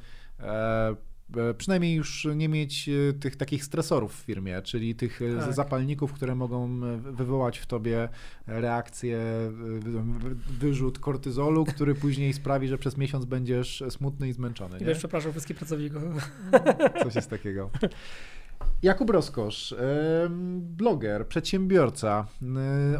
przynajmniej 1.57 1.95
już 1.95 2.27
nie 2.35 2.49
mieć 2.49 2.89
e, 2.89 3.13
tych 3.13 3.35
takich 3.35 3.63
stresorów 3.63 4.21
w 4.21 4.25
firmie, 4.25 4.61
czyli 4.61 4.95
tych 4.95 5.21
e, 5.21 5.39
tak. 5.39 5.53
zapalników, 5.53 6.13
które 6.13 6.35
mogą 6.35 6.79
wywołać 6.99 7.57
w 7.57 7.65
tobie 7.65 8.09
reakcję, 8.47 9.19
wyrzut 10.59 10.99
kortyzolu, 10.99 11.65
który 11.65 11.95
później 11.95 12.33
sprawi, 12.33 12.67
że 12.67 12.77
przez 12.77 12.97
miesiąc 12.97 13.25
będziesz 13.25 13.83
smutny 13.89 14.29
i 14.29 14.33
zmęczony. 14.33 14.79
I 14.79 14.85
wiesz, 14.85 14.97
przepraszam 14.97 15.31
wszystkich 15.31 15.57
pracowników. 15.57 16.01
Coś 17.03 17.15
jest 17.15 17.29
takiego. 17.29 17.69
Jakub 18.83 19.09
Roskosz, 19.09 19.75
bloger, 20.59 21.27
przedsiębiorca, 21.27 22.27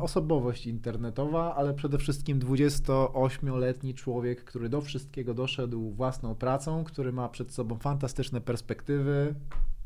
osobowość 0.02 0.68
internetowa, 0.68 1.56
ale 1.56 1.74
przede 1.74 1.98
wszystkim 1.98 2.40
28-letni 2.40 3.94
człowiek, 3.94 4.44
który 4.44 4.70
do 4.70 4.82
wszystkiego 4.82 5.34
doszedł 5.34 5.92
własną 5.92 6.36
pracą, 6.36 6.84
który 6.84 7.12
ma 7.12 7.30
przed 7.30 7.54
sobą 7.54 7.78
fantastyczne 7.78 8.42
perspektywy. 8.42 9.36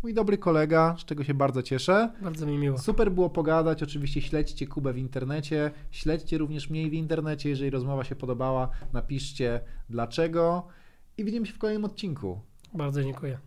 Mój 0.03 0.13
dobry 0.13 0.38
kolega, 0.38 0.95
z 0.99 1.05
czego 1.05 1.23
się 1.23 1.34
bardzo 1.34 1.63
cieszę. 1.63 2.13
Bardzo 2.21 2.45
mi 2.45 2.57
miło. 2.57 2.78
Super 2.78 3.11
było 3.11 3.30
pogadać. 3.30 3.84
Oczywiście 3.84 4.21
śledźcie 4.21 4.67
Kubę 4.67 4.93
w 4.93 4.97
internecie. 4.97 5.71
Śledźcie 5.91 6.38
również 6.38 6.69
mnie 6.69 6.89
w 6.89 6.93
internecie. 6.93 7.49
Jeżeli 7.49 7.69
rozmowa 7.69 8.03
się 8.03 8.15
podobała, 8.15 8.69
napiszcie 8.93 9.59
dlaczego. 9.89 10.67
I 11.17 11.26
widzimy 11.26 11.45
się 11.45 11.53
w 11.53 11.57
kolejnym 11.57 11.86
odcinku. 11.86 12.39
Bardzo 12.73 13.03
dziękuję. 13.03 13.39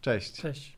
Cześć. 0.00 0.40
Cześć. 0.40 0.75